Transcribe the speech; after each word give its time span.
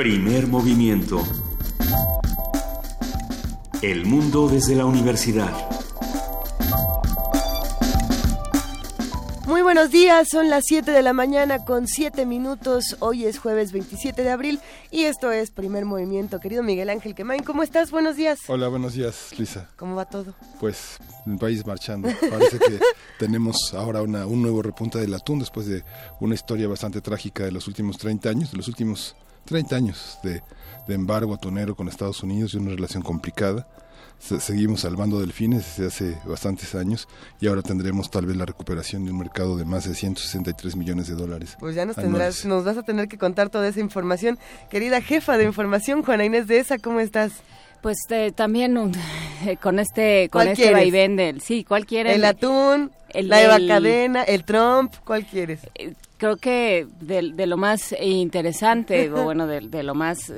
Primer 0.00 0.46
movimiento. 0.46 1.22
El 3.82 4.06
mundo 4.06 4.48
desde 4.48 4.74
la 4.74 4.86
universidad. 4.86 5.52
Muy 9.46 9.60
buenos 9.60 9.90
días, 9.90 10.26
son 10.30 10.48
las 10.48 10.64
7 10.68 10.90
de 10.90 11.02
la 11.02 11.12
mañana 11.12 11.66
con 11.66 11.86
7 11.86 12.24
minutos. 12.24 12.96
Hoy 13.00 13.26
es 13.26 13.38
jueves 13.38 13.72
27 13.72 14.22
de 14.22 14.30
abril 14.30 14.60
y 14.90 15.02
esto 15.02 15.32
es 15.32 15.50
Primer 15.50 15.84
Movimiento. 15.84 16.40
Querido 16.40 16.62
Miguel 16.62 16.88
Ángel 16.88 17.14
Quemain, 17.14 17.42
¿cómo 17.42 17.62
estás? 17.62 17.90
Buenos 17.90 18.16
días. 18.16 18.38
Hola, 18.48 18.68
buenos 18.68 18.94
días, 18.94 19.38
Lisa. 19.38 19.68
¿Cómo 19.76 19.96
va 19.96 20.06
todo? 20.06 20.34
Pues 20.58 20.96
el 21.26 21.36
país 21.36 21.66
marchando. 21.66 22.08
Parece 22.30 22.58
que 22.58 22.80
tenemos 23.18 23.74
ahora 23.74 24.00
una, 24.00 24.24
un 24.24 24.40
nuevo 24.40 24.62
repunte 24.62 24.98
del 24.98 25.12
atún 25.12 25.40
después 25.40 25.66
de 25.66 25.84
una 26.20 26.34
historia 26.34 26.68
bastante 26.68 27.02
trágica 27.02 27.44
de 27.44 27.52
los 27.52 27.68
últimos 27.68 27.98
30 27.98 28.30
años, 28.30 28.50
de 28.50 28.56
los 28.56 28.66
últimos 28.66 29.14
30 29.44 29.76
años 29.76 30.18
de, 30.22 30.42
de 30.86 30.94
embargo 30.94 31.34
atunero 31.34 31.74
con 31.74 31.88
Estados 31.88 32.22
Unidos 32.22 32.54
y 32.54 32.58
una 32.58 32.70
relación 32.70 33.02
complicada 33.02 33.66
seguimos 34.20 34.82
salvando 34.82 35.20
delfines 35.20 35.76
desde 35.76 35.86
hace 35.86 36.18
bastantes 36.28 36.74
años 36.74 37.08
y 37.40 37.48
ahora 37.48 37.62
tendremos 37.62 38.10
tal 38.10 38.26
vez 38.26 38.36
la 38.36 38.44
recuperación 38.44 39.04
de 39.04 39.12
un 39.12 39.18
mercado 39.18 39.56
de 39.56 39.64
más 39.64 39.88
de 39.88 39.94
163 39.94 40.76
millones 40.76 41.08
de 41.08 41.14
dólares. 41.14 41.56
Pues 41.58 41.74
ya 41.74 41.86
nos 41.86 41.96
tendrás, 41.96 42.44
nos 42.44 42.64
vas 42.64 42.76
a 42.76 42.82
tener 42.82 43.08
que 43.08 43.18
contar 43.18 43.48
toda 43.48 43.68
esa 43.68 43.80
información. 43.80 44.38
Querida 44.70 45.00
jefa 45.00 45.36
de 45.36 45.44
información, 45.44 46.02
Juana 46.02 46.24
Inés 46.24 46.46
de 46.46 46.58
esa, 46.58 46.78
¿cómo 46.78 47.00
estás? 47.00 47.32
Pues 47.80 47.96
eh, 48.10 48.30
también 48.34 48.76
eh, 49.46 49.56
con 49.56 49.78
este 49.78 50.28
con 50.28 50.46
este 50.46 50.70
vaivén 50.70 51.16
del 51.16 51.40
sí, 51.40 51.64
¿cuál 51.64 51.86
quieres? 51.86 52.14
El 52.14 52.26
atún, 52.26 52.92
el, 53.08 53.28
la 53.28 53.42
Eva 53.42 53.58
Cadena, 53.66 54.22
el 54.22 54.44
Trump, 54.44 54.92
¿cuál 55.02 55.24
quieres? 55.24 55.60
Eh, 55.74 55.94
creo 56.20 56.36
que 56.36 56.86
de, 57.00 57.32
de, 57.32 57.46
lo 57.46 57.56
más 57.56 57.92
interesante 58.00 59.10
o 59.10 59.24
bueno, 59.24 59.46
de, 59.46 59.60
de 59.60 59.82
lo 59.82 59.94
más 59.94 60.30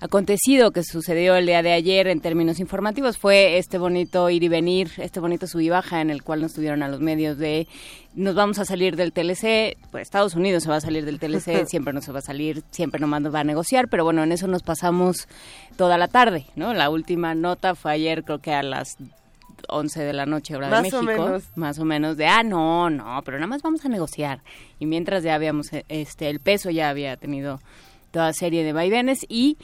acontecido 0.00 0.70
que 0.70 0.82
sucedió 0.82 1.36
el 1.36 1.44
día 1.44 1.62
de 1.62 1.72
ayer 1.72 2.08
en 2.08 2.20
términos 2.20 2.58
informativos 2.58 3.18
fue 3.18 3.58
este 3.58 3.76
bonito 3.76 4.30
ir 4.30 4.42
y 4.42 4.48
venir, 4.48 4.90
este 4.96 5.20
bonito 5.20 5.46
sub 5.46 5.60
y 5.60 5.68
baja 5.68 6.00
en 6.00 6.08
el 6.08 6.22
cual 6.22 6.40
nos 6.40 6.54
tuvieron 6.54 6.82
a 6.82 6.88
los 6.88 7.00
medios 7.00 7.36
de 7.36 7.68
nos 8.14 8.34
vamos 8.34 8.58
a 8.58 8.64
salir 8.64 8.96
del 8.96 9.12
TLC, 9.12 9.76
pues 9.90 10.02
Estados 10.02 10.34
Unidos 10.34 10.62
se 10.64 10.70
va 10.70 10.76
a 10.76 10.80
salir 10.80 11.04
del 11.04 11.20
TLC, 11.20 11.66
siempre 11.68 11.92
no 11.92 12.00
se 12.00 12.12
va 12.12 12.20
a 12.20 12.22
salir, 12.22 12.64
siempre 12.70 12.98
nomás 12.98 13.20
nos 13.20 13.34
va 13.34 13.40
a 13.40 13.44
negociar, 13.44 13.88
pero 13.88 14.04
bueno, 14.04 14.22
en 14.22 14.32
eso 14.32 14.46
nos 14.46 14.62
pasamos 14.62 15.28
toda 15.76 15.98
la 15.98 16.08
tarde, 16.08 16.46
¿no? 16.56 16.72
La 16.72 16.88
última 16.88 17.34
nota 17.34 17.74
fue 17.74 17.92
ayer, 17.92 18.24
creo 18.24 18.38
que 18.38 18.54
a 18.54 18.62
las 18.62 18.96
11 19.68 20.00
de 20.02 20.12
la 20.12 20.26
noche 20.26 20.56
hora 20.56 20.68
de 20.68 20.82
México, 20.82 21.38
más 21.54 21.78
o 21.78 21.84
menos 21.84 22.16
de 22.16 22.26
ah 22.26 22.42
no, 22.42 22.90
no, 22.90 23.22
pero 23.24 23.38
nada 23.38 23.46
más 23.46 23.62
vamos 23.62 23.84
a 23.84 23.88
negociar. 23.88 24.42
Y 24.78 24.86
mientras 24.86 25.22
ya 25.22 25.34
habíamos 25.34 25.70
este 25.88 26.28
el 26.28 26.40
peso 26.40 26.70
ya 26.70 26.88
había 26.88 27.16
tenido 27.16 27.60
toda 28.10 28.32
serie 28.32 28.64
de 28.64 28.72
vaivenes 28.72 29.24
y 29.28 29.56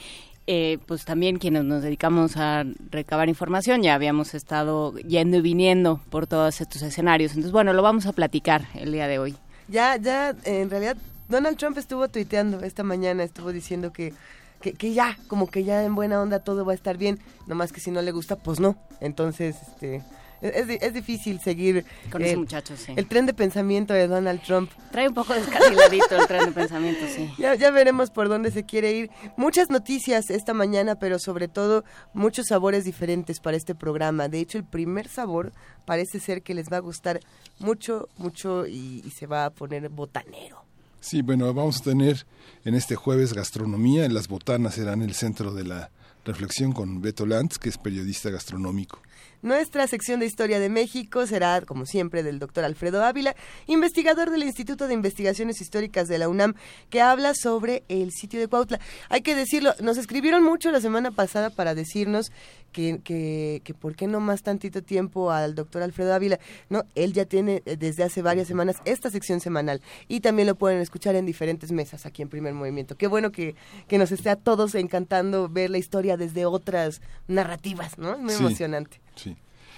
eh, 0.48 0.78
pues 0.86 1.04
también 1.04 1.38
quienes 1.38 1.64
nos 1.64 1.82
dedicamos 1.82 2.36
a 2.36 2.64
recabar 2.90 3.28
información 3.28 3.82
ya 3.82 3.94
habíamos 3.94 4.32
estado 4.32 4.96
yendo 4.98 5.38
y 5.38 5.40
viniendo 5.40 6.00
por 6.08 6.28
todos 6.28 6.60
estos 6.60 6.82
escenarios. 6.82 7.32
Entonces, 7.32 7.50
bueno, 7.50 7.72
lo 7.72 7.82
vamos 7.82 8.06
a 8.06 8.12
platicar 8.12 8.66
el 8.74 8.92
día 8.92 9.08
de 9.08 9.18
hoy. 9.18 9.34
Ya, 9.66 9.96
ya, 9.96 10.36
en 10.44 10.70
realidad, 10.70 10.96
Donald 11.28 11.56
Trump 11.56 11.76
estuvo 11.78 12.06
tuiteando 12.06 12.60
esta 12.60 12.84
mañana, 12.84 13.24
estuvo 13.24 13.52
diciendo 13.52 13.92
que, 13.92 14.14
que, 14.60 14.72
que 14.72 14.92
ya, 14.92 15.18
como 15.28 15.48
que 15.48 15.64
ya 15.64 15.84
en 15.84 15.94
buena 15.94 16.20
onda 16.20 16.40
todo 16.40 16.64
va 16.64 16.72
a 16.72 16.74
estar 16.74 16.96
bien, 16.96 17.18
nomás 17.46 17.72
que 17.72 17.80
si 17.80 17.90
no 17.90 18.02
le 18.02 18.12
gusta, 18.12 18.36
pues 18.36 18.60
no. 18.60 18.76
Entonces, 19.00 19.56
este 19.68 20.02
es, 20.40 20.68
es 20.68 20.92
difícil 20.92 21.40
seguir 21.40 21.84
con 22.10 22.22
ese 22.22 22.36
muchacho, 22.36 22.76
sí. 22.76 22.92
el 22.96 23.06
tren 23.06 23.26
de 23.26 23.34
pensamiento 23.34 23.94
de 23.94 24.06
Donald 24.06 24.42
Trump. 24.42 24.70
Trae 24.90 25.08
un 25.08 25.14
poco 25.14 25.34
descarriladito 25.34 26.16
el 26.16 26.26
tren 26.26 26.46
de 26.46 26.52
pensamiento, 26.52 27.06
sí. 27.08 27.30
Ya, 27.38 27.54
ya 27.54 27.70
veremos 27.70 28.10
por 28.10 28.28
dónde 28.28 28.50
se 28.50 28.64
quiere 28.64 28.92
ir. 28.92 29.10
Muchas 29.36 29.70
noticias 29.70 30.30
esta 30.30 30.52
mañana, 30.52 30.98
pero 30.98 31.18
sobre 31.18 31.48
todo 31.48 31.84
muchos 32.12 32.46
sabores 32.48 32.84
diferentes 32.84 33.40
para 33.40 33.56
este 33.56 33.74
programa. 33.74 34.28
De 34.28 34.40
hecho, 34.40 34.58
el 34.58 34.64
primer 34.64 35.08
sabor 35.08 35.52
parece 35.84 36.20
ser 36.20 36.42
que 36.42 36.54
les 36.54 36.70
va 36.70 36.78
a 36.78 36.80
gustar 36.80 37.20
mucho, 37.58 38.08
mucho 38.18 38.66
y, 38.66 39.02
y 39.04 39.10
se 39.10 39.26
va 39.26 39.46
a 39.46 39.50
poner 39.50 39.88
botanero. 39.88 40.65
Sí, 41.00 41.22
bueno, 41.22 41.52
vamos 41.54 41.80
a 41.80 41.84
tener 41.84 42.26
en 42.64 42.74
este 42.74 42.96
jueves 42.96 43.32
gastronomía. 43.32 44.08
Las 44.08 44.28
botanas 44.28 44.74
serán 44.74 45.02
el 45.02 45.14
centro 45.14 45.54
de 45.54 45.64
la 45.64 45.90
reflexión 46.24 46.72
con 46.72 47.00
Beto 47.00 47.24
Lantz, 47.24 47.58
que 47.58 47.68
es 47.68 47.78
periodista 47.78 48.30
gastronómico. 48.30 49.00
Nuestra 49.42 49.86
sección 49.86 50.18
de 50.18 50.26
Historia 50.26 50.58
de 50.58 50.68
México 50.68 51.26
será, 51.26 51.60
como 51.60 51.86
siempre, 51.86 52.22
del 52.22 52.38
doctor 52.38 52.64
Alfredo 52.64 53.04
Ávila, 53.04 53.36
investigador 53.66 54.30
del 54.30 54.42
Instituto 54.42 54.88
de 54.88 54.94
Investigaciones 54.94 55.60
Históricas 55.60 56.08
de 56.08 56.18
la 56.18 56.28
UNAM, 56.28 56.54
que 56.90 57.00
habla 57.00 57.32
sobre 57.34 57.84
el 57.88 58.10
sitio 58.12 58.40
de 58.40 58.48
Cuautla. 58.48 58.80
Hay 59.08 59.20
que 59.20 59.36
decirlo, 59.36 59.74
nos 59.80 59.98
escribieron 59.98 60.42
mucho 60.42 60.72
la 60.72 60.80
semana 60.80 61.10
pasada 61.12 61.50
para 61.50 61.74
decirnos 61.74 62.32
que, 62.72 63.00
que, 63.02 63.62
que 63.64 63.74
por 63.74 63.96
qué 63.96 64.06
no 64.06 64.20
más 64.20 64.42
tantito 64.42 64.82
tiempo 64.82 65.30
al 65.30 65.54
doctor 65.54 65.82
Alfredo 65.82 66.14
Ávila. 66.14 66.38
No, 66.68 66.84
él 66.94 67.12
ya 67.12 67.24
tiene 67.24 67.62
eh, 67.66 67.76
desde 67.76 68.04
hace 68.04 68.22
varias 68.22 68.48
semanas 68.48 68.76
esta 68.84 69.10
sección 69.10 69.40
semanal 69.40 69.80
y 70.08 70.20
también 70.20 70.46
lo 70.46 70.54
pueden 70.54 70.80
escuchar 70.80 71.14
en 71.14 71.26
diferentes 71.26 71.72
mesas 71.72 72.06
aquí 72.06 72.22
en 72.22 72.28
Primer 72.28 72.54
Movimiento. 72.54 72.96
Qué 72.96 73.06
bueno 73.06 73.32
que, 73.32 73.54
que 73.88 73.98
nos 73.98 74.12
esté 74.12 74.30
a 74.30 74.36
todos 74.36 74.74
encantando 74.74 75.48
ver 75.48 75.70
la 75.70 75.78
historia 75.78 76.16
desde 76.16 76.46
otras 76.46 77.00
narrativas, 77.28 77.98
¿no? 77.98 78.18
Muy 78.18 78.34
emocionante. 78.34 79.00
Sí. 79.14 79.36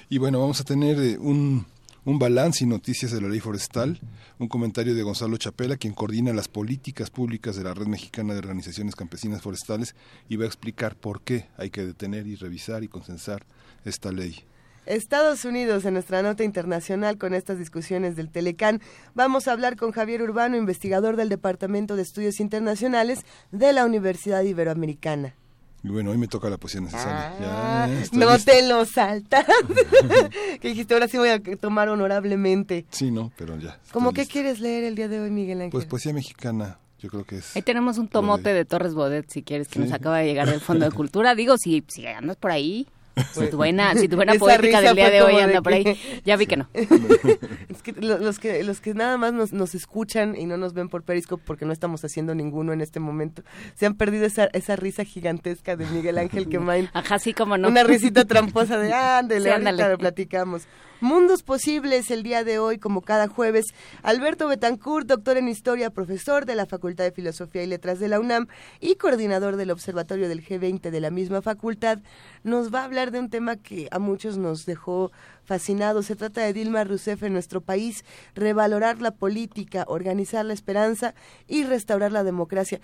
Y 0.09 0.19
bueno, 0.19 0.41
vamos 0.41 0.61
a 0.61 0.65
tener 0.65 0.99
eh, 0.99 1.19
un, 1.19 1.67
un 2.05 2.19
balance 2.19 2.65
y 2.65 2.67
noticias 2.67 3.13
de 3.13 3.21
la 3.21 3.29
ley 3.29 3.41
forestal, 3.41 4.01
un 4.39 4.49
comentario 4.49 4.95
de 4.95 5.03
Gonzalo 5.03 5.37
Chapela, 5.37 5.77
quien 5.77 5.95
coordina 5.95 6.33
las 6.33 6.49
políticas 6.49 7.11
públicas 7.11 7.57
de 7.57 7.65
la 7.65 7.75
Red 7.75 7.87
Mexicana 7.87 8.33
de 8.33 8.41
Organizaciones 8.41 8.97
Campesinas 8.97 9.43
Forestales 9.43 9.95
y 10.29 10.37
va 10.37 10.45
a 10.45 10.49
explicar 10.49 10.97
por 10.97 11.23
qué 11.23 11.47
hay 11.57 11.71
que 11.71 11.85
detener 11.85 12.27
y 12.27 12.37
revisar 12.37 12.83
y 12.85 12.89
consensar 12.89 13.45
esta 13.85 14.13
ley. 14.13 14.45
Estados 14.87 15.45
Unidos 15.45 15.85
en 15.85 15.93
nuestra 15.95 16.23
nota 16.23 16.45
internacional 16.45 17.19
con 17.19 17.35
estas 17.35 17.59
discusiones 17.59 18.17
del 18.17 18.31
Telecán. 18.31 18.81
Vamos 19.15 19.47
a 19.47 19.53
hablar 19.53 19.77
con 19.77 19.93
Javier 19.93 20.23
Urbano, 20.23 20.57
investigador 20.57 21.17
del 21.17 21.29
Departamento 21.29 21.95
de 21.95 22.03
Estudios 22.03 22.41
Internacionales 22.41 23.27
de 23.53 23.75
la 23.75 23.85
Universidad 23.85 24.43
Iberoamericana. 24.45 25.35
Y 25.83 25.89
bueno, 25.89 26.11
hoy 26.11 26.19
me 26.19 26.27
toca 26.27 26.51
la 26.51 26.57
poesía 26.57 26.81
necesaria. 26.81 27.35
Ah, 27.41 27.89
no 28.13 28.39
te 28.39 28.67
lo 28.67 28.85
saltas. 28.85 29.47
que 30.61 30.69
dijiste, 30.69 30.95
ahora 30.95 31.07
sí 31.07 31.19
voy 31.19 31.29
a 31.29 31.41
tomar 31.61 31.89
honorablemente. 31.89 32.85
Sí, 32.91 33.11
no, 33.11 33.31
pero 33.37 33.57
ya. 33.59 33.79
¿Cómo 33.93 34.13
qué 34.13 34.27
quieres 34.27 34.61
leer 34.61 34.85
el 34.85 34.97
día 34.97 35.09
de 35.09 35.21
hoy, 35.21 35.31
Miguel 35.31 35.59
Ángel? 35.59 35.71
Pues 35.71 35.87
poesía 35.87 36.13
mexicana. 36.13 36.79
Yo 37.01 37.09
creo 37.11 37.25
que 37.25 37.37
es. 37.37 37.55
Ahí 37.55 37.63
tenemos 37.63 37.97
un 37.99 38.09
tomote 38.09 38.53
de 38.53 38.65
Torres 38.65 38.93
Bodet, 38.93 39.31
si 39.31 39.45
quieres, 39.45 39.69
que 39.69 39.79
nos 39.79 39.93
acaba 39.93 40.19
de 40.19 40.27
llegar 40.27 40.51
del 40.51 40.61
Fondo 40.61 40.85
de 40.85 40.91
Cultura. 40.91 41.35
Digo, 41.37 41.57
si, 41.57 41.85
si 41.87 42.05
andas 42.07 42.37
por 42.37 42.51
ahí, 42.51 42.89
si 43.33 43.49
tu 43.49 43.57
buena, 43.57 43.95
si 43.95 44.09
tu 44.09 44.17
buena 44.17 44.35
poética 44.35 44.81
del 44.81 44.97
día 44.97 45.11
de 45.11 45.23
hoy 45.23 45.37
anda 45.37 45.63
por 45.63 45.73
ahí, 45.73 45.99
ya 46.25 46.37
vi 46.37 46.47
que 46.47 46.57
no. 46.57 46.69
es 46.75 47.83
que 47.83 47.93
los 47.93 48.39
que 48.39 48.63
los 48.63 48.81
que 48.81 48.95
nada 48.95 49.17
más 49.17 49.33
nos, 49.33 49.53
nos 49.53 49.75
escuchan 49.75 50.37
y 50.37 50.47
no 50.47 50.57
nos 50.57 50.75
ven 50.75 50.89
por 50.89 51.03
Periscope 51.03 51.43
porque 51.47 51.65
no 51.65 51.73
estamos 51.73 52.05
haciendo 52.05 52.35
ninguno 52.35 52.73
en 52.73 52.81
este 52.81 53.01
momento, 53.01 53.43
se 53.75 53.87
han 53.87 53.95
perdido 53.95 54.27
esa, 54.27 54.47
esa 54.53 54.77
risa 54.77 55.05
gigantesca 55.05 55.77
de 55.77 55.87
Miguel 55.87 56.19
Ángel 56.19 56.49
Quemain. 56.51 56.89
Ajá, 56.93 57.19
sí, 57.19 57.33
como 57.35 57.57
no. 57.57 57.69
Una 57.69 57.85
risita 57.85 58.25
tramposa 58.25 58.79
de 58.79 58.93
ándale, 58.93 59.43
sí, 59.43 59.49
ahorita 59.49 59.89
lo 59.89 59.99
platicamos. 59.99 60.67
Mundos 61.01 61.45
Posibles 61.45 62.11
el 62.11 62.25
día 62.25 62.43
de 62.43 62.59
hoy, 62.59 62.79
como 62.79 63.03
cada 63.03 63.29
jueves. 63.29 63.67
Alberto 64.03 64.49
Betancourt, 64.49 65.07
doctor 65.07 65.37
en 65.37 65.47
Historia, 65.47 65.91
profesor 65.91 66.45
de 66.45 66.57
la 66.57 66.67
Facultad 66.67 67.05
de 67.05 67.13
Filosofía 67.13 67.63
y 67.63 67.69
Letras 67.69 68.01
de 68.01 68.09
la 68.09 68.19
UNAM 68.19 68.49
y 68.81 68.97
coordinador 68.97 69.55
del 69.55 69.71
Observatorio 69.71 70.29
del 70.29 70.45
G20 70.45 70.91
de 70.91 71.01
la 71.01 71.13
misma 71.13 71.41
facultad, 71.41 72.01
nos 72.43 72.75
va 72.75 72.81
a 72.81 72.85
hablar 72.85 73.13
de 73.13 73.21
un 73.21 73.31
tema 73.31 73.55
que 73.55 73.87
a 73.93 74.01
muchos 74.01 74.39
nos 74.39 74.67
dejó 74.67 75.13
fascinados. 75.49 76.07
Se 76.07 76.15
trata 76.15 76.43
de 76.43 76.53
Dilma 76.53 76.85
Rousseff 76.85 77.23
en 77.23 77.33
nuestro 77.33 77.63
país, 77.63 78.05
revalorar 78.35 79.01
la 79.01 79.13
política, 79.13 79.85
organizar 79.89 80.45
la 80.45 80.53
esperanza 80.53 81.15
y 81.49 81.65
restaurar 81.65 82.13
la 82.13 82.23
democracia. 82.23 82.81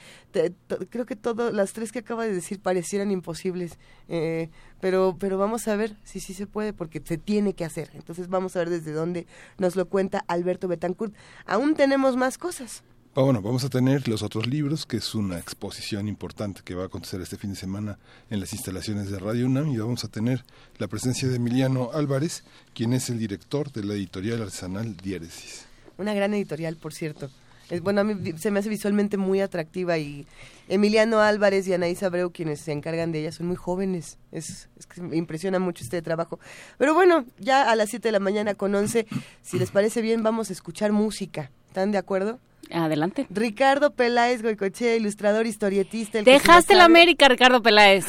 creo 0.88 1.04
que 1.04 1.14
todas 1.14 1.52
las 1.52 1.74
tres 1.74 1.92
que 1.92 1.98
acaba 2.00 2.24
de 2.24 2.32
decir 2.32 2.60
parecieran 2.60 3.10
imposibles. 3.10 3.78
Eh, 4.08 4.48
pero, 4.80 5.16
pero 5.20 5.36
vamos 5.38 5.68
a 5.68 5.76
ver 5.76 5.96
si 6.04 6.20
sí 6.20 6.32
se 6.32 6.46
puede, 6.46 6.72
porque 6.72 7.02
se 7.04 7.18
tiene 7.18 7.52
que 7.52 7.66
hacer. 7.66 7.90
Entonces 7.92 8.28
vamos 8.28 8.56
a 8.56 8.60
ver 8.60 8.70
desde 8.70 8.92
dónde 8.92 9.26
nos 9.58 9.76
lo 9.76 9.86
cuenta 9.86 10.24
Alberto 10.26 10.66
Betancourt. 10.66 11.14
Aún 11.44 11.74
tenemos 11.74 12.16
más 12.16 12.38
cosas. 12.38 12.82
Ah, 13.16 13.22
bueno, 13.22 13.40
vamos 13.40 13.62
a 13.62 13.68
tener 13.68 14.08
los 14.08 14.24
otros 14.24 14.48
libros, 14.48 14.86
que 14.86 14.96
es 14.96 15.14
una 15.14 15.38
exposición 15.38 16.08
importante 16.08 16.62
que 16.64 16.74
va 16.74 16.82
a 16.82 16.86
acontecer 16.86 17.20
este 17.20 17.36
fin 17.36 17.50
de 17.50 17.56
semana 17.56 17.96
en 18.28 18.40
las 18.40 18.52
instalaciones 18.52 19.08
de 19.08 19.20
Radio 19.20 19.46
UNAM 19.46 19.68
y 19.68 19.76
vamos 19.76 20.02
a 20.02 20.08
tener 20.08 20.42
la 20.78 20.88
presencia 20.88 21.28
de 21.28 21.36
Emiliano 21.36 21.90
Álvarez, 21.92 22.42
quien 22.74 22.92
es 22.92 23.08
el 23.10 23.20
director 23.20 23.70
de 23.70 23.84
la 23.84 23.94
editorial 23.94 24.42
artesanal 24.42 24.96
Diéresis. 24.96 25.64
Una 25.96 26.12
gran 26.12 26.34
editorial, 26.34 26.74
por 26.74 26.92
cierto. 26.92 27.30
Es, 27.70 27.82
bueno, 27.82 28.00
a 28.00 28.04
mí 28.04 28.32
se 28.36 28.50
me 28.50 28.58
hace 28.58 28.68
visualmente 28.68 29.16
muy 29.16 29.40
atractiva 29.40 29.96
y 29.96 30.26
Emiliano 30.68 31.20
Álvarez 31.20 31.68
y 31.68 31.72
Anaís 31.72 32.02
Abreu, 32.02 32.32
quienes 32.32 32.58
se 32.58 32.72
encargan 32.72 33.12
de 33.12 33.20
ella, 33.20 33.30
son 33.30 33.46
muy 33.46 33.56
jóvenes. 33.56 34.18
Es, 34.32 34.68
es 34.76 34.86
que 34.86 35.00
me 35.00 35.16
impresiona 35.16 35.60
mucho 35.60 35.84
este 35.84 36.02
trabajo. 36.02 36.40
Pero 36.78 36.94
bueno, 36.94 37.26
ya 37.38 37.70
a 37.70 37.76
las 37.76 37.90
7 37.90 38.08
de 38.08 38.12
la 38.12 38.18
mañana 38.18 38.56
con 38.56 38.74
11, 38.74 39.06
si 39.40 39.56
les 39.60 39.70
parece 39.70 40.02
bien, 40.02 40.24
vamos 40.24 40.50
a 40.50 40.52
escuchar 40.52 40.90
música. 40.90 41.52
¿Están 41.74 41.90
de 41.90 41.98
acuerdo? 41.98 42.38
Adelante. 42.70 43.26
Ricardo 43.30 43.90
Peláez 43.90 44.42
Goicochea, 44.44 44.94
ilustrador, 44.94 45.44
historietista. 45.44 46.22
Dejaste 46.22 46.76
la 46.76 46.84
América, 46.84 47.26
Ricardo 47.26 47.60
Peláez. 47.62 48.06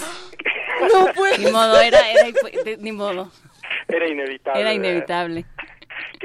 no. 0.94 1.08
Ni 1.40 1.52
modo, 1.52 1.82
era, 1.82 1.98
era, 2.12 2.30
ni 2.78 2.92
modo. 2.92 3.32
Era 3.88 4.08
inevitable. 4.08 4.62
Era 4.62 4.72
inevitable. 4.72 5.46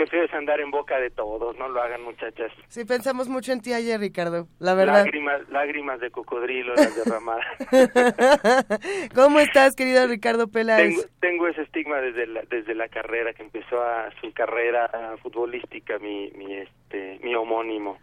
Qué 0.00 0.06
feo 0.06 0.25
es 0.25 0.32
andar 0.32 0.58
en 0.62 0.70
boca 0.70 0.99
de 0.99 1.11
todos, 1.11 1.58
no 1.58 1.69
lo 1.69 1.82
hagan 1.82 2.02
muchachas. 2.02 2.50
Sí, 2.69 2.87
pensamos 2.87 3.29
mucho 3.29 3.52
en 3.52 3.61
ti 3.61 3.75
ayer, 3.75 4.00
Ricardo, 4.00 4.47
la 4.58 4.73
verdad. 4.73 5.05
Lágrimas, 5.05 5.47
lágrimas 5.50 6.00
de 6.00 6.11
cocodrilo 6.11 6.75
las 6.75 6.97
derramadas. 6.97 7.44
¿Cómo 9.14 9.41
estás, 9.41 9.76
querido 9.76 10.06
Ricardo 10.06 10.49
Peláez? 10.49 11.06
Tengo, 11.20 11.49
ese 11.49 11.61
estigma 11.61 12.00
desde 12.00 12.26
la, 12.29 12.41
desde 12.49 12.75
la 12.75 12.88
carrera, 12.88 13.35
que 13.35 13.43
empezó 13.43 13.82
a 13.82 14.11
su 14.23 14.32
carrera 14.32 15.19
futbolística, 15.23 15.99
mi, 15.99 16.31
mi, 16.31 16.55
este, 16.55 17.20
mi 17.23 17.35
homónimo. 17.35 17.99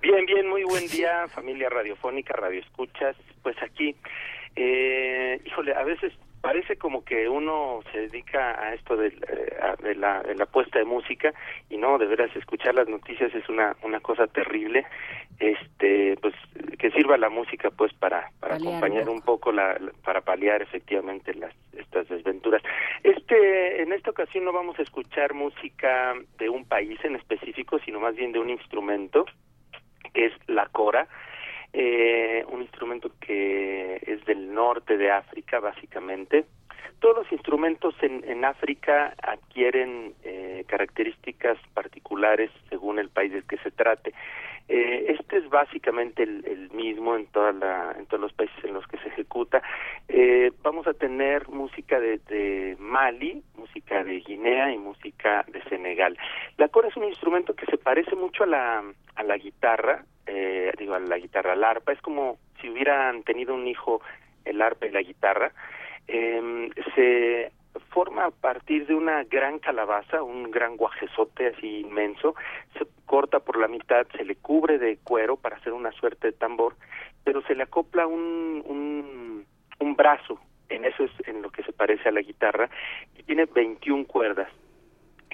Bien, 0.00 0.24
bien, 0.24 0.48
muy 0.48 0.62
buen 0.62 0.86
día, 0.86 1.26
familia 1.34 1.68
radiofónica, 1.68 2.34
radio 2.34 2.60
escuchas. 2.60 3.16
Pues 3.42 3.56
aquí, 3.64 3.96
eh, 4.54 5.40
híjole, 5.44 5.74
a 5.74 5.82
veces 5.82 6.12
parece 6.42 6.76
como 6.76 7.04
que 7.04 7.28
uno 7.28 7.80
se 7.92 8.00
dedica 8.00 8.60
a 8.60 8.74
esto 8.74 8.96
de, 8.96 9.06
eh, 9.06 9.74
de, 9.82 9.94
la, 9.94 10.22
de 10.22 10.34
la 10.34 10.44
puesta 10.46 10.78
de 10.78 10.84
música 10.84 11.32
y 11.70 11.78
no, 11.78 11.96
de 11.96 12.06
veras, 12.06 12.34
escuchar 12.36 12.74
las 12.74 12.88
noticias 12.88 13.32
es 13.34 13.48
una, 13.48 13.76
una 13.82 14.00
cosa 14.00 14.26
terrible. 14.26 14.84
Este, 15.38 16.16
pues 16.20 16.34
que 16.78 16.90
sirva 16.90 17.16
la 17.16 17.28
música 17.28 17.70
pues 17.70 17.92
para, 17.94 18.30
para 18.38 18.56
acompañar 18.56 19.08
un 19.08 19.22
poco, 19.22 19.50
la, 19.50 19.80
para 20.04 20.20
paliar 20.20 20.62
efectivamente 20.62 21.32
las 21.34 21.54
estas 21.72 22.08
desventuras. 22.08 22.62
Este, 23.02 23.82
en 23.82 23.92
esta 23.92 24.10
ocasión 24.10 24.44
no 24.44 24.52
vamos 24.52 24.78
a 24.78 24.82
escuchar 24.82 25.34
música 25.34 26.14
de 26.38 26.48
un 26.48 26.64
país 26.64 26.98
en 27.04 27.16
específico, 27.16 27.78
sino 27.84 27.98
más 27.98 28.14
bien 28.14 28.32
de 28.32 28.40
un 28.40 28.50
instrumento 28.50 29.24
que 30.12 30.26
es 30.26 30.32
la 30.48 30.66
cora 30.66 31.08
eh, 31.72 32.44
un 32.50 32.62
instrumento 32.62 33.10
que 33.20 34.02
es 34.06 34.24
del 34.24 34.52
norte 34.52 34.96
de 34.96 35.10
África, 35.10 35.60
básicamente. 35.60 36.44
Todos 37.00 37.16
los 37.16 37.32
instrumentos 37.32 37.94
en, 38.00 38.22
en 38.28 38.44
África 38.44 39.14
adquieren 39.22 40.14
eh, 40.22 40.64
características 40.68 41.58
particulares 41.74 42.50
según 42.68 42.98
el 42.98 43.08
país 43.08 43.32
del 43.32 43.44
que 43.44 43.56
se 43.58 43.70
trate. 43.70 44.12
Eh, 44.68 45.06
este 45.08 45.38
es 45.38 45.50
básicamente 45.50 46.22
el, 46.22 46.70
mismo 46.72 47.16
en 47.16 47.26
toda 47.26 47.52
la, 47.52 47.94
en 47.98 48.06
todos 48.06 48.20
los 48.20 48.32
países 48.32 48.64
en 48.64 48.74
los 48.74 48.86
que 48.86 48.98
se 48.98 49.08
ejecuta. 49.08 49.62
Eh, 50.08 50.52
vamos 50.62 50.86
a 50.86 50.94
tener 50.94 51.48
música 51.48 52.00
de, 52.00 52.76
Mali, 52.78 53.42
música 53.56 54.02
de 54.04 54.20
Guinea 54.20 54.72
y 54.72 54.78
música 54.78 55.44
de 55.48 55.62
Senegal. 55.64 56.16
La 56.56 56.68
cora 56.68 56.88
es 56.88 56.96
un 56.96 57.04
instrumento 57.04 57.54
que 57.54 57.66
se 57.66 57.76
parece 57.76 58.16
mucho 58.16 58.44
a 58.44 58.46
la, 58.46 58.84
a 59.16 59.22
la 59.22 59.36
guitarra, 59.36 60.04
eh, 60.26 60.72
digo 60.78 60.94
a 60.94 61.00
la 61.00 61.18
guitarra, 61.18 61.52
al 61.52 61.64
arpa. 61.64 61.92
Es 61.92 62.00
como 62.00 62.38
si 62.60 62.68
hubieran 62.68 63.22
tenido 63.22 63.54
un 63.54 63.66
hijo 63.66 64.00
el 64.44 64.60
arpa 64.60 64.86
y 64.86 64.90
la 64.90 65.02
guitarra. 65.02 65.52
Eh, 66.08 66.70
se 66.94 67.52
forma 67.90 68.26
a 68.26 68.30
partir 68.30 68.86
de 68.86 68.94
una 68.94 69.24
gran 69.24 69.58
calabaza, 69.58 70.22
un 70.22 70.50
gran 70.50 70.76
guajezote 70.76 71.48
así 71.48 71.80
inmenso, 71.80 72.34
se 72.78 72.86
corta 73.06 73.40
por 73.40 73.58
la 73.58 73.68
mitad, 73.68 74.06
se 74.16 74.24
le 74.24 74.36
cubre 74.36 74.78
de 74.78 74.98
cuero 74.98 75.36
para 75.36 75.56
hacer 75.56 75.72
una 75.72 75.92
suerte 75.92 76.28
de 76.28 76.32
tambor, 76.32 76.74
pero 77.24 77.42
se 77.42 77.54
le 77.54 77.64
acopla 77.64 78.06
un, 78.06 78.62
un, 78.66 79.46
un 79.78 79.96
brazo, 79.96 80.38
en 80.68 80.84
eso 80.84 81.04
es 81.04 81.12
en 81.26 81.42
lo 81.42 81.50
que 81.50 81.62
se 81.62 81.72
parece 81.72 82.08
a 82.08 82.12
la 82.12 82.20
guitarra, 82.20 82.68
y 83.16 83.22
tiene 83.22 83.46
21 83.46 84.06
cuerdas 84.06 84.48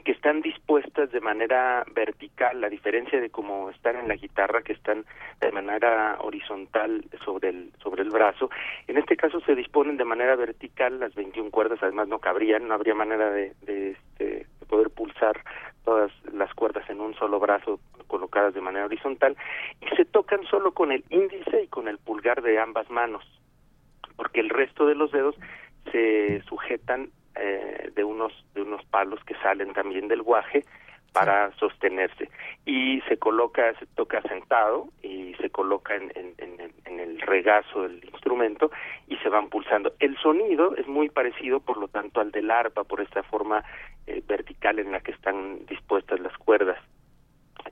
que 0.08 0.12
están 0.12 0.40
dispuestas 0.40 1.12
de 1.12 1.20
manera 1.20 1.84
vertical, 1.94 2.64
a 2.64 2.70
diferencia 2.70 3.20
de 3.20 3.28
como 3.28 3.68
están 3.68 3.96
en 3.96 4.08
la 4.08 4.14
guitarra, 4.14 4.62
que 4.62 4.72
están 4.72 5.04
de 5.38 5.52
manera 5.52 6.16
horizontal 6.22 7.04
sobre 7.22 7.50
el, 7.50 7.72
sobre 7.82 8.04
el 8.04 8.08
brazo. 8.08 8.48
En 8.86 8.96
este 8.96 9.18
caso 9.18 9.38
se 9.40 9.54
disponen 9.54 9.98
de 9.98 10.06
manera 10.06 10.34
vertical, 10.34 10.98
las 10.98 11.14
21 11.14 11.50
cuerdas 11.50 11.80
además 11.82 12.08
no 12.08 12.20
cabrían, 12.20 12.66
no 12.66 12.72
habría 12.72 12.94
manera 12.94 13.30
de, 13.30 13.52
de, 13.60 13.90
este, 13.90 14.46
de 14.58 14.66
poder 14.66 14.88
pulsar 14.88 15.44
todas 15.84 16.10
las 16.32 16.54
cuerdas 16.54 16.88
en 16.88 17.02
un 17.02 17.12
solo 17.16 17.38
brazo 17.38 17.78
colocadas 18.06 18.54
de 18.54 18.62
manera 18.62 18.86
horizontal, 18.86 19.36
y 19.82 19.94
se 19.94 20.06
tocan 20.06 20.42
solo 20.44 20.72
con 20.72 20.90
el 20.90 21.04
índice 21.10 21.64
y 21.64 21.66
con 21.66 21.86
el 21.86 21.98
pulgar 21.98 22.40
de 22.40 22.58
ambas 22.58 22.88
manos, 22.88 23.26
porque 24.16 24.40
el 24.40 24.48
resto 24.48 24.86
de 24.86 24.94
los 24.94 25.12
dedos 25.12 25.36
se 25.92 26.40
sujetan 26.48 27.10
eh, 27.38 27.90
de 27.94 28.04
unos 28.04 28.32
de 28.54 28.62
unos 28.62 28.84
palos 28.86 29.22
que 29.24 29.34
salen 29.36 29.72
también 29.72 30.08
del 30.08 30.22
guaje 30.22 30.64
para 31.12 31.52
sostenerse. 31.56 32.28
Y 32.64 33.00
se 33.08 33.16
coloca 33.16 33.74
se 33.78 33.86
toca 33.86 34.22
sentado 34.22 34.88
y 35.02 35.34
se 35.40 35.50
coloca 35.50 35.94
en, 35.94 36.12
en, 36.14 36.34
en, 36.84 37.00
el 37.00 37.20
regazo 37.20 37.82
del 37.82 38.04
instrumento 38.04 38.70
y 39.06 39.16
se 39.18 39.28
van 39.28 39.48
pulsando. 39.48 39.92
El 40.00 40.16
sonido 40.18 40.74
es 40.76 40.86
muy 40.86 41.08
parecido 41.08 41.60
por 41.60 41.76
lo 41.78 41.88
tanto 41.88 42.20
al 42.20 42.30
del 42.32 42.50
arpa 42.50 42.84
por 42.84 43.00
esta 43.00 43.22
forma 43.22 43.64
eh, 44.06 44.22
vertical 44.26 44.78
en 44.78 44.92
la 44.92 45.00
que 45.00 45.12
están 45.12 45.64
dispuestas 45.66 46.20
las 46.20 46.36
cuerdas. 46.38 46.78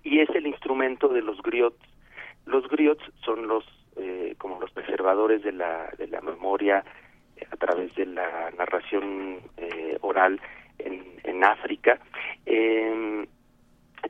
Y 0.02 0.20
es 0.20 0.30
el 0.30 0.46
instrumento 0.46 1.08
de 1.08 1.22
los 1.22 1.40
griots. 1.42 1.80
Los 2.44 2.68
griots 2.68 3.02
son 3.24 3.48
los 3.48 3.64
eh, 3.96 4.34
como 4.38 4.60
los 4.60 4.70
preservadores 4.70 5.42
de 5.42 5.52
la 5.52 5.90
de 5.98 6.06
la 6.06 6.20
memoria 6.20 6.84
a 7.50 7.56
través 7.56 7.94
de 7.94 8.06
la 8.06 8.50
narración 8.56 9.40
eh, 9.56 9.98
oral 10.00 10.40
en, 10.78 11.04
en 11.24 11.44
África. 11.44 11.98
Eh, 12.44 13.26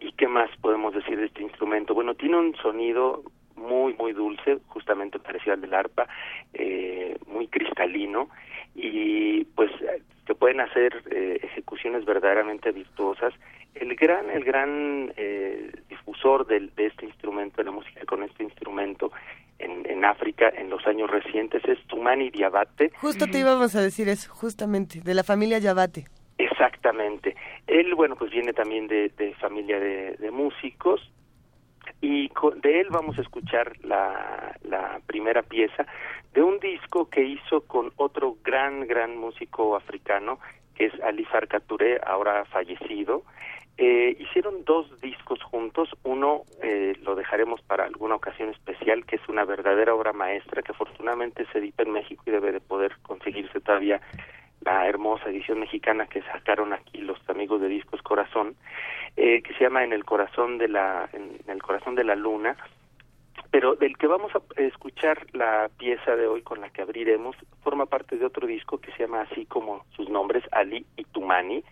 ¿Y 0.00 0.12
qué 0.12 0.28
más 0.28 0.50
podemos 0.60 0.94
decir 0.94 1.18
de 1.18 1.26
este 1.26 1.42
instrumento? 1.42 1.94
Bueno, 1.94 2.14
tiene 2.14 2.36
un 2.36 2.54
sonido 2.56 3.22
muy, 3.56 3.94
muy 3.94 4.12
dulce, 4.12 4.58
justamente 4.68 5.18
parecido 5.18 5.54
al 5.54 5.60
del 5.60 5.74
arpa, 5.74 6.06
eh, 6.52 7.16
muy 7.26 7.48
cristalino, 7.48 8.28
y 8.74 9.44
pues 9.56 9.70
se 10.26 10.34
pueden 10.34 10.60
hacer 10.60 11.02
eh, 11.10 11.40
ejecuciones 11.42 12.04
verdaderamente 12.04 12.72
virtuosas. 12.72 13.32
El 13.80 13.94
gran, 13.94 14.30
el 14.30 14.44
gran 14.44 15.12
eh, 15.16 15.70
difusor 15.88 16.46
del, 16.46 16.74
de 16.74 16.86
este 16.86 17.06
instrumento, 17.06 17.58
de 17.58 17.64
la 17.64 17.70
música 17.70 18.04
con 18.06 18.22
este 18.22 18.42
instrumento, 18.42 19.12
en, 19.58 19.88
en, 19.88 20.04
África 20.04 20.48
en 20.48 20.68
los 20.70 20.86
años 20.86 21.10
recientes 21.10 21.62
es 21.64 21.78
Tumani 21.86 22.30
Diabate. 22.30 22.90
Justo 23.00 23.26
te 23.26 23.38
íbamos 23.38 23.74
a 23.74 23.80
decir 23.80 24.08
eso, 24.08 24.32
justamente, 24.32 25.00
de 25.00 25.14
la 25.14 25.24
familia 25.24 25.58
Yabate. 25.58 26.06
Exactamente. 26.38 27.34
Él, 27.66 27.94
bueno, 27.94 28.16
pues 28.16 28.30
viene 28.30 28.52
también 28.52 28.86
de, 28.86 29.08
de 29.16 29.34
familia 29.34 29.80
de, 29.80 30.16
de, 30.16 30.30
músicos 30.30 31.00
y 32.00 32.30
de 32.60 32.80
él 32.80 32.88
vamos 32.90 33.18
a 33.18 33.22
escuchar 33.22 33.72
la, 33.82 34.56
la 34.62 35.00
primera 35.06 35.42
pieza 35.42 35.86
de 36.34 36.42
un 36.42 36.58
disco 36.58 37.08
que 37.08 37.24
hizo 37.24 37.62
con 37.62 37.92
otro 37.96 38.36
gran, 38.44 38.86
gran 38.86 39.16
músico 39.16 39.74
africano, 39.74 40.38
que 40.74 40.86
es 40.86 40.92
Ali 41.02 41.24
Farka 41.24 41.60
Touré, 41.60 41.98
ahora 42.04 42.44
fallecido. 42.44 43.22
Eh, 43.78 44.16
hicieron 44.18 44.64
dos 44.64 45.00
discos 45.02 45.42
juntos, 45.42 45.90
uno 46.02 46.42
eh, 46.62 46.94
lo 47.02 47.14
dejaremos 47.14 47.60
para 47.60 47.84
alguna 47.84 48.14
ocasión 48.14 48.48
especial, 48.48 49.04
que 49.04 49.16
es 49.16 49.28
una 49.28 49.44
verdadera 49.44 49.94
obra 49.94 50.14
maestra 50.14 50.62
que 50.62 50.72
afortunadamente 50.72 51.46
se 51.52 51.58
edita 51.58 51.82
en 51.82 51.92
México 51.92 52.22
y 52.26 52.30
debe 52.30 52.52
de 52.52 52.60
poder 52.60 52.96
conseguirse 53.02 53.60
todavía 53.60 54.00
la 54.62 54.88
hermosa 54.88 55.28
edición 55.28 55.60
mexicana 55.60 56.06
que 56.06 56.22
sacaron 56.22 56.72
aquí 56.72 56.98
los 56.98 57.18
amigos 57.28 57.60
de 57.60 57.68
Discos 57.68 58.00
Corazón, 58.00 58.56
eh, 59.16 59.42
que 59.42 59.52
se 59.54 59.64
llama 59.64 59.84
En 59.84 59.92
el 59.92 60.04
corazón 60.04 60.56
de 60.56 60.68
la 60.68 61.08
el 61.46 61.62
corazón 61.62 61.94
de 61.96 62.04
la 62.04 62.16
luna, 62.16 62.56
pero 63.50 63.76
del 63.76 63.96
que 63.96 64.06
vamos 64.06 64.32
a 64.34 64.40
escuchar 64.60 65.26
la 65.34 65.70
pieza 65.78 66.16
de 66.16 66.26
hoy 66.26 66.42
con 66.42 66.60
la 66.60 66.70
que 66.70 66.82
abriremos 66.82 67.36
forma 67.62 67.86
parte 67.86 68.16
de 68.16 68.24
otro 68.24 68.46
disco 68.46 68.78
que 68.78 68.90
se 68.92 69.00
llama 69.00 69.22
así 69.22 69.44
como 69.44 69.84
sus 69.94 70.08
nombres 70.08 70.44
Ali 70.52 70.86
y 70.96 71.04
Tumani. 71.04 71.62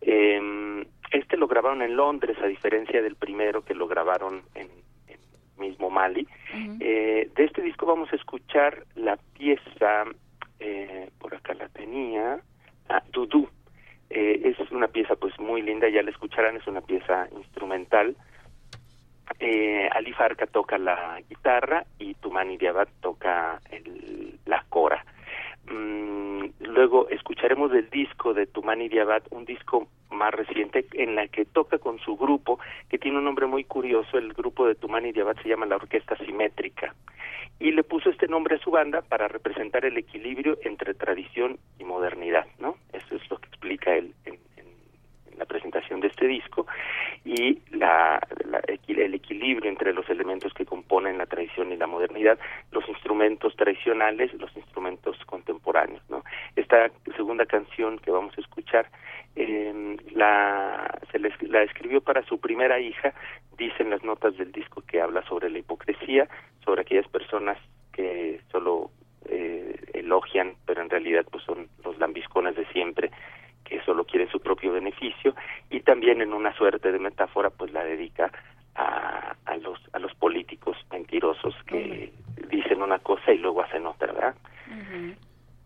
Eh, 0.00 0.84
este 1.10 1.36
lo 1.36 1.46
grabaron 1.46 1.82
en 1.82 1.96
Londres, 1.96 2.36
a 2.42 2.46
diferencia 2.46 3.02
del 3.02 3.16
primero 3.16 3.64
que 3.64 3.74
lo 3.74 3.86
grabaron 3.88 4.42
en, 4.54 4.68
en 5.06 5.18
mismo 5.58 5.90
Mali. 5.90 6.26
Uh 6.52 6.56
-huh. 6.56 6.76
eh, 6.80 7.30
de 7.34 7.44
este 7.44 7.62
disco 7.62 7.86
vamos 7.86 8.12
a 8.12 8.16
escuchar 8.16 8.84
la 8.94 9.16
pieza, 9.36 10.04
eh, 10.60 11.10
por 11.18 11.34
acá 11.34 11.54
la 11.54 11.68
tenía, 11.68 12.40
ah, 12.88 13.02
Dudu. 13.12 13.48
Eh, 14.10 14.54
es 14.58 14.70
una 14.70 14.88
pieza 14.88 15.16
pues 15.16 15.38
muy 15.38 15.60
linda, 15.62 15.88
ya 15.88 16.02
la 16.02 16.10
escucharán, 16.10 16.56
es 16.56 16.66
una 16.66 16.80
pieza 16.80 17.28
instrumental. 17.36 18.16
Eh, 19.38 19.88
Ali 19.92 20.12
Farka 20.12 20.46
toca 20.46 20.78
la 20.78 21.20
guitarra 21.28 21.84
y 21.98 22.14
Tumani 22.14 22.56
Diabat 22.56 22.88
toca 23.00 23.60
el, 23.70 24.38
la 24.46 24.64
cora. 24.68 25.04
Mm, 25.70 26.44
luego 26.60 27.08
escucharemos 27.08 27.70
del 27.70 27.90
disco 27.90 28.34
de 28.34 28.46
Tumani 28.46 28.88
Diabat, 28.88 29.24
un 29.30 29.44
disco 29.44 29.88
más 30.10 30.32
reciente 30.32 30.86
en 30.94 31.14
la 31.14 31.28
que 31.28 31.44
toca 31.44 31.78
con 31.78 31.98
su 31.98 32.16
grupo, 32.16 32.58
que 32.88 32.98
tiene 32.98 33.18
un 33.18 33.24
nombre 33.24 33.46
muy 33.46 33.64
curioso, 33.64 34.18
el 34.18 34.32
grupo 34.32 34.66
de 34.66 34.74
Tumani 34.74 35.12
Diabat 35.12 35.42
se 35.42 35.48
llama 35.48 35.66
la 35.66 35.76
Orquesta 35.76 36.16
Simétrica, 36.16 36.94
y 37.60 37.72
le 37.72 37.82
puso 37.82 38.10
este 38.10 38.28
nombre 38.28 38.56
a 38.56 38.60
su 38.60 38.70
banda 38.70 39.02
para 39.02 39.28
representar 39.28 39.84
el 39.84 39.96
equilibrio 39.96 40.58
entre 40.62 40.94
tradición 40.94 41.58
y 41.78 41.84
modernidad, 41.84 42.46
¿no? 42.58 42.76
Eso 42.92 43.16
es 43.16 43.30
lo 43.30 43.38
que 43.38 43.48
explica 43.48 43.94
él 43.96 44.14
en, 44.24 44.38
la 45.38 45.46
presentación 45.46 46.00
de 46.00 46.08
este 46.08 46.26
disco, 46.26 46.66
y 47.24 47.58
la, 47.70 48.20
la, 48.44 48.60
el 48.86 49.14
equilibrio 49.14 49.70
entre 49.70 49.92
los 49.92 50.08
elementos 50.08 50.52
que 50.54 50.66
componen 50.66 51.18
la 51.18 51.26
tradición 51.26 51.72
y 51.72 51.76
la 51.76 51.86
modernidad, 51.86 52.38
los 52.72 52.88
instrumentos 52.88 53.54
tradicionales, 53.56 54.32
los 54.34 54.54
instrumentos 54.56 55.16
contemporáneos. 55.26 56.02
¿no? 56.08 56.24
Esta 56.56 56.90
segunda 57.16 57.46
canción 57.46 57.98
que 57.98 58.10
vamos 58.10 58.36
a 58.36 58.40
escuchar 58.40 58.90
eh, 59.36 59.96
la, 60.12 60.98
se 61.12 61.18
la 61.18 61.62
escribió 61.62 62.00
para 62.00 62.22
su 62.24 62.38
primera 62.40 62.80
hija, 62.80 63.14
dicen 63.56 63.90
las 63.90 64.02
notas 64.02 64.36
del 64.36 64.52
disco 64.52 64.82
que 64.82 65.00
habla 65.00 65.22
sobre 65.22 65.50
la 65.50 65.58
hipocresía, 65.58 66.28
sobre 66.64 66.82
aquellas 66.82 67.08
personas 67.08 67.58
que 67.92 68.40
solo 68.50 68.90
eh, 69.26 69.76
elogian, 69.94 70.54
pero 70.66 70.82
en 70.82 70.90
realidad 70.90 71.26
pues 71.30 71.44
son 71.44 71.68
los 71.84 71.98
lambiscones 71.98 72.56
de 72.56 72.66
siempre 72.66 73.10
que 73.68 73.80
solo 73.82 74.04
quieren 74.04 74.28
su 74.30 74.40
propio 74.40 74.72
beneficio 74.72 75.34
y 75.70 75.80
también 75.80 76.20
en 76.22 76.32
una 76.32 76.54
suerte 76.54 76.90
de 76.90 76.98
metáfora 76.98 77.50
pues 77.50 77.72
la 77.72 77.84
dedica 77.84 78.30
a, 78.74 79.36
a 79.44 79.56
los 79.58 79.78
a 79.92 79.98
los 79.98 80.14
políticos 80.14 80.76
mentirosos 80.90 81.54
que 81.66 82.12
dicen 82.50 82.82
una 82.82 82.98
cosa 82.98 83.32
y 83.32 83.38
luego 83.38 83.62
hacen 83.62 83.86
otra, 83.86 84.12
¿verdad? 84.12 84.34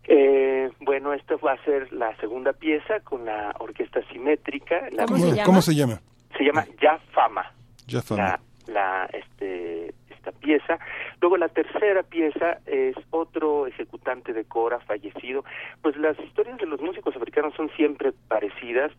eh, 0.05 0.69
bueno, 0.81 1.13
esta 1.13 1.35
va 1.37 1.53
a 1.53 1.63
ser 1.63 1.91
la 1.93 2.15
segunda 2.17 2.53
pieza 2.53 2.99
con 3.03 3.25
la 3.25 3.55
orquesta 3.59 4.01
simétrica. 4.11 4.87
¿Cómo, 5.07 5.17
se 5.17 5.31
llama? 5.31 5.43
¿Cómo 5.45 5.61
se 5.61 5.75
llama? 5.75 6.01
Se 6.37 6.43
llama 6.43 6.65
Ya 6.81 6.97
Fama. 7.13 7.51
Ya 7.87 8.01
Fama. 8.01 8.23
La, 8.23 8.39
la, 8.73 9.09
este, 9.13 9.93
Luego 11.21 11.37
la 11.37 11.49
tercera 11.49 12.03
pieza 12.03 12.59
es 12.65 12.95
otro 13.11 13.67
ejecutante 13.67 14.33
de 14.33 14.45
Cora 14.45 14.79
fallecido. 14.79 15.43
Pues 15.81 15.95
las 15.97 16.19
historias 16.19 16.57
de 16.57 16.65
los 16.65 16.81
músicos 16.81 17.15
africanos 17.15 17.53
son 17.55 17.69
siempre 17.75 18.11
parecidas. 18.27 18.91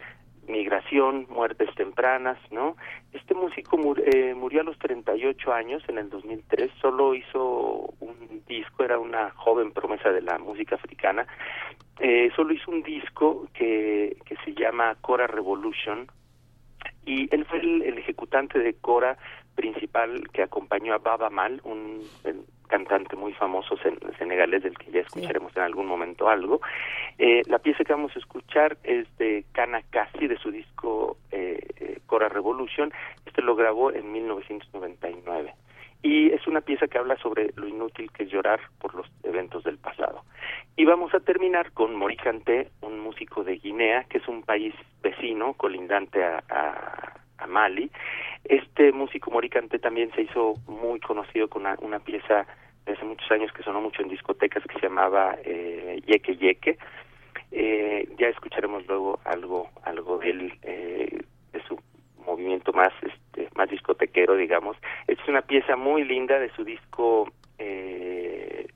Migración, 0.47 1.27
muertes 1.31 1.75
tempranas, 1.75 2.39
¿no? 2.51 2.77
Este 3.15 3.35
músico 3.35 3.79
eh, 3.97 4.35
murió 4.35 4.61
a 4.61 4.65
los 4.65 4.79
38 4.79 5.53
años 5.55 5.83
en 5.89 5.97
el 5.97 6.11
2003, 6.11 6.71
solo 6.83 7.15
hizo 7.15 7.95
un 8.01 8.43
disco, 8.47 8.85
era 8.85 8.99
una 8.99 9.31
joven 9.31 9.73
promesa 9.73 10.11
de 10.11 10.21
la 10.21 10.39
música 10.39 10.75
africana, 10.75 11.27
eh, 11.99 12.31
solo 12.37 12.53
hizo 12.53 12.71
un 12.71 12.83
disco 12.83 13.49
que, 13.55 14.19
que 14.27 14.37
se 14.45 14.53
llama 14.53 14.97
Cora 15.01 15.27
Revolution, 15.27 16.09
y 17.07 17.35
él 17.35 17.45
fue 17.47 17.61
el, 17.61 17.99
ejecutante 17.99 18.59
de 18.59 18.75
Cora 18.75 19.17
principal 19.55 20.29
que 20.33 20.43
acompañó 20.43 20.95
a 20.95 20.99
Baba 20.99 21.31
Mal, 21.31 21.61
un 21.65 22.03
cantante 22.69 23.15
muy 23.15 23.33
famoso 23.35 23.77
senegalés 24.19 24.63
del 24.63 24.77
que 24.77 24.91
ya 24.91 25.01
escucharemos 25.01 25.57
en 25.57 25.63
algún 25.63 25.87
momento 25.87 26.29
algo. 26.29 26.61
Eh, 27.19 27.43
la 27.47 27.59
pieza 27.59 27.85
que 27.85 27.93
vamos 27.93 28.15
a 28.17 28.19
escuchar 28.19 28.77
es 28.83 29.07
de 29.19 29.45
Kana 29.53 29.83
Kasi, 29.91 30.27
de 30.27 30.39
su 30.39 30.51
disco 30.51 31.17
eh, 31.31 31.61
eh, 31.77 31.99
Cora 32.07 32.29
Revolution. 32.29 32.93
Este 33.27 33.43
lo 33.43 33.55
grabó 33.55 33.93
en 33.93 34.11
1999 34.11 35.55
y 36.03 36.31
es 36.33 36.47
una 36.47 36.61
pieza 36.61 36.87
que 36.87 36.99
habla 36.99 37.17
sobre 37.17 37.51
lo 37.57 37.67
inútil 37.67 38.13
que 38.13 38.25
es 38.25 38.31
llorar 38.31 38.61
por 38.79 38.95
los 38.95 39.07
eventos 39.23 39.65
del 39.65 39.79
pasado. 39.79 40.23
Y 40.77 40.85
vamos 40.85 41.15
a 41.15 41.21
terminar 41.21 41.73
con 41.73 41.97
Moricante, 41.97 42.69
un 42.83 43.01
músico 43.01 43.43
de 43.43 43.57
Guinea, 43.57 44.05
que 44.05 44.19
es 44.19 44.29
un 44.29 44.43
país 44.43 44.75
vecino, 45.03 45.55
colindante 45.55 46.23
a, 46.23 46.45
a, 46.51 47.24
Mali. 47.49 47.91
Este 48.45 48.93
músico 48.93 49.31
Moricante 49.31 49.79
también 49.79 50.11
se 50.13 50.23
hizo 50.23 50.55
muy 50.67 51.01
conocido 51.01 51.49
con 51.49 51.65
una, 51.81 51.99
pieza 52.01 52.47
de 52.87 52.93
hace 52.93 53.05
muchos 53.05 53.31
años 53.31 53.53
que 53.53 53.63
sonó 53.63 53.81
mucho 53.81 54.03
en 54.03 54.09
discotecas 54.09 54.63
que 54.65 54.79
se 54.79 54.87
llamaba 54.87 55.37
eh, 55.45 56.01
Yeke 56.07 56.37
Yeke. 56.37 56.79
Eh, 57.51 58.09
ya 58.19 58.29
escucharemos 58.29 58.87
luego 58.87 59.21
algo 59.25 59.71
algo 59.85 60.19
de 60.19 60.31
él, 60.31 60.59
eh, 60.63 61.23
de 61.53 61.63
su 61.63 61.79
movimiento 62.27 62.73
más 62.73 62.93
este 63.03 63.49
más 63.55 63.71
discotequero 63.71 64.35
digamos 64.35 64.77
es 65.07 65.19
una 65.29 65.43
pieza 65.43 65.77
muy 65.77 66.05
linda 66.05 66.39
de 66.39 66.51
su 66.51 66.65
disco 66.65 67.31
eh, 67.59 68.67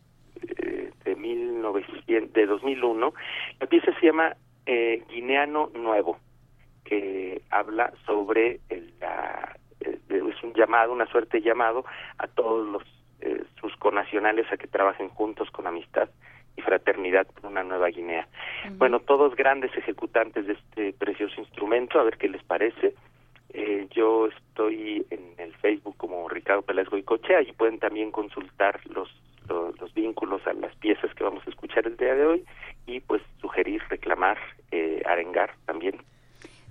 de 1.04 1.16
1900 1.16 2.32
de 2.32 2.46
2001 2.46 3.14
la 3.60 3.66
pieza 3.66 3.92
se 3.98 4.06
llama 4.06 4.36
eh, 4.66 5.02
Guineano 5.08 5.70
Nuevo 5.74 6.18
que 6.88 7.42
habla 7.50 7.92
sobre 8.06 8.60
el, 8.70 8.92
la, 9.00 9.56
es 9.80 10.42
un 10.42 10.54
llamado 10.54 10.92
una 10.92 11.06
suerte 11.06 11.38
de 11.38 11.44
llamado 11.44 11.84
a 12.16 12.26
todos 12.26 12.66
los 12.66 12.82
eh, 13.20 13.42
sus 13.60 13.76
conacionales 13.76 14.46
a 14.52 14.56
que 14.56 14.68
trabajen 14.68 15.08
juntos 15.08 15.50
con 15.50 15.66
amistad 15.66 16.08
y 16.56 16.62
fraternidad 16.62 17.26
por 17.26 17.50
una 17.50 17.62
nueva 17.62 17.88
Guinea. 17.88 18.26
Bueno, 18.78 19.00
todos 19.00 19.36
grandes 19.36 19.76
ejecutantes 19.76 20.46
de 20.46 20.54
este 20.54 20.92
precioso 20.92 21.40
instrumento, 21.40 21.98
a 21.98 22.04
ver 22.04 22.16
qué 22.16 22.28
les 22.28 22.42
parece. 22.44 22.94
Eh, 23.50 23.86
yo 23.90 24.28
estoy 24.28 25.04
en 25.10 25.34
el 25.38 25.54
Facebook 25.56 25.96
como 25.96 26.28
Ricardo 26.28 26.62
Peláez 26.62 26.88
Goicochea 26.88 27.42
y 27.42 27.52
pueden 27.52 27.78
también 27.78 28.10
consultar 28.12 28.80
los, 28.86 29.08
los, 29.48 29.94
vínculos 29.94 30.46
a 30.46 30.52
las 30.52 30.74
piezas 30.76 31.12
que 31.14 31.24
vamos 31.24 31.44
a 31.46 31.50
escuchar 31.50 31.86
el 31.86 31.96
día 31.96 32.14
de 32.14 32.26
hoy 32.26 32.44
y 32.86 33.00
pues 33.00 33.22
sugerir, 33.40 33.82
reclamar, 33.88 34.38
eh, 34.70 35.02
arengar 35.06 35.50
también. 35.66 36.00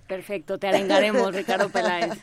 Perfecto, 0.07 0.57
te 0.57 0.67
arengaremos, 0.67 1.33
Ricardo 1.35 1.69
Peláez. 1.69 2.21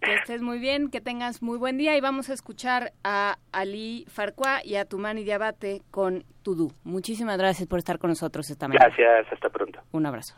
Que 0.00 0.14
estés 0.14 0.42
muy 0.42 0.58
bien, 0.58 0.90
que 0.90 1.00
tengas 1.00 1.42
muy 1.42 1.58
buen 1.58 1.78
día 1.78 1.96
y 1.96 2.00
vamos 2.00 2.28
a 2.28 2.32
escuchar 2.32 2.92
a 3.04 3.38
Ali 3.52 4.04
Farquá 4.08 4.60
y 4.64 4.74
a 4.74 4.84
Tumani 4.84 5.22
Diabate 5.22 5.82
con 5.92 6.24
Tudú. 6.42 6.72
Muchísimas 6.82 7.38
gracias 7.38 7.68
por 7.68 7.78
estar 7.78 8.00
con 8.00 8.10
nosotros 8.10 8.50
esta 8.50 8.66
mañana. 8.66 8.86
Gracias, 8.86 9.32
hasta 9.32 9.48
pronto. 9.48 9.80
Un 9.92 10.06
abrazo. 10.06 10.34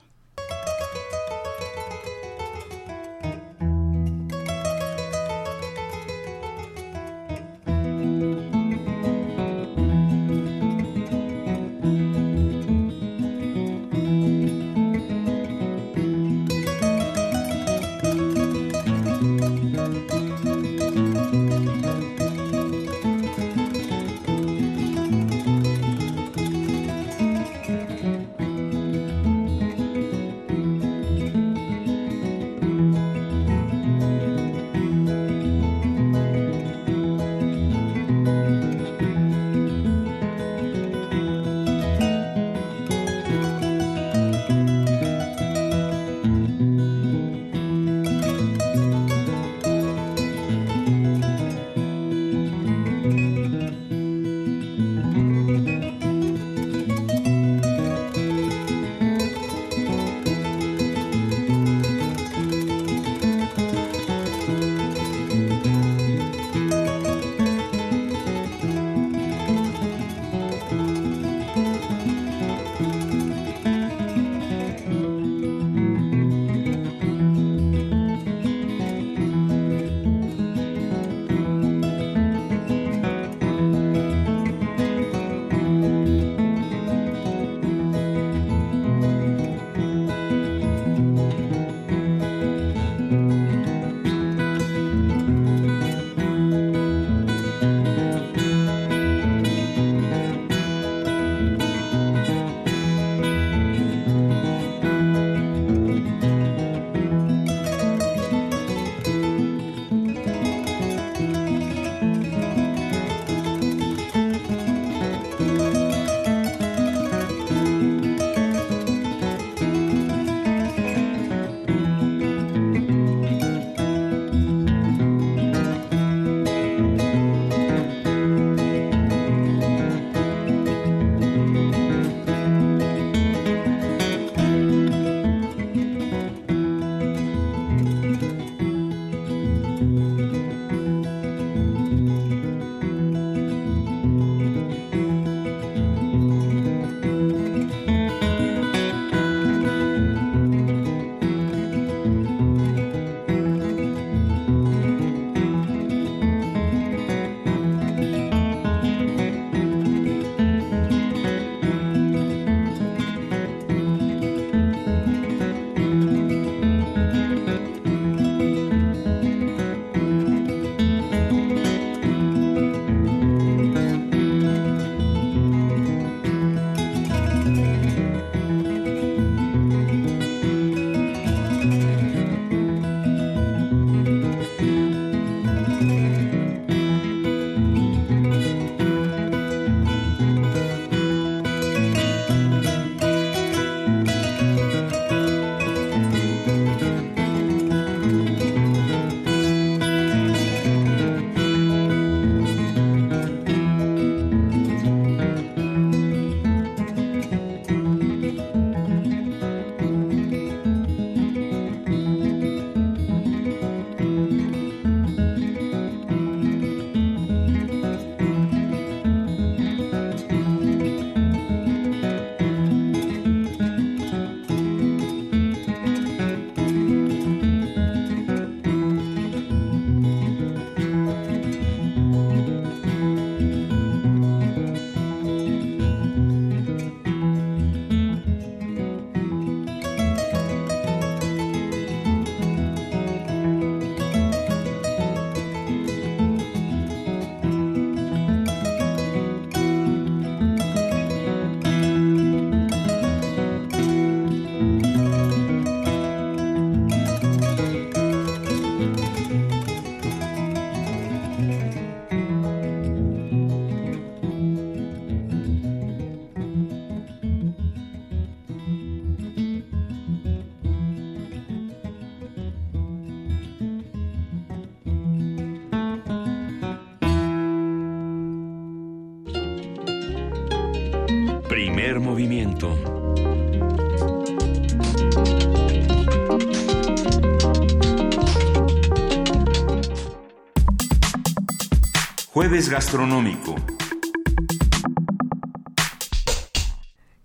Jueves 292.54 292.70
gastronómico. 292.70 293.56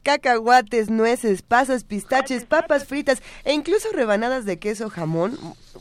cacahuates, 0.02 0.90
nueces, 0.90 1.44
pasas, 1.44 1.84
pistaches, 1.84 2.46
papas 2.46 2.86
fritas 2.86 3.22
e 3.44 3.54
incluso 3.54 3.90
rebanadas 3.94 4.46
de 4.46 4.58
queso, 4.58 4.90
jamón. 4.90 5.38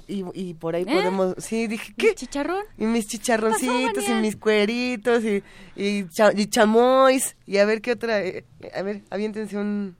Y, 0.07 0.53
por 0.53 0.75
ahí 0.75 0.83
¿Eh? 0.83 0.95
podemos, 0.95 1.35
sí, 1.39 1.67
dije, 1.67 1.95
¿qué? 1.97 2.15
¿Chicharrón? 2.15 2.63
Y 2.77 2.85
mis 2.85 3.07
chicharroncitos 3.07 4.07
y 4.07 4.13
mis 4.21 4.37
cueritos 4.37 5.25
y, 5.25 5.43
y, 5.77 6.05
chamois. 6.51 7.35
Y 7.47 7.57
a 7.57 7.65
ver 7.65 7.81
qué 7.81 7.93
otra, 7.93 8.23
eh, 8.23 8.45
a 8.75 8.83
ver, 8.83 9.01
aviéntense 9.09 9.57
un, 9.57 9.97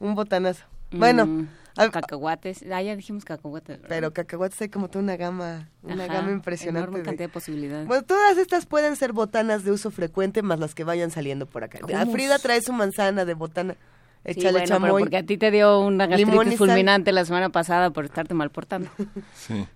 un 0.00 0.14
botanazo. 0.14 0.64
Bueno, 0.90 1.24
mm. 1.24 1.48
Cacahuates, 1.90 2.64
ah, 2.70 2.82
ya 2.82 2.96
dijimos 2.96 3.24
cacahuates. 3.24 3.78
Pero 3.88 4.12
cacahuates 4.12 4.60
hay 4.60 4.68
como 4.68 4.88
toda 4.88 5.02
una 5.04 5.16
gama, 5.16 5.70
una 5.82 6.06
gama 6.06 6.32
impresionante. 6.32 6.88
Enorme 6.88 7.04
cantidad 7.04 7.28
de, 7.28 7.32
posibilidades. 7.32 7.86
Bueno, 7.86 8.02
todas 8.02 8.36
estas 8.36 8.66
pueden 8.66 8.96
ser 8.96 9.12
botanas 9.12 9.64
de 9.64 9.72
uso 9.72 9.90
frecuente, 9.90 10.42
más 10.42 10.58
las 10.58 10.74
que 10.74 10.84
vayan 10.84 11.10
saliendo 11.10 11.46
por 11.46 11.64
acá. 11.64 11.78
A 11.96 12.06
Frida 12.06 12.38
trae 12.38 12.60
su 12.60 12.72
manzana 12.72 13.24
de 13.24 13.34
botana. 13.34 13.76
Échale 14.24 14.66
sí, 14.66 14.72
bueno, 14.72 14.98
porque 14.98 15.16
a 15.16 15.22
ti 15.22 15.38
te 15.38 15.50
dio 15.50 15.80
una 15.80 16.06
gastritis 16.06 16.58
fulminante 16.58 17.12
la 17.12 17.24
semana 17.24 17.50
pasada 17.50 17.90
por 17.90 18.04
estarte 18.04 18.34
mal 18.34 18.50
portando. 18.50 18.90
Sí. 19.34 19.66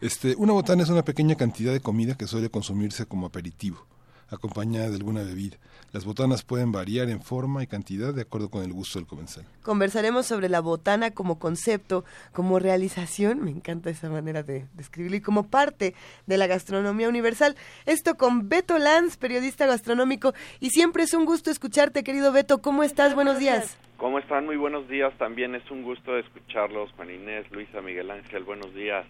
Este, 0.00 0.34
una 0.36 0.52
botana 0.52 0.82
es 0.82 0.90
una 0.90 1.04
pequeña 1.04 1.36
cantidad 1.36 1.72
de 1.72 1.80
comida 1.80 2.14
que 2.14 2.26
suele 2.26 2.50
consumirse 2.50 3.06
como 3.06 3.26
aperitivo, 3.26 3.86
acompañada 4.28 4.88
de 4.88 4.96
alguna 4.96 5.22
bebida. 5.22 5.56
Las 5.92 6.04
botanas 6.04 6.42
pueden 6.42 6.72
variar 6.72 7.08
en 7.08 7.22
forma 7.22 7.62
y 7.62 7.68
cantidad 7.68 8.12
de 8.12 8.22
acuerdo 8.22 8.50
con 8.50 8.64
el 8.64 8.72
gusto 8.72 8.98
del 8.98 9.06
comensal. 9.06 9.44
Conversaremos 9.62 10.26
sobre 10.26 10.48
la 10.48 10.60
botana 10.60 11.12
como 11.12 11.38
concepto, 11.38 12.04
como 12.32 12.58
realización, 12.58 13.44
me 13.44 13.52
encanta 13.52 13.90
esa 13.90 14.10
manera 14.10 14.42
de 14.42 14.66
describirlo, 14.74 15.16
y 15.18 15.20
como 15.20 15.48
parte 15.48 15.94
de 16.26 16.36
la 16.36 16.48
gastronomía 16.48 17.08
universal. 17.08 17.54
Esto 17.86 18.16
con 18.16 18.48
Beto 18.48 18.78
Lanz, 18.78 19.16
periodista 19.16 19.66
gastronómico, 19.66 20.34
y 20.58 20.70
siempre 20.70 21.04
es 21.04 21.14
un 21.14 21.26
gusto 21.26 21.50
escucharte, 21.50 22.02
querido 22.02 22.32
Beto. 22.32 22.58
¿Cómo 22.58 22.82
estás? 22.82 23.14
Buenos 23.14 23.38
días. 23.38 23.76
¿Cómo 23.96 24.18
están? 24.18 24.46
Muy 24.46 24.56
buenos 24.56 24.88
días. 24.88 25.16
También 25.18 25.54
es 25.54 25.70
un 25.70 25.82
gusto 25.82 26.18
escucharlos, 26.18 26.90
Juan 26.96 27.10
Inés, 27.10 27.50
Luisa, 27.52 27.80
Miguel 27.80 28.10
Ángel. 28.10 28.42
Buenos 28.42 28.74
días. 28.74 29.06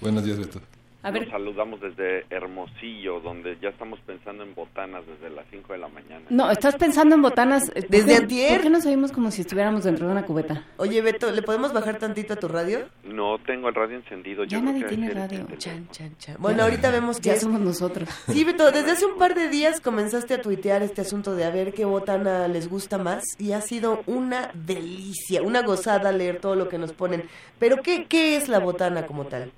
Buenos 0.00 0.24
días, 0.24 0.38
Beto. 0.38 0.60
Nos 1.02 1.28
saludamos 1.28 1.80
desde 1.80 2.26
Hermosillo, 2.28 3.20
donde 3.20 3.56
ya 3.62 3.70
estamos 3.70 3.98
pensando 4.00 4.42
en 4.42 4.54
botanas 4.54 5.02
desde 5.06 5.34
las 5.34 5.46
5 5.50 5.72
de 5.72 5.78
la 5.78 5.88
mañana. 5.88 6.26
No, 6.28 6.50
estás 6.50 6.76
pensando 6.76 7.14
en 7.14 7.22
botanas 7.22 7.72
desde 7.88 8.16
antier. 8.16 8.52
¿Por 8.52 8.62
qué 8.62 8.70
nos 8.70 8.84
oímos 8.84 9.10
como 9.10 9.30
si 9.30 9.40
estuviéramos 9.40 9.84
dentro 9.84 10.06
de 10.06 10.12
una 10.12 10.26
cubeta? 10.26 10.64
Oye, 10.76 11.00
Beto, 11.00 11.30
¿le 11.30 11.40
podemos 11.40 11.72
bajar 11.72 11.98
tantito 11.98 12.34
a 12.34 12.36
tu 12.36 12.48
radio? 12.48 12.80
No, 13.04 13.38
tengo 13.46 13.68
el 13.70 13.74
radio 13.74 13.96
encendido. 13.96 14.44
Ya 14.44 14.60
nadie 14.60 14.84
tiene 14.84 15.10
radio. 15.10 15.46
Chan, 15.56 15.88
chan, 15.90 16.14
chan. 16.18 16.36
Bueno, 16.38 16.64
ahorita 16.64 16.90
vemos 16.90 17.18
que... 17.18 17.30
Ya 17.30 17.36
somos 17.36 17.60
nosotros. 17.60 18.08
Sí, 18.30 18.44
Beto, 18.44 18.70
desde 18.70 18.92
hace 18.92 19.06
un 19.06 19.18
par 19.18 19.34
de 19.34 19.48
días 19.48 19.80
comenzaste 19.80 20.34
a 20.34 20.40
tuitear 20.40 20.82
este 20.82 21.00
asunto 21.00 21.34
de 21.34 21.44
a 21.44 21.50
ver 21.50 21.74
qué 21.74 21.84
botana 21.84 22.46
les 22.48 22.68
gusta 22.68 22.96
más 22.96 23.24
y 23.38 23.52
ha 23.52 23.60
sido 23.60 24.02
una 24.06 24.50
delicia, 24.54 25.42
una 25.42 25.62
gozada 25.62 26.12
leer 26.12 26.38
todo 26.38 26.54
lo 26.54 26.68
que 26.68 26.78
nos 26.78 26.92
ponen. 26.92 27.24
Pero, 27.58 27.82
¿qué, 27.82 28.04
qué 28.04 28.36
es 28.36 28.48
la 28.48 28.60
botana 28.60 29.06
como 29.06 29.24
tal? 29.24 29.50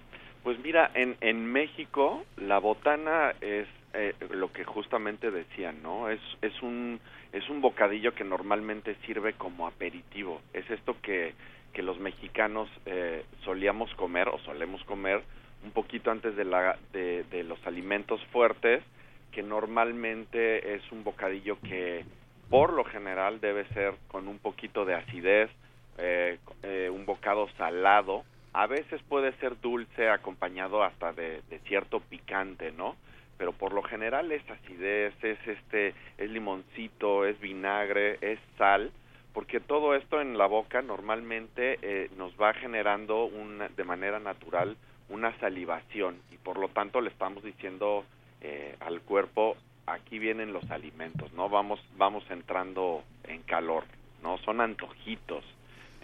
Pues 0.42 0.58
mira, 0.58 0.90
en, 0.94 1.16
en 1.20 1.46
México 1.46 2.24
la 2.36 2.58
botana 2.58 3.34
es 3.40 3.68
eh, 3.94 4.14
lo 4.30 4.52
que 4.52 4.64
justamente 4.64 5.30
decían, 5.30 5.82
¿no? 5.82 6.08
Es, 6.08 6.20
es, 6.40 6.62
un, 6.62 6.98
es 7.32 7.48
un 7.48 7.60
bocadillo 7.60 8.14
que 8.14 8.24
normalmente 8.24 8.96
sirve 9.06 9.34
como 9.34 9.66
aperitivo. 9.66 10.40
Es 10.52 10.68
esto 10.70 10.96
que, 11.00 11.34
que 11.72 11.82
los 11.82 11.98
mexicanos 11.98 12.68
eh, 12.86 13.24
solíamos 13.44 13.94
comer 13.94 14.28
o 14.28 14.38
solemos 14.40 14.82
comer 14.84 15.22
un 15.64 15.70
poquito 15.70 16.10
antes 16.10 16.34
de, 16.36 16.44
la, 16.44 16.76
de, 16.92 17.44
los 17.44 17.64
alimentos 17.66 18.20
fuertes, 18.32 18.82
que 19.30 19.42
normalmente 19.42 20.74
es 20.74 20.82
un 20.90 21.04
bocadillo 21.04 21.58
que 21.60 22.04
por 22.50 22.72
lo 22.72 22.84
general 22.84 23.40
debe 23.40 23.66
ser 23.68 23.94
con 24.08 24.26
un 24.26 24.38
poquito 24.38 24.84
de 24.84 24.94
acidez, 24.94 25.50
eh, 25.98 26.38
eh 26.62 26.90
un 26.92 27.06
bocado 27.06 27.48
salado, 27.56 28.24
a 28.52 28.66
veces 28.66 29.00
puede 29.08 29.32
ser 29.38 29.60
dulce 29.60 30.08
acompañado 30.08 30.82
hasta 30.82 31.12
de, 31.12 31.42
cierto 31.66 32.00
picante, 32.00 32.72
¿no? 32.72 32.96
Pero 33.38 33.52
por 33.52 33.72
lo 33.72 33.82
general 33.82 34.30
es 34.30 34.48
acidez, 34.48 35.14
es 35.22 35.38
este, 35.46 35.94
es 36.18 36.30
limoncito, 36.30 37.24
es 37.24 37.40
vinagre, 37.40 38.18
es 38.20 38.38
sal, 38.58 38.92
porque 39.32 39.60
todo 39.60 39.94
esto 39.94 40.20
en 40.20 40.36
la 40.36 40.46
boca 40.46 40.82
normalmente 40.82 41.78
eh, 41.82 42.10
nos 42.16 42.32
va 42.40 42.52
generando 42.54 43.24
una, 43.24 43.68
de 43.68 43.84
manera 43.84 44.20
natural 44.20 44.76
una 45.08 45.38
salivación 45.40 46.16
y 46.30 46.36
por 46.38 46.58
lo 46.58 46.68
tanto 46.68 47.00
le 47.00 47.10
estamos 47.10 47.42
diciendo 47.42 48.04
eh, 48.40 48.76
al 48.80 49.00
cuerpo 49.02 49.56
aquí 49.86 50.18
vienen 50.18 50.52
los 50.52 50.70
alimentos, 50.70 51.32
¿no? 51.32 51.48
Vamos, 51.48 51.80
vamos 51.96 52.24
entrando 52.30 53.02
en 53.24 53.42
calor, 53.42 53.84
¿no? 54.22 54.38
Son 54.38 54.60
antojitos. 54.60 55.44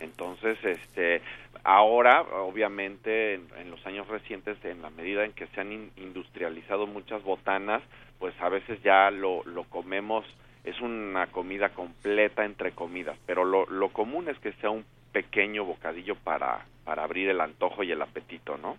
Entonces, 0.00 0.58
este, 0.64 1.22
ahora, 1.64 2.22
obviamente, 2.22 3.34
en, 3.34 3.70
los 3.70 3.84
años 3.86 4.06
recientes, 4.08 4.62
en 4.64 4.82
la 4.82 4.90
medida 4.90 5.24
en 5.24 5.32
que 5.32 5.46
se 5.48 5.60
han 5.60 5.90
industrializado 5.96 6.86
muchas 6.86 7.22
botanas, 7.22 7.82
pues 8.18 8.34
a 8.40 8.48
veces 8.48 8.82
ya 8.82 9.10
lo, 9.10 9.44
lo 9.44 9.64
comemos, 9.64 10.24
es 10.64 10.80
una 10.80 11.28
comida 11.28 11.70
completa 11.70 12.44
entre 12.44 12.72
comidas, 12.72 13.16
pero 13.26 13.44
lo, 13.44 13.66
lo 13.66 13.90
común 13.90 14.28
es 14.28 14.38
que 14.38 14.52
sea 14.54 14.70
un 14.70 14.84
pequeño 15.12 15.64
bocadillo 15.64 16.14
para, 16.16 16.66
para 16.84 17.04
abrir 17.04 17.28
el 17.28 17.40
antojo 17.40 17.82
y 17.82 17.92
el 17.92 18.02
apetito, 18.02 18.56
¿no? 18.58 18.76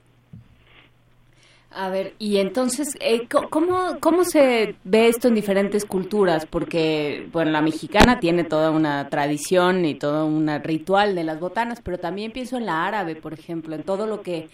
A 1.71 1.89
ver, 1.89 2.15
y 2.17 2.37
entonces, 2.37 2.97
eh, 2.99 3.27
¿cómo, 3.27 3.99
¿cómo 3.99 4.23
se 4.23 4.75
ve 4.83 5.07
esto 5.07 5.27
en 5.27 5.35
diferentes 5.35 5.85
culturas? 5.85 6.47
Porque, 6.47 7.27
bueno, 7.31 7.51
la 7.51 7.61
mexicana 7.61 8.19
tiene 8.19 8.43
toda 8.43 8.71
una 8.71 9.07
tradición 9.09 9.85
y 9.85 9.93
todo 9.93 10.25
un 10.25 10.47
ritual 10.63 11.13
de 11.13 11.23
las 11.23 11.39
botanas, 11.39 11.79
pero 11.83 11.99
también 11.99 12.31
pienso 12.31 12.57
en 12.57 12.65
la 12.65 12.87
árabe, 12.87 13.15
por 13.15 13.33
ejemplo, 13.33 13.75
en 13.75 13.83
todo 13.83 14.07
lo 14.07 14.23
que, 14.23 14.49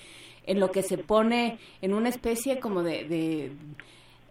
en 0.46 0.60
lo 0.60 0.72
que 0.72 0.84
se 0.84 0.98
pone 0.98 1.58
en 1.82 1.94
una 1.94 2.10
especie 2.10 2.60
como 2.60 2.84
de, 2.84 3.06
de, 3.06 3.52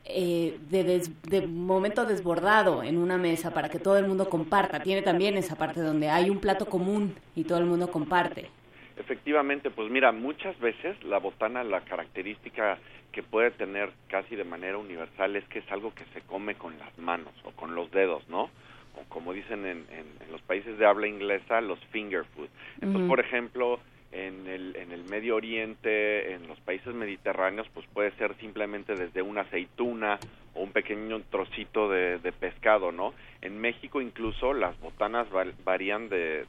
eh, 0.04 0.58
de 0.68 1.46
momento 1.46 2.04
desbordado 2.04 2.82
en 2.82 2.98
una 2.98 3.16
mesa 3.16 3.50
para 3.50 3.70
que 3.70 3.78
todo 3.78 3.96
el 3.96 4.06
mundo 4.06 4.28
comparta. 4.28 4.80
Tiene 4.80 5.00
también 5.00 5.38
esa 5.38 5.56
parte 5.56 5.80
donde 5.80 6.10
hay 6.10 6.28
un 6.28 6.38
plato 6.38 6.66
común 6.66 7.14
y 7.34 7.44
todo 7.44 7.58
el 7.58 7.64
mundo 7.64 7.90
comparte. 7.90 8.50
Efectivamente, 8.96 9.70
pues 9.70 9.90
mira, 9.90 10.12
muchas 10.12 10.58
veces 10.60 11.02
la 11.04 11.18
botana, 11.18 11.64
la 11.64 11.80
característica 11.80 12.78
que 13.12 13.22
puede 13.22 13.50
tener 13.52 13.90
casi 14.08 14.36
de 14.36 14.44
manera 14.44 14.78
universal 14.78 15.36
es 15.36 15.44
que 15.48 15.60
es 15.60 15.72
algo 15.72 15.94
que 15.94 16.04
se 16.12 16.20
come 16.22 16.54
con 16.54 16.78
las 16.78 16.96
manos 16.98 17.32
o 17.44 17.50
con 17.52 17.74
los 17.74 17.90
dedos, 17.90 18.28
¿no? 18.28 18.50
O 18.96 19.04
como 19.08 19.32
dicen 19.32 19.66
en, 19.66 19.86
en, 19.90 20.32
los 20.32 20.42
países 20.42 20.78
de 20.78 20.86
habla 20.86 21.06
inglesa, 21.06 21.60
los 21.60 21.78
finger 21.86 22.24
food. 22.24 22.48
Entonces, 22.80 23.08
por 23.08 23.20
ejemplo, 23.20 23.80
en 24.14 24.46
el, 24.46 24.76
en 24.76 24.92
el 24.92 25.04
Medio 25.04 25.34
Oriente, 25.34 26.32
en 26.34 26.46
los 26.46 26.58
países 26.60 26.94
mediterráneos, 26.94 27.66
pues 27.74 27.84
puede 27.92 28.12
ser 28.12 28.36
simplemente 28.36 28.94
desde 28.94 29.22
una 29.22 29.40
aceituna 29.40 30.20
o 30.54 30.62
un 30.62 30.70
pequeño 30.70 31.20
trocito 31.30 31.88
de, 31.88 32.32
pescado, 32.38 32.92
¿no? 32.92 33.12
En 33.42 33.60
México 33.60 34.00
incluso 34.00 34.54
las 34.54 34.78
botanas 34.80 35.26
varían 35.64 36.08
de, 36.08 36.46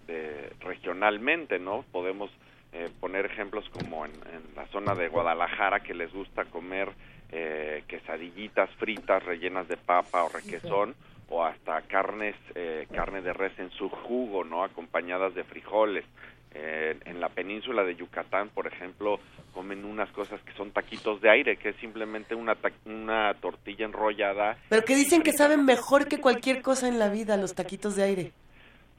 regionalmente, 0.60 1.58
¿no? 1.58 1.84
Podemos 1.92 2.30
eh, 2.72 2.90
poner 3.00 3.26
ejemplos 3.26 3.68
como 3.70 4.06
en, 4.06 4.14
la 4.56 4.68
zona 4.68 4.94
de 4.94 5.08
Guadalajara 5.08 5.80
que 5.80 5.96
les 5.96 6.14
gusta 6.14 6.46
comer 6.46 6.90
eh, 7.32 7.84
quesadillitas 7.88 8.70
fritas 8.76 9.24
rellenas 9.24 9.68
de 9.68 9.78
papa 9.78 10.24
o 10.24 10.30
requesón 10.30 10.94
o 11.30 11.44
hasta 11.44 11.82
carnes, 11.82 12.36
eh, 12.54 12.86
carne 12.94 13.22
de 13.24 13.34
res 13.34 13.58
en 13.58 13.72
su 13.72 13.90
jugo, 13.90 14.44
¿no? 14.44 14.64
Acompañadas 14.64 15.34
de 15.34 15.44
frijoles 15.44 16.06
en 16.56 17.20
la 17.20 17.30
península 17.30 17.84
de 17.84 17.96
Yucatán, 17.96 18.50
por 18.50 18.68
ejemplo, 18.68 19.20
comen 19.54 19.86
unas 19.86 20.10
cosas 20.12 20.42
que 20.42 20.54
son 20.54 20.72
taquitos 20.72 21.22
de 21.22 21.30
aire, 21.30 21.58
que 21.58 21.70
es 21.70 21.76
simplemente 21.78 22.36
una, 22.36 22.58
una 22.86 23.34
tortilla 23.36 23.86
enrollada. 23.86 24.58
Pero 24.70 24.84
que 24.84 24.96
dicen 24.96 25.22
que 25.22 25.34
saben 25.34 25.66
mejor 25.66 26.08
que 26.08 26.20
cualquier 26.20 26.62
cosa 26.62 26.88
en 26.88 27.00
la 27.00 27.10
vida 27.10 27.38
los 27.38 27.56
taquitos 27.56 27.96
de 27.96 28.04
aire. 28.04 28.32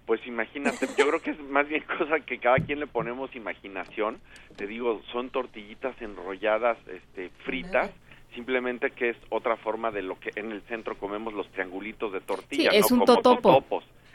Pues 0.06 0.24
imagínate, 0.26 0.86
yo 0.96 1.08
creo 1.08 1.20
que 1.20 1.32
es 1.32 1.40
más 1.40 1.68
bien 1.68 1.82
cosa 1.98 2.20
que 2.20 2.38
cada 2.38 2.56
quien 2.58 2.80
le 2.80 2.86
ponemos 2.86 3.34
imaginación. 3.34 4.20
Te 4.56 4.66
digo, 4.66 5.02
son 5.12 5.30
tortillitas 5.30 6.00
enrolladas, 6.00 6.78
este, 6.86 7.30
fritas, 7.44 7.90
simplemente 8.34 8.90
que 8.90 9.10
es 9.10 9.16
otra 9.30 9.56
forma 9.56 9.90
de 9.90 10.02
lo 10.02 10.18
que 10.20 10.30
en 10.36 10.52
el 10.52 10.62
centro 10.62 10.96
comemos 10.96 11.34
los 11.34 11.48
triangulitos 11.50 12.12
de 12.12 12.20
tortilla, 12.20 12.70
es 12.70 12.90
un 12.92 13.00
Como 13.00 13.62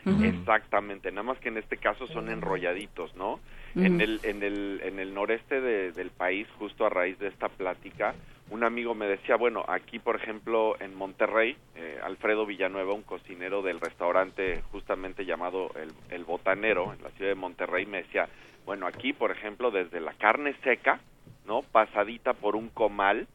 Exactamente, 0.06 1.12
nada 1.12 1.24
más 1.24 1.38
que 1.40 1.50
en 1.50 1.58
este 1.58 1.78
caso 1.78 2.08
son 2.08 2.30
enrolladitos, 2.30 3.16
¿no? 3.16 3.40
En 3.76 4.02
el 4.02 4.20
en 4.24 4.44
el 4.44 4.82
en 4.84 5.00
el 5.00 5.14
noreste 5.14 5.62
del 5.62 6.10
país, 6.10 6.48
justo 6.58 6.86
a 6.86 6.90
raíz 6.90 7.18
de 7.20 7.28
esta 7.28 7.48
plática, 7.50 8.16
un 8.50 8.64
amigo 8.64 8.94
me 8.96 9.08
decía, 9.08 9.38
bueno, 9.38 9.64
aquí 9.68 10.00
por 10.00 10.18
ejemplo 10.18 10.76
en 10.82 10.94
Monterrey, 10.94 11.56
eh, 11.76 12.00
Alfredo 12.04 12.46
Villanueva, 12.46 12.94
un 12.94 13.04
cocinero 13.04 13.62
del 13.62 13.80
restaurante 13.80 14.62
justamente 14.72 15.26
llamado 15.26 15.72
el, 15.76 15.92
el 16.10 16.26
Botanero 16.26 16.94
en 16.94 17.02
la 17.02 17.12
ciudad 17.12 17.32
de 17.32 17.36
Monterrey, 17.36 17.86
me 17.86 18.00
decía, 18.04 18.28
bueno, 18.66 18.88
aquí 18.88 19.14
por 19.14 19.32
ejemplo 19.32 19.72
desde 19.72 20.02
la 20.02 20.14
carne 20.14 20.54
seca, 20.64 21.00
¿no? 21.46 21.62
Pasadita 21.62 22.34
por 22.34 22.56
un 22.56 22.70
comal 22.70 23.28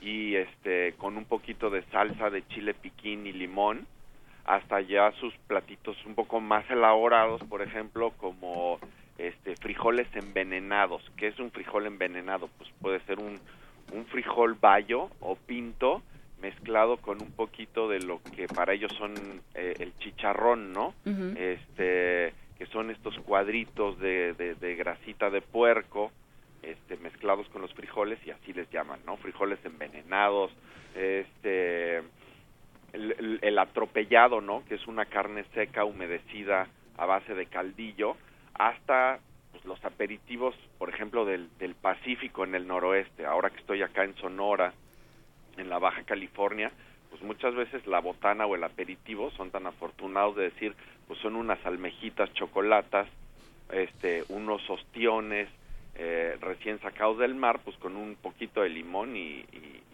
y 0.00 0.36
este 0.36 0.94
con 0.98 1.16
un 1.16 1.24
poquito 1.24 1.70
de 1.70 1.82
salsa 1.84 2.30
de 2.30 2.46
chile 2.48 2.74
piquín 2.74 3.26
y 3.26 3.32
limón, 3.32 3.86
hasta 4.44 4.80
ya 4.80 5.12
sus 5.20 5.34
platitos 5.46 5.96
un 6.06 6.14
poco 6.14 6.40
más 6.40 6.68
elaborados, 6.70 7.42
por 7.44 7.62
ejemplo, 7.62 8.12
como 8.18 8.78
este 9.18 9.56
frijoles 9.56 10.08
envenenados. 10.14 11.02
¿Qué 11.16 11.28
es 11.28 11.38
un 11.38 11.50
frijol 11.50 11.86
envenenado? 11.86 12.48
Pues 12.58 12.70
puede 12.80 13.00
ser 13.00 13.20
un 13.20 13.38
un 13.92 14.06
frijol 14.06 14.56
bayo 14.60 15.08
o 15.20 15.36
pinto 15.36 16.02
mezclado 16.40 16.96
con 16.96 17.22
un 17.22 17.30
poquito 17.30 17.88
de 17.88 18.00
lo 18.00 18.20
que 18.34 18.48
para 18.48 18.72
ellos 18.72 18.92
son 18.98 19.14
eh, 19.54 19.74
el 19.78 19.96
chicharrón, 19.98 20.72
¿no? 20.72 20.94
Este 21.36 22.34
que 22.58 22.66
son 22.66 22.90
estos 22.90 23.18
cuadritos 23.20 23.98
de, 23.98 24.34
de, 24.34 24.76
grasita 24.76 25.30
de 25.30 25.40
puerco, 25.40 26.12
este, 26.62 26.96
mezclados 26.98 27.48
con 27.48 27.60
los 27.60 27.74
frijoles 27.74 28.20
y 28.24 28.30
así 28.30 28.52
les 28.52 28.70
llaman, 28.70 29.00
¿no? 29.04 29.16
Frijoles 29.16 29.58
envenenados, 29.64 30.52
este, 30.94 32.02
el, 32.92 33.38
el, 33.42 33.58
atropellado, 33.58 34.40
¿no? 34.40 34.64
Que 34.66 34.74
es 34.74 34.86
una 34.86 35.06
carne 35.06 35.44
seca 35.54 35.84
humedecida 35.84 36.68
a 36.96 37.06
base 37.06 37.34
de 37.34 37.46
caldillo, 37.46 38.16
hasta 38.54 39.20
pues, 39.50 39.64
los 39.64 39.82
aperitivos, 39.84 40.54
por 40.78 40.90
ejemplo, 40.90 41.24
del, 41.24 41.48
del 41.58 41.74
Pacífico 41.74 42.44
en 42.44 42.54
el 42.54 42.66
noroeste. 42.66 43.24
Ahora 43.24 43.50
que 43.50 43.58
estoy 43.58 43.82
acá 43.82 44.04
en 44.04 44.14
Sonora, 44.16 44.72
en 45.56 45.68
la 45.68 45.78
Baja 45.78 46.02
California, 46.04 46.70
pues 47.10 47.22
muchas 47.22 47.54
veces 47.54 47.86
la 47.86 48.00
botana 48.00 48.46
o 48.46 48.54
el 48.54 48.64
aperitivo 48.64 49.30
son 49.32 49.50
tan 49.50 49.66
afortunados 49.66 50.36
de 50.36 50.44
decir, 50.44 50.74
pues 51.06 51.20
son 51.20 51.36
unas 51.36 51.64
almejitas 51.66 52.32
chocolatas, 52.32 53.06
este, 53.70 54.24
unos 54.28 54.68
ostiones 54.68 55.48
eh, 55.94 56.36
recién 56.40 56.80
sacados 56.80 57.18
del 57.18 57.34
mar, 57.34 57.60
pues 57.62 57.76
con 57.76 57.96
un 57.96 58.16
poquito 58.16 58.62
de 58.62 58.70
limón 58.70 59.16
y, 59.16 59.44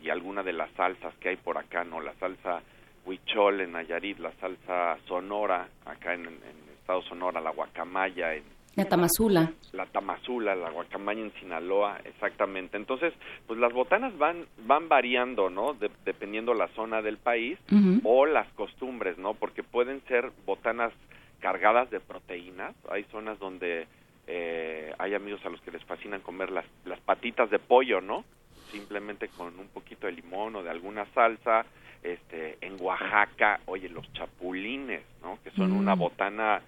alguna 0.08 0.42
de 0.42 0.54
las 0.54 0.70
salsas 0.70 1.14
que 1.16 1.28
hay 1.28 1.36
por 1.36 1.58
acá, 1.58 1.84
¿no? 1.84 2.00
La 2.00 2.14
salsa 2.14 2.62
huichol 3.08 3.60
en 3.62 3.72
Nayarit, 3.72 4.18
la 4.18 4.32
salsa 4.40 4.98
sonora 5.06 5.68
acá 5.86 6.14
en, 6.14 6.26
en 6.26 6.68
Estado 6.78 7.02
Sonora, 7.02 7.40
la 7.40 7.50
guacamaya 7.50 8.34
en 8.34 8.44
la 8.78 8.84
tamazula. 8.84 9.52
La 9.72 9.86
tamazula, 9.86 10.54
la 10.54 10.70
guacamaya 10.70 11.20
en 11.20 11.32
Sinaloa, 11.40 11.98
exactamente. 12.04 12.76
Entonces, 12.76 13.12
pues 13.48 13.58
las 13.58 13.72
botanas 13.72 14.16
van 14.18 14.46
van 14.58 14.88
variando, 14.88 15.50
¿no? 15.50 15.74
dependiendo 16.04 16.54
la 16.54 16.68
zona 16.68 17.02
del 17.02 17.16
país 17.16 17.58
o 18.04 18.24
las 18.24 18.46
costumbres, 18.52 19.18
¿no? 19.18 19.34
Porque 19.34 19.64
pueden 19.64 20.00
ser 20.06 20.30
botanas 20.46 20.92
cargadas 21.40 21.90
de 21.90 21.98
proteínas. 21.98 22.76
Hay 22.88 23.02
zonas 23.10 23.40
donde 23.40 23.88
eh, 24.28 24.94
hay 24.98 25.14
amigos 25.14 25.44
a 25.44 25.50
los 25.50 25.60
que 25.62 25.72
les 25.72 25.82
fascinan 25.84 26.20
comer 26.20 26.52
las, 26.52 26.66
las 26.84 27.00
patitas 27.00 27.50
de 27.50 27.58
pollo, 27.58 28.00
¿no? 28.00 28.24
Simplemente 28.70 29.26
con 29.26 29.58
un 29.58 29.68
poquito 29.68 30.06
de 30.06 30.12
limón 30.12 30.54
o 30.54 30.62
de 30.62 30.70
alguna 30.70 31.04
salsa. 31.14 31.66
Este, 32.02 32.58
en 32.60 32.76
Oaxaca, 32.80 33.60
oye, 33.66 33.88
los 33.88 34.10
chapulines, 34.12 35.02
¿no? 35.22 35.38
Que 35.42 35.50
son 35.50 35.72
una 35.72 35.94
mm. 35.94 35.98
botana 35.98 36.62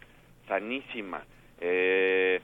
sanísima 0.49 1.23
eh, 1.61 2.40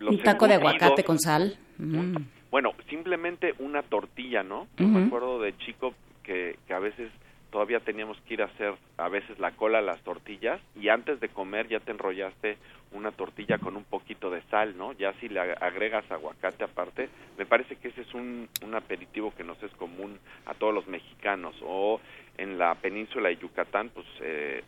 un 0.00 0.22
taco 0.22 0.46
de 0.46 0.54
aguacate 0.54 1.02
con 1.02 1.18
sal. 1.18 1.58
Mm. 1.78 2.16
Bueno, 2.50 2.72
simplemente 2.88 3.54
una 3.58 3.82
tortilla, 3.82 4.42
¿no? 4.42 4.68
Yo 4.76 4.86
me 4.86 5.06
acuerdo 5.06 5.40
de 5.40 5.56
chico 5.58 5.94
que, 6.22 6.58
que 6.66 6.74
a 6.74 6.78
veces 6.78 7.10
todavía 7.50 7.80
teníamos 7.80 8.20
que 8.22 8.34
ir 8.34 8.42
a 8.42 8.46
hacer 8.46 8.74
a 8.96 9.08
veces 9.08 9.38
la 9.38 9.52
cola 9.52 9.78
a 9.78 9.82
las 9.82 10.00
tortillas 10.02 10.60
y 10.76 10.88
antes 10.88 11.20
de 11.20 11.28
comer 11.28 11.68
ya 11.68 11.80
te 11.80 11.92
enrollaste 11.92 12.58
una 12.92 13.12
tortilla 13.12 13.58
con 13.58 13.76
un 13.76 13.84
poquito 13.84 14.30
de 14.30 14.42
sal, 14.50 14.76
¿no? 14.76 14.92
Ya 14.92 15.12
si 15.14 15.28
le 15.28 15.40
agregas 15.40 16.10
aguacate 16.10 16.64
aparte, 16.64 17.08
me 17.36 17.46
parece 17.46 17.76
que 17.76 17.88
ese 17.88 18.02
es 18.02 18.14
un, 18.14 18.48
un 18.62 18.74
aperitivo 18.74 19.34
que 19.34 19.44
nos 19.44 19.62
es 19.62 19.72
común 19.72 20.18
a 20.46 20.54
todos 20.54 20.74
los 20.74 20.86
mexicanos 20.86 21.54
o 21.62 22.00
en 22.38 22.58
la 22.58 22.74
península 22.76 23.28
de 23.28 23.36
Yucatán, 23.36 23.90
pues 23.90 24.06
eh, 24.20 24.62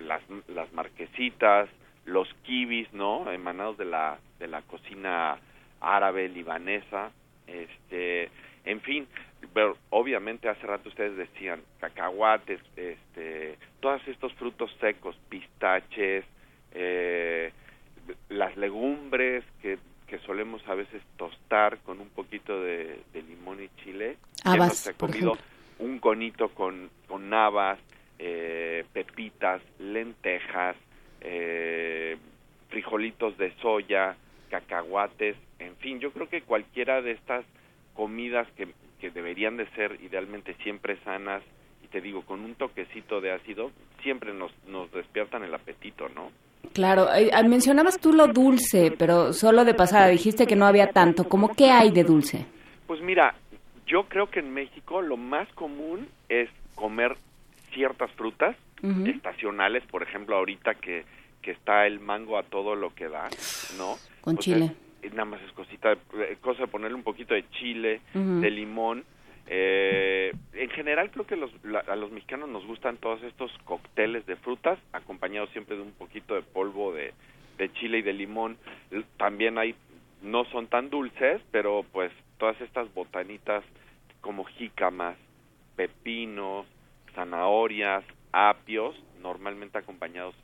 las, 0.00 0.22
las 0.48 0.72
marquesitas, 0.72 1.68
los 2.04 2.32
kibis, 2.44 2.92
¿no? 2.92 3.30
Emanados 3.30 3.76
de 3.78 3.84
la, 3.84 4.18
de 4.38 4.48
la 4.48 4.62
cocina 4.62 5.38
árabe, 5.80 6.28
libanesa, 6.28 7.10
este, 7.46 8.30
en 8.64 8.80
fin, 8.80 9.06
pero 9.52 9.76
obviamente 9.90 10.48
hace 10.48 10.66
rato 10.66 10.88
ustedes 10.88 11.16
decían 11.16 11.60
cacahuates, 11.80 12.60
este, 12.76 13.58
todos 13.80 14.00
estos 14.06 14.32
frutos 14.34 14.70
secos, 14.80 15.16
pistaches, 15.28 16.24
eh, 16.72 17.52
las 18.28 18.56
legumbres 18.56 19.44
que, 19.60 19.78
que 20.06 20.18
solemos 20.20 20.66
a 20.68 20.74
veces 20.74 21.02
tostar 21.16 21.78
con 21.78 22.00
un 22.00 22.08
poquito 22.08 22.60
de, 22.60 23.00
limón 23.14 23.62
y 23.62 23.68
chile. 23.82 24.16
Habas, 24.44 24.86
he 24.86 24.94
comido 24.94 25.36
un 25.78 25.98
conito 25.98 26.48
con, 26.50 26.90
con 27.08 27.28
navas, 27.28 27.78
eh, 28.18 28.84
pepitas, 28.92 29.60
lentejas, 29.78 30.76
eh, 31.20 32.16
frijolitos 32.68 33.36
de 33.36 33.52
soya, 33.60 34.16
cacahuates, 34.50 35.36
en 35.66 35.76
fin, 35.76 36.00
yo 36.00 36.12
creo 36.12 36.28
que 36.28 36.42
cualquiera 36.42 37.02
de 37.02 37.12
estas 37.12 37.44
comidas 37.94 38.48
que, 38.56 38.68
que 39.00 39.10
deberían 39.10 39.56
de 39.56 39.66
ser 39.70 39.98
idealmente 40.02 40.54
siempre 40.62 40.96
sanas 41.04 41.42
y 41.82 41.88
te 41.88 42.00
digo 42.00 42.22
con 42.22 42.40
un 42.40 42.54
toquecito 42.54 43.20
de 43.20 43.32
ácido 43.32 43.70
siempre 44.02 44.32
nos, 44.32 44.52
nos 44.66 44.90
despiertan 44.92 45.44
el 45.44 45.54
apetito, 45.54 46.08
¿no? 46.08 46.30
Claro, 46.72 47.08
mencionabas 47.48 47.98
tú 47.98 48.12
lo 48.12 48.28
dulce, 48.28 48.92
pero 48.96 49.32
solo 49.32 49.64
de 49.64 49.74
pasada 49.74 50.08
dijiste 50.08 50.46
que 50.46 50.56
no 50.56 50.64
había 50.64 50.88
tanto. 50.88 51.24
¿Cómo 51.24 51.54
qué 51.54 51.70
hay 51.70 51.90
de 51.90 52.04
dulce? 52.04 52.46
Pues 52.86 53.00
mira, 53.02 53.34
yo 53.86 54.04
creo 54.04 54.30
que 54.30 54.40
en 54.40 54.54
México 54.54 55.02
lo 55.02 55.16
más 55.16 55.48
común 55.54 56.08
es 56.28 56.48
comer 56.74 57.16
ciertas 57.72 58.10
frutas 58.12 58.56
estacionales, 59.06 59.84
por 59.86 60.02
ejemplo, 60.02 60.36
ahorita 60.36 60.74
que, 60.74 61.04
que 61.40 61.52
está 61.52 61.86
el 61.86 62.00
mango 62.00 62.36
a 62.36 62.42
todo 62.42 62.74
lo 62.74 62.92
que 62.94 63.08
da, 63.08 63.28
¿no? 63.78 63.96
Con 64.20 64.38
chile. 64.38 64.72
Nada 65.10 65.24
más 65.24 65.42
es 65.42 65.52
cosita, 65.52 65.92
eh, 65.92 66.36
cosa 66.40 66.62
de 66.62 66.68
ponerle 66.68 66.96
un 66.96 67.02
poquito 67.02 67.34
de 67.34 67.48
chile, 67.50 68.00
de 68.14 68.50
limón. 68.50 69.04
Eh, 69.48 70.32
en 70.52 70.70
general 70.70 71.10
creo 71.10 71.26
que 71.26 71.36
los, 71.36 71.50
a 71.88 71.96
los 71.96 72.10
mexicanos 72.12 72.48
nos 72.48 72.64
gustan 72.66 72.96
todos 72.96 73.22
estos 73.22 73.50
cócteles 73.64 74.24
de 74.26 74.36
frutas, 74.36 74.78
acompañados 74.92 75.50
siempre 75.50 75.76
de 75.76 75.82
un 75.82 75.92
poquito 75.92 76.34
de 76.34 76.42
polvo 76.42 76.92
de, 76.92 77.12
de 77.58 77.72
chile 77.72 77.98
y 77.98 78.02
de 78.02 78.12
limón. 78.12 78.56
También 79.16 79.58
hay, 79.58 79.74
no 80.22 80.44
son 80.46 80.68
tan 80.68 80.90
dulces, 80.90 81.42
pero 81.50 81.84
pues 81.92 82.12
todas 82.38 82.60
estas 82.60 82.92
botanitas 82.94 83.64
como 84.20 84.44
jícamas, 84.44 85.16
pepinos, 85.76 86.66
zanahorias, 87.14 88.04
apios, 88.32 88.94
normalmente 89.20 89.78
acompañados 89.78 90.34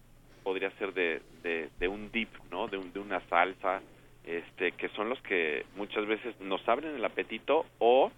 podría 0.43 0.71
ser 0.73 0.95
de, 0.95 1.21
de, 1.43 1.89
un 1.89 2.11
dip, 2.11 2.29
¿no? 2.51 2.69
De, 2.69 2.79
de, 2.79 3.01
una 3.01 3.21
salsa, 3.29 3.81
este, 4.29 4.73
que 4.73 4.91
son 4.91 5.09
los 5.09 5.21
que 5.23 5.65
muchas 5.77 6.07
veces 6.07 6.39
nos 6.41 6.67
abren 6.69 6.95
el 6.95 7.05
apetito 7.05 7.65
o 7.79 8.13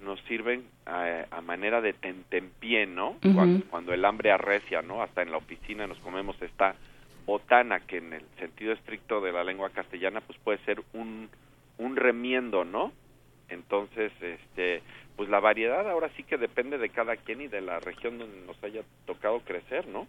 nos 0.00 0.18
sirven 0.22 0.64
a, 0.86 1.40
manera 1.42 1.82
de 1.82 1.92
tentempié, 1.92 2.86
¿no? 2.86 3.16
cuando, 3.68 3.92
el 3.92 4.04
hambre 4.06 4.32
arrecia, 4.32 4.80
¿no? 4.80 5.02
Hasta 5.02 5.20
en 5.20 5.30
la 5.30 5.36
oficina 5.36 5.86
nos 5.86 5.98
comemos 5.98 6.40
esta 6.40 6.74
botana 7.26 7.80
que 7.80 7.98
en 7.98 8.14
el 8.14 8.24
sentido 8.38 8.72
estricto 8.72 9.20
de 9.20 9.32
la 9.32 9.44
lengua 9.44 9.68
castellana 9.68 10.22
pues 10.22 10.38
puede 10.38 10.58
ser 10.64 10.82
un, 10.94 11.28
un 11.76 11.96
remiendo, 11.96 12.64
¿no? 12.64 12.92
Entonces, 13.50 14.12
este, 14.20 14.82
pues 15.16 15.28
la 15.28 15.40
variedad 15.40 15.88
ahora 15.90 16.10
sí 16.16 16.22
que 16.22 16.38
depende 16.38 16.78
de 16.78 16.88
cada 16.88 17.16
quien 17.16 17.42
y 17.42 17.48
de 17.48 17.60
la 17.60 17.78
región 17.80 18.18
donde 18.18 18.40
nos 18.46 18.62
haya 18.64 18.82
tocado 19.06 19.40
crecer, 19.40 19.86
¿no? 19.88 20.06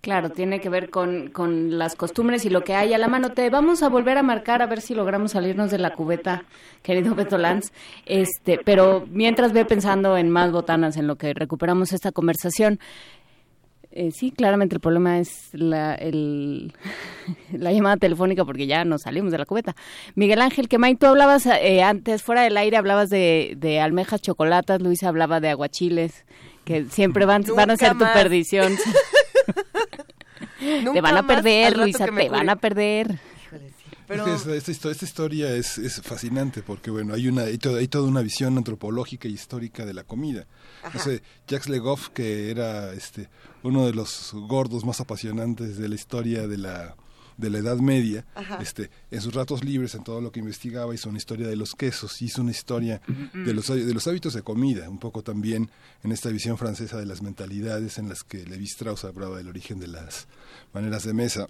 Claro, 0.00 0.28
tiene 0.28 0.60
que 0.60 0.68
ver 0.68 0.90
con, 0.90 1.30
con 1.30 1.78
las 1.78 1.94
costumbres 1.94 2.44
y 2.44 2.50
lo 2.50 2.62
que 2.62 2.74
hay 2.74 2.92
a 2.92 2.98
la 2.98 3.08
mano. 3.08 3.32
Te 3.32 3.48
vamos 3.48 3.82
a 3.82 3.88
volver 3.88 4.18
a 4.18 4.22
marcar 4.22 4.60
a 4.60 4.66
ver 4.66 4.82
si 4.82 4.94
logramos 4.94 5.32
salirnos 5.32 5.70
de 5.70 5.78
la 5.78 5.94
cubeta, 5.94 6.44
querido 6.82 7.14
Beto 7.14 7.38
Lanz. 7.38 7.72
Este, 8.04 8.58
pero 8.62 9.06
mientras 9.10 9.54
ve 9.54 9.64
pensando 9.64 10.18
en 10.18 10.28
más 10.28 10.52
botanas 10.52 10.98
en 10.98 11.06
lo 11.06 11.16
que 11.16 11.32
recuperamos 11.32 11.92
esta 11.92 12.12
conversación. 12.12 12.78
Eh, 13.92 14.10
sí, 14.10 14.32
claramente 14.32 14.74
el 14.74 14.80
problema 14.80 15.20
es 15.20 15.54
la, 15.54 15.94
el, 15.94 16.74
la 17.52 17.72
llamada 17.72 17.96
telefónica 17.96 18.44
porque 18.44 18.66
ya 18.66 18.84
nos 18.84 19.02
salimos 19.02 19.32
de 19.32 19.38
la 19.38 19.46
cubeta. 19.46 19.74
Miguel 20.14 20.40
Ángel 20.40 20.68
Quemay, 20.68 20.96
tú 20.96 21.06
hablabas 21.06 21.46
eh, 21.46 21.82
antes, 21.82 22.22
fuera 22.22 22.42
del 22.42 22.56
aire, 22.56 22.76
hablabas 22.76 23.10
de, 23.10 23.54
de 23.56 23.80
almejas 23.80 24.20
chocolatas, 24.20 24.80
Luisa 24.80 25.08
hablaba 25.08 25.40
de 25.40 25.50
aguachiles, 25.50 26.24
que 26.64 26.84
siempre 26.86 27.26
van, 27.26 27.44
van 27.56 27.70
a 27.70 27.76
ser 27.76 27.92
tu 27.92 28.04
perdición. 28.04 28.76
te 30.92 31.00
van 31.00 31.16
a 31.16 31.26
perder, 31.26 31.76
Luisa, 31.76 32.06
te 32.06 32.28
van 32.28 32.48
a 32.48 32.56
perder. 32.56 33.18
Pero... 34.06 34.34
esta, 34.34 34.90
historia 34.90 35.56
es, 35.56 35.78
es, 35.78 36.02
fascinante 36.02 36.62
porque 36.62 36.90
bueno 36.90 37.14
hay 37.14 37.26
una 37.26 37.44
hay, 37.44 37.56
toda, 37.56 38.02
una 38.02 38.20
visión 38.20 38.58
antropológica 38.58 39.28
y 39.28 39.32
histórica 39.32 39.86
de 39.86 39.94
la 39.94 40.04
comida. 40.04 40.46
No 40.92 41.00
sé, 41.00 41.22
Jacques 41.48 41.70
Legoff 41.70 42.10
que 42.10 42.50
era 42.50 42.92
este 42.92 43.30
uno 43.62 43.86
de 43.86 43.94
los 43.94 44.32
gordos 44.34 44.84
más 44.84 45.00
apasionantes 45.00 45.78
de 45.78 45.88
la 45.88 45.94
historia 45.94 46.46
de 46.46 46.58
la 46.58 46.96
de 47.36 47.50
la 47.50 47.58
Edad 47.58 47.78
Media, 47.78 48.24
este, 48.60 48.90
en 49.10 49.20
sus 49.20 49.34
ratos 49.34 49.64
libres, 49.64 49.94
en 49.94 50.04
todo 50.04 50.20
lo 50.20 50.32
que 50.32 50.40
investigaba, 50.40 50.94
hizo 50.94 51.08
una 51.08 51.18
historia 51.18 51.48
de 51.48 51.56
los 51.56 51.74
quesos, 51.74 52.20
hizo 52.22 52.42
una 52.42 52.50
historia 52.50 53.00
de 53.32 53.54
los, 53.54 53.68
de 53.68 53.94
los 53.94 54.06
hábitos 54.06 54.34
de 54.34 54.42
comida, 54.42 54.88
un 54.88 54.98
poco 54.98 55.22
también 55.22 55.70
en 56.02 56.12
esta 56.12 56.28
visión 56.28 56.58
francesa 56.58 56.98
de 56.98 57.06
las 57.06 57.22
mentalidades 57.22 57.98
en 57.98 58.08
las 58.08 58.22
que 58.22 58.44
Levi 58.44 58.64
Strauss 58.64 59.04
hablaba 59.04 59.36
del 59.36 59.48
origen 59.48 59.80
de 59.80 59.88
las 59.88 60.28
maneras 60.72 61.04
de 61.04 61.12
mesa 61.12 61.48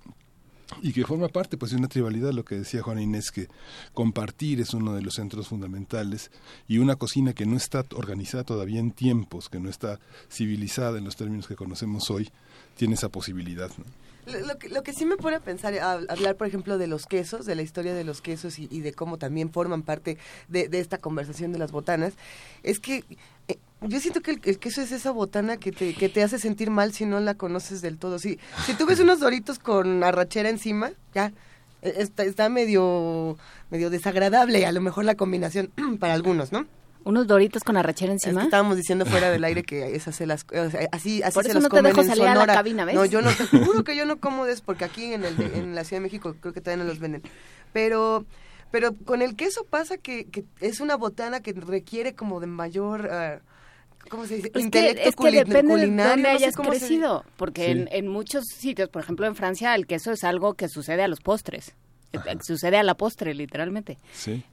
y 0.82 0.92
que 0.92 1.04
forma 1.04 1.28
parte 1.28 1.56
pues 1.56 1.72
de 1.72 1.78
una 1.78 1.88
tribalidad 1.88 2.32
lo 2.32 2.44
que 2.44 2.56
decía 2.56 2.82
Juan 2.82 2.98
Inés 2.98 3.30
que 3.30 3.48
compartir 3.92 4.60
es 4.60 4.72
uno 4.74 4.94
de 4.94 5.02
los 5.02 5.14
centros 5.14 5.48
fundamentales 5.48 6.30
y 6.68 6.78
una 6.78 6.96
cocina 6.96 7.32
que 7.32 7.46
no 7.46 7.56
está 7.56 7.84
organizada 7.94 8.44
todavía 8.44 8.80
en 8.80 8.92
tiempos 8.92 9.48
que 9.48 9.60
no 9.60 9.68
está 9.68 10.00
civilizada 10.30 10.98
en 10.98 11.04
los 11.04 11.16
términos 11.16 11.46
que 11.46 11.56
conocemos 11.56 12.10
hoy 12.10 12.30
tiene 12.76 12.94
esa 12.94 13.08
posibilidad 13.08 13.70
lo, 14.26 14.58
que, 14.58 14.68
lo 14.68 14.82
que 14.82 14.92
sí 14.92 15.04
me 15.04 15.16
pone 15.16 15.36
a 15.36 15.40
pensar, 15.40 15.74
a, 15.78 15.92
hablar 15.92 16.36
por 16.36 16.46
ejemplo 16.46 16.78
de 16.78 16.86
los 16.86 17.06
quesos, 17.06 17.46
de 17.46 17.54
la 17.54 17.62
historia 17.62 17.94
de 17.94 18.04
los 18.04 18.20
quesos 18.20 18.58
y, 18.58 18.80
de 18.80 18.92
cómo 18.92 19.18
también 19.18 19.50
forman 19.50 19.82
parte 19.82 20.18
de, 20.48 20.68
esta 20.72 20.98
conversación 20.98 21.52
de 21.52 21.58
las 21.58 21.72
botanas, 21.72 22.14
es 22.62 22.80
que 22.80 23.04
eh, 23.48 23.58
yo 23.82 24.00
siento 24.00 24.20
que 24.20 24.32
el, 24.32 24.58
queso 24.58 24.80
es 24.80 24.92
esa 24.92 25.10
botana 25.10 25.56
que 25.56 25.72
te, 25.72 25.94
que 25.94 26.08
te 26.08 26.22
hace 26.22 26.38
sentir 26.38 26.70
mal 26.70 26.92
si 26.92 27.06
no 27.06 27.20
la 27.20 27.34
conoces 27.34 27.82
del 27.82 27.98
todo. 27.98 28.18
Si, 28.18 28.38
si 28.66 28.74
tú 28.74 28.86
ves 28.86 29.00
unos 29.00 29.20
doritos 29.20 29.58
con 29.58 30.02
arrachera 30.02 30.48
encima, 30.48 30.92
ya, 31.14 31.32
e, 31.82 31.94
está, 31.98 32.24
está 32.24 32.48
medio, 32.48 33.36
medio 33.70 33.90
desagradable 33.90 34.66
a 34.66 34.72
lo 34.72 34.80
mejor 34.80 35.04
la 35.04 35.14
combinación 35.14 35.70
para 36.00 36.14
algunos, 36.14 36.52
¿no? 36.52 36.66
Unos 37.04 37.26
doritos 37.26 37.62
con 37.62 37.76
arrachera 37.76 38.12
encima. 38.12 38.44
estábamos 38.44 38.76
diciendo 38.76 39.04
fuera 39.04 39.30
del 39.30 39.44
aire 39.44 39.62
que 39.62 39.94
esas 39.94 40.16
se 40.16 40.26
las, 40.26 40.46
así, 40.92 41.22
así 41.22 41.34
Por 41.34 41.44
se 41.44 41.50
eso 41.50 41.60
no 41.60 41.68
te 41.68 41.82
dejo 41.82 42.02
salir 42.02 42.26
a 42.26 42.34
la 42.34 42.46
cabina, 42.46 42.84
¿ves? 42.84 42.94
No, 42.94 43.04
yo 43.04 43.20
no, 43.20 43.30
te 43.30 43.44
juro 43.46 43.84
que 43.84 43.94
yo 43.94 44.06
no 44.06 44.18
como 44.18 44.46
des 44.46 44.62
porque 44.62 44.84
aquí 44.84 45.12
en, 45.12 45.24
el, 45.24 45.40
en 45.40 45.74
la 45.74 45.84
Ciudad 45.84 46.00
de 46.00 46.04
México 46.04 46.34
creo 46.40 46.54
que 46.54 46.60
todavía 46.60 46.84
no 46.84 46.88
los 46.88 46.98
venden. 46.98 47.22
Pero, 47.72 48.24
pero 48.70 48.94
con 49.04 49.20
el 49.20 49.36
queso 49.36 49.64
pasa 49.64 49.98
que, 49.98 50.26
que 50.26 50.44
es 50.60 50.80
una 50.80 50.96
botana 50.96 51.40
que 51.40 51.52
requiere 51.52 52.14
como 52.14 52.40
de 52.40 52.46
mayor... 52.46 53.10
Uh, 53.12 53.54
¿cómo 54.08 54.26
se 54.26 54.36
dice? 54.36 54.50
Es 54.54 54.62
Intelecto 54.62 55.02
que, 55.02 55.08
es 55.08 55.16
que 55.16 55.44
depende 55.44 55.76
de 55.76 55.86
dónde 55.86 56.28
hayas 56.28 56.56
crecido, 56.56 57.24
porque 57.36 57.70
en, 57.70 57.88
en, 57.92 58.08
muchos 58.08 58.44
sitios, 58.46 58.88
por 58.88 59.02
ejemplo 59.02 59.26
en 59.26 59.34
Francia, 59.34 59.74
el 59.74 59.86
queso 59.86 60.12
es 60.12 60.24
algo 60.24 60.54
que 60.54 60.68
sucede 60.68 61.02
a 61.02 61.08
los 61.08 61.20
postres. 61.20 61.74
Sucede 62.42 62.76
a 62.76 62.82
la 62.82 62.94
postre, 62.94 63.34
literalmente. 63.34 63.98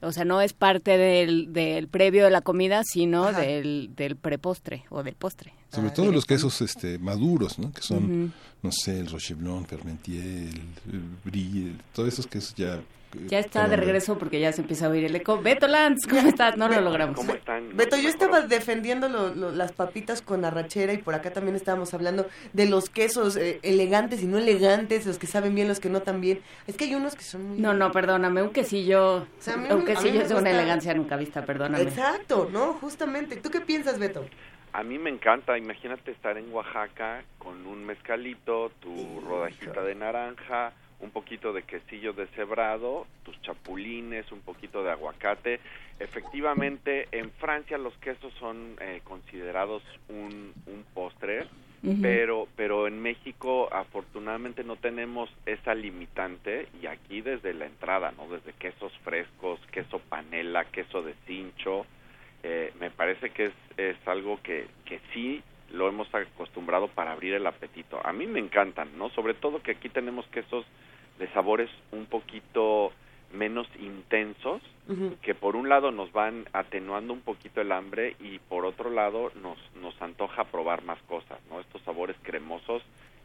O 0.00 0.12
sea, 0.12 0.24
no 0.24 0.40
es 0.40 0.52
parte 0.52 0.96
del, 0.96 1.52
del 1.52 1.88
previo 1.88 2.24
de 2.24 2.30
la 2.30 2.40
comida, 2.40 2.82
sino 2.84 3.32
del, 3.32 3.90
del 3.94 4.16
prepostre 4.16 4.84
o 4.90 5.02
del 5.02 5.14
postre. 5.14 5.52
Sobre 5.72 5.88
ah, 5.88 5.94
todo 5.94 6.12
los 6.12 6.26
quesos 6.26 6.60
este, 6.60 6.98
maduros, 6.98 7.58
¿no? 7.58 7.72
Que 7.72 7.82
son, 7.82 8.32
no 8.62 8.72
sé, 8.72 9.00
el 9.00 9.10
Roche 9.10 9.34
Blanc, 9.34 9.66
Fermentier, 9.66 10.22
el, 10.22 10.60
el 10.92 11.02
Brie, 11.24 11.76
todos 11.94 12.12
esos 12.12 12.26
quesos 12.26 12.54
ya 12.54 12.80
ya 13.26 13.38
está 13.38 13.68
de 13.68 13.76
regreso 13.76 14.18
porque 14.18 14.40
ya 14.40 14.52
se 14.52 14.62
empieza 14.62 14.86
a 14.86 14.90
oír 14.90 15.04
el 15.04 15.16
eco. 15.16 15.40
Beto 15.40 15.66
Lanz, 15.66 16.06
¿cómo 16.08 16.28
estás? 16.28 16.56
No 16.56 16.68
lo 16.68 16.80
logramos. 16.80 17.16
¿Cómo 17.16 17.34
están? 17.34 17.76
Beto, 17.76 17.96
yo 17.96 18.08
estaba 18.08 18.40
defendiendo 18.42 19.08
las 19.08 19.72
papitas 19.72 20.22
con 20.22 20.44
arrachera 20.44 20.92
y 20.92 20.98
por 20.98 21.14
acá 21.14 21.32
también 21.32 21.56
estábamos 21.56 21.92
hablando 21.94 22.26
de 22.52 22.66
los 22.66 22.88
quesos 22.88 23.36
eh, 23.36 23.60
elegantes 23.62 24.22
y 24.22 24.26
no 24.26 24.38
elegantes, 24.38 25.06
los 25.06 25.18
que 25.18 25.26
saben 25.26 25.54
bien, 25.54 25.68
los 25.68 25.80
que 25.80 25.88
no 25.88 26.02
tan 26.02 26.20
bien. 26.20 26.40
Es 26.66 26.76
que 26.76 26.84
hay 26.84 26.94
unos 26.94 27.14
que 27.14 27.22
son 27.22 27.44
muy... 27.44 27.58
No, 27.58 27.74
no, 27.74 27.92
perdóname, 27.92 28.42
un 28.42 28.50
quesillo, 28.50 29.26
un 29.70 29.84
quesillo 29.84 30.22
es 30.22 30.30
una 30.30 30.50
elegancia 30.50 30.94
nunca 30.94 31.16
vista, 31.16 31.44
perdóname. 31.44 31.82
Exacto, 31.82 32.48
no, 32.52 32.74
justamente. 32.74 33.36
¿Tú 33.36 33.50
qué 33.50 33.60
piensas, 33.60 33.98
Beto? 33.98 34.24
A 34.72 34.82
mí 34.82 34.98
me 34.98 35.10
encanta, 35.10 35.58
imagínate 35.58 36.12
estar 36.12 36.38
en 36.38 36.50
Oaxaca 36.50 37.22
con 37.38 37.66
un 37.66 37.84
mezcalito, 37.84 38.70
tu 38.80 39.20
rodajita 39.20 39.82
de 39.82 39.94
naranja, 39.94 40.72
un 41.02 41.10
poquito 41.10 41.52
de 41.52 41.64
quesillo 41.64 42.12
deshebrado, 42.12 43.06
tus 43.24 43.40
chapulines, 43.42 44.30
un 44.32 44.40
poquito 44.40 44.82
de 44.82 44.90
aguacate. 44.90 45.60
Efectivamente, 45.98 47.08
en 47.12 47.30
Francia 47.32 47.76
los 47.76 47.94
quesos 47.98 48.32
son 48.38 48.76
eh, 48.80 49.00
considerados 49.04 49.82
un, 50.08 50.52
un 50.66 50.84
postre, 50.94 51.46
pero, 52.00 52.46
pero 52.54 52.86
en 52.86 53.02
México 53.02 53.68
afortunadamente 53.72 54.62
no 54.62 54.76
tenemos 54.76 55.28
esa 55.46 55.74
limitante 55.74 56.68
y 56.80 56.86
aquí 56.86 57.22
desde 57.22 57.52
la 57.54 57.66
entrada, 57.66 58.12
¿no? 58.16 58.28
Desde 58.28 58.52
quesos 58.52 58.92
frescos, 59.02 59.58
queso 59.72 59.98
panela, 59.98 60.64
queso 60.66 61.02
de 61.02 61.14
cincho, 61.26 61.84
eh, 62.44 62.72
me 62.78 62.92
parece 62.92 63.30
que 63.30 63.46
es, 63.46 63.52
es 63.76 63.96
algo 64.06 64.40
que, 64.44 64.68
que 64.84 65.00
sí 65.12 65.42
lo 65.72 65.88
hemos 65.88 66.06
acostumbrado 66.14 66.86
para 66.86 67.12
abrir 67.12 67.34
el 67.34 67.46
apetito. 67.48 68.00
A 68.06 68.12
mí 68.12 68.28
me 68.28 68.38
encantan, 68.38 68.96
¿no? 68.96 69.10
Sobre 69.10 69.34
todo 69.34 69.60
que 69.60 69.72
aquí 69.72 69.88
tenemos 69.88 70.24
quesos 70.28 70.64
de 71.18 71.28
sabores 71.32 71.70
un 71.92 72.06
poquito 72.06 72.92
menos 73.32 73.66
intensos 73.80 74.62
que 75.22 75.34
por 75.34 75.56
un 75.56 75.68
lado 75.68 75.90
nos 75.90 76.12
van 76.12 76.44
atenuando 76.52 77.14
un 77.14 77.20
poquito 77.20 77.60
el 77.60 77.72
hambre 77.72 78.14
y 78.20 78.40
por 78.40 78.66
otro 78.66 78.90
lado 78.90 79.30
nos 79.40 79.56
nos 79.80 80.00
antoja 80.02 80.44
probar 80.44 80.82
más 80.82 81.00
cosas 81.04 81.38
no 81.48 81.60
estos 81.60 81.80
sabores 81.82 82.16
cremosos 82.22 82.82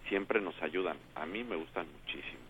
siempre 0.08 0.40
nos 0.40 0.56
ayudan 0.62 0.98
a 1.16 1.26
mí 1.26 1.44
me 1.44 1.58
gustan 1.58 1.88
muchísimo 2.00 2.48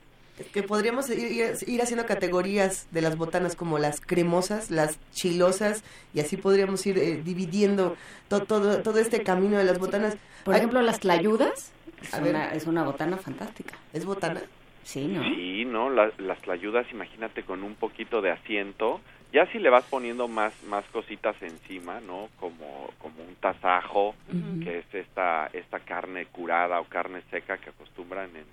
que 0.53 0.63
podríamos 0.63 1.09
ir, 1.09 1.81
haciendo 1.81 2.05
categorías 2.05 2.87
de 2.91 3.01
las 3.01 3.17
botanas 3.17 3.55
como 3.55 3.79
las 3.79 3.99
cremosas, 3.99 4.69
las 4.69 4.99
chilosas 5.11 5.83
y 6.13 6.19
así 6.19 6.37
podríamos 6.37 6.85
ir 6.85 6.99
eh, 6.99 7.21
dividiendo 7.23 7.95
todo, 8.27 8.81
todo 8.83 8.99
este 8.99 9.23
camino 9.23 9.57
de 9.57 9.63
las 9.63 9.79
botanas. 9.79 10.15
Por 10.45 10.55
ejemplo, 10.55 10.81
las 10.81 10.99
tlayudas 10.99 11.71
es, 12.01 12.13
una, 12.13 12.53
es 12.53 12.67
una 12.67 12.83
botana 12.83 13.17
fantástica. 13.17 13.79
¿Es 13.93 14.05
botana? 14.05 14.41
Sí, 14.87 15.05
¿no? 15.05 15.21
Sí, 15.21 15.65
¿no? 15.65 15.89
las 15.89 16.41
tlayudas, 16.43 16.89
imagínate 16.93 17.43
con 17.43 17.61
un 17.61 17.75
poquito 17.75 18.21
de 18.21 18.31
asiento, 18.31 19.01
ya 19.33 19.45
si 19.51 19.59
le 19.59 19.69
vas 19.69 19.83
poniendo 19.83 20.29
más 20.29 20.53
más 20.63 20.85
cositas 20.93 21.35
encima, 21.41 21.99
¿no? 21.99 22.29
Como 22.39 22.89
como 22.97 23.21
un 23.21 23.35
tasajo, 23.35 24.15
que 24.63 24.79
es 24.79 24.85
esta 24.93 25.49
esta 25.51 25.81
carne 25.81 26.27
curada 26.27 26.79
o 26.79 26.85
carne 26.85 27.21
seca 27.29 27.57
que 27.57 27.71
acostumbran 27.71 28.29
en, 28.29 28.45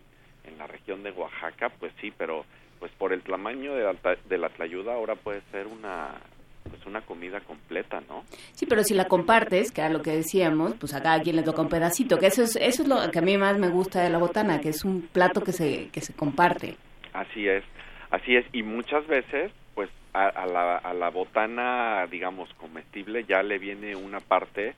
en 0.50 0.58
la 0.58 0.66
región 0.66 1.04
de 1.04 1.12
Oaxaca, 1.12 1.68
pues 1.68 1.92
sí, 2.00 2.12
pero 2.18 2.44
pues 2.80 2.90
por 2.98 3.12
el 3.12 3.22
tamaño 3.22 3.72
de 3.76 3.84
la, 3.84 3.94
de 4.28 4.38
la 4.38 4.48
tlayuda 4.48 4.94
ahora 4.94 5.14
puede 5.14 5.40
ser 5.52 5.68
una 5.68 6.20
pues 6.68 6.84
una 6.86 7.00
comida 7.02 7.40
completa, 7.40 8.00
¿no? 8.08 8.24
Sí, 8.52 8.66
pero 8.66 8.82
si 8.82 8.94
la 8.94 9.06
compartes, 9.06 9.70
que 9.70 9.80
era 9.80 9.90
lo 9.90 10.02
que 10.02 10.12
decíamos, 10.12 10.74
pues 10.74 10.94
a 10.94 11.02
cada 11.02 11.20
quien 11.20 11.36
le 11.36 11.42
toca 11.42 11.62
un 11.62 11.68
pedacito, 11.68 12.18
que 12.18 12.26
eso 12.26 12.42
es, 12.42 12.56
eso 12.56 12.82
es 12.82 12.88
lo 12.88 13.10
que 13.10 13.18
a 13.18 13.22
mí 13.22 13.36
más 13.38 13.58
me 13.58 13.68
gusta 13.68 14.02
de 14.02 14.10
la 14.10 14.18
botana, 14.18 14.60
que 14.60 14.70
es 14.70 14.84
un 14.84 15.02
plato 15.02 15.42
que 15.42 15.52
se, 15.52 15.88
que 15.90 16.00
se 16.00 16.14
comparte. 16.14 16.76
Así 17.12 17.46
es, 17.46 17.64
así 18.10 18.36
es, 18.36 18.44
y 18.52 18.62
muchas 18.62 19.06
veces, 19.06 19.52
pues 19.74 19.90
a, 20.12 20.46
la, 20.46 20.76
a 20.76 20.94
la 20.94 21.10
botana, 21.10 22.06
digamos, 22.10 22.52
comestible 22.54 23.24
ya 23.24 23.42
le 23.42 23.58
viene 23.58 23.96
una 23.96 24.20
parte 24.20 24.74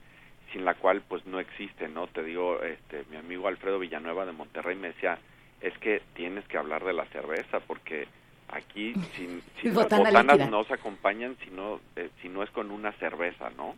sin 0.52 0.64
la 0.64 0.74
cual 0.74 1.02
pues 1.06 1.26
no 1.26 1.40
existe, 1.40 1.88
¿no? 1.88 2.06
Te 2.06 2.22
digo, 2.22 2.62
este, 2.62 3.04
mi 3.10 3.16
amigo 3.16 3.48
Alfredo 3.48 3.78
Villanueva 3.78 4.24
de 4.24 4.32
Monterrey 4.32 4.76
me 4.76 4.88
decía, 4.88 5.18
es 5.60 5.76
que 5.78 6.02
tienes 6.14 6.46
que 6.48 6.58
hablar 6.58 6.84
de 6.84 6.92
la 6.92 7.04
cerveza 7.06 7.60
porque 7.60 8.06
Aquí, 8.48 8.94
si, 9.16 9.42
si 9.60 9.66
las 9.68 9.74
botanas 9.74 10.50
no 10.50 10.64
se 10.64 10.74
acompañan, 10.74 11.36
si 11.44 11.50
no, 11.50 11.80
eh, 11.96 12.10
si 12.22 12.28
no 12.28 12.42
es 12.42 12.50
con 12.50 12.70
una 12.70 12.92
cerveza, 12.92 13.50
¿no? 13.56 13.74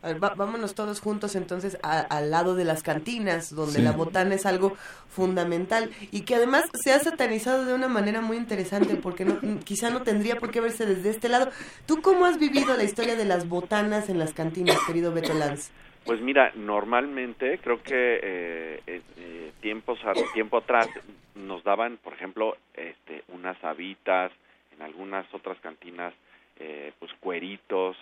A 0.00 0.08
ver, 0.08 0.20
vámonos 0.20 0.76
todos 0.76 1.00
juntos 1.00 1.34
entonces 1.34 1.76
al 1.82 2.30
lado 2.30 2.54
de 2.54 2.64
las 2.64 2.84
cantinas, 2.84 3.52
donde 3.52 3.80
la 3.80 3.90
botana 3.90 4.36
es 4.36 4.46
algo 4.46 4.76
fundamental 5.08 5.90
y 6.12 6.20
que 6.20 6.36
además 6.36 6.66
se 6.72 6.92
ha 6.92 7.00
satanizado 7.00 7.64
de 7.64 7.74
una 7.74 7.88
manera 7.88 8.20
muy 8.20 8.36
interesante 8.36 8.94
porque 8.94 9.24
no, 9.24 9.40
quizá 9.64 9.90
no 9.90 10.02
tendría 10.02 10.36
por 10.36 10.52
qué 10.52 10.60
verse 10.60 10.86
desde 10.86 11.10
este 11.10 11.28
lado. 11.28 11.50
¿Tú 11.84 12.00
cómo 12.00 12.26
has 12.26 12.38
vivido 12.38 12.76
la 12.76 12.84
historia 12.84 13.16
de 13.16 13.24
las 13.24 13.48
botanas 13.48 14.08
en 14.08 14.20
las 14.20 14.32
cantinas, 14.32 14.78
querido 14.86 15.12
Beto 15.12 15.34
Lanz? 15.34 15.70
Pues 16.08 16.22
mira, 16.22 16.52
normalmente 16.54 17.58
creo 17.58 17.82
que 17.82 18.18
eh, 18.22 18.80
eh, 18.86 19.52
tiempos 19.60 19.98
tiempo 20.32 20.56
atrás 20.56 20.88
nos 21.34 21.62
daban, 21.64 21.98
por 21.98 22.14
ejemplo, 22.14 22.56
este, 22.72 23.24
unas 23.28 23.62
habitas, 23.62 24.32
en 24.74 24.80
algunas 24.80 25.26
otras 25.34 25.58
cantinas, 25.60 26.14
eh, 26.60 26.92
pues 26.98 27.12
cueritos, 27.20 27.94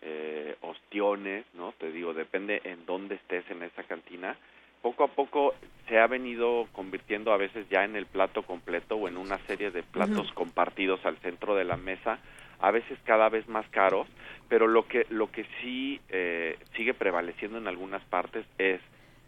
eh, 0.00 0.56
ostiones, 0.62 1.44
¿no? 1.54 1.70
Te 1.78 1.92
digo, 1.92 2.12
depende 2.14 2.60
en 2.64 2.84
dónde 2.84 3.14
estés 3.14 3.48
en 3.48 3.62
esa 3.62 3.84
cantina. 3.84 4.36
Poco 4.82 5.04
a 5.04 5.08
poco 5.14 5.54
se 5.88 6.00
ha 6.00 6.08
venido 6.08 6.66
convirtiendo 6.72 7.32
a 7.32 7.36
veces 7.36 7.68
ya 7.68 7.84
en 7.84 7.94
el 7.94 8.06
plato 8.06 8.42
completo 8.42 8.96
o 8.96 9.06
en 9.06 9.16
una 9.16 9.38
serie 9.46 9.70
de 9.70 9.84
platos 9.84 10.32
compartidos 10.32 11.06
al 11.06 11.16
centro 11.18 11.54
de 11.54 11.62
la 11.62 11.76
mesa, 11.76 12.18
a 12.62 12.70
veces 12.70 12.98
cada 13.04 13.28
vez 13.28 13.46
más 13.48 13.68
caros, 13.68 14.08
pero 14.48 14.66
lo 14.66 14.86
que 14.86 15.06
lo 15.10 15.30
que 15.30 15.44
sí 15.60 16.00
eh, 16.08 16.56
sigue 16.74 16.94
prevaleciendo 16.94 17.58
en 17.58 17.68
algunas 17.68 18.02
partes 18.04 18.46
es 18.56 18.80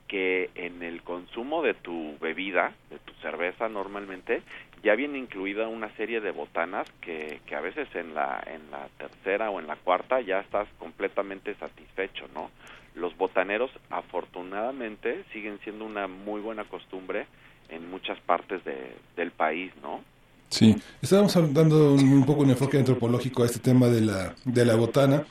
que 0.08 0.50
en 0.54 0.82
el 0.82 1.02
consumo 1.02 1.62
de 1.62 1.74
tu 1.74 2.16
bebida, 2.20 2.72
de 2.90 2.98
tu 3.00 3.12
cerveza 3.14 3.68
normalmente, 3.68 4.42
ya 4.82 4.94
viene 4.94 5.18
incluida 5.18 5.66
una 5.66 5.88
serie 5.96 6.20
de 6.20 6.30
botanas 6.30 6.88
que, 7.00 7.40
a 7.56 7.60
veces 7.60 7.88
en 7.94 8.14
la, 8.14 8.42
en 8.46 8.70
la 8.70 8.88
tercera 8.98 9.50
o 9.50 9.58
en 9.58 9.66
la 9.66 9.76
cuarta 9.76 10.20
ya 10.20 10.40
estás 10.40 10.68
completamente 10.78 11.54
satisfecho, 11.54 12.28
¿no? 12.34 12.50
Los 12.94 13.16
botaneros 13.16 13.70
afortunadamente 13.90 15.24
siguen 15.32 15.58
siendo 15.64 15.84
una 15.84 16.06
muy 16.06 16.40
buena 16.40 16.64
costumbre 16.64 17.26
en 17.70 17.90
muchas 17.90 18.20
partes 18.20 18.62
de, 18.64 18.94
del 19.16 19.30
país, 19.30 19.72
¿no? 19.82 20.04
Sí, 20.48 20.76
estábamos 21.02 21.34
dando 21.52 21.94
un, 21.94 22.24
poco 22.24 22.42
un 22.42 22.50
enfoque 22.50 22.78
antropológico 22.78 23.42
a 23.42 23.46
este 23.46 23.58
tema 23.58 23.88
de 23.88 24.00
la, 24.02 24.34
de 24.44 24.64
la 24.64 24.76
botana. 24.76 25.24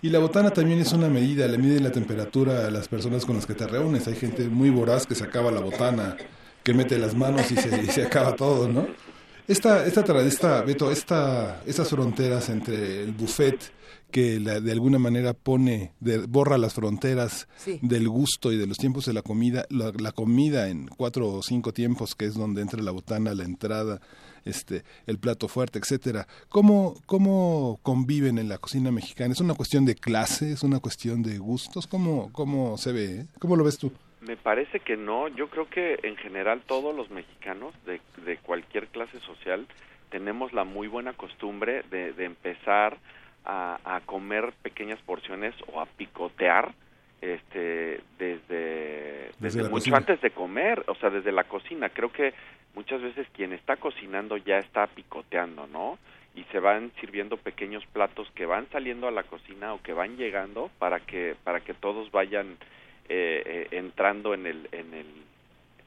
Y 0.00 0.10
la 0.10 0.20
botana 0.20 0.50
también 0.50 0.78
es 0.78 0.92
una 0.92 1.08
medida, 1.08 1.48
le 1.48 1.58
mide 1.58 1.80
la 1.80 1.90
temperatura 1.90 2.68
a 2.68 2.70
las 2.70 2.86
personas 2.86 3.26
con 3.26 3.34
las 3.34 3.46
que 3.46 3.54
te 3.54 3.66
reúnes. 3.66 4.06
Hay 4.06 4.14
gente 4.14 4.48
muy 4.48 4.70
voraz 4.70 5.06
que 5.06 5.16
se 5.16 5.24
acaba 5.24 5.50
la 5.50 5.60
botana, 5.60 6.16
que 6.62 6.72
mete 6.72 6.98
las 6.98 7.16
manos 7.16 7.50
y 7.50 7.56
se, 7.56 7.90
se 7.90 8.02
acaba 8.04 8.36
todo, 8.36 8.68
¿no? 8.68 8.86
Esta, 9.48 9.86
esta, 9.86 10.02
esta, 10.20 10.62
Beto, 10.62 10.92
esta, 10.92 11.62
estas 11.66 11.88
fronteras 11.88 12.50
entre 12.50 13.02
el 13.02 13.12
buffet 13.12 13.72
que 14.10 14.38
de 14.38 14.72
alguna 14.72 14.98
manera 14.98 15.34
pone, 15.34 15.92
de, 16.00 16.18
borra 16.18 16.56
las 16.56 16.74
fronteras 16.74 17.46
del 17.82 18.08
gusto 18.08 18.52
y 18.52 18.56
de 18.56 18.66
los 18.66 18.78
tiempos 18.78 19.04
de 19.04 19.12
la 19.12 19.22
comida, 19.22 19.66
la, 19.70 19.92
la, 19.98 20.12
comida 20.12 20.68
en 20.68 20.86
cuatro 20.86 21.28
o 21.28 21.42
cinco 21.42 21.72
tiempos, 21.72 22.14
que 22.14 22.26
es 22.26 22.34
donde 22.34 22.62
entra 22.62 22.82
la 22.82 22.90
botana, 22.90 23.34
la 23.34 23.44
entrada, 23.44 24.00
este, 24.44 24.82
el 25.06 25.18
plato 25.18 25.48
fuerte, 25.48 25.78
etcétera. 25.78 26.26
¿Cómo, 26.48 26.94
¿Cómo 27.06 27.78
conviven 27.82 28.38
en 28.38 28.48
la 28.48 28.58
cocina 28.58 28.90
mexicana? 28.90 29.32
¿Es 29.32 29.40
una 29.40 29.54
cuestión 29.54 29.84
de 29.84 29.94
clase? 29.94 30.52
¿Es 30.52 30.62
una 30.62 30.80
cuestión 30.80 31.22
de 31.22 31.38
gustos? 31.38 31.86
¿Cómo, 31.86 32.30
cómo 32.32 32.76
se 32.78 32.92
ve? 32.92 33.26
¿Cómo 33.38 33.56
lo 33.56 33.64
ves 33.64 33.78
tú? 33.78 33.92
Me 34.20 34.36
parece 34.36 34.80
que 34.80 34.96
no. 34.96 35.28
Yo 35.28 35.48
creo 35.48 35.68
que 35.68 36.00
en 36.02 36.16
general 36.16 36.62
todos 36.66 36.94
los 36.94 37.10
mexicanos 37.10 37.74
de, 37.86 38.00
de 38.24 38.36
cualquier 38.38 38.88
clase 38.88 39.20
social 39.20 39.66
tenemos 40.10 40.52
la 40.52 40.64
muy 40.64 40.88
buena 40.88 41.12
costumbre 41.12 41.82
de, 41.90 42.12
de 42.12 42.24
empezar 42.24 42.98
a, 43.48 44.00
comer 44.04 44.52
pequeñas 44.62 45.00
porciones 45.00 45.54
o 45.72 45.80
a 45.80 45.86
picotear 45.86 46.74
este 47.20 48.00
desde 48.18 49.30
desde, 49.38 49.68
mucho 49.68 49.94
antes 49.94 50.20
de 50.20 50.30
comer 50.30 50.84
o 50.86 50.94
sea 50.96 51.10
desde 51.10 51.32
la 51.32 51.44
cocina. 51.44 51.88
Creo 51.88 52.12
que 52.12 52.34
muchas 52.74 53.00
veces 53.00 53.26
quien 53.32 53.52
está 53.52 53.76
cocinando 53.76 54.36
ya 54.36 54.58
está 54.58 54.86
picoteando 54.86 55.66
no 55.66 55.98
y 56.34 56.44
se 56.52 56.60
van 56.60 56.92
sirviendo 57.00 57.36
pequeños 57.36 57.84
platos 57.86 58.30
que 58.34 58.46
van 58.46 58.68
saliendo 58.70 59.08
a 59.08 59.10
la 59.10 59.24
cocina 59.24 59.74
o 59.74 59.82
que 59.82 59.92
van 59.92 60.16
llegando 60.16 60.70
para 60.78 61.00
que 61.00 61.34
para 61.42 61.60
que 61.60 61.74
todos 61.74 62.10
vayan 62.12 62.56
eh, 63.08 63.42
eh, 63.44 63.68
entrando 63.72 64.34
en 64.34 64.46
el 64.46 64.68
en 64.72 64.94
el 64.94 65.06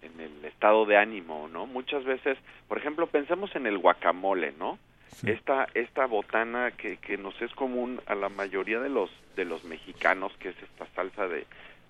en 0.01 0.19
el 0.19 0.45
estado 0.45 0.85
de 0.85 0.97
ánimo 0.97 1.47
no 1.47 1.67
muchas 1.67 2.03
veces 2.03 2.37
por 2.67 2.77
ejemplo 2.77 3.07
pensemos 3.07 3.55
en 3.55 3.67
el 3.67 3.77
guacamole 3.77 4.53
no 4.57 4.77
esta 5.23 5.67
esta 5.73 6.05
botana 6.05 6.71
que, 6.71 6.97
que 6.97 7.17
nos 7.17 7.39
es 7.41 7.51
común 7.53 8.01
a 8.05 8.15
la 8.15 8.29
mayoría 8.29 8.79
de 8.79 8.89
los 8.89 9.09
de 9.35 9.45
los 9.45 9.63
mexicanos 9.63 10.31
que 10.39 10.49
es 10.49 10.55
esta 10.61 10.85
salsa 10.95 11.27
de 11.27 11.45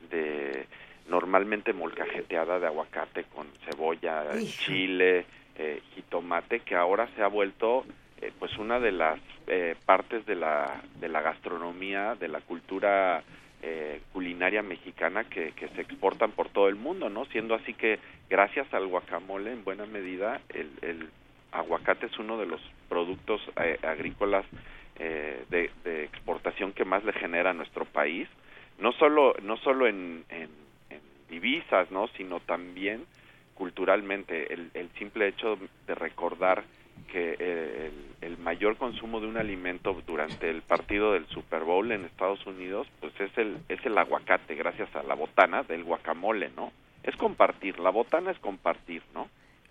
de 0.10 0.66
normalmente 1.10 1.74
molcajeteada 1.74 2.60
de 2.60 2.68
aguacate 2.68 3.26
con 3.36 3.48
cebolla 3.66 4.26
chile 4.44 5.26
eh, 5.58 5.82
jitomate 5.96 6.62
que 6.62 6.76
ahora 6.76 7.08
se 7.16 7.22
ha 7.22 7.28
vuelto 7.28 7.86
eh, 8.22 8.32
pues 8.38 8.58
una 8.58 8.80
de 8.80 8.92
las 8.92 9.20
eh, 9.48 9.76
partes 9.86 10.26
de 10.26 10.36
la 10.36 10.82
de 11.00 11.10
la 11.10 11.22
gastronomía 11.22 12.16
de 12.16 12.28
la 12.28 12.42
cultura 12.42 13.24
eh, 13.64 14.02
culinaria 14.12 14.64
mexicana 14.64 15.24
que, 15.26 15.52
que 15.52 15.68
se 15.70 15.82
exportan 15.82 16.32
por 16.32 16.50
todo 16.50 16.68
el 16.68 16.76
mundo, 16.76 17.10
¿no? 17.10 17.26
Siendo 17.26 17.54
así 17.54 17.76
que 17.76 18.00
gracias 18.28 18.74
al 18.74 18.88
guacamole 18.88 19.52
en 19.52 19.64
buena 19.64 19.86
medida 19.86 20.42
el, 20.50 20.72
el 20.82 21.10
aguacate 21.52 22.08
es 22.08 22.20
uno 22.20 22.38
de 22.38 22.46
los 22.46 22.62
productos 22.90 23.42
eh, 23.62 23.78
agrícolas 23.84 24.46
eh, 24.98 25.46
de, 25.50 26.04
exportación 26.04 26.74
que 26.74 26.86
más 26.86 27.04
le 27.04 27.14
genera 27.14 27.52
a 27.52 27.54
nuestro 27.54 27.86
país, 27.86 28.28
no 28.80 28.92
solo, 28.94 29.36
no 29.42 29.58
solo 29.58 29.88
en, 29.88 30.24
en, 30.30 30.50
divisas, 31.30 31.90
¿no? 31.92 32.08
sino 32.10 32.40
también 32.42 33.06
culturalmente. 33.56 34.54
El, 34.54 34.70
el 34.74 34.90
simple 35.00 35.30
hecho 35.30 35.58
de 35.88 35.96
recordar 35.96 36.64
que 37.12 37.36
eh, 37.40 37.92
el, 38.22 38.32
el, 38.32 38.38
mayor 38.38 38.78
consumo 38.78 39.20
de 39.20 39.28
un 39.28 39.38
alimento 39.38 39.96
durante 40.06 40.50
el 40.50 40.62
partido 40.62 41.14
del 41.14 41.26
Super 41.28 41.64
Bowl 41.64 41.92
en 41.92 42.06
Estados 42.06 42.46
Unidos, 42.46 42.88
pues 43.00 43.14
es 43.20 43.36
el, 43.38 43.58
es 43.70 43.84
el 43.86 43.98
aguacate, 43.98 44.56
gracias 44.56 44.94
a 44.96 45.04
la 45.04 45.16
botana 45.16 45.64
del 45.64 45.84
guacamole, 45.84 46.52
¿no? 46.56 46.72
Es 47.04 47.16
compartir, 47.16 47.80
la 47.80 47.90
botana 47.90 48.32
es 48.32 48.40
compartir, 48.40 49.02
¿no? 49.14 49.30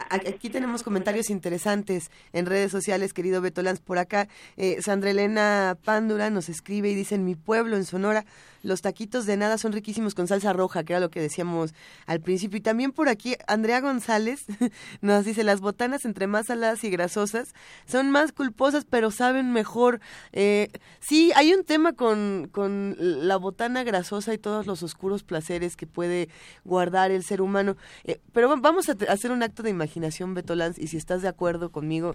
Aquí 0.09 0.49
tenemos 0.49 0.83
comentarios 0.83 1.31
interesantes 1.31 2.11
en 2.33 2.47
redes 2.47 2.73
sociales, 2.73 3.13
querido 3.13 3.41
Beto 3.41 3.63
Lanz. 3.63 3.81
Por 3.81 3.99
acá, 3.99 4.29
eh, 4.57 4.81
Sandra 4.81 5.11
Elena 5.11 5.77
Pándura 5.85 6.31
nos 6.31 6.49
escribe 6.49 6.91
y 6.91 6.95
dice, 6.95 7.17
en 7.17 7.25
mi 7.25 7.35
pueblo, 7.35 7.77
en 7.77 7.85
Sonora, 7.85 8.25
los 8.63 8.83
taquitos 8.83 9.27
de 9.27 9.37
nada 9.37 9.59
son 9.59 9.73
riquísimos 9.73 10.15
con 10.15 10.27
salsa 10.27 10.53
roja, 10.53 10.85
que 10.85 10.93
era 10.93 11.01
lo 11.01 11.11
que 11.11 11.21
decíamos 11.21 11.75
al 12.07 12.21
principio. 12.21 12.59
Y 12.59 12.61
también 12.61 12.93
por 12.93 13.09
aquí, 13.09 13.37
Andrea 13.47 13.81
González 13.81 14.45
nos 15.01 15.25
dice, 15.25 15.45
las 15.45 15.61
botanas 15.61 16.05
entre 16.05 16.27
más 16.27 16.47
saladas 16.47 16.85
y 16.85 16.91
grasosas 16.91 17.55
son 17.87 18.11
más 18.11 18.33
culposas, 18.33 18.85
pero 18.85 19.11
saben 19.11 19.53
mejor. 19.53 20.01
Eh, 20.33 20.69
sí, 21.01 21.33
hay 21.35 21.53
un 21.53 21.65
tema 21.65 21.95
con, 21.95 22.49
con 22.53 22.97
la 22.99 23.37
botana 23.37 23.83
grasosa 23.85 24.35
y 24.35 24.39
todos 24.39 24.67
los 24.67 24.83
oscuros 24.83 25.23
placeres 25.23 25.77
que 25.77 25.87
puede 25.87 26.29
guardar 26.65 27.11
el 27.11 27.25
ser 27.25 27.41
humano. 27.41 27.77
Eh, 28.05 28.21
pero 28.33 28.49
vamos 28.61 28.89
a 28.89 28.97
hacer 29.09 29.33
un 29.33 29.43
acto 29.43 29.63
de 29.63 29.71
imaginación, 29.71 30.35
Beto 30.35 30.55
Lanz, 30.55 30.79
y 30.79 30.89
si 30.89 30.97
estás 30.97 31.23
de 31.23 31.29
acuerdo 31.29 31.71
conmigo, 31.71 32.15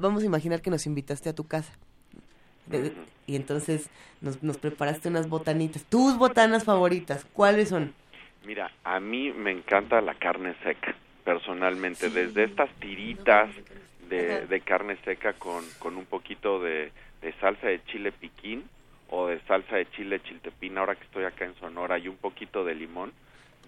vamos 0.00 0.22
a 0.22 0.26
imaginar 0.26 0.62
que 0.62 0.70
nos 0.70 0.86
invitaste 0.86 1.28
a 1.28 1.34
tu 1.34 1.44
casa 1.44 1.72
y 3.26 3.36
entonces 3.36 3.90
nos, 4.20 4.42
nos 4.42 4.58
preparaste 4.58 5.08
unas 5.08 5.28
botanitas. 5.28 5.84
Tus 5.84 6.18
botanas 6.18 6.64
favoritas, 6.64 7.26
¿cuáles 7.32 7.68
son? 7.68 7.94
Mira, 8.44 8.70
a 8.84 9.00
mí 9.00 9.32
me 9.32 9.50
encanta 9.50 10.00
la 10.00 10.14
carne 10.14 10.54
seca, 10.62 10.94
personalmente, 11.24 12.08
desde 12.10 12.44
estas 12.44 12.70
tiritas 12.80 13.50
de, 14.08 14.46
de 14.46 14.60
carne 14.60 14.96
seca 15.04 15.34
con, 15.34 15.64
con 15.78 15.96
un 15.96 16.06
poquito 16.06 16.60
de, 16.60 16.90
de 17.22 17.32
salsa 17.34 17.68
de 17.68 17.84
chile 17.84 18.12
piquín 18.12 18.64
o 19.08 19.26
de 19.26 19.40
salsa 19.40 19.76
de 19.76 19.90
chile 19.90 20.20
chiltepín, 20.22 20.78
ahora 20.78 20.94
que 20.94 21.04
estoy 21.04 21.24
acá 21.24 21.44
en 21.44 21.54
Sonora, 21.56 21.98
y 21.98 22.08
un 22.08 22.16
poquito 22.16 22.64
de 22.64 22.74
limón, 22.74 23.12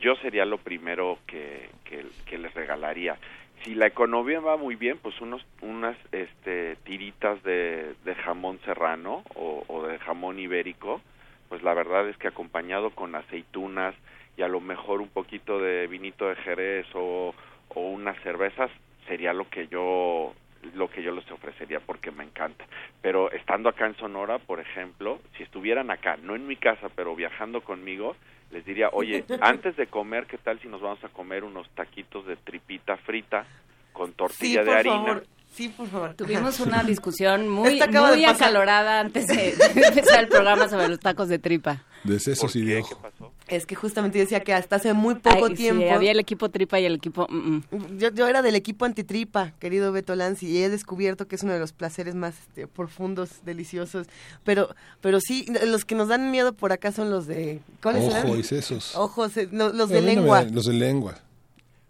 yo 0.01 0.17
sería 0.17 0.45
lo 0.45 0.59
primero 0.59 1.19
que, 1.27 1.69
que, 1.85 2.07
que 2.27 2.39
les 2.39 2.55
regalaría 2.55 3.17
si 3.65 3.75
la 3.75 3.87
economía 3.87 4.41
va 4.41 4.57
muy 4.57 4.75
bien, 4.75 4.99
pues 4.99 5.21
unos, 5.21 5.45
unas 5.61 5.97
este, 6.11 6.77
tiritas 6.85 7.43
de, 7.43 7.95
de 8.05 8.15
jamón 8.17 8.59
serrano 8.65 9.23
o, 9.35 9.65
o, 9.69 9.87
de 9.87 9.99
jamón 9.99 10.39
ibérico, 10.39 11.01
pues 11.49 11.63
la 11.63 11.75
verdad 11.75 12.09
es 12.09 12.17
que 12.17 12.29
acompañado 12.29 12.91
con 12.91 13.15
aceitunas 13.15 13.95
y 14.37 14.43
a 14.43 14.49
lo 14.49 14.61
mejor 14.61 15.01
un 15.01 15.09
poquito 15.09 15.61
de 15.61 15.87
vinito 15.87 16.29
de 16.29 16.37
Jerez 16.37 16.87
o, 16.95 17.35
o 17.69 17.81
unas 17.81 18.21
cervezas 18.23 18.71
sería 19.07 19.33
lo 19.33 19.49
que 19.49 19.69
yo 19.69 20.35
lo 20.75 20.89
que 20.89 21.03
yo 21.03 21.13
les 21.13 21.29
ofrecería 21.31 21.81
porque 21.81 22.13
me 22.13 22.23
encanta. 22.23 22.65
Pero 23.01 23.33
estando 23.33 23.69
acá 23.69 23.87
en 23.87 23.97
Sonora, 23.97 24.39
por 24.39 24.61
ejemplo, 24.61 25.19
si 25.37 25.43
estuvieran 25.43 25.91
acá, 25.91 26.17
no 26.23 26.37
en 26.37 26.47
mi 26.47 26.55
casa, 26.55 26.89
pero 26.95 27.17
viajando 27.17 27.63
conmigo, 27.63 28.15
les 28.53 28.65
diría, 28.65 28.89
oye, 28.93 29.25
antes 29.41 29.77
de 29.77 29.87
comer, 29.87 30.27
¿qué 30.27 30.39
tal 30.39 30.61
si 30.61 30.69
nos 30.69 30.81
vamos 30.81 31.03
a 31.05 31.09
comer 31.09 31.45
unos 31.45 31.69
taquitos 31.71 32.27
de 32.27 32.37
tripita 32.37 32.97
frita 32.99 33.47
con 33.93 34.13
tortilla 34.13 34.63
de 34.63 34.73
harina? 34.73 35.23
Sí, 35.53 35.69
por 35.69 35.87
favor. 35.89 36.15
Tuvimos 36.15 36.61
una 36.61 36.83
discusión 36.85 37.49
muy, 37.49 37.81
muy 37.81 38.25
acalorada 38.25 39.01
antes 39.01 39.27
de, 39.29 39.51
empezar 39.51 40.21
el 40.21 40.29
programa 40.29 40.69
sobre 40.69 40.89
los 40.89 41.01
tacos 41.01 41.29
de 41.29 41.39
tripa. 41.39 41.83
De 42.05 42.19
sesos 42.19 42.55
y 42.57 42.65
de 42.65 42.81
ojo. 42.81 43.32
Es 43.53 43.67
que 43.67 43.75
justamente 43.75 44.19
decía 44.19 44.41
que 44.41 44.55
hasta 44.55 44.77
hace 44.77 44.93
muy 44.95 45.17
poco 45.17 45.51
tiempo... 45.51 45.91
había 45.93 46.13
el 46.13 46.19
equipo 46.19 46.49
tripa 46.49 46.81
y 46.81 46.87
el 46.87 46.95
equipo... 46.95 47.27
Mm, 47.29 47.57
mm. 47.71 47.99
Yo, 47.99 48.11
yo 48.11 48.27
era 48.27 48.41
del 48.43 48.55
equipo 48.55 48.85
antitripa, 48.85 49.53
querido 49.59 49.93
Beto 49.93 50.15
Lanzi, 50.17 50.47
y 50.47 50.63
he 50.63 50.69
descubierto 50.69 51.29
que 51.29 51.37
es 51.37 51.43
uno 51.43 51.53
de 51.53 51.59
los 51.59 51.73
placeres 51.73 52.15
más 52.15 52.39
este, 52.39 52.67
profundos, 52.67 53.45
deliciosos. 53.45 54.07
Pero 54.45 54.75
pero 55.01 55.21
sí, 55.21 55.47
los 55.67 55.85
que 55.85 55.95
nos 55.95 56.09
dan 56.09 56.31
miedo 56.31 56.53
por 56.53 56.73
acá 56.73 56.93
son 56.93 57.11
los 57.11 57.27
de... 57.27 57.61
¿Cuáles 57.83 58.05
Ojo 58.05 58.37
y 58.37 58.43
sesos. 58.43 58.97
Ojos, 58.97 59.37
eh, 59.37 59.49
los 59.51 59.89
de 59.89 60.01
lengua. 60.01 60.45
los 60.45 60.67
de 60.67 60.75
lengua. 60.75 61.19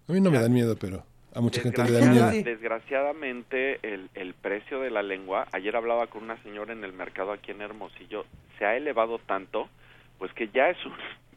A 0.08 0.12
mí 0.12 0.20
no 0.20 0.30
me 0.30 0.40
dan 0.40 0.52
miedo, 0.52 0.76
pero... 0.76 1.04
A 1.34 1.40
mucha 1.40 1.62
gente 1.62 1.82
le 1.84 1.92
da 1.92 2.06
miedo. 2.10 2.30
Desgraciadamente, 2.44 3.78
el, 3.82 4.10
el 4.14 4.34
precio 4.34 4.80
de 4.80 4.90
la 4.90 5.02
lengua, 5.02 5.46
ayer 5.52 5.74
hablaba 5.76 6.06
con 6.08 6.24
una 6.24 6.42
señora 6.42 6.74
en 6.74 6.84
el 6.84 6.92
mercado 6.92 7.32
aquí 7.32 7.52
en 7.52 7.62
Hermosillo, 7.62 8.26
se 8.58 8.66
ha 8.66 8.76
elevado 8.76 9.18
tanto, 9.18 9.68
pues 10.18 10.30
que 10.34 10.48
ya 10.48 10.68
es 10.68 10.76
un, 10.84 10.92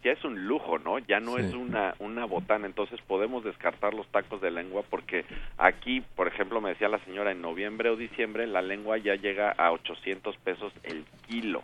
ya 0.06 0.12
es 0.12 0.24
un 0.24 0.46
lujo, 0.46 0.78
¿no? 0.78 1.00
Ya 1.00 1.20
no 1.20 1.40
es 1.40 1.52
una, 1.56 1.96
una 1.98 2.26
botana, 2.26 2.68
entonces 2.68 3.02
podemos 3.08 3.44
descartar 3.44 3.96
los 3.96 4.06
tacos 4.10 4.40
de 4.40 4.52
lengua 4.52 4.84
porque 4.88 5.26
aquí, 5.58 6.02
por 6.16 6.28
ejemplo, 6.28 6.62
me 6.62 6.70
decía 6.70 6.90
la 6.90 7.00
señora, 7.00 7.32
en 7.32 7.42
noviembre 7.42 7.90
o 7.90 7.96
diciembre 7.96 8.46
la 8.46 8.62
lengua 8.62 9.00
ya 9.00 9.16
llega 9.16 9.50
a 9.50 9.72
800 9.72 10.38
pesos 10.38 10.72
el 10.84 11.06
kilo. 11.28 11.64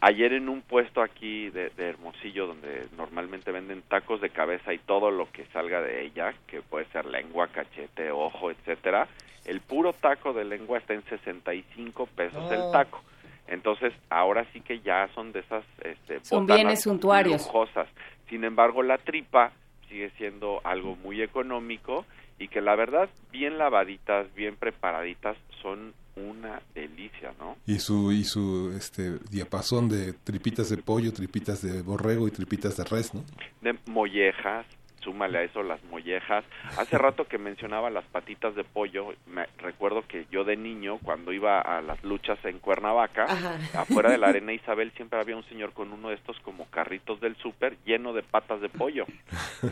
Ayer 0.00 0.32
en 0.32 0.48
un 0.48 0.60
puesto 0.60 1.02
aquí 1.02 1.48
de, 1.50 1.70
de 1.70 1.90
Hermosillo, 1.90 2.48
donde 2.48 2.88
normalmente 2.96 3.52
venden 3.52 3.82
tacos 3.82 4.20
de 4.20 4.30
cabeza 4.30 4.74
y 4.74 4.78
todo 4.78 5.12
lo 5.12 5.30
que 5.30 5.44
salga 5.52 5.80
de 5.80 6.04
ella, 6.04 6.34
que 6.48 6.62
puede 6.62 6.86
ser 6.86 7.06
lengua, 7.06 7.46
cachete, 7.46 8.10
ojo, 8.10 8.50
etcétera, 8.50 9.06
el 9.44 9.60
puro 9.60 9.92
taco 9.92 10.32
de 10.32 10.44
lengua 10.44 10.78
está 10.78 10.94
en 10.94 11.04
65 11.04 12.06
pesos 12.06 12.50
el 12.50 12.72
taco. 12.72 13.00
Entonces, 13.48 13.92
ahora 14.10 14.46
sí 14.52 14.60
que 14.60 14.80
ya 14.80 15.08
son 15.14 15.32
de 15.32 15.40
esas 15.40 15.64
este, 15.82 16.24
son 16.24 16.46
bienes 16.46 16.82
suntuarios. 16.82 17.46
Lujosas. 17.46 17.88
Sin 18.28 18.44
embargo, 18.44 18.82
la 18.82 18.98
tripa 18.98 19.52
sigue 19.88 20.10
siendo 20.18 20.60
algo 20.64 20.96
muy 20.96 21.22
económico 21.22 22.04
y 22.38 22.48
que 22.48 22.60
la 22.60 22.74
verdad, 22.74 23.08
bien 23.30 23.58
lavaditas, 23.58 24.32
bien 24.34 24.56
preparaditas, 24.56 25.36
son 25.62 25.94
una 26.16 26.60
delicia, 26.74 27.32
¿no? 27.38 27.56
Y 27.66 27.78
su 27.78 28.10
y 28.12 28.24
su 28.24 28.74
este 28.76 29.18
diapasón 29.30 29.88
de 29.88 30.12
tripitas 30.12 30.70
de 30.70 30.78
pollo, 30.78 31.12
tripitas 31.12 31.62
de 31.62 31.82
borrego 31.82 32.26
y 32.26 32.30
tripitas 32.30 32.76
de 32.76 32.84
res, 32.84 33.14
¿no? 33.14 33.22
De 33.60 33.78
mollejas, 33.86 34.66
súmale 35.06 35.38
a 35.38 35.42
eso 35.44 35.62
las 35.62 35.82
mollejas. 35.84 36.44
Hace 36.78 36.98
rato 36.98 37.26
que 37.26 37.38
mencionaba 37.38 37.90
las 37.90 38.04
patitas 38.06 38.54
de 38.56 38.64
pollo, 38.64 39.14
me 39.26 39.46
recuerdo 39.58 40.02
que 40.06 40.26
yo 40.32 40.42
de 40.44 40.56
niño, 40.56 40.98
cuando 40.98 41.32
iba 41.32 41.60
a 41.60 41.80
las 41.80 42.02
luchas 42.02 42.38
en 42.44 42.58
Cuernavaca, 42.58 43.26
afuera 43.74 44.10
de 44.10 44.18
la 44.18 44.26
Arena 44.30 44.52
Isabel, 44.52 44.90
siempre 44.96 45.20
había 45.20 45.36
un 45.36 45.44
señor 45.44 45.72
con 45.72 45.92
uno 45.92 46.08
de 46.08 46.16
estos 46.16 46.38
como 46.40 46.66
carritos 46.66 47.20
del 47.20 47.36
súper 47.36 47.76
lleno 47.84 48.12
de 48.12 48.24
patas 48.24 48.60
de 48.60 48.68
pollo, 48.68 49.06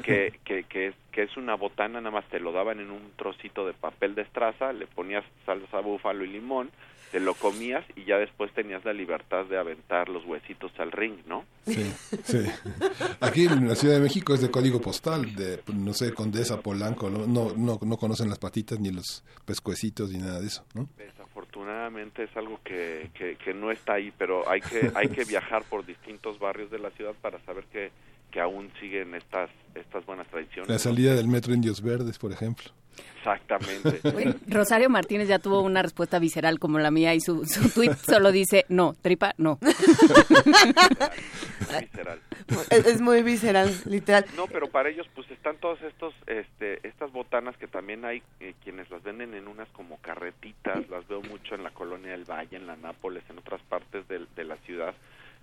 que, 0.04 0.38
que, 0.44 0.64
que, 0.64 0.88
es, 0.88 0.94
que 1.10 1.22
es 1.22 1.36
una 1.36 1.56
botana, 1.56 2.00
nada 2.00 2.12
más 2.12 2.24
te 2.26 2.38
lo 2.38 2.52
daban 2.52 2.78
en 2.78 2.92
un 2.92 3.10
trocito 3.16 3.66
de 3.66 3.72
papel 3.72 4.14
de 4.14 4.22
estraza, 4.22 4.72
le 4.72 4.86
ponías 4.86 5.24
salsa 5.44 5.80
búfalo 5.80 6.24
y 6.24 6.28
limón, 6.28 6.70
te 7.10 7.20
lo 7.20 7.34
comías 7.34 7.84
y 7.96 8.04
ya 8.04 8.16
después 8.16 8.52
tenías 8.52 8.84
la 8.84 8.92
libertad 8.92 9.44
de 9.46 9.58
aventar 9.58 10.08
los 10.08 10.24
huesitos 10.24 10.72
al 10.78 10.92
ring, 10.92 11.16
¿no? 11.26 11.44
Sí, 11.66 11.92
sí. 12.24 12.44
Aquí 13.20 13.46
en 13.46 13.68
la 13.68 13.74
Ciudad 13.74 13.94
de 13.94 14.00
México 14.00 14.34
es 14.34 14.40
de 14.40 14.50
código 14.50 14.80
postal, 14.80 15.34
de, 15.34 15.60
no 15.72 15.92
sé, 15.92 16.12
Condesa, 16.12 16.60
Polanco, 16.60 17.10
no, 17.10 17.26
no, 17.26 17.78
no 17.80 17.96
conocen 17.96 18.28
las 18.28 18.38
patitas 18.38 18.80
ni 18.80 18.90
los 18.90 19.24
pescuecitos 19.44 20.10
ni 20.10 20.18
nada 20.18 20.40
de 20.40 20.46
eso, 20.46 20.64
¿no? 20.74 20.88
Desafortunadamente 20.96 22.24
es 22.24 22.36
algo 22.36 22.60
que, 22.64 23.10
que, 23.14 23.36
que 23.36 23.54
no 23.54 23.70
está 23.70 23.94
ahí, 23.94 24.12
pero 24.18 24.48
hay 24.48 24.60
que, 24.60 24.90
hay 24.94 25.08
que 25.08 25.24
viajar 25.24 25.62
por 25.64 25.86
distintos 25.86 26.38
barrios 26.38 26.70
de 26.70 26.78
la 26.78 26.90
ciudad 26.90 27.14
para 27.20 27.38
saber 27.44 27.64
que, 27.72 27.90
que 28.30 28.40
aún 28.40 28.70
siguen 28.80 29.14
estas, 29.14 29.50
estas 29.74 30.04
buenas 30.04 30.26
tradiciones. 30.28 30.68
La 30.68 30.78
salida 30.78 31.14
del 31.14 31.28
metro 31.28 31.54
Indios 31.54 31.80
Verdes, 31.80 32.18
por 32.18 32.32
ejemplo. 32.32 32.70
Exactamente. 33.18 34.00
Rosario 34.48 34.90
Martínez 34.90 35.28
ya 35.28 35.38
tuvo 35.38 35.62
una 35.62 35.80
respuesta 35.80 36.18
visceral 36.18 36.58
como 36.58 36.78
la 36.78 36.90
mía 36.90 37.14
y 37.14 37.20
su, 37.20 37.46
su 37.46 37.70
tweet 37.70 37.94
solo 37.94 38.32
dice 38.32 38.66
no, 38.68 38.94
tripa, 39.00 39.32
no. 39.38 39.58
visceral. 41.80 42.20
Es, 42.70 43.00
muy 43.00 43.22
visceral, 43.22 43.70
literal. 43.86 44.26
No, 44.36 44.46
pero 44.46 44.68
para 44.68 44.90
ellos 44.90 45.06
pues 45.14 45.30
están 45.30 45.56
todos 45.56 45.80
estos, 45.82 46.14
este, 46.26 46.86
estas 46.86 47.10
botanas 47.12 47.56
que 47.56 47.66
también 47.66 48.04
hay 48.04 48.22
eh, 48.40 48.54
quienes 48.62 48.90
las 48.90 49.02
venden 49.02 49.34
en 49.34 49.48
unas 49.48 49.68
como 49.70 49.96
carretitas, 49.98 50.88
las 50.90 51.06
veo 51.08 51.22
mucho 51.22 51.54
en 51.54 51.62
la 51.62 51.70
colonia 51.70 52.10
del 52.10 52.24
Valle, 52.24 52.56
en 52.56 52.66
la 52.66 52.76
Nápoles, 52.76 53.24
en 53.30 53.38
otras 53.38 53.62
partes 53.62 54.06
de, 54.08 54.26
de 54.36 54.44
la 54.44 54.56
ciudad, 54.58 54.94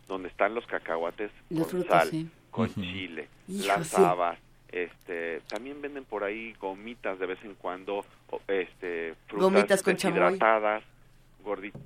donde 0.07 0.29
están 0.29 0.53
los 0.53 0.65
cacahuates 0.67 1.31
con 1.49 1.87
sal, 1.87 2.29
con 2.51 2.73
chile, 2.75 3.27
las 3.47 3.93
habas, 3.95 4.37
este 4.71 5.41
también 5.47 5.81
venden 5.81 6.05
por 6.05 6.23
ahí 6.23 6.53
gomitas 6.59 7.19
de 7.19 7.25
vez 7.25 7.43
en 7.43 7.55
cuando 7.55 8.05
este 8.47 9.15
frutas 9.27 9.51
gomitas 9.51 9.83
con 9.83 9.93
deshidratadas 9.93 10.83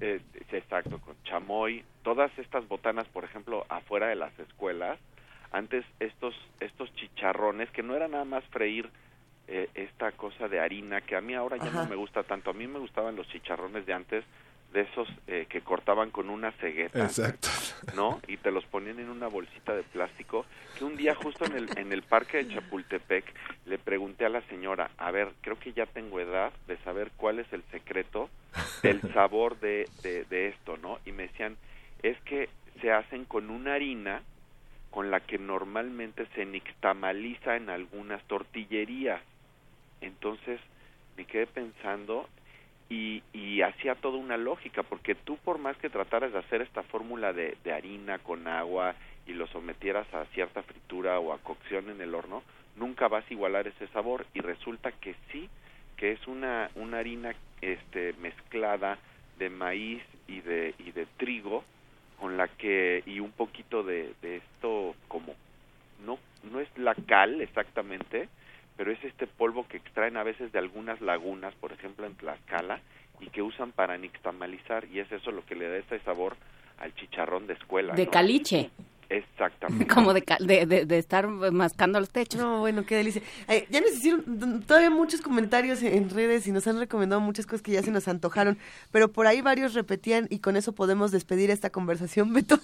eh, 0.02 0.22
exacto 0.52 1.00
con 1.00 1.16
chamoy. 1.24 1.84
Todas 2.04 2.32
estas 2.38 2.68
botanas 2.68 3.08
por 3.08 3.24
ejemplo 3.24 3.66
afuera 3.70 4.08
de 4.08 4.16
las 4.16 4.38
escuelas 4.40 5.00
antes 5.52 5.86
estos 6.00 6.36
estos 6.60 6.94
chicharrones 6.96 7.70
que 7.72 7.84
no 7.84 7.96
era 7.96 8.08
nada 8.08 8.26
más 8.26 8.44
freír 8.46 8.90
eh, 9.48 9.70
esta 9.76 10.12
cosa 10.12 10.48
de 10.48 10.60
harina 10.60 11.02
que 11.02 11.16
a 11.16 11.22
mí 11.22 11.34
ahora 11.34 11.58
ya 11.58 11.70
no 11.70 11.86
me 11.86 11.96
gusta 11.96 12.24
tanto. 12.24 12.50
A 12.50 12.54
mí 12.54 12.68
me 12.68 12.80
gustaban 12.80 13.16
los 13.16 13.28
chicharrones 13.28 13.86
de 13.86 13.94
antes 13.94 14.26
de 14.76 14.82
esos 14.82 15.07
eh, 15.28 15.47
que 15.47 15.61
cortaban 15.61 16.11
con 16.11 16.30
una 16.30 16.51
cegueta, 16.51 17.05
Exacto. 17.05 17.47
¿no? 17.95 18.19
Y 18.28 18.36
te 18.36 18.51
los 18.51 18.65
ponían 18.65 18.99
en 18.99 19.09
una 19.09 19.28
bolsita 19.28 19.73
de 19.73 19.84
plástico. 19.84 20.45
Que 20.78 20.84
un 20.84 20.97
día 20.97 21.15
justo 21.15 21.45
en 21.45 21.55
el 21.55 21.78
en 21.78 21.93
el 21.93 22.03
parque 22.03 22.43
de 22.43 22.53
Chapultepec 22.53 23.23
le 23.65 23.78
pregunté 23.78 24.26
a 24.26 24.30
la 24.30 24.41
señora, 24.41 24.91
a 24.97 25.11
ver, 25.11 25.30
creo 25.39 25.57
que 25.57 25.71
ya 25.71 25.86
tengo 25.86 26.19
edad 26.19 26.51
de 26.67 26.76
saber 26.80 27.11
cuál 27.15 27.39
es 27.39 27.51
el 27.53 27.63
secreto 27.71 28.30
del 28.84 29.01
sabor 29.13 29.57
de, 29.61 29.88
de, 30.03 30.26
de 30.26 30.49
esto, 30.49 30.76
¿no? 30.76 30.99
Y 31.05 31.13
me 31.13 31.23
decían, 31.23 31.55
es 32.03 32.19
que 32.21 32.49
se 32.82 32.91
hacen 32.91 33.23
con 33.23 33.49
una 33.49 33.76
harina 33.76 34.23
con 34.91 35.09
la 35.09 35.21
que 35.21 35.38
normalmente 35.38 36.28
se 36.36 36.45
nixtamaliza 36.45 37.55
en 37.55 37.69
algunas 37.69 38.21
tortillerías. 38.26 39.21
Entonces 40.01 40.59
me 41.15 41.23
quedé 41.23 41.47
pensando 41.47 42.28
y, 42.90 43.24
y 43.34 43.62
hacía 43.62 43.96
toda 43.96 44.18
una 44.18 44.38
lógica, 44.38 44.84
porque 44.84 45.16
tú 45.16 45.38
por 45.38 45.58
más 45.58 45.76
que 45.78 45.90
trataras 45.90 46.32
de 46.32 46.40
hacer 46.40 46.62
esta 46.62 46.84
fórmula 46.84 47.34
de, 47.34 47.56
harina 47.72 48.20
con 48.20 48.48
agua 48.48 48.96
y 49.26 49.34
lo 49.34 49.48
sometieras 49.48 50.12
a 50.14 50.26
cierta 50.34 50.62
fritura 50.64 51.20
o 51.20 51.34
a 51.34 51.40
cocción 51.40 51.90
en 51.90 52.02
el 52.02 52.14
horno, 52.14 52.44
nunca 52.76 53.08
vas 53.08 53.26
a 53.30 53.34
igualar 53.34 53.68
ese 53.68 53.88
sabor. 53.88 54.26
Y 54.34 54.42
resulta 54.42 54.92
que 54.92 55.16
sí, 55.32 55.50
que 55.98 56.12
es 56.12 56.28
una, 56.28 56.70
una 56.76 57.00
harina 57.00 57.34
este, 57.62 58.14
mezclada 58.14 59.00
de 59.40 59.50
maíz 59.50 60.04
y 60.28 60.42
de, 60.42 60.76
y 60.78 60.92
de 60.92 61.08
trigo 61.18 61.64
con 62.20 62.38
la 62.38 62.48
que 62.48 63.04
y 63.06 63.20
un 63.20 63.32
poquito 63.32 63.84
de, 63.84 64.14
de 64.22 64.38
esto 64.38 64.96
como 65.08 65.36
no 66.06 66.18
no 66.50 66.60
es 66.62 66.70
la 66.78 66.96
cal 66.96 67.42
exactamente 67.42 68.30
pero 68.78 68.91
es 68.91 69.03
este 69.03 69.28
polvo 69.28 69.67
que 69.67 69.78
extraen 69.78 70.17
a 70.17 70.23
veces 70.23 70.51
de 70.51 70.59
algunas 70.59 71.01
lagunas, 71.01 71.53
por 71.55 71.71
ejemplo 71.71 72.05
en 72.05 72.15
Tlaxcala, 72.15 72.82
y 73.19 73.28
que 73.28 73.41
usan 73.41 73.71
para 73.71 73.97
nixtamalizar, 73.97 74.86
y 74.86 74.99
es 74.99 75.11
eso 75.11 75.32
lo 75.32 75.45
que 75.45 75.55
le 75.55 75.69
da 75.69 75.78
ese 75.78 75.99
sabor 75.99 76.36
al 76.78 76.93
chicharrón 76.95 77.47
de 77.47 77.53
escuela. 77.53 77.93
De 77.93 78.07
caliche. 78.07 78.69
Exactamente. 79.10 79.88
Como 79.88 80.14
de, 80.14 80.24
de, 80.66 80.86
de, 80.86 80.97
estar 80.97 81.28
mascando 81.28 81.99
los 81.99 82.10
techos. 82.10 82.41
No, 82.41 82.60
bueno, 82.60 82.86
qué 82.86 82.95
delicia. 82.95 83.22
ya 83.70 83.82
nos 83.82 83.91
hicieron 83.91 84.64
todavía 84.66 84.89
muchos 84.89 85.22
comentarios 85.22 85.82
en 85.84 86.10
redes 86.10 86.47
y 86.47 86.51
nos 86.51 86.66
han 86.68 86.80
recomendado 86.80 87.22
muchas 87.22 87.45
cosas 87.45 87.62
que 87.62 87.72
ya 87.72 87.84
se 87.84 87.91
nos 87.91 88.08
antojaron, 88.08 88.58
pero 88.91 89.12
por 89.12 89.28
ahí 89.28 89.41
varios 89.41 89.74
repetían 89.74 90.28
y 90.30 90.39
con 90.39 90.56
eso 90.58 90.74
podemos 90.74 91.12
despedir 91.12 91.51
esta 91.51 91.70
conversación, 91.70 92.34
Beto. 92.34 92.60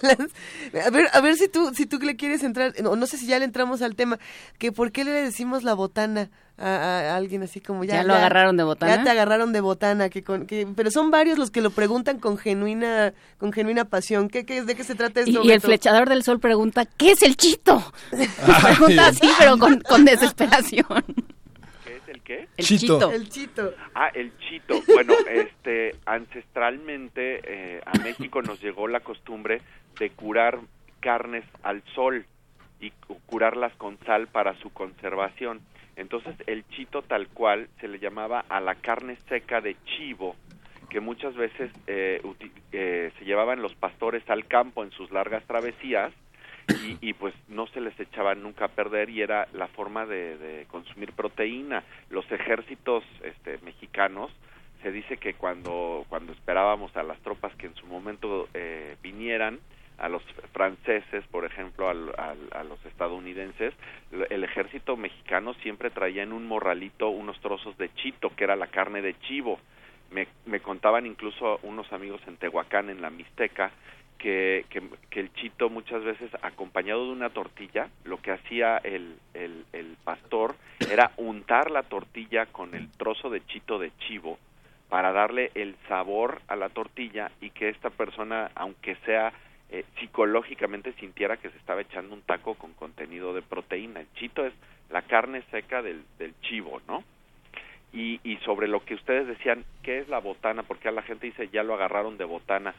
A 0.86 0.90
ver, 0.90 1.08
a 1.14 1.22
ver 1.22 1.36
si 1.36 1.48
tú, 1.48 1.72
si 1.74 1.86
tú 1.86 2.00
le 2.00 2.16
quieres 2.16 2.44
entrar, 2.44 2.74
o 2.86 2.96
no 2.96 3.06
sé 3.06 3.18
si 3.18 3.28
ya 3.28 3.40
le 3.40 3.46
entramos 3.46 3.82
al 3.82 3.96
tema, 3.96 4.20
que 4.58 4.72
por 4.72 4.92
qué 4.92 5.04
le 5.04 5.12
decimos 5.12 5.64
la 5.64 5.74
botana 5.74 6.30
a, 6.62 7.16
alguien 7.16 7.44
así 7.44 7.60
como 7.60 7.84
ya. 7.84 7.96
Ya 7.96 8.04
lo 8.04 8.14
agarraron 8.14 8.58
de 8.58 8.64
botana. 8.64 8.96
Ya 8.96 9.04
te 9.04 9.10
agarraron 9.10 9.54
de 9.54 9.62
botana, 9.62 10.10
que 10.10 10.24
con, 10.24 10.46
que, 10.46 10.68
pero 10.76 10.92
son 10.92 11.12
varios 11.12 11.38
los 11.38 11.52
que 11.52 11.62
lo 11.62 11.72
preguntan 11.72 12.20
con 12.20 12.38
genuina, 12.38 13.14
con 13.38 13.52
genuina 13.52 13.86
pasión. 13.86 14.30
¿Qué, 14.30 14.46
qué, 14.46 14.64
¿De 14.64 14.76
qué 14.76 14.84
se 14.84 14.96
trata 14.96 15.22
esto? 15.22 15.42
Y, 15.44 15.52
el 15.52 15.62
flechador 15.62 16.10
del 16.10 16.24
sol 16.24 16.40
pregunta, 16.40 16.86
¿qué 16.86 17.12
es 17.12 17.22
el 17.24 17.36
chito? 17.36 17.84
pregunta 18.12 19.08
así, 19.08 19.30
pero 19.40 19.58
con, 19.58 19.80
con 19.82 20.06
desesperación. 20.06 21.04
¿Qué 21.84 21.96
es 21.98 22.08
el 22.08 22.22
qué? 22.22 22.48
El 22.58 22.66
chito. 22.66 23.12
El 23.12 23.30
chito. 23.30 23.74
Ah, 23.96 24.10
el 24.14 24.32
chito. 24.38 24.82
Bueno, 24.88 25.14
este, 25.30 25.96
ancestralmente 26.06 27.42
eh, 27.44 27.82
a 27.86 27.98
México 28.00 28.42
nos 28.42 28.62
llegó 28.62 28.88
la 28.88 29.00
costumbre 29.00 29.62
de 30.00 30.10
curar 30.12 30.60
carnes 31.00 31.44
al 31.64 31.84
sol 31.96 32.26
y 32.80 32.92
curarlas 33.26 33.74
con 33.76 33.98
sal 34.06 34.28
para 34.28 34.58
su 34.60 34.72
conservación. 34.72 35.62
Entonces 36.02 36.36
el 36.48 36.68
chito 36.70 37.02
tal 37.04 37.28
cual 37.30 37.70
se 37.80 37.88
le 37.88 38.00
llamaba 38.00 38.44
a 38.50 38.60
la 38.60 38.76
carne 38.76 39.18
seca 39.30 39.62
de 39.62 39.76
chivo 39.86 40.36
que 40.90 41.00
muchas 41.00 41.36
veces 41.36 41.72
eh, 41.88 42.22
eh, 42.74 43.12
se 43.18 43.26
llevaban 43.26 43.62
los 43.62 43.74
pastores 43.76 44.30
al 44.30 44.46
campo 44.48 44.84
en 44.84 44.92
sus 44.92 45.10
largas 45.12 45.46
travesías 45.46 46.12
y, 46.84 46.98
y, 47.00 47.14
pues 47.14 47.34
no 47.48 47.66
se 47.68 47.80
les 47.82 47.98
echaba 48.00 48.36
nunca 48.36 48.66
a 48.66 48.68
perder 48.68 49.10
y 49.10 49.22
era 49.22 49.48
la 49.54 49.68
forma 49.68 50.06
de, 50.06 50.38
de 50.38 50.66
consumir 50.66 51.14
proteína. 51.14 51.84
Los 52.10 52.30
ejércitos 52.32 53.04
este, 53.24 53.58
mexicanos 53.64 54.32
se 54.82 54.92
dice 54.92 55.18
que 55.18 55.34
cuando 55.34 56.06
cuando 56.10 56.34
esperábamos 56.34 56.96
a 56.98 57.04
las 57.04 57.20
tropas 57.20 57.56
que 57.56 57.68
en 57.68 57.76
su 57.76 57.86
momento 57.86 58.50
eh, 58.54 58.96
vinieran 59.02 59.60
a 60.02 60.10
los 60.10 60.24
franceses, 60.52 61.24
por 61.28 61.46
ejemplo, 61.46 61.88
a 61.90 62.64
los 62.64 62.86
estadounidenses, 62.86 63.74
el 64.30 64.44
ejército 64.44 64.98
mexicano 64.98 65.54
siempre 65.56 65.92
traía 65.92 66.24
en 66.24 66.34
un 66.34 66.48
morralito 66.48 67.10
unos 67.10 67.40
trozos 67.40 67.78
de 67.78 67.94
chito, 67.94 68.32
que 68.36 68.44
era 68.44 68.56
la 68.56 68.68
carne 68.68 69.02
de 69.04 69.18
chivo. 69.20 69.60
Me, 70.10 70.28
me 70.46 70.60
contaban 70.60 71.06
incluso 71.06 71.60
unos 71.62 71.94
amigos 71.94 72.20
en 72.28 72.38
Tehuacán, 72.38 72.90
en 72.90 73.02
la 73.02 73.12
Mixteca, 73.12 73.72
que, 74.18 74.66
que, 74.70 75.20
el 75.20 75.34
chito 75.34 75.70
muchas 75.70 76.04
veces 76.04 76.30
acompañado 76.42 77.06
de 77.06 77.12
una 77.12 77.30
tortilla, 77.30 77.90
lo 78.04 78.22
que 78.22 78.32
hacía 78.32 78.78
el, 78.78 79.16
el, 79.36 79.66
el 79.72 79.98
pastor 80.04 80.56
era 80.92 81.12
untar 81.18 81.70
la 81.70 81.84
tortilla 81.84 82.48
con 82.48 82.74
el 82.74 82.92
trozo 82.92 83.30
de 83.30 83.46
chito 83.46 83.78
de 83.78 83.92
chivo 84.00 84.38
para 84.90 85.12
darle 85.12 85.52
el 85.56 85.76
sabor 85.88 86.42
a 86.48 86.56
la 86.56 86.70
tortilla 86.70 87.32
y 87.40 87.52
que 87.52 87.70
esta 87.70 87.90
persona, 87.90 88.52
aunque 88.56 88.96
sea 89.06 89.32
eh, 89.72 89.86
psicológicamente 90.00 90.94
sintiera 91.00 91.38
que 91.38 91.50
se 91.50 91.58
estaba 91.58 91.82
echando 91.82 92.14
un 92.14 92.22
taco 92.22 92.56
con 92.56 92.74
contenido 92.74 93.34
de 93.34 93.42
proteína. 93.42 94.02
El 94.02 94.14
chito 94.16 94.46
es 94.46 94.54
la 94.90 95.02
carne 95.02 95.44
seca 95.50 95.82
del, 95.82 96.04
del 96.20 96.34
chivo, 96.42 96.82
¿no? 96.88 97.04
Y, 97.94 98.20
y 98.24 98.38
sobre 98.38 98.68
lo 98.68 98.84
que 98.84 98.96
ustedes 98.96 99.28
decían, 99.28 99.64
¿qué 99.82 100.00
es 100.00 100.10
la 100.10 100.20
botana? 100.20 100.64
Porque 100.64 100.90
a 100.90 100.92
la 100.92 101.02
gente 101.02 101.28
dice, 101.28 101.50
ya 101.50 101.64
lo 101.64 101.74
agarraron 101.74 102.18
de 102.18 102.26
botana. 102.26 102.74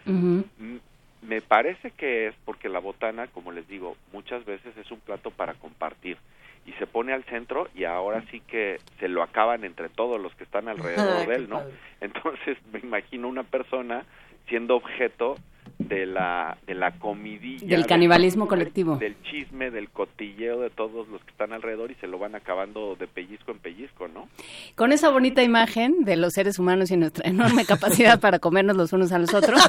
Me 1.23 1.41
parece 1.41 1.93
que 1.93 2.27
es 2.27 2.35
porque 2.45 2.69
la 2.69 2.79
botana, 2.79 3.27
como 3.29 3.53
les 3.53 3.67
digo, 3.69 3.97
muchas 4.13 4.45
veces 4.45 4.77
es 4.77 4.91
un 4.91 5.01
plato 5.01 5.31
para 5.31 5.55
compartir 5.55 6.19
y 6.67 6.73
se 6.73 6.87
pone 6.87 7.13
al 7.13 7.25
centro 7.25 7.69
y 7.75 7.85
ahora 7.85 8.23
sí 8.31 8.41
que 8.41 8.81
se 9.01 9.09
lo 9.09 9.23
acaban 9.23 9.65
entre 9.65 9.89
todos 9.89 10.21
los 10.21 10.35
que 10.35 10.45
están 10.45 10.69
alrededor 10.69 11.27
de 11.27 11.35
él, 11.35 11.49
¿no? 11.49 11.63
Entonces 12.01 12.59
me 12.73 12.81
imagino 12.81 13.29
una 13.29 13.45
persona 13.45 14.05
siendo 14.49 14.77
objeto 14.77 15.37
de 15.79 16.07
la 16.07 16.57
de 16.67 16.75
la 16.75 16.93
comidilla 16.93 17.67
del 17.67 17.87
canibalismo 17.87 18.47
colectivo. 18.49 18.97
del 18.97 19.17
chisme 19.23 19.71
del 19.71 19.91
cotilleo 19.91 20.61
de 20.61 20.71
todos 20.71 21.09
los 21.09 21.23
que 21.25 21.31
están 21.31 21.53
alrededor 21.53 21.91
y 21.91 21.95
se 21.97 22.07
lo 22.07 22.19
van 22.19 22.35
acabando 22.35 22.97
de 22.97 23.07
pellizco 23.07 23.51
en 23.51 23.59
pellizco 23.59 24.09
no 24.09 24.29
con 24.75 24.93
esa 24.93 25.11
bonita 25.11 25.43
imagen 25.43 26.05
de 26.05 26.17
los 26.17 26.35
seres 26.35 26.59
humanos 26.59 26.91
y 26.91 26.97
nuestra 26.97 27.29
enorme 27.29 27.65
capacidad 27.65 28.21
para 28.21 28.39
comernos 28.39 28.77
los 28.77 28.93
unos 28.93 29.13
a 29.13 29.19
los 29.19 29.35
otros 29.35 29.61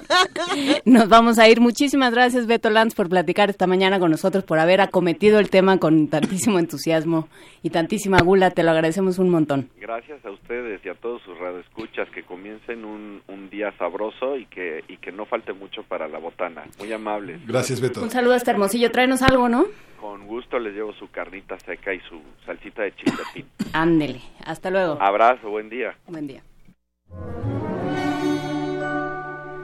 nos 0.86 1.10
vamos 1.10 1.39
a 1.39 1.48
ir. 1.48 1.60
Muchísimas 1.60 2.14
gracias 2.14 2.48
Beto 2.48 2.70
Lanz 2.70 2.96
por 2.96 3.10
platicar 3.10 3.50
esta 3.50 3.68
mañana 3.68 4.00
con 4.00 4.12
nosotros 4.12 4.44
por 4.44 4.60
haber 4.60 4.82
acometido 4.82 5.39
el 5.39 5.50
tema 5.50 5.78
con 5.78 6.08
tantísimo 6.08 6.60
entusiasmo 6.60 7.28
y 7.62 7.70
tantísima 7.70 8.20
gula. 8.22 8.52
Te 8.52 8.64
lo 8.64 8.72
agradecemos 8.72 9.20
un 9.20 9.30
montón. 9.30 9.70
Gracias 9.80 10.24
a 10.26 10.32
ustedes 10.32 10.84
y 10.86 10.89
a 10.89 10.96
todos 10.96 11.22
sus 11.24 11.38
radioescuchas 11.38 12.10
que 12.10 12.24
comiencen 12.24 12.86
un, 12.86 13.22
un 13.28 13.50
día 13.50 13.72
sabroso 13.78 14.38
y 14.38 14.46
que 14.46 14.84
y 14.88 14.98
que 14.98 15.12
no 15.12 15.26
falte 15.26 15.54
mucho 15.54 15.83
para 15.84 16.08
la 16.08 16.20
botana. 16.20 16.64
Muy 16.80 16.92
amables. 16.92 17.46
Gracias, 17.46 17.82
Beto. 17.82 18.02
Un 18.02 18.10
saludo 18.10 18.34
hasta 18.34 18.52
Hermosillo. 18.52 18.92
Tráenos 18.92 19.22
algo, 19.22 19.50
¿no? 19.50 19.66
Con 20.00 20.28
gusto 20.28 20.60
les 20.60 20.74
llevo 20.74 20.94
su 20.94 21.10
carnita 21.10 21.58
seca 21.60 21.94
y 21.94 22.00
su 22.02 22.22
salsita 22.46 22.84
de 22.84 22.94
chiltepín. 22.96 23.48
Ándele. 23.74 24.22
Hasta 24.46 24.70
luego. 24.70 24.98
Abrazo, 25.02 25.50
buen 25.50 25.70
día. 25.70 25.96
Buen 26.08 26.28
día. 26.28 26.44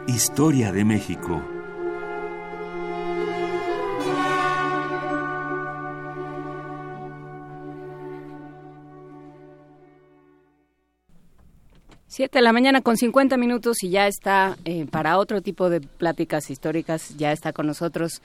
Historia 0.07 0.72
de 0.72 0.86
México. 0.86 1.41
Siete 12.20 12.39
de 12.39 12.43
la 12.43 12.51
mañana 12.51 12.82
con 12.82 12.97
50 12.97 13.38
minutos 13.38 13.82
y 13.82 13.91
ya 13.91 14.05
está 14.05 14.57
eh, 14.65 14.86
para 14.91 15.17
otro 15.17 15.41
tipo 15.41 15.70
de 15.70 15.80
pláticas 15.80 16.49
históricas, 16.49 17.15
ya 17.15 17.32
está 17.32 17.53
con 17.53 17.65
nosotros 17.65 18.22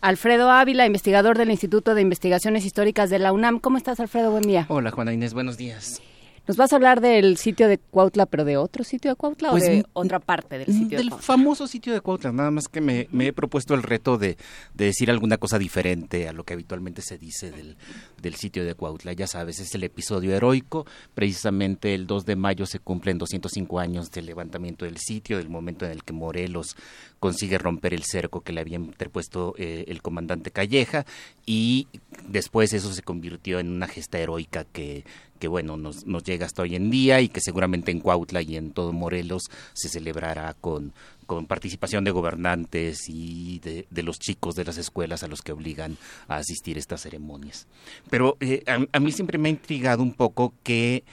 Alfredo 0.00 0.52
Ávila, 0.52 0.86
investigador 0.86 1.36
del 1.36 1.50
Instituto 1.50 1.96
de 1.96 2.02
Investigaciones 2.02 2.64
Históricas 2.64 3.10
de 3.10 3.18
la 3.18 3.32
UNAM. 3.32 3.58
¿Cómo 3.58 3.76
estás, 3.76 3.98
Alfredo? 3.98 4.30
Buen 4.30 4.44
día. 4.44 4.66
Hola, 4.68 4.92
Juana 4.92 5.12
Inés, 5.12 5.34
buenos 5.34 5.56
días. 5.56 6.00
¿Nos 6.46 6.58
vas 6.58 6.72
a 6.72 6.76
hablar 6.76 7.00
del 7.00 7.38
sitio 7.38 7.68
de 7.68 7.78
Cuautla, 7.78 8.26
pero 8.26 8.44
de 8.44 8.58
otro 8.58 8.84
sitio 8.84 9.10
de 9.10 9.16
Cuautla 9.16 9.48
o 9.48 9.52
pues 9.52 9.64
de 9.64 9.86
otra 9.94 10.20
parte 10.20 10.58
del 10.58 10.66
sitio 10.66 10.98
del 10.98 11.08
de 11.08 11.16
famoso 11.16 11.66
sitio 11.66 11.94
de 11.94 12.02
Cuautla, 12.02 12.32
nada 12.32 12.50
más 12.50 12.68
que 12.68 12.82
me, 12.82 13.08
he 13.18 13.32
propuesto 13.32 13.74
el 13.74 13.82
reto 13.82 14.18
de, 14.18 14.36
decir 14.74 15.10
alguna 15.10 15.38
cosa 15.38 15.58
diferente 15.58 16.28
a 16.28 16.32
lo 16.32 16.44
que 16.44 16.52
habitualmente 16.52 17.00
se 17.00 17.16
dice 17.16 17.50
del, 17.50 17.76
del 18.20 18.34
sitio 18.34 18.64
de 18.64 18.74
Cuautla. 18.74 19.14
Ya 19.14 19.26
sabes, 19.26 19.58
es 19.58 19.74
el 19.74 19.84
episodio 19.84 20.34
heroico, 20.34 20.84
precisamente 21.14 21.94
el 21.94 22.06
2 22.06 22.26
de 22.26 22.36
mayo 22.36 22.66
se 22.66 22.78
cumplen 22.78 23.16
205 23.16 23.80
años 23.80 24.10
del 24.10 24.26
levantamiento 24.26 24.84
del 24.84 24.98
sitio, 24.98 25.38
del 25.38 25.48
momento 25.48 25.86
en 25.86 25.92
el 25.92 26.04
que 26.04 26.12
Morelos 26.12 26.76
consigue 27.20 27.56
romper 27.56 27.94
el 27.94 28.02
cerco 28.02 28.42
que 28.42 28.52
le 28.52 28.60
había 28.60 28.76
interpuesto 28.76 29.54
eh, 29.56 29.86
el 29.88 30.02
comandante 30.02 30.50
Calleja 30.50 31.06
y 31.46 31.88
después 32.28 32.74
eso 32.74 32.92
se 32.92 33.02
convirtió 33.02 33.58
en 33.60 33.70
una 33.70 33.88
gesta 33.88 34.18
heroica 34.18 34.64
que 34.64 35.04
que 35.44 35.48
bueno, 35.48 35.76
nos, 35.76 36.06
llega 36.24 36.46
hasta 36.46 36.62
hoy 36.62 36.74
en 36.74 36.88
día 36.88 37.20
y 37.20 37.28
que 37.28 37.42
seguramente 37.42 37.90
en 37.90 38.00
Cuautla 38.00 38.40
y 38.40 38.56
en 38.56 38.70
todo 38.70 38.94
Morelos 38.94 39.50
se 39.74 39.90
celebrará 39.90 40.54
con, 40.54 40.94
con 41.26 41.44
participación 41.44 42.02
de 42.02 42.12
gobernantes 42.12 43.10
y 43.10 43.58
de, 43.58 44.02
los 44.02 44.18
chicos 44.18 44.54
de 44.54 44.64
las 44.64 44.78
escuelas 44.78 45.22
a 45.22 45.28
los 45.28 45.42
que 45.42 45.52
obligan 45.52 45.98
a 46.28 46.36
asistir 46.36 46.78
a 46.78 46.80
estas 46.80 47.02
ceremonias. 47.02 47.66
Pero 48.08 48.38
eh, 48.40 48.64
a, 48.90 49.00
mí 49.00 49.12
siempre 49.12 49.36
me 49.36 49.50
ha 49.50 49.52
intrigado 49.52 50.02
un 50.02 50.14
poco 50.14 50.54
que 50.62 51.04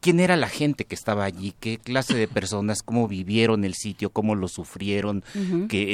quién 0.00 0.20
era 0.20 0.36
la 0.36 0.48
gente 0.48 0.84
que 0.84 0.94
estaba 0.94 1.24
allí, 1.24 1.54
qué 1.58 1.78
clase 1.78 2.16
de 2.16 2.28
personas, 2.28 2.82
cómo 2.82 3.08
vivieron 3.08 3.64
el 3.64 3.74
sitio, 3.74 4.10
cómo 4.10 4.34
lo 4.34 4.48
sufrieron, 4.48 5.24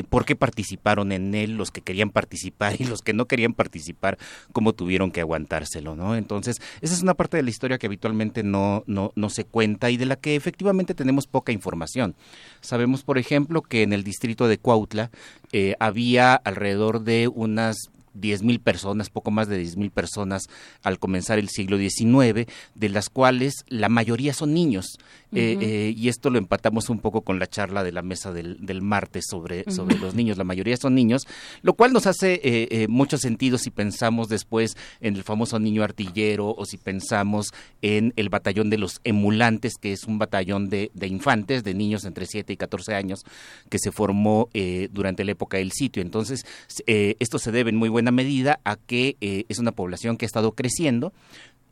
por 0.08 0.24
qué 0.24 0.36
participaron 0.36 1.12
en 1.12 1.34
él, 1.34 1.56
los 1.56 1.70
que 1.70 1.80
querían 1.80 2.10
participar 2.10 2.76
y 2.78 2.84
los 2.84 3.00
que 3.00 3.12
no 3.12 3.26
querían 3.26 3.54
participar, 3.54 4.18
cómo 4.52 4.72
tuvieron 4.72 5.10
que 5.10 5.20
aguantárselo, 5.20 5.96
¿no? 5.96 6.16
Entonces, 6.16 6.60
esa 6.80 6.94
es 6.94 7.02
una 7.02 7.14
parte 7.14 7.36
de 7.36 7.42
la 7.42 7.50
historia 7.50 7.78
que 7.78 7.86
habitualmente 7.86 8.42
no, 8.42 8.84
no, 8.86 9.12
no 9.14 9.30
se 9.30 9.44
cuenta 9.44 9.90
y 9.90 9.96
de 9.96 10.06
la 10.06 10.16
que 10.16 10.36
efectivamente 10.36 10.94
tenemos 10.94 11.26
poca 11.26 11.52
información. 11.52 12.14
Sabemos, 12.60 13.02
por 13.02 13.18
ejemplo, 13.18 13.62
que 13.62 13.82
en 13.82 13.92
el 13.92 14.04
distrito 14.04 14.48
de 14.48 14.58
Cuautla 14.58 15.10
eh, 15.52 15.74
había 15.80 16.34
alrededor 16.34 17.04
de 17.04 17.28
unas 17.28 17.90
mil 18.14 18.60
personas, 18.60 19.10
poco 19.10 19.30
más 19.30 19.48
de 19.48 19.64
mil 19.76 19.90
personas 19.90 20.44
al 20.82 20.98
comenzar 20.98 21.38
el 21.38 21.48
siglo 21.48 21.78
XIX, 21.78 22.46
de 22.74 22.88
las 22.88 23.10
cuales 23.10 23.64
la 23.68 23.88
mayoría 23.88 24.32
son 24.32 24.54
niños. 24.54 24.98
Eh, 25.36 25.58
eh, 25.60 25.94
y 25.96 26.08
esto 26.08 26.30
lo 26.30 26.38
empatamos 26.38 26.88
un 26.90 27.00
poco 27.00 27.22
con 27.22 27.40
la 27.40 27.48
charla 27.48 27.82
de 27.82 27.90
la 27.90 28.02
mesa 28.02 28.32
del, 28.32 28.64
del 28.64 28.82
martes 28.82 29.24
sobre, 29.28 29.64
sobre 29.70 29.98
los 29.98 30.14
niños. 30.14 30.38
La 30.38 30.44
mayoría 30.44 30.76
son 30.76 30.94
niños, 30.94 31.26
lo 31.62 31.74
cual 31.74 31.92
nos 31.92 32.06
hace 32.06 32.40
eh, 32.44 32.86
mucho 32.88 33.18
sentido 33.18 33.58
si 33.58 33.70
pensamos 33.70 34.28
después 34.28 34.76
en 35.00 35.16
el 35.16 35.24
famoso 35.24 35.58
niño 35.58 35.82
artillero 35.82 36.54
o 36.56 36.64
si 36.66 36.76
pensamos 36.76 37.52
en 37.82 38.12
el 38.14 38.28
batallón 38.28 38.70
de 38.70 38.78
los 38.78 39.00
emulantes, 39.02 39.74
que 39.80 39.92
es 39.92 40.04
un 40.04 40.18
batallón 40.18 40.68
de, 40.68 40.92
de 40.94 41.08
infantes, 41.08 41.64
de 41.64 41.74
niños 41.74 42.04
entre 42.04 42.26
7 42.26 42.52
y 42.52 42.56
14 42.56 42.94
años, 42.94 43.24
que 43.68 43.78
se 43.80 43.90
formó 43.90 44.48
durante 44.92 45.24
la 45.24 45.32
época 45.32 45.56
del 45.56 45.72
sitio. 45.72 46.00
Entonces, 46.00 46.44
esto 46.86 47.38
se 47.38 47.50
debe 47.50 47.70
en 47.70 47.76
muy 47.76 47.88
buena 47.88 48.03
medida 48.10 48.60
a 48.64 48.76
que 48.76 49.16
es 49.20 49.58
una 49.58 49.72
población 49.72 50.16
que 50.16 50.24
ha 50.24 50.26
estado 50.26 50.52
creciendo 50.52 51.12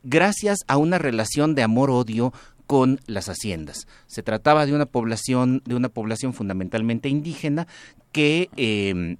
gracias 0.03 0.59
a 0.67 0.77
una 0.77 0.97
relación 0.97 1.55
de 1.55 1.63
amor-odio 1.63 2.33
con 2.67 2.99
las 3.07 3.29
haciendas. 3.29 3.87
Se 4.07 4.23
trataba 4.23 4.65
de 4.65 4.73
una 4.73 4.85
población, 4.85 5.61
de 5.65 5.75
una 5.75 5.89
población 5.89 6.33
fundamentalmente 6.33 7.09
indígena 7.09 7.67
que 8.11 8.49
eh, 8.57 9.17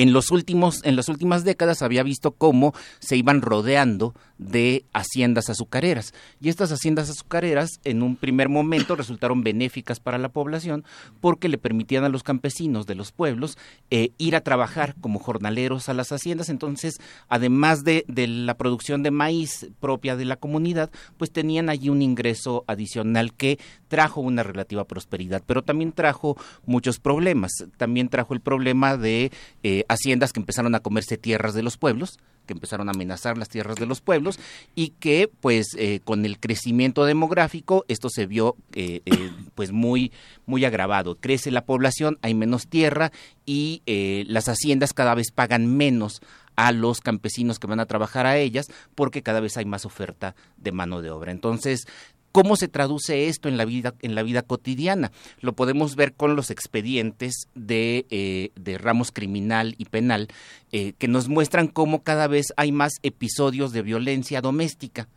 en 0.00 0.14
los 0.14 0.30
últimos 0.30 0.80
en 0.84 0.96
las 0.96 1.10
últimas 1.10 1.44
décadas 1.44 1.82
había 1.82 2.02
visto 2.02 2.30
cómo 2.30 2.72
se 3.00 3.18
iban 3.18 3.42
rodeando 3.42 4.14
de 4.40 4.86
haciendas 4.94 5.50
azucareras. 5.50 6.14
Y 6.40 6.48
estas 6.48 6.72
haciendas 6.72 7.10
azucareras 7.10 7.78
en 7.84 8.02
un 8.02 8.16
primer 8.16 8.48
momento 8.48 8.96
resultaron 8.96 9.42
benéficas 9.42 10.00
para 10.00 10.16
la 10.16 10.30
población 10.30 10.82
porque 11.20 11.50
le 11.50 11.58
permitían 11.58 12.04
a 12.04 12.08
los 12.08 12.22
campesinos 12.22 12.86
de 12.86 12.94
los 12.94 13.12
pueblos 13.12 13.58
eh, 13.90 14.12
ir 14.16 14.34
a 14.36 14.40
trabajar 14.40 14.94
como 15.02 15.18
jornaleros 15.18 15.90
a 15.90 15.94
las 15.94 16.10
haciendas. 16.10 16.48
Entonces 16.48 16.98
además 17.28 17.84
de, 17.84 18.04
la 18.08 18.54
producción 18.54 19.02
de 19.02 19.10
maíz 19.10 19.68
propia 19.78 20.16
de 20.16 20.24
la 20.24 20.36
comunidad 20.36 20.90
pues 21.18 21.30
tenían 21.30 21.68
allí 21.68 21.90
un 21.90 22.00
ingreso 22.00 22.64
adicional 22.66 23.34
que 23.34 23.58
trajo 23.88 24.22
una 24.22 24.42
relativa 24.42 24.84
prosperidad 24.84 25.42
pero 25.46 25.62
también 25.62 25.92
trajo 25.92 26.38
muchos 26.64 26.98
problemas. 26.98 27.52
También 27.76 28.08
trajo 28.08 28.32
el 28.32 28.40
problema 28.40 28.96
de 28.96 29.30
eh, 29.62 29.84
haciendas 29.90 30.32
que 30.32 30.40
empezaron 30.40 30.74
a 30.74 30.80
comerse 30.80 31.18
tierras 31.18 31.52
de 31.52 31.62
los 31.62 31.76
pueblos, 31.76 32.18
que 32.46 32.52
empezaron 32.52 32.88
a 32.88 32.92
amenazar 32.92 33.36
las 33.36 33.48
tierras 33.48 33.76
de 33.76 33.86
los 33.86 34.00
pueblos 34.00 34.38
y 34.74 34.90
que 35.00 35.28
pues 35.40 35.68
eh, 35.76 36.00
con 36.04 36.24
el 36.24 36.38
crecimiento 36.38 37.04
demográfico 37.04 37.84
esto 37.88 38.08
se 38.08 38.26
vio 38.26 38.56
eh, 38.72 39.02
eh, 39.04 39.30
pues 39.54 39.72
muy 39.72 40.12
muy 40.46 40.64
agravado. 40.64 41.16
Crece 41.16 41.50
la 41.50 41.64
población 41.64 42.18
hay 42.22 42.34
menos 42.34 42.68
tierra 42.68 43.12
y 43.44 43.82
las 44.28 44.48
haciendas 44.48 44.92
cada 44.92 45.14
vez 45.14 45.32
pagan 45.32 45.76
menos 45.76 46.22
a 46.54 46.72
los 46.72 47.00
campesinos 47.00 47.58
que 47.58 47.66
van 47.66 47.80
a 47.80 47.86
trabajar 47.86 48.26
a 48.26 48.36
ellas 48.36 48.70
porque 48.94 49.22
cada 49.22 49.40
vez 49.40 49.56
hay 49.56 49.64
más 49.64 49.84
oferta 49.84 50.36
de 50.56 50.72
mano 50.72 51.02
de 51.02 51.10
obra. 51.10 51.32
Entonces 51.32 51.86
¿Cómo 52.32 52.54
se 52.56 52.68
traduce 52.68 53.28
esto 53.28 53.48
en 53.48 53.56
la 53.56 53.64
vida, 53.64 53.94
en 54.02 54.14
la 54.14 54.22
vida 54.22 54.42
cotidiana? 54.42 55.10
Lo 55.40 55.52
podemos 55.52 55.96
ver 55.96 56.12
con 56.12 56.36
los 56.36 56.50
expedientes 56.50 57.48
de, 57.54 58.06
eh, 58.10 58.50
de 58.54 58.78
ramos 58.78 59.10
criminal 59.10 59.74
y 59.78 59.86
penal 59.86 60.28
eh, 60.70 60.92
que 60.98 61.08
nos 61.08 61.28
muestran 61.28 61.66
cómo 61.66 62.02
cada 62.02 62.28
vez 62.28 62.46
hay 62.56 62.70
más 62.70 62.94
episodios 63.02 63.72
de 63.72 63.82
violencia 63.82 64.40
doméstica 64.40 65.08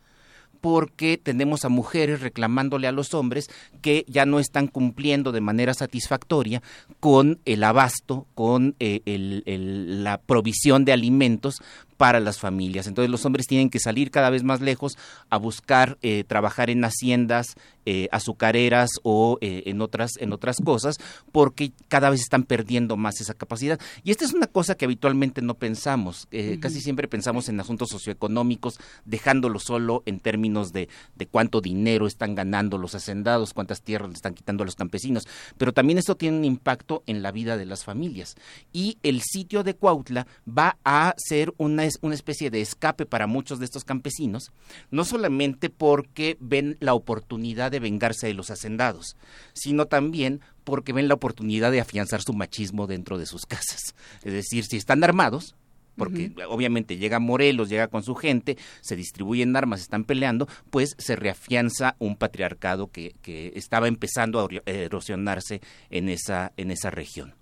porque 0.64 1.20
tenemos 1.22 1.66
a 1.66 1.68
mujeres 1.68 2.22
reclamándole 2.22 2.86
a 2.86 2.92
los 2.92 3.12
hombres 3.12 3.50
que 3.82 4.06
ya 4.08 4.24
no 4.24 4.40
están 4.40 4.66
cumpliendo 4.66 5.30
de 5.30 5.42
manera 5.42 5.74
satisfactoria 5.74 6.62
con 7.00 7.38
el 7.44 7.64
abasto, 7.64 8.26
con 8.34 8.74
eh, 8.80 9.02
la 9.44 10.16
provisión 10.16 10.86
de 10.86 10.92
alimentos 10.92 11.60
para 11.96 12.20
las 12.20 12.38
familias. 12.38 12.86
Entonces 12.86 13.10
los 13.10 13.24
hombres 13.24 13.46
tienen 13.46 13.70
que 13.70 13.78
salir 13.78 14.10
cada 14.10 14.30
vez 14.30 14.42
más 14.42 14.60
lejos 14.60 14.96
a 15.30 15.36
buscar 15.36 15.98
eh, 16.02 16.24
trabajar 16.24 16.70
en 16.70 16.84
haciendas 16.84 17.54
eh, 17.86 18.08
azucareras 18.12 18.88
o 19.02 19.36
eh, 19.42 19.64
en 19.66 19.82
otras 19.82 20.12
en 20.18 20.32
otras 20.32 20.56
cosas 20.64 20.96
porque 21.32 21.72
cada 21.88 22.08
vez 22.08 22.20
están 22.20 22.44
perdiendo 22.44 22.96
más 22.96 23.20
esa 23.20 23.34
capacidad. 23.34 23.80
Y 24.02 24.10
esta 24.10 24.24
es 24.24 24.32
una 24.32 24.46
cosa 24.46 24.74
que 24.74 24.84
habitualmente 24.84 25.42
no 25.42 25.54
pensamos. 25.54 26.28
Casi 26.60 26.80
siempre 26.80 27.08
pensamos 27.08 27.48
en 27.48 27.60
asuntos 27.60 27.88
socioeconómicos, 27.90 28.78
dejándolo 29.04 29.58
solo 29.58 30.02
en 30.06 30.20
términos 30.20 30.72
de, 30.72 30.88
de 31.16 31.26
cuánto 31.26 31.60
dinero 31.60 32.06
están 32.06 32.34
ganando 32.34 32.78
los 32.78 32.94
hacendados, 32.94 33.54
cuántas 33.54 33.82
tierras 33.82 34.08
le 34.08 34.14
están 34.14 34.34
quitando 34.34 34.62
a 34.62 34.66
los 34.66 34.74
campesinos. 34.74 35.26
Pero 35.58 35.72
también 35.72 35.98
esto 35.98 36.16
tiene 36.16 36.38
un 36.38 36.44
impacto 36.44 37.02
en 37.06 37.22
la 37.22 37.32
vida 37.32 37.56
de 37.56 37.66
las 37.66 37.84
familias. 37.84 38.36
Y 38.72 38.98
el 39.02 39.22
sitio 39.22 39.62
de 39.62 39.74
Cuautla 39.74 40.26
va 40.46 40.78
a 40.84 41.14
ser 41.16 41.52
una 41.58 41.83
es 41.84 41.98
una 42.02 42.14
especie 42.14 42.50
de 42.50 42.60
escape 42.60 43.06
para 43.06 43.26
muchos 43.26 43.58
de 43.58 43.64
estos 43.64 43.84
campesinos, 43.84 44.52
no 44.90 45.04
solamente 45.04 45.70
porque 45.70 46.36
ven 46.40 46.76
la 46.80 46.94
oportunidad 46.94 47.70
de 47.70 47.80
vengarse 47.80 48.26
de 48.26 48.34
los 48.34 48.50
hacendados, 48.50 49.16
sino 49.52 49.86
también 49.86 50.40
porque 50.64 50.92
ven 50.92 51.08
la 51.08 51.14
oportunidad 51.14 51.70
de 51.70 51.80
afianzar 51.80 52.22
su 52.22 52.32
machismo 52.32 52.86
dentro 52.86 53.18
de 53.18 53.26
sus 53.26 53.46
casas. 53.46 53.94
Es 54.22 54.32
decir, 54.32 54.64
si 54.64 54.76
están 54.76 55.04
armados, 55.04 55.54
porque 55.96 56.32
obviamente 56.48 56.96
llega 56.96 57.18
Morelos, 57.20 57.68
llega 57.68 57.88
con 57.88 58.02
su 58.02 58.14
gente, 58.14 58.56
se 58.80 58.96
distribuyen 58.96 59.54
armas, 59.54 59.80
están 59.80 60.04
peleando, 60.04 60.48
pues 60.70 60.96
se 60.98 61.16
reafianza 61.16 61.96
un 61.98 62.16
patriarcado 62.16 62.88
que, 62.88 63.14
que 63.22 63.52
estaba 63.54 63.88
empezando 63.88 64.40
a 64.40 64.48
erosionarse 64.66 65.60
en 65.90 66.08
esa, 66.08 66.52
en 66.56 66.70
esa 66.70 66.90
región. 66.90 67.34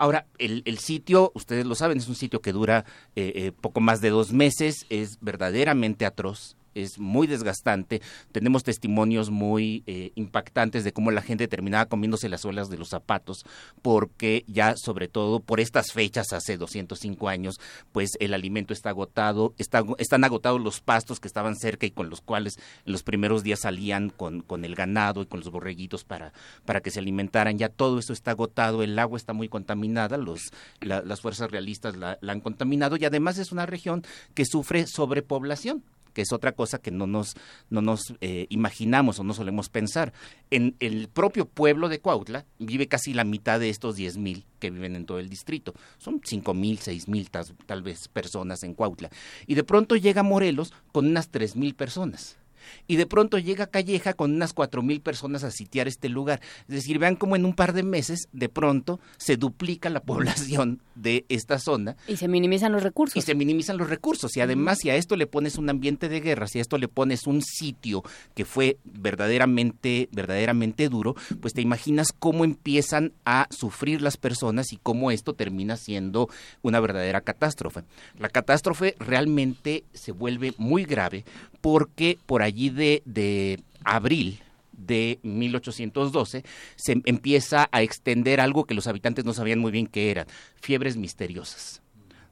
Ahora, 0.00 0.24
el, 0.38 0.62
el, 0.64 0.78
sitio, 0.78 1.30
ustedes 1.34 1.66
lo 1.66 1.74
saben, 1.74 1.98
es 1.98 2.08
un 2.08 2.14
sitio 2.14 2.40
que 2.40 2.52
dura 2.52 2.86
eh, 3.16 3.32
eh, 3.34 3.52
poco 3.52 3.82
más 3.82 4.00
de 4.00 4.08
dos 4.08 4.32
meses, 4.32 4.86
es 4.88 5.18
verdaderamente 5.20 6.06
atroz 6.06 6.56
es 6.74 6.98
muy 6.98 7.26
desgastante. 7.26 8.00
Tenemos 8.32 8.62
testimonios 8.62 9.30
muy 9.30 9.82
eh, 9.86 10.12
impactantes 10.14 10.84
de 10.84 10.92
cómo 10.92 11.10
la 11.10 11.22
gente 11.22 11.48
terminaba 11.48 11.86
comiéndose 11.86 12.28
las 12.28 12.42
suelas 12.42 12.68
de 12.70 12.78
los 12.78 12.88
zapatos, 12.88 13.44
porque 13.82 14.44
ya 14.46 14.74
sobre 14.76 15.08
todo 15.08 15.40
por 15.40 15.60
estas 15.60 15.92
fechas 15.92 16.32
hace 16.32 16.56
205 16.56 17.28
años, 17.28 17.60
pues 17.92 18.10
el 18.20 18.34
alimento 18.34 18.72
está 18.72 18.90
agotado, 18.90 19.54
están 19.58 20.24
agotados 20.24 20.60
los 20.60 20.80
pastos 20.80 21.20
que 21.20 21.28
estaban 21.28 21.56
cerca 21.56 21.86
y 21.86 21.90
con 21.90 22.10
los 22.10 22.20
cuales 22.20 22.58
en 22.84 22.92
los 22.92 23.02
primeros 23.02 23.42
días 23.42 23.60
salían 23.60 24.10
con, 24.10 24.40
con 24.42 24.64
el 24.64 24.74
ganado 24.74 25.22
y 25.22 25.26
con 25.26 25.40
los 25.40 25.50
borreguitos 25.50 26.04
para, 26.04 26.32
para 26.64 26.80
que 26.80 26.90
se 26.90 27.00
alimentaran. 27.00 27.58
Ya 27.58 27.68
todo 27.68 27.98
eso 27.98 28.12
está 28.12 28.32
agotado, 28.32 28.82
el 28.82 28.98
agua 28.98 29.16
está 29.16 29.32
muy 29.32 29.48
contaminada, 29.48 30.16
los, 30.16 30.52
las 30.80 31.20
fuerzas 31.20 31.50
realistas 31.50 31.96
la 31.96 32.18
han 32.26 32.40
contaminado 32.40 32.96
y 32.96 33.04
además 33.04 33.38
es 33.38 33.52
una 33.52 33.66
región 33.66 34.02
que 34.34 34.44
sufre 34.44 34.86
sobrepoblación 34.86 35.82
que 36.12 36.22
es 36.22 36.32
otra 36.32 36.52
cosa 36.52 36.78
que 36.78 36.90
no 36.90 37.06
nos, 37.06 37.34
no 37.68 37.80
nos 37.80 38.14
eh, 38.20 38.46
imaginamos 38.50 39.18
o 39.18 39.24
no 39.24 39.34
solemos 39.34 39.68
pensar. 39.68 40.12
En 40.50 40.76
el 40.80 41.08
propio 41.08 41.46
pueblo 41.46 41.88
de 41.88 42.00
Cuautla 42.00 42.46
vive 42.58 42.88
casi 42.88 43.14
la 43.14 43.24
mitad 43.24 43.60
de 43.60 43.70
estos 43.70 43.98
10.000 43.98 44.44
que 44.58 44.70
viven 44.70 44.96
en 44.96 45.06
todo 45.06 45.18
el 45.18 45.28
distrito. 45.28 45.74
Son 45.98 46.20
5.000, 46.20 46.78
6.000 46.78 47.28
tal, 47.30 47.44
tal 47.66 47.82
vez 47.82 48.08
personas 48.08 48.62
en 48.62 48.74
Cuautla. 48.74 49.10
Y 49.46 49.54
de 49.54 49.64
pronto 49.64 49.96
llega 49.96 50.22
Morelos 50.22 50.72
con 50.92 51.06
unas 51.06 51.30
3.000 51.30 51.74
personas 51.74 52.39
y 52.86 52.96
de 52.96 53.06
pronto 53.06 53.38
llega 53.38 53.66
Calleja 53.66 54.14
con 54.14 54.34
unas 54.34 54.52
cuatro 54.52 54.82
mil 54.82 55.00
personas 55.00 55.44
a 55.44 55.50
sitiar 55.50 55.88
este 55.88 56.08
lugar. 56.08 56.40
Es 56.68 56.74
decir, 56.74 56.98
vean 56.98 57.16
cómo 57.16 57.36
en 57.36 57.44
un 57.44 57.54
par 57.54 57.72
de 57.72 57.82
meses 57.82 58.28
de 58.32 58.48
pronto 58.48 59.00
se 59.16 59.36
duplica 59.36 59.90
la 59.90 60.00
población 60.04 60.80
de 60.94 61.24
esta 61.28 61.58
zona. 61.58 61.96
Y 62.06 62.16
se 62.16 62.28
minimizan 62.28 62.72
los 62.72 62.82
recursos. 62.82 63.16
Y 63.16 63.22
se 63.22 63.34
minimizan 63.34 63.78
los 63.78 63.88
recursos. 63.88 64.36
Y 64.36 64.40
además, 64.40 64.78
si 64.80 64.90
a 64.90 64.96
esto 64.96 65.16
le 65.16 65.26
pones 65.26 65.56
un 65.56 65.70
ambiente 65.70 66.08
de 66.08 66.20
guerra, 66.20 66.46
si 66.46 66.58
a 66.58 66.62
esto 66.62 66.78
le 66.78 66.88
pones 66.88 67.26
un 67.26 67.42
sitio 67.42 68.02
que 68.34 68.44
fue 68.44 68.78
verdaderamente, 68.84 70.08
verdaderamente 70.12 70.88
duro, 70.88 71.14
pues 71.40 71.54
te 71.54 71.62
imaginas 71.62 72.12
cómo 72.12 72.44
empiezan 72.44 73.12
a 73.24 73.46
sufrir 73.50 74.02
las 74.02 74.16
personas 74.16 74.72
y 74.72 74.76
cómo 74.76 75.10
esto 75.10 75.34
termina 75.34 75.76
siendo 75.76 76.28
una 76.62 76.80
verdadera 76.80 77.20
catástrofe. 77.20 77.84
La 78.18 78.28
catástrofe 78.28 78.94
realmente 78.98 79.84
se 79.92 80.12
vuelve 80.12 80.54
muy 80.58 80.84
grave 80.84 81.24
porque 81.60 82.18
por 82.26 82.42
allí 82.42 82.70
de, 82.70 83.60
abril 83.84 84.40
de 84.72 85.18
1812 85.22 86.44
se 86.76 87.02
empieza 87.04 87.68
a 87.70 87.82
extender 87.82 88.40
algo 88.40 88.64
que 88.64 88.74
los 88.74 88.86
habitantes 88.86 89.24
no 89.24 89.34
sabían 89.34 89.58
muy 89.58 89.72
bien 89.72 89.86
qué 89.86 90.10
eran, 90.10 90.26
fiebres 90.60 90.96
misteriosas. 90.96 91.82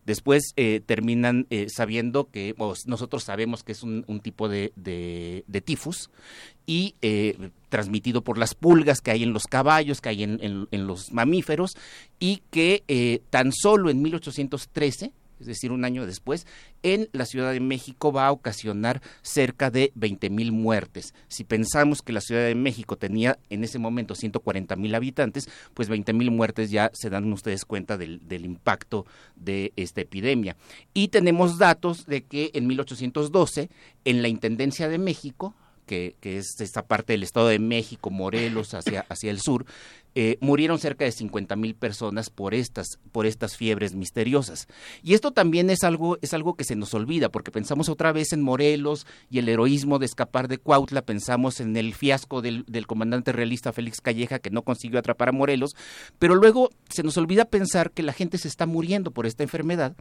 Después 0.08 0.54
eh, 0.56 0.80
terminan 0.86 1.46
eh, 1.50 1.66
sabiendo 1.68 2.30
que, 2.30 2.54
nosotros 2.86 3.24
sabemos 3.24 3.62
que 3.62 3.72
es 3.72 3.82
un, 3.82 4.20
tipo 4.22 4.48
de, 4.48 4.72
tifus 5.66 6.08
y 6.64 6.94
eh, 7.02 7.50
transmitido 7.68 8.22
por 8.22 8.38
las 8.38 8.54
pulgas 8.54 9.02
que 9.02 9.10
hay 9.10 9.22
en 9.22 9.34
los 9.34 9.44
caballos, 9.44 10.00
que 10.00 10.08
hay 10.08 10.22
en 10.22 10.86
los 10.86 11.12
mamíferos 11.12 11.76
y 12.18 12.40
que 12.50 13.20
tan 13.28 13.52
solo 13.52 13.90
en 13.90 14.00
1813 14.00 15.12
es 15.40 15.46
decir, 15.46 15.72
un 15.72 15.84
año 15.84 16.06
después, 16.06 16.46
en 16.82 17.08
la 17.12 17.26
Ciudad 17.26 17.52
de 17.52 17.60
México 17.60 18.12
va 18.12 18.26
a 18.26 18.32
ocasionar 18.32 19.02
cerca 19.22 19.70
de 19.70 19.92
20 19.94 20.30
mil 20.30 20.52
muertes. 20.52 21.14
Si 21.28 21.44
pensamos 21.44 22.02
que 22.02 22.12
la 22.12 22.20
Ciudad 22.20 22.44
de 22.44 22.54
México 22.54 22.96
tenía 22.96 23.38
en 23.50 23.64
ese 23.64 23.78
momento 23.78 24.14
140 24.14 24.76
mil 24.76 24.94
habitantes, 24.94 25.48
pues 25.74 25.88
20 25.88 26.12
mil 26.12 26.30
muertes 26.30 26.70
ya 26.70 26.90
se 26.94 27.10
dan 27.10 27.32
ustedes 27.32 27.64
cuenta 27.64 27.96
del, 27.96 28.26
del, 28.26 28.44
impacto 28.44 29.06
de 29.36 29.72
esta 29.76 30.00
epidemia. 30.00 30.56
Y 30.94 31.08
tenemos 31.08 31.58
datos 31.58 32.06
de 32.06 32.24
que 32.24 32.50
en 32.54 32.66
1812, 32.66 33.70
en 34.04 34.22
la 34.22 34.28
Intendencia 34.28 34.88
de 34.88 34.98
México, 34.98 35.54
que, 35.88 36.14
es 36.22 36.60
esta 36.60 36.86
parte 36.86 37.14
del 37.14 37.24
Estado 37.24 37.48
de 37.48 37.58
México, 37.58 38.10
Morelos, 38.10 38.74
hacia, 38.74 39.06
hacia 39.08 39.32
el 39.32 39.40
sur, 39.40 39.66
eh, 40.14 40.36
murieron 40.40 40.78
cerca 40.80 41.04
de 41.04 41.12
50 41.12 41.54
mil 41.54 41.74
personas 41.74 42.28
por 42.28 42.52
estas, 42.52 42.98
por 43.12 43.24
estas 43.24 43.56
fiebres 43.56 43.94
misteriosas. 43.94 44.66
Y 45.02 45.14
esto 45.14 45.32
también 45.32 45.70
es 45.70 45.84
algo, 45.84 46.18
es 46.22 46.34
algo 46.34 46.54
que 46.54 46.64
se 46.64 46.74
nos 46.74 46.92
olvida, 46.94 47.28
porque 47.28 47.52
pensamos 47.52 47.88
otra 47.88 48.10
vez 48.10 48.32
en 48.32 48.42
Morelos 48.42 49.06
y 49.30 49.38
el 49.38 49.48
heroísmo 49.48 49.98
de 49.98 50.06
escapar 50.06 50.48
de 50.48 50.58
Cuautla, 50.58 51.02
pensamos 51.02 51.60
en 51.60 51.76
el 51.76 51.94
fiasco 51.94 52.42
del, 52.42 52.64
del 52.66 52.86
comandante 52.86 53.32
realista 53.32 53.72
Félix 53.72 54.00
Calleja, 54.00 54.40
que 54.40 54.50
no 54.50 54.62
consiguió 54.62 54.98
atrapar 54.98 55.28
a 55.28 55.32
Morelos, 55.32 55.76
pero 56.18 56.34
luego 56.34 56.70
se 56.88 57.04
nos 57.04 57.16
olvida 57.16 57.44
pensar 57.44 57.92
que 57.92 58.02
la 58.02 58.12
gente 58.12 58.38
se 58.38 58.48
está 58.48 58.66
muriendo 58.66 59.12
por 59.12 59.24
esta 59.24 59.44
enfermedad 59.44 59.94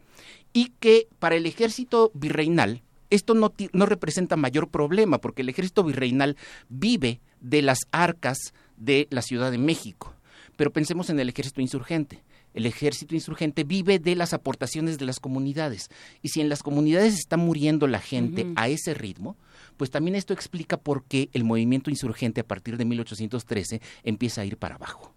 y 0.52 0.72
que 0.80 1.06
para 1.20 1.36
el 1.36 1.46
ejército 1.46 2.10
virreinal, 2.14 2.82
esto 3.10 3.34
no, 3.34 3.52
no 3.72 3.86
representa 3.86 4.36
mayor 4.36 4.68
problema 4.68 5.18
porque 5.18 5.42
el 5.42 5.48
ejército 5.48 5.84
virreinal 5.84 6.36
vive 6.68 7.20
de 7.40 7.62
las 7.62 7.80
arcas 7.90 8.38
de 8.76 9.06
la 9.10 9.22
Ciudad 9.22 9.50
de 9.50 9.58
México. 9.58 10.14
Pero 10.56 10.72
pensemos 10.72 11.10
en 11.10 11.20
el 11.20 11.28
ejército 11.28 11.60
insurgente. 11.60 12.22
El 12.54 12.66
ejército 12.66 13.14
insurgente 13.14 13.62
vive 13.62 13.98
de 13.98 14.16
las 14.16 14.32
aportaciones 14.32 14.98
de 14.98 15.04
las 15.04 15.20
comunidades. 15.20 15.90
Y 16.22 16.30
si 16.30 16.40
en 16.40 16.48
las 16.48 16.62
comunidades 16.62 17.14
está 17.14 17.36
muriendo 17.36 17.86
la 17.86 18.00
gente 18.00 18.46
a 18.56 18.68
ese 18.68 18.94
ritmo, 18.94 19.36
pues 19.76 19.90
también 19.90 20.16
esto 20.16 20.32
explica 20.32 20.76
por 20.76 21.04
qué 21.04 21.28
el 21.32 21.44
movimiento 21.44 21.90
insurgente 21.90 22.40
a 22.40 22.46
partir 22.46 22.76
de 22.76 22.84
1813 22.84 23.80
empieza 24.02 24.40
a 24.40 24.44
ir 24.44 24.56
para 24.56 24.74
abajo. 24.74 25.14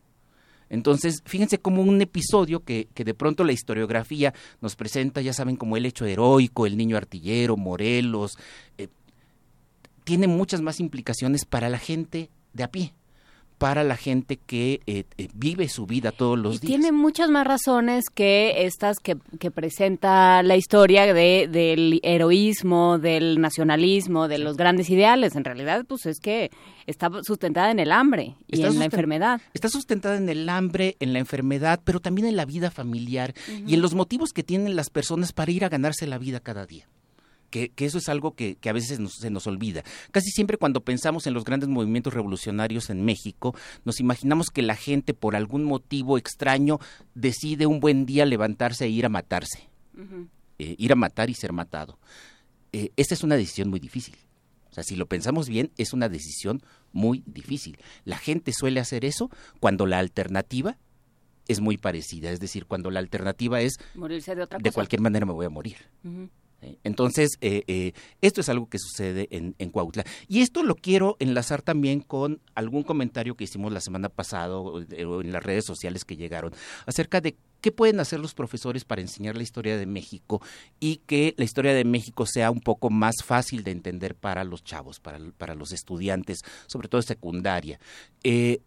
Entonces, 0.72 1.22
fíjense 1.26 1.60
como 1.60 1.82
un 1.82 2.02
episodio 2.02 2.64
que, 2.64 2.88
que, 2.94 3.04
de 3.04 3.14
pronto 3.14 3.44
la 3.44 3.52
historiografía 3.52 4.34
nos 4.62 4.78
presenta, 4.78 5.20
ya 5.20 5.34
saben, 5.34 5.58
como 5.58 5.76
el 5.76 5.86
hecho 5.86 6.06
heroico, 6.06 6.66
el 6.66 6.78
niño 6.78 6.96
artillero, 6.96 7.58
Morelos, 7.58 8.38
eh, 8.78 8.88
tiene 10.06 10.28
muchas 10.28 10.62
más 10.62 10.80
implicaciones 10.80 11.44
para 11.44 11.68
la 11.68 11.78
gente 11.78 12.30
de 12.54 12.64
a 12.64 12.72
pie 12.72 12.94
para 13.62 13.84
la 13.84 13.96
gente 13.96 14.38
que 14.38 14.82
eh, 14.88 15.04
eh, 15.20 15.28
vive 15.36 15.70
su 15.70 15.86
vida 15.86 16.12
todos 16.12 16.36
los 16.36 16.62
días. 16.62 16.72
Tiene 16.72 16.92
muchas 16.92 17.30
más 17.30 17.46
razones 17.46 18.06
que 18.12 18.66
estas 18.66 18.98
que, 18.98 19.18
que 19.40 19.52
presenta 19.52 20.42
la 20.42 20.56
historia 20.58 21.14
de, 21.14 21.48
del 21.48 22.00
heroísmo, 22.02 22.98
del 22.98 23.40
nacionalismo, 23.40 24.28
de 24.28 24.40
los 24.40 24.58
grandes 24.58 24.90
ideales. 24.90 25.36
En 25.36 25.44
realidad, 25.44 25.86
pues 25.88 26.08
es 26.08 26.20
que 26.20 26.50
está 26.88 27.12
sustentada 27.22 27.70
en 27.70 27.78
el 27.78 27.92
hambre 27.92 28.36
y 28.48 28.64
en 28.64 28.80
la 28.80 28.86
enfermedad. 28.86 29.40
Está 29.54 29.70
sustentada 29.70 30.18
en 30.18 30.28
el 30.28 30.50
hambre, 30.50 30.98
en 31.00 31.14
la 31.14 31.20
enfermedad, 31.20 31.82
pero 31.84 32.00
también 32.00 32.28
en 32.30 32.38
la 32.38 32.46
vida 32.46 32.72
familiar 32.72 33.36
y 33.68 33.76
en 33.76 33.82
los 33.84 33.94
motivos 33.94 34.34
que 34.34 34.42
tienen 34.42 34.76
las 34.76 34.90
personas 34.90 35.34
para 35.34 35.52
ir 35.52 35.66
a 35.66 35.70
ganarse 35.70 36.08
la 36.08 36.18
vida 36.18 36.40
cada 36.40 36.66
día 36.66 36.88
que, 37.52 37.72
eso 37.78 38.00
es 38.00 38.10
algo 38.10 38.34
que, 38.34 38.58
a 38.68 38.74
veces 38.74 39.00
se 39.12 39.30
nos 39.30 39.46
olvida. 39.46 39.84
Casi 40.12 40.32
siempre 40.32 40.58
cuando 40.58 40.82
pensamos 40.82 41.28
en 41.28 41.36
los 41.36 41.44
grandes 41.44 41.70
movimientos 41.70 42.14
revolucionarios 42.14 42.90
en 42.90 43.06
México, 43.06 43.56
nos 43.86 44.00
imaginamos 44.00 44.50
que 44.50 44.64
la 44.64 44.76
gente 44.76 45.14
por 45.14 45.36
algún 45.36 45.66
motivo 45.66 46.18
extraño 46.18 46.80
decide 47.14 47.68
un 47.68 47.80
buen 47.80 48.06
día 48.06 48.26
levantarse 48.26 48.86
e 48.86 48.90
ir 48.90 49.06
a 49.06 49.10
matarse, 49.10 49.70
eh, 50.58 50.76
ir 50.78 50.92
a 50.92 50.96
matar 50.96 51.30
y 51.30 51.36
ser 51.36 51.52
matado. 51.54 52.00
Eh, 52.74 52.92
esta 52.96 53.14
es 53.14 53.24
una 53.24 53.36
decisión 53.36 53.70
muy 53.70 53.82
difícil 53.82 54.16
O 54.70 54.74
sea, 54.74 54.86
si 54.86 54.96
lo 54.96 55.06
pensamos 55.06 55.50
bien, 55.50 55.72
es 55.78 55.92
una 55.92 56.08
decisión 56.08 56.62
muy 56.94 57.22
difícil. 57.26 57.78
La 58.06 58.18
gente 58.18 58.54
suele 58.54 58.80
hacer 58.80 59.04
eso 59.04 59.30
cuando 59.60 59.86
la 59.86 60.00
alternativa 60.00 60.78
es 61.48 61.60
muy 61.60 61.78
parecida, 61.78 62.32
es 62.32 62.40
decir, 62.40 62.66
cuando 62.66 62.90
la 62.92 63.00
alternativa 63.00 63.60
es 63.60 63.78
morirse 63.96 64.36
de 64.36 64.44
otra 64.44 64.60
De 64.60 64.72
cualquier 64.72 65.02
manera 65.02 65.26
me 65.26 65.34
voy 65.34 65.46
a 65.46 65.50
morir. 65.50 65.76
Entonces, 66.84 67.38
eh, 67.42 67.64
eh, 67.68 67.94
esto 68.22 68.42
es 68.42 68.50
algo 68.50 68.70
que 68.70 68.80
sucede 68.80 69.28
en, 69.32 69.56
en, 69.58 69.70
Cuautla. 69.70 70.04
Y 70.28 70.42
esto 70.42 70.64
lo 70.64 70.76
quiero 70.76 71.18
enlazar 71.20 71.62
también 71.62 72.02
con 72.02 72.40
algún 72.56 72.84
comentario 72.84 73.36
que 73.36 73.46
hicimos 73.46 73.72
la 73.72 73.82
semana 73.82 74.10
pasada 74.10 74.58
o 74.58 74.80
en 74.80 75.32
las 75.32 75.44
redes 75.44 75.66
sociales 75.66 76.06
que 76.06 76.16
llegaron 76.16 76.54
acerca 76.86 77.22
de 77.22 77.36
qué 77.62 77.72
pueden 77.72 78.00
hacer 78.00 78.20
los 78.20 78.34
profesores 78.34 78.84
para 78.84 79.02
enseñar 79.02 79.38
la 79.38 79.44
historia 79.44 79.78
de 79.78 79.86
México 79.86 80.42
y 80.80 80.98
que 81.06 81.34
la 81.38 81.46
historia 81.46 81.74
de 81.74 81.86
México 81.86 82.26
sea 82.26 82.52
un 82.52 82.60
poco 82.60 82.90
más 82.90 83.16
fácil 83.24 83.64
de 83.64 83.72
entender 83.72 84.16
para 84.16 84.44
los 84.44 84.64
chavos, 84.64 85.00
para, 85.00 85.56
los 85.56 85.72
estudiantes, 85.72 86.40
sobre 86.68 86.88
todo 86.88 87.02
secundaria. 87.02 87.80
Eh, 88.24 88.62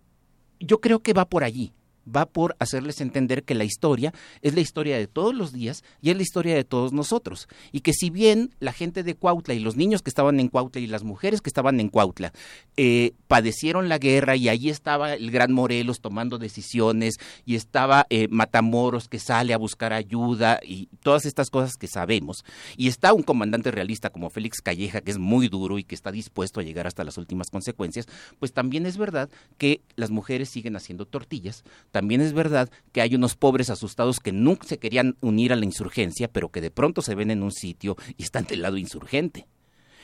yo 0.60 0.80
creo 0.80 1.00
que 1.00 1.12
va 1.12 1.28
por 1.28 1.44
allí 1.44 1.72
va 2.04 2.26
por 2.26 2.56
hacerles 2.58 3.00
entender 3.00 3.44
que 3.44 3.54
la 3.54 3.64
historia 3.64 4.12
es 4.42 4.54
la 4.54 4.60
historia 4.60 4.96
de 4.96 5.06
todos 5.06 5.34
los 5.34 5.52
días 5.52 5.84
y 6.00 6.10
es 6.10 6.16
la 6.16 6.22
historia 6.22 6.54
de 6.54 6.64
todos 6.64 6.92
nosotros. 6.92 7.48
Y 7.72 7.80
que 7.80 7.92
si 7.92 8.10
bien 8.10 8.54
la 8.60 8.72
gente 8.72 9.02
de 9.02 9.14
Cuautla 9.14 9.54
y 9.54 9.60
los 9.60 9.76
niños 9.76 10.02
que 10.02 10.10
estaban 10.10 10.40
en 10.40 10.48
Cuautla 10.48 10.80
y 10.80 10.86
las 10.86 11.04
mujeres 11.04 11.40
que 11.40 11.50
estaban 11.50 11.80
en 11.80 11.88
Cuautla 11.88 12.32
eh, 12.76 13.12
padecieron 13.28 13.88
la 13.88 13.98
guerra 13.98 14.36
y 14.36 14.48
ahí 14.48 14.68
estaba 14.68 15.14
el 15.14 15.30
gran 15.30 15.52
Morelos 15.52 16.00
tomando 16.00 16.38
decisiones 16.38 17.16
y 17.44 17.54
estaba 17.54 18.06
eh, 18.10 18.28
Matamoros 18.28 19.08
que 19.08 19.18
sale 19.18 19.54
a 19.54 19.58
buscar 19.58 19.92
ayuda 19.92 20.60
y 20.62 20.88
todas 21.02 21.26
estas 21.26 21.50
cosas 21.50 21.76
que 21.76 21.86
sabemos. 21.86 22.44
Y 22.76 22.88
está 22.88 23.12
un 23.12 23.22
comandante 23.22 23.70
realista 23.70 24.10
como 24.10 24.30
Félix 24.30 24.60
Calleja 24.60 25.00
que 25.00 25.10
es 25.10 25.18
muy 25.18 25.48
duro 25.48 25.78
y 25.78 25.84
que 25.84 25.94
está 25.94 26.12
dispuesto 26.12 26.60
a 26.60 26.62
llegar 26.62 26.86
hasta 26.86 27.04
las 27.04 27.18
últimas 27.18 27.50
consecuencias, 27.50 28.06
pues 28.38 28.52
también 28.52 28.86
es 28.86 28.96
verdad 28.96 29.28
que 29.58 29.80
las 29.96 30.10
mujeres 30.10 30.48
siguen 30.48 30.76
haciendo 30.76 31.06
tortillas, 31.06 31.64
también 31.94 32.20
es 32.22 32.32
verdad 32.32 32.70
que 32.90 33.02
hay 33.02 33.14
unos 33.14 33.36
pobres 33.36 33.70
asustados 33.70 34.18
que 34.18 34.32
nunca 34.32 34.66
se 34.66 34.80
querían 34.80 35.16
unir 35.20 35.52
a 35.52 35.56
la 35.56 35.64
insurgencia, 35.64 36.26
pero 36.26 36.48
que 36.48 36.60
de 36.60 36.72
pronto 36.72 37.02
se 37.02 37.14
ven 37.14 37.30
en 37.30 37.44
un 37.44 37.52
sitio 37.52 37.96
y 38.16 38.24
están 38.24 38.46
del 38.46 38.62
lado 38.62 38.78
insurgente. 38.78 39.46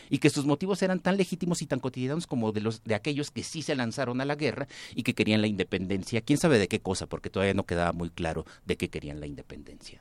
Y 0.09 0.19
que 0.19 0.31
sus 0.31 0.47
motivos 0.47 0.83
eran 0.83 1.01
tan 1.01 1.17
legítimos 1.17 1.63
y 1.63 1.67
tan 1.67 1.81
cotidianos 1.81 2.29
como 2.29 2.53
de 2.53 2.61
los 2.61 2.85
de 2.85 2.95
aquellos 2.95 3.33
que 3.33 3.43
sí 3.43 3.63
se 3.63 3.75
lanzaron 3.75 4.21
a 4.21 4.25
la 4.25 4.37
guerra 4.37 4.69
y 4.95 5.03
que 5.03 5.17
querían 5.17 5.41
la 5.41 5.49
independencia. 5.49 6.21
Quién 6.21 6.39
sabe 6.39 6.61
de 6.61 6.69
qué 6.69 6.79
cosa, 6.79 7.09
porque 7.09 7.29
todavía 7.29 7.55
no 7.55 7.67
quedaba 7.67 7.93
muy 7.93 8.11
claro 8.11 8.47
de 8.65 8.77
qué 8.77 8.89
querían 8.89 9.19
la 9.19 9.27
independencia. 9.27 10.01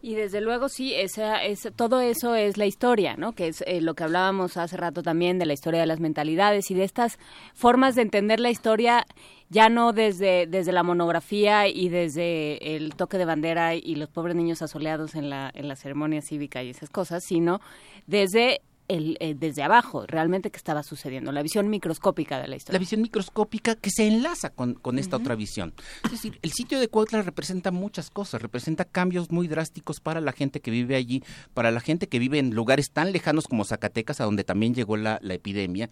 Y 0.00 0.14
desde 0.14 0.40
luego 0.40 0.68
sí, 0.68 0.94
esa, 0.94 1.44
es, 1.44 1.68
todo 1.74 2.00
eso 2.00 2.34
es 2.34 2.56
la 2.56 2.66
historia, 2.66 3.16
¿no? 3.16 3.32
Que 3.32 3.48
es 3.48 3.64
eh, 3.66 3.80
lo 3.80 3.94
que 3.94 4.04
hablábamos 4.04 4.56
hace 4.56 4.76
rato 4.76 5.02
también 5.02 5.38
de 5.38 5.46
la 5.46 5.54
historia 5.54 5.80
de 5.80 5.86
las 5.86 5.98
mentalidades 5.98 6.70
y 6.70 6.74
de 6.74 6.84
estas 6.84 7.18
formas 7.52 7.94
de 7.96 8.02
entender 8.02 8.38
la 8.38 8.50
historia 8.50 9.06
ya 9.50 9.68
no 9.68 9.92
desde, 9.92 10.46
desde 10.46 10.72
la 10.72 10.82
monografía 10.82 11.68
y 11.68 11.88
desde 11.88 12.76
el 12.76 12.94
toque 12.94 13.18
de 13.18 13.24
bandera 13.24 13.74
y 13.74 13.96
los 13.96 14.08
pobres 14.08 14.36
niños 14.36 14.62
asoleados 14.62 15.14
en 15.14 15.30
la, 15.30 15.50
en 15.54 15.68
la 15.68 15.74
ceremonia 15.74 16.22
cívica 16.22 16.62
y 16.62 16.70
esas 16.70 16.90
cosas, 16.90 17.24
sino 17.24 17.60
desde 18.06 18.60
el, 18.88 19.16
eh, 19.20 19.34
desde 19.38 19.62
abajo, 19.62 20.06
realmente 20.06 20.50
qué 20.50 20.56
estaba 20.56 20.82
sucediendo, 20.82 21.30
la 21.32 21.42
visión 21.42 21.68
microscópica 21.68 22.40
de 22.40 22.48
la 22.48 22.56
historia. 22.56 22.78
La 22.78 22.80
visión 22.80 23.02
microscópica 23.02 23.74
que 23.74 23.90
se 23.90 24.06
enlaza 24.06 24.50
con, 24.50 24.74
con 24.74 24.98
esta 24.98 25.16
otra 25.16 25.34
visión. 25.34 25.74
Es 26.04 26.12
decir, 26.12 26.38
el 26.42 26.52
sitio 26.52 26.80
de 26.80 26.88
Cuautla 26.88 27.22
representa 27.22 27.70
muchas 27.70 28.10
cosas, 28.10 28.42
representa 28.42 28.84
cambios 28.84 29.30
muy 29.30 29.48
drásticos 29.48 30.00
para 30.00 30.20
la 30.20 30.32
gente 30.32 30.60
que 30.60 30.70
vive 30.70 30.96
allí, 30.96 31.22
para 31.54 31.70
la 31.70 31.80
gente 31.80 32.08
que 32.08 32.18
vive 32.18 32.38
en 32.38 32.54
lugares 32.54 32.90
tan 32.90 33.12
lejanos 33.12 33.46
como 33.46 33.64
Zacatecas, 33.64 34.20
a 34.20 34.24
donde 34.24 34.44
también 34.44 34.74
llegó 34.74 34.96
la, 34.96 35.18
la 35.22 35.34
epidemia, 35.34 35.90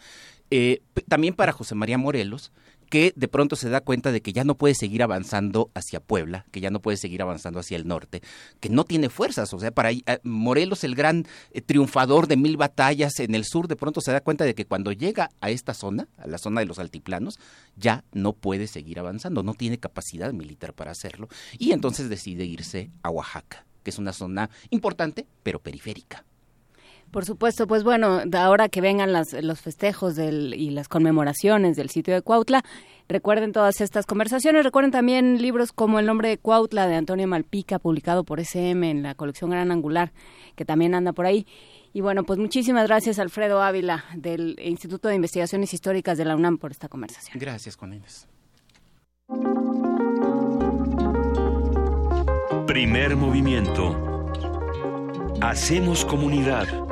eh, 0.51 0.83
también 1.09 1.35
para 1.35 1.53
José 1.53 1.75
María 1.75 1.99
Morelos, 1.99 2.53
que 2.89 3.13
de 3.17 3.29
pronto 3.29 3.57
se 3.57 3.69
da 3.69 3.81
cuenta 3.81 4.13
de 4.13 4.23
que 4.23 4.33
ya 4.33 4.45
no 4.45 4.57
puede 4.57 4.75
seguir 4.75 5.03
avanzando 5.03 5.71
hacia 5.75 6.01
Puebla, 6.01 6.47
que 6.51 6.61
ya 6.61 6.71
no 6.71 6.81
puede 6.81 6.97
seguir 6.97 7.23
avanzando 7.23 7.61
hacia 7.61 7.77
el 7.77 7.87
norte, 7.87 8.23
que 8.61 8.69
no 8.69 8.85
tiene 8.85 9.09
fuerzas. 9.09 9.53
O 9.53 9.59
sea, 9.59 9.71
para 9.71 9.93
eh, 9.93 10.03
Morelos, 10.23 10.85
el 10.85 10.95
gran 10.95 11.27
eh, 11.53 11.61
triunfador 11.61 12.27
de 12.27 12.37
mil 12.37 12.57
batallas 12.57 13.19
en 13.21 13.35
el 13.35 13.45
sur, 13.45 13.69
de 13.69 13.77
pronto 13.77 14.01
se 14.01 14.13
da 14.13 14.21
cuenta 14.21 14.45
de 14.45 14.55
que 14.55 14.67
cuando 14.67 14.93
llega 14.93 15.31
a 15.41 15.51
esta 15.51 15.75
zona, 15.75 16.09
a 16.17 16.27
la 16.27 16.39
zona 16.39 16.61
de 16.61 16.67
los 16.67 16.79
altiplanos, 16.79 17.39
ya 17.77 18.05
no 18.13 18.33
puede 18.33 18.67
seguir 18.67 18.99
avanzando, 18.99 19.43
no 19.43 19.55
tiene 19.55 19.79
capacidad 19.79 20.33
militar 20.33 20.73
para 20.73 20.93
hacerlo, 20.93 21.29
y 21.59 21.73
entonces 21.73 22.09
decide 22.09 22.45
irse 22.45 22.91
a 23.03 23.11
Oaxaca, 23.11 23.67
que 23.83 23.91
es 23.91 23.99
una 23.99 24.13
zona 24.13 24.51
importante, 24.71 25.27
pero 25.43 25.61
periférica. 25.61 26.25
Por 27.17 27.25
supuesto, 27.25 27.67
pues 27.67 27.83
bueno, 27.83 28.21
ahora 28.35 28.69
que 28.69 28.83
vengan 28.83 29.11
los 29.11 29.61
festejos 29.63 30.19
y 30.19 30.69
las 30.69 30.87
conmemoraciones 30.87 31.75
del 31.75 31.89
sitio 31.89 32.13
de 32.13 32.21
Cuautla, 32.21 32.63
recuerden 33.09 33.53
todas 33.53 33.81
estas 33.81 34.05
conversaciones, 34.05 34.65
recuerden 34.65 34.91
también 34.91 35.41
libros 35.41 35.73
como 35.73 35.99
El 35.99 36.05
nombre 36.05 36.29
de 36.29 36.37
Cuautla 36.37 36.87
de 36.87 36.95
Antonio 36.95 37.27
Malpica, 37.27 37.79
publicado 37.79 38.23
por 38.23 38.39
SM 38.39 38.91
en 38.91 39.03
la 39.03 39.15
colección 39.15 39.49
Gran 39.49 39.73
Angular, 39.73 40.13
que 40.57 40.67
también 40.67 40.95
anda 40.95 41.15
por 41.15 41.25
ahí. 41.25 41.47
Y 41.95 42.03
bueno, 42.03 42.25
pues 42.25 42.39
muchísimas 42.39 42.87
gracias 42.87 43.19
Alfredo 43.19 43.63
Ávila 43.63 44.05
del 44.15 44.59
Instituto 44.63 45.09
de 45.09 45.15
Investigaciones 45.15 45.73
Históricas 45.73 46.19
de 46.19 46.27
la 46.27 46.37
UNAM 46.37 46.59
por 46.59 46.71
esta 46.71 46.91
conversación. 46.91 47.39
Gracias, 47.41 47.79
con 47.79 47.95
ellos. 47.95 48.29
Primer 52.67 53.17
movimiento. 53.17 53.97
Hacemos 55.41 56.05
comunidad. 56.05 56.86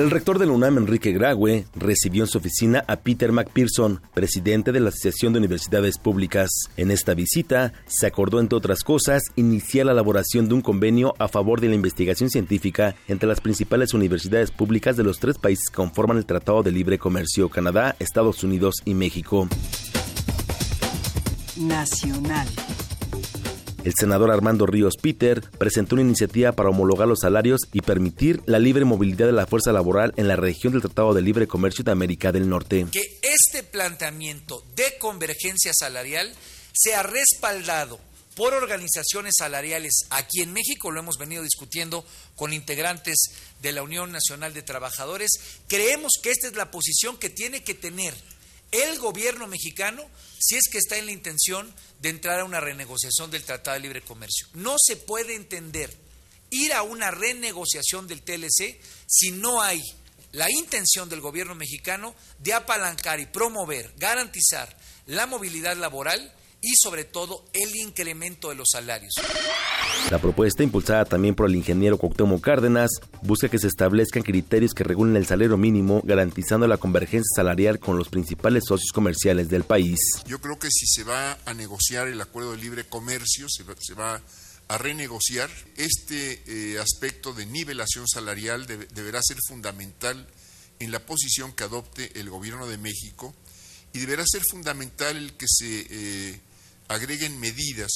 el 0.00 0.10
rector 0.10 0.38
de 0.38 0.46
la 0.46 0.52
UNAM, 0.52 0.78
Enrique 0.78 1.12
Graue, 1.12 1.66
recibió 1.74 2.24
en 2.24 2.28
su 2.28 2.38
oficina 2.38 2.84
a 2.86 2.96
Peter 2.96 3.32
McPherson, 3.32 4.00
presidente 4.14 4.72
de 4.72 4.80
la 4.80 4.88
Asociación 4.88 5.32
de 5.32 5.38
Universidades 5.38 5.98
Públicas. 5.98 6.48
En 6.76 6.90
esta 6.90 7.14
visita 7.14 7.72
se 7.86 8.06
acordó, 8.06 8.40
entre 8.40 8.56
otras 8.56 8.82
cosas, 8.82 9.22
iniciar 9.36 9.86
la 9.86 9.92
elaboración 9.92 10.48
de 10.48 10.54
un 10.54 10.62
convenio 10.62 11.14
a 11.18 11.28
favor 11.28 11.60
de 11.60 11.68
la 11.68 11.74
investigación 11.74 12.30
científica 12.30 12.94
entre 13.08 13.28
las 13.28 13.40
principales 13.40 13.92
universidades 13.92 14.50
públicas 14.50 14.96
de 14.96 15.04
los 15.04 15.18
tres 15.18 15.38
países 15.38 15.68
que 15.68 15.76
conforman 15.76 16.16
el 16.16 16.26
Tratado 16.26 16.62
de 16.62 16.72
Libre 16.72 16.98
Comercio, 16.98 17.48
Canadá, 17.48 17.96
Estados 17.98 18.42
Unidos 18.42 18.76
y 18.84 18.94
México. 18.94 19.48
Nacional. 21.56 22.48
El 23.82 23.94
senador 23.98 24.30
Armando 24.30 24.66
Ríos 24.66 24.96
Peter 25.00 25.40
presentó 25.58 25.94
una 25.94 26.02
iniciativa 26.02 26.52
para 26.52 26.68
homologar 26.68 27.08
los 27.08 27.20
salarios 27.20 27.62
y 27.72 27.80
permitir 27.80 28.42
la 28.44 28.58
libre 28.58 28.84
movilidad 28.84 29.26
de 29.26 29.32
la 29.32 29.46
fuerza 29.46 29.72
laboral 29.72 30.12
en 30.16 30.28
la 30.28 30.36
región 30.36 30.72
del 30.72 30.82
Tratado 30.82 31.14
de 31.14 31.22
Libre 31.22 31.46
Comercio 31.46 31.82
de 31.82 31.92
América 31.92 32.30
del 32.30 32.48
Norte. 32.48 32.86
Que 32.92 33.18
este 33.22 33.62
planteamiento 33.62 34.62
de 34.76 34.98
convergencia 34.98 35.72
salarial 35.74 36.30
sea 36.74 37.02
respaldado 37.02 37.98
por 38.36 38.52
organizaciones 38.54 39.34
salariales 39.38 40.06
aquí 40.10 40.40
en 40.40 40.52
México, 40.52 40.90
lo 40.90 41.00
hemos 41.00 41.16
venido 41.16 41.42
discutiendo 41.42 42.04
con 42.36 42.52
integrantes 42.52 43.16
de 43.60 43.72
la 43.72 43.82
Unión 43.82 44.12
Nacional 44.12 44.54
de 44.54 44.62
Trabajadores, 44.62 45.30
creemos 45.68 46.12
que 46.22 46.30
esta 46.30 46.46
es 46.48 46.54
la 46.54 46.70
posición 46.70 47.18
que 47.18 47.30
tiene 47.30 47.62
que 47.62 47.74
tener 47.74 48.14
el 48.72 48.98
gobierno 48.98 49.46
mexicano 49.46 50.08
si 50.38 50.56
es 50.56 50.68
que 50.70 50.78
está 50.78 50.96
en 50.96 51.06
la 51.06 51.12
intención 51.12 51.72
de 52.00 52.08
entrar 52.08 52.40
a 52.40 52.44
una 52.44 52.60
renegociación 52.60 53.30
del 53.30 53.44
Tratado 53.44 53.74
de 53.74 53.80
Libre 53.80 54.02
Comercio. 54.02 54.46
No 54.54 54.76
se 54.78 54.96
puede 54.96 55.34
entender 55.34 55.94
ir 56.50 56.72
a 56.72 56.82
una 56.82 57.10
renegociación 57.10 58.06
del 58.06 58.22
TLC 58.22 58.80
si 59.06 59.30
no 59.32 59.62
hay 59.62 59.82
la 60.32 60.50
intención 60.50 61.08
del 61.08 61.20
gobierno 61.20 61.54
mexicano 61.54 62.14
de 62.38 62.54
apalancar 62.54 63.20
y 63.20 63.26
promover, 63.26 63.92
garantizar 63.96 64.76
la 65.06 65.26
movilidad 65.26 65.76
laboral 65.76 66.32
y 66.62 66.72
sobre 66.76 67.04
todo 67.04 67.44
el 67.52 67.74
incremento 67.76 68.50
de 68.50 68.54
los 68.54 68.68
salarios. 68.70 69.14
La 70.10 70.18
propuesta, 70.18 70.62
impulsada 70.62 71.04
también 71.04 71.34
por 71.34 71.48
el 71.48 71.56
ingeniero 71.56 71.98
Cuauhtémoc 71.98 72.40
Cárdenas, 72.40 72.90
busca 73.22 73.48
que 73.48 73.58
se 73.58 73.68
establezcan 73.68 74.22
criterios 74.22 74.74
que 74.74 74.84
regulen 74.84 75.16
el 75.16 75.26
salario 75.26 75.56
mínimo, 75.56 76.02
garantizando 76.04 76.66
la 76.66 76.76
convergencia 76.76 77.30
salarial 77.34 77.78
con 77.78 77.96
los 77.96 78.08
principales 78.08 78.64
socios 78.66 78.92
comerciales 78.92 79.48
del 79.48 79.64
país. 79.64 79.98
Yo 80.26 80.40
creo 80.40 80.58
que 80.58 80.68
si 80.70 80.86
se 80.86 81.04
va 81.04 81.38
a 81.44 81.54
negociar 81.54 82.08
el 82.08 82.20
acuerdo 82.20 82.52
de 82.52 82.58
libre 82.58 82.84
comercio, 82.84 83.46
se 83.48 83.94
va, 83.94 84.20
a 84.68 84.78
renegociar, 84.78 85.50
este 85.76 86.42
eh, 86.46 86.78
aspecto 86.78 87.32
de 87.32 87.44
nivelación 87.44 88.06
salarial 88.06 88.66
deberá 88.66 89.20
ser 89.20 89.36
fundamental 89.48 90.28
en 90.78 90.92
la 90.92 91.00
posición 91.00 91.52
que 91.52 91.64
adopte 91.64 92.20
el 92.20 92.30
gobierno 92.30 92.66
de 92.68 92.78
México 92.78 93.34
y 93.92 93.98
deberá 93.98 94.24
ser 94.26 94.42
fundamental 94.48 95.16
el 95.16 95.32
que 95.34 95.46
se 95.48 95.86
eh, 95.90 96.40
agreguen 96.90 97.38
medidas, 97.38 97.92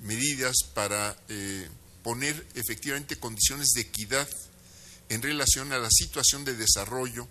medidas 0.00 0.56
para 0.74 1.16
eh, 1.30 1.68
poner 2.02 2.46
efectivamente 2.54 3.16
condiciones 3.16 3.68
de 3.74 3.80
equidad 3.80 4.28
en 5.08 5.22
relación 5.22 5.72
a 5.72 5.78
la 5.78 5.88
situación 5.90 6.44
de 6.44 6.54
desarrollo 6.54 7.26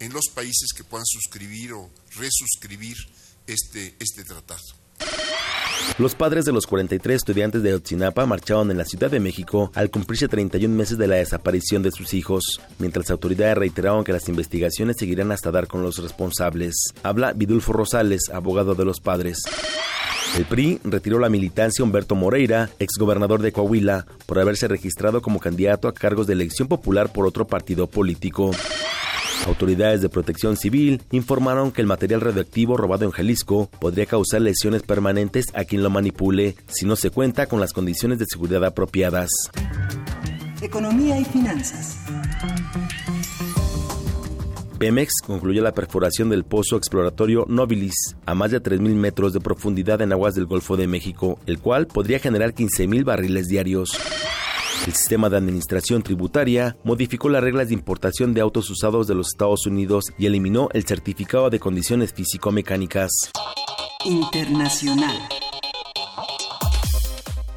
en 0.00 0.12
los 0.12 0.24
países 0.34 0.72
que 0.76 0.82
puedan 0.82 1.06
suscribir 1.06 1.74
o 1.74 1.88
resuscribir 2.16 2.96
este, 3.46 3.94
este 4.00 4.24
tratado. 4.24 4.64
Los 5.98 6.14
padres 6.14 6.44
de 6.44 6.52
los 6.52 6.66
43 6.66 7.16
estudiantes 7.16 7.62
de 7.62 7.74
Otzinapa 7.74 8.24
marcharon 8.24 8.70
en 8.70 8.78
la 8.78 8.84
Ciudad 8.84 9.10
de 9.10 9.20
México 9.20 9.70
al 9.74 9.90
cumplirse 9.90 10.28
31 10.28 10.74
meses 10.74 10.96
de 10.96 11.06
la 11.06 11.16
desaparición 11.16 11.82
de 11.82 11.90
sus 11.90 12.14
hijos, 12.14 12.60
mientras 12.78 13.06
las 13.06 13.10
autoridades 13.10 13.58
reiteraron 13.58 14.04
que 14.04 14.12
las 14.12 14.28
investigaciones 14.28 14.96
seguirán 14.98 15.30
hasta 15.32 15.50
dar 15.50 15.66
con 15.66 15.82
los 15.82 15.98
responsables. 15.98 16.94
Habla 17.02 17.32
Vidulfo 17.34 17.72
Rosales, 17.72 18.30
abogado 18.32 18.74
de 18.74 18.84
los 18.84 19.00
padres. 19.00 19.42
El 20.36 20.44
PRI 20.44 20.80
retiró 20.84 21.18
la 21.18 21.28
militancia 21.28 21.84
Humberto 21.84 22.14
Moreira, 22.14 22.70
exgobernador 22.78 23.42
de 23.42 23.52
Coahuila, 23.52 24.06
por 24.26 24.38
haberse 24.38 24.68
registrado 24.68 25.22
como 25.22 25.40
candidato 25.40 25.88
a 25.88 25.92
cargos 25.92 26.28
de 26.28 26.34
elección 26.34 26.68
popular 26.68 27.12
por 27.12 27.26
otro 27.26 27.46
partido 27.46 27.88
político. 27.88 28.52
Autoridades 29.46 30.00
de 30.00 30.08
protección 30.08 30.56
civil 30.56 31.02
informaron 31.10 31.72
que 31.72 31.80
el 31.80 31.86
material 31.86 32.20
radioactivo 32.20 32.76
robado 32.76 33.04
en 33.04 33.10
Jalisco 33.10 33.70
podría 33.80 34.06
causar 34.06 34.42
lesiones 34.42 34.82
permanentes 34.82 35.46
a 35.54 35.64
quien 35.64 35.82
lo 35.82 35.90
manipule 35.90 36.56
si 36.68 36.86
no 36.86 36.96
se 36.96 37.10
cuenta 37.10 37.46
con 37.46 37.60
las 37.60 37.72
condiciones 37.72 38.18
de 38.18 38.26
seguridad 38.26 38.64
apropiadas. 38.64 39.30
Economía 40.60 41.18
y 41.18 41.24
finanzas. 41.24 41.96
Pemex 44.78 45.12
concluyó 45.26 45.62
la 45.62 45.74
perforación 45.74 46.30
del 46.30 46.44
pozo 46.44 46.76
exploratorio 46.76 47.44
Nobilis 47.48 48.16
a 48.24 48.34
más 48.34 48.50
de 48.50 48.62
3.000 48.62 48.94
metros 48.94 49.34
de 49.34 49.40
profundidad 49.40 50.00
en 50.00 50.12
aguas 50.12 50.34
del 50.34 50.46
Golfo 50.46 50.78
de 50.78 50.86
México, 50.86 51.38
el 51.44 51.58
cual 51.58 51.86
podría 51.86 52.18
generar 52.18 52.54
15.000 52.54 53.04
barriles 53.04 53.46
diarios. 53.48 53.90
El 54.86 54.94
sistema 54.94 55.28
de 55.28 55.36
administración 55.36 56.02
tributaria 56.02 56.76
modificó 56.84 57.28
las 57.28 57.42
reglas 57.42 57.68
de 57.68 57.74
importación 57.74 58.32
de 58.32 58.40
autos 58.40 58.70
usados 58.70 59.06
de 59.06 59.14
los 59.14 59.28
Estados 59.28 59.66
Unidos 59.66 60.06
y 60.18 60.26
eliminó 60.26 60.68
el 60.72 60.86
certificado 60.86 61.50
de 61.50 61.60
condiciones 61.60 62.14
físico-mecánicas. 62.14 63.10
Internacional. 64.06 65.16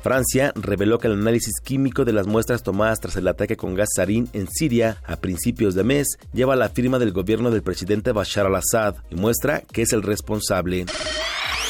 Francia 0.03 0.51
reveló 0.55 0.99
que 0.99 1.07
el 1.07 1.13
análisis 1.13 1.61
químico 1.63 2.03
de 2.03 2.11
las 2.11 2.28
muestras 2.28 2.61
tomadas 2.61 2.99
tras 2.99 3.15
el 3.15 3.26
ataque 3.30 3.55
con 3.55 3.74
gas 3.74 3.88
sarín 3.95 4.28
en 4.34 4.49
Siria 4.49 4.97
a 5.05 5.15
principios 5.15 5.76
de 5.76 5.86
mes 5.86 6.17
lleva 6.34 6.57
la 6.57 6.67
firma 6.67 6.99
del 6.99 7.13
gobierno 7.13 7.51
del 7.51 7.63
presidente 7.63 8.11
Bashar 8.11 8.47
al-Assad 8.47 8.95
y 9.09 9.15
muestra 9.15 9.61
que 9.61 9.84
es 9.84 9.93
el 9.93 10.01
responsable. 10.01 10.86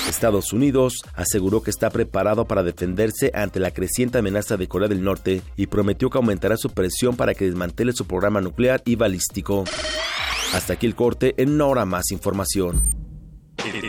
Estados 0.10 0.54
Unidos 0.54 1.01
aseguró 1.16 1.64
que 1.64 1.72
está 1.72 1.89
preparado 1.89 2.45
para 2.45 2.64
defenderse 2.64 3.32
ante 3.34 3.60
la 3.60 3.72
creciente 3.72 4.18
amenaza 4.18 4.58
de 4.58 4.68
Corea 4.68 4.88
del 4.88 5.04
Norte 5.04 5.41
y 5.56 5.68
prometió 5.68 6.10
que 6.10 6.18
aumentará 6.18 6.58
su 6.58 6.70
presión 6.70 7.16
para 7.16 7.34
que 7.34 7.45
desmantele 7.45 7.93
su 7.93 8.06
programa 8.06 8.41
nuclear 8.41 8.82
y 8.86 8.95
balístico. 8.95 9.64
Hasta 10.54 10.74
aquí 10.74 10.86
el 10.86 10.95
corte, 10.95 11.34
en 11.38 11.51
una 11.51 11.66
hora 11.66 11.86
más 11.86 12.12
información. 12.12 12.82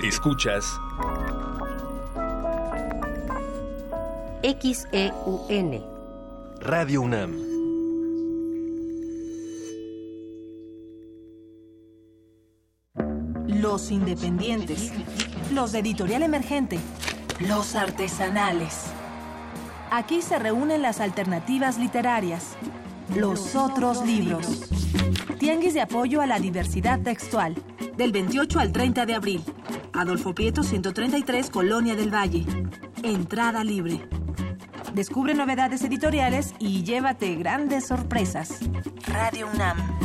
Escuchas 0.02 0.64
XEUN. 4.42 5.82
Radio 6.60 7.00
UNAM. 7.00 7.53
Los 13.64 13.90
independientes. 13.90 14.92
Los 15.50 15.72
de 15.72 15.78
editorial 15.78 16.22
emergente. 16.22 16.78
Los 17.40 17.74
artesanales. 17.74 18.92
Aquí 19.90 20.20
se 20.20 20.38
reúnen 20.38 20.82
las 20.82 21.00
alternativas 21.00 21.78
literarias. 21.78 22.56
Los 23.16 23.56
otros 23.56 24.04
libros. 24.04 24.68
Tianguis 25.38 25.72
de 25.72 25.80
apoyo 25.80 26.20
a 26.20 26.26
la 26.26 26.38
diversidad 26.40 27.00
textual. 27.00 27.54
Del 27.96 28.12
28 28.12 28.60
al 28.60 28.70
30 28.70 29.06
de 29.06 29.14
abril. 29.14 29.42
Adolfo 29.94 30.34
Prieto 30.34 30.62
133, 30.62 31.48
Colonia 31.48 31.96
del 31.96 32.12
Valle. 32.12 32.44
Entrada 33.02 33.64
libre. 33.64 34.06
Descubre 34.92 35.32
novedades 35.32 35.82
editoriales 35.84 36.52
y 36.58 36.82
llévate 36.82 37.34
grandes 37.36 37.86
sorpresas. 37.86 38.58
Radio 39.06 39.48
UNAM. 39.54 40.04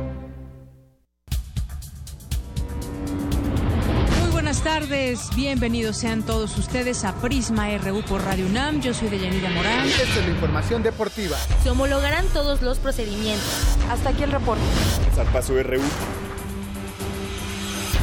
Tardes, 4.81 5.29
bienvenidos 5.35 5.97
sean 5.97 6.23
todos 6.23 6.57
ustedes 6.57 7.03
a 7.03 7.13
Prisma 7.21 7.67
RU 7.77 8.01
por 8.01 8.23
Radio 8.23 8.47
UNAM. 8.47 8.81
Yo 8.81 8.95
soy 8.95 9.09
Deyanira 9.09 9.51
Morán. 9.51 9.87
Esta 9.87 10.19
es 10.19 10.25
la 10.25 10.31
información 10.31 10.81
deportiva. 10.81 11.37
Se 11.61 11.69
homologarán 11.69 12.25
todos 12.29 12.63
los 12.63 12.79
procedimientos. 12.79 13.77
Hasta 13.89 14.09
aquí 14.09 14.23
el 14.23 14.31
reporte. 14.31 14.63
Zarpazo 15.13 15.61
RU. 15.61 15.81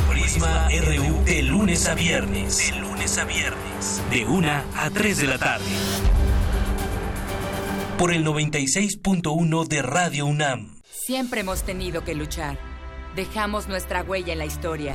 Prisma 0.09 0.68
RU 0.68 1.24
de 1.24 1.43
lunes 1.43 1.89
a 1.89 1.95
viernes. 1.95 2.70
De 2.70 2.79
lunes 2.79 3.18
a 3.18 3.24
viernes. 3.24 4.03
De 4.11 4.24
1 4.24 4.49
a 4.76 4.91
3 4.91 5.18
de 5.18 5.26
la 5.26 5.39
tarde 5.39 5.64
por 7.99 8.12
el 8.12 8.24
96.1 8.24 9.66
de 9.66 9.83
Radio 9.83 10.26
UNAM. 10.26 10.76
Siempre 10.89 11.41
hemos 11.41 11.64
tenido 11.64 12.05
que 12.05 12.14
luchar. 12.14 12.57
Dejamos 13.16 13.66
nuestra 13.66 14.05
huella 14.05 14.33
en 14.33 14.39
la 14.39 14.47
historia. 14.47 14.95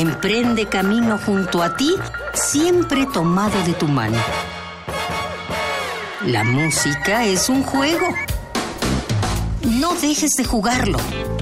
Emprende 0.00 0.64
camino 0.64 1.18
junto 1.18 1.62
a 1.62 1.76
ti, 1.76 1.94
siempre 2.32 3.04
tomado 3.04 3.62
de 3.64 3.74
tu 3.74 3.86
mano. 3.86 4.16
La 6.24 6.42
música 6.42 7.26
es 7.26 7.50
un 7.50 7.62
juego. 7.62 8.06
No 9.62 9.94
dejes 9.96 10.36
de 10.36 10.44
jugarlo. 10.46 10.98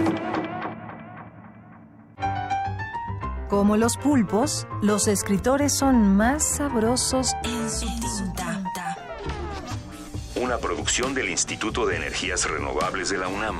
Como 3.51 3.75
los 3.75 3.97
pulpos, 3.97 4.65
los 4.81 5.09
escritores 5.09 5.77
son 5.77 6.15
más 6.15 6.55
sabrosos 6.55 7.33
en 7.43 7.69
su 7.69 7.85
tinta. 7.99 8.63
Una 10.41 10.57
producción 10.57 11.13
del 11.13 11.29
Instituto 11.29 11.85
de 11.85 11.97
Energías 11.97 12.49
Renovables 12.49 13.09
de 13.09 13.17
la 13.17 13.27
UNAM. 13.27 13.57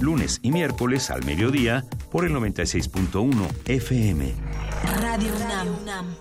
Lunes 0.00 0.38
y 0.42 0.50
miércoles 0.50 1.10
al 1.10 1.24
mediodía 1.24 1.82
por 2.12 2.26
el 2.26 2.32
96.1 2.32 3.32
FM. 3.64 4.34
Radio 5.00 5.32
UNAM. 5.80 6.14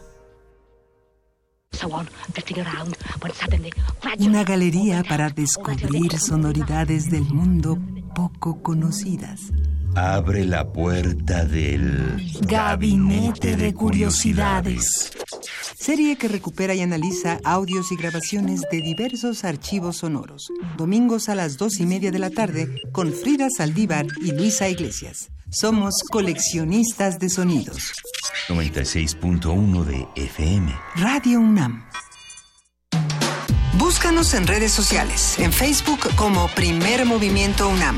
Una 4.20 4.44
galería 4.46 5.04
para 5.04 5.30
descubrir 5.32 6.18
sonoridades 6.18 7.12
del 7.12 7.26
mundo 7.26 7.78
poco 8.16 8.64
conocidas. 8.64 9.52
Abre 9.96 10.44
la 10.44 10.74
puerta 10.74 11.46
del 11.46 12.22
Gabinete 12.42 13.56
de 13.56 13.74
Curiosidades. 13.74 15.14
Serie 15.78 16.18
que 16.18 16.28
recupera 16.28 16.74
y 16.74 16.82
analiza 16.82 17.40
audios 17.46 17.94
y 17.94 17.96
grabaciones 17.96 18.64
de 18.70 18.82
diversos 18.82 19.46
archivos 19.46 19.98
sonoros. 19.98 20.50
Domingos 20.76 21.30
a 21.30 21.36
las 21.36 21.58
dos 21.58 21.80
y 21.80 21.86
media 21.86 22.12
de 22.12 22.20
la 22.20 22.30
tarde 22.30 22.82
con 22.92 23.14
Frida 23.14 23.48
Saldívar 23.50 24.06
y 24.22 24.34
Luisa 24.34 24.68
Iglesias. 24.68 25.30
Somos 25.50 26.04
coleccionistas 26.12 27.18
de 27.18 27.30
sonidos. 27.30 27.94
96.1 28.50 29.84
de 29.86 30.08
FM. 30.16 30.76
Radio 30.98 31.40
UNAM. 31.40 31.86
Búscanos 33.78 34.34
en 34.34 34.46
redes 34.46 34.72
sociales, 34.72 35.40
en 35.40 35.54
Facebook 35.54 36.14
como 36.18 36.50
Primer 36.50 37.06
Movimiento 37.06 37.70
UNAM 37.70 37.98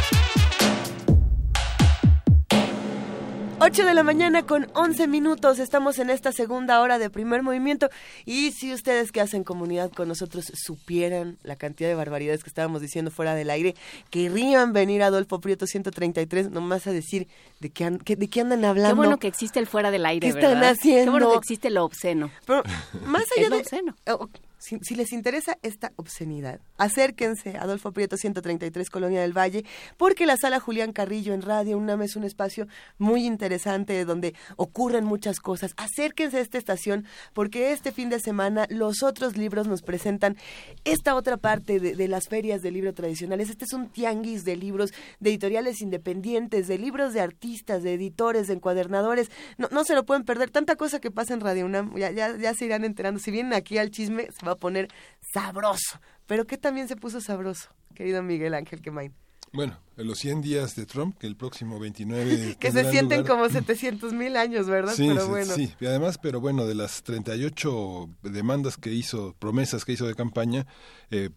8 3.63 3.85
de 3.85 3.93
la 3.93 4.01
mañana 4.01 4.43
con 4.47 4.67
11 4.73 5.07
minutos. 5.07 5.59
Estamos 5.59 5.99
en 5.99 6.09
esta 6.09 6.31
segunda 6.31 6.81
hora 6.81 6.97
de 6.97 7.11
primer 7.11 7.43
movimiento. 7.43 7.89
Y 8.25 8.51
si 8.53 8.73
ustedes 8.73 9.11
que 9.11 9.21
hacen 9.21 9.43
comunidad 9.43 9.91
con 9.91 10.07
nosotros 10.07 10.51
supieran 10.55 11.37
la 11.43 11.55
cantidad 11.55 11.87
de 11.87 11.93
barbaridades 11.95 12.43
que 12.43 12.49
estábamos 12.49 12.81
diciendo 12.81 13.11
fuera 13.11 13.35
del 13.35 13.51
aire, 13.51 13.75
querrían 14.09 14.73
venir 14.73 15.03
a 15.03 15.07
Adolfo 15.07 15.39
Prieto 15.39 15.67
133 15.67 16.49
nomás 16.49 16.87
a 16.87 16.91
decir 16.91 17.27
de 17.59 17.69
qué, 17.69 17.85
an- 17.85 17.99
qué- 17.99 18.15
de 18.15 18.27
qué 18.29 18.41
andan 18.41 18.65
hablando. 18.65 18.95
Qué 18.95 18.97
bueno 18.97 19.19
que 19.19 19.27
existe 19.27 19.59
el 19.59 19.67
fuera 19.67 19.91
del 19.91 20.07
aire, 20.07 20.31
¿Qué 20.31 20.39
están 20.39 20.63
haciendo? 20.63 21.03
Qué 21.05 21.09
bueno 21.11 21.31
que 21.33 21.37
existe 21.37 21.69
lo 21.69 21.85
obsceno. 21.85 22.31
Pero 22.47 22.63
más 23.05 23.23
allá 23.37 23.43
Es 23.43 23.49
lo 23.49 23.55
de... 23.57 23.61
obsceno. 23.61 23.95
Oh, 24.07 24.27
si, 24.61 24.95
les 24.95 25.11
interesa 25.11 25.57
esta 25.63 25.91
obscenidad, 25.95 26.59
acérquense 26.77 27.57
a 27.57 27.63
Adolfo 27.63 27.91
Prieto 27.93 28.15
133, 28.15 28.91
Colonia 28.91 29.21
del 29.21 29.35
Valle, 29.35 29.65
porque 29.97 30.27
la 30.27 30.37
sala 30.37 30.59
Julián 30.59 30.93
Carrillo 30.93 31.33
en 31.33 31.41
Radio 31.41 31.79
UNAM 31.79 32.03
es 32.03 32.15
un 32.15 32.23
espacio 32.23 32.67
muy 32.99 33.25
interesante 33.25 34.05
donde 34.05 34.35
ocurren 34.57 35.03
muchas 35.03 35.39
cosas. 35.39 35.73
Acérquense 35.77 36.37
a 36.37 36.41
esta 36.41 36.59
estación 36.59 37.05
porque 37.33 37.71
este 37.71 37.91
fin 37.91 38.09
de 38.09 38.19
semana 38.19 38.67
los 38.69 39.01
otros 39.01 39.35
libros 39.35 39.67
nos 39.67 39.81
presentan 39.81 40.37
esta 40.83 41.15
otra 41.15 41.37
parte 41.37 41.79
de, 41.79 42.07
las 42.07 42.27
ferias 42.27 42.61
de 42.61 42.69
libro 42.69 42.93
tradicionales. 42.93 43.49
Este 43.49 43.65
es 43.65 43.73
un 43.73 43.89
tianguis 43.89 44.45
de 44.45 44.57
libros 44.57 44.91
de 45.19 45.31
editoriales 45.31 45.81
independientes, 45.81 46.67
de 46.67 46.77
libros 46.77 47.13
de 47.13 47.21
artistas, 47.21 47.81
de 47.81 47.95
editores, 47.95 48.47
de 48.47 48.53
encuadernadores. 48.53 49.31
No, 49.57 49.83
se 49.83 49.95
lo 49.95 50.05
pueden 50.05 50.23
perder. 50.23 50.51
Tanta 50.51 50.75
cosa 50.75 50.99
que 50.99 51.09
pasa 51.09 51.33
en 51.33 51.41
Radio 51.41 51.65
UNAM, 51.65 51.95
ya 51.97 52.53
se 52.53 52.65
irán 52.65 52.85
enterando. 52.85 53.19
Si 53.19 53.31
vienen 53.31 53.53
aquí 53.53 53.79
al 53.79 53.89
chisme, 53.89 54.27
se 54.31 54.45
va 54.45 54.50
a 54.53 54.57
poner 54.57 54.87
sabroso. 55.33 55.99
Pero 56.27 56.45
¿qué 56.45 56.57
también 56.57 56.87
se 56.87 56.95
puso 56.95 57.21
sabroso, 57.21 57.69
querido 57.95 58.23
Miguel 58.23 58.53
Ángel 58.53 58.81
Quemain? 58.81 59.13
Bueno, 59.53 59.77
en 59.97 60.07
los 60.07 60.19
100 60.19 60.41
días 60.41 60.75
de 60.77 60.85
Trump, 60.85 61.17
que 61.17 61.27
el 61.27 61.35
próximo 61.35 61.77
29... 61.77 62.55
Que 62.59 62.71
se 62.71 62.89
sienten 62.89 63.21
lugar. 63.21 63.35
como 63.35 63.49
700 63.49 64.13
mil 64.13 64.37
años, 64.37 64.67
¿verdad? 64.67 64.93
Sí, 64.93 65.09
Pero 65.09 65.23
sí, 65.25 65.29
bueno. 65.29 65.53
sí. 65.53 65.73
Y 65.81 65.85
además, 65.87 66.17
pero 66.17 66.39
bueno, 66.39 66.65
de 66.65 66.75
las 66.75 67.03
38 67.03 68.09
demandas 68.23 68.77
que 68.77 68.93
hizo, 68.93 69.35
promesas 69.39 69.83
que 69.83 69.91
hizo 69.91 70.07
de 70.07 70.15
campaña, 70.15 70.67
eh, 71.09 71.31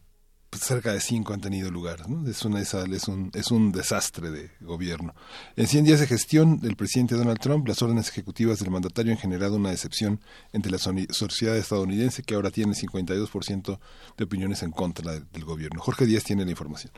cerca 0.58 0.92
de 0.92 1.00
cinco 1.00 1.32
han 1.32 1.40
tenido 1.40 1.70
lugar. 1.70 2.08
¿no? 2.08 2.28
Es, 2.28 2.44
una, 2.44 2.60
es, 2.60 2.74
un, 3.08 3.30
es 3.34 3.50
un 3.50 3.72
desastre 3.72 4.30
de 4.30 4.50
gobierno. 4.60 5.14
En 5.56 5.66
100 5.66 5.84
días 5.84 6.00
de 6.00 6.06
gestión 6.06 6.60
del 6.60 6.76
presidente 6.76 7.14
Donald 7.14 7.40
Trump, 7.40 7.66
las 7.66 7.82
órdenes 7.82 8.08
ejecutivas 8.08 8.58
del 8.58 8.70
mandatario 8.70 9.12
han 9.12 9.18
generado 9.18 9.56
una 9.56 9.70
decepción 9.70 10.20
entre 10.52 10.72
la 10.72 10.78
sociedad 10.78 11.56
estadounidense, 11.56 12.22
que 12.22 12.34
ahora 12.34 12.50
tiene 12.50 12.72
52% 12.72 13.78
de 14.16 14.24
opiniones 14.24 14.62
en 14.62 14.70
contra 14.70 15.12
del 15.12 15.44
gobierno. 15.44 15.80
Jorge 15.80 16.06
Díaz 16.06 16.24
tiene 16.24 16.44
la 16.44 16.50
información. 16.50 16.92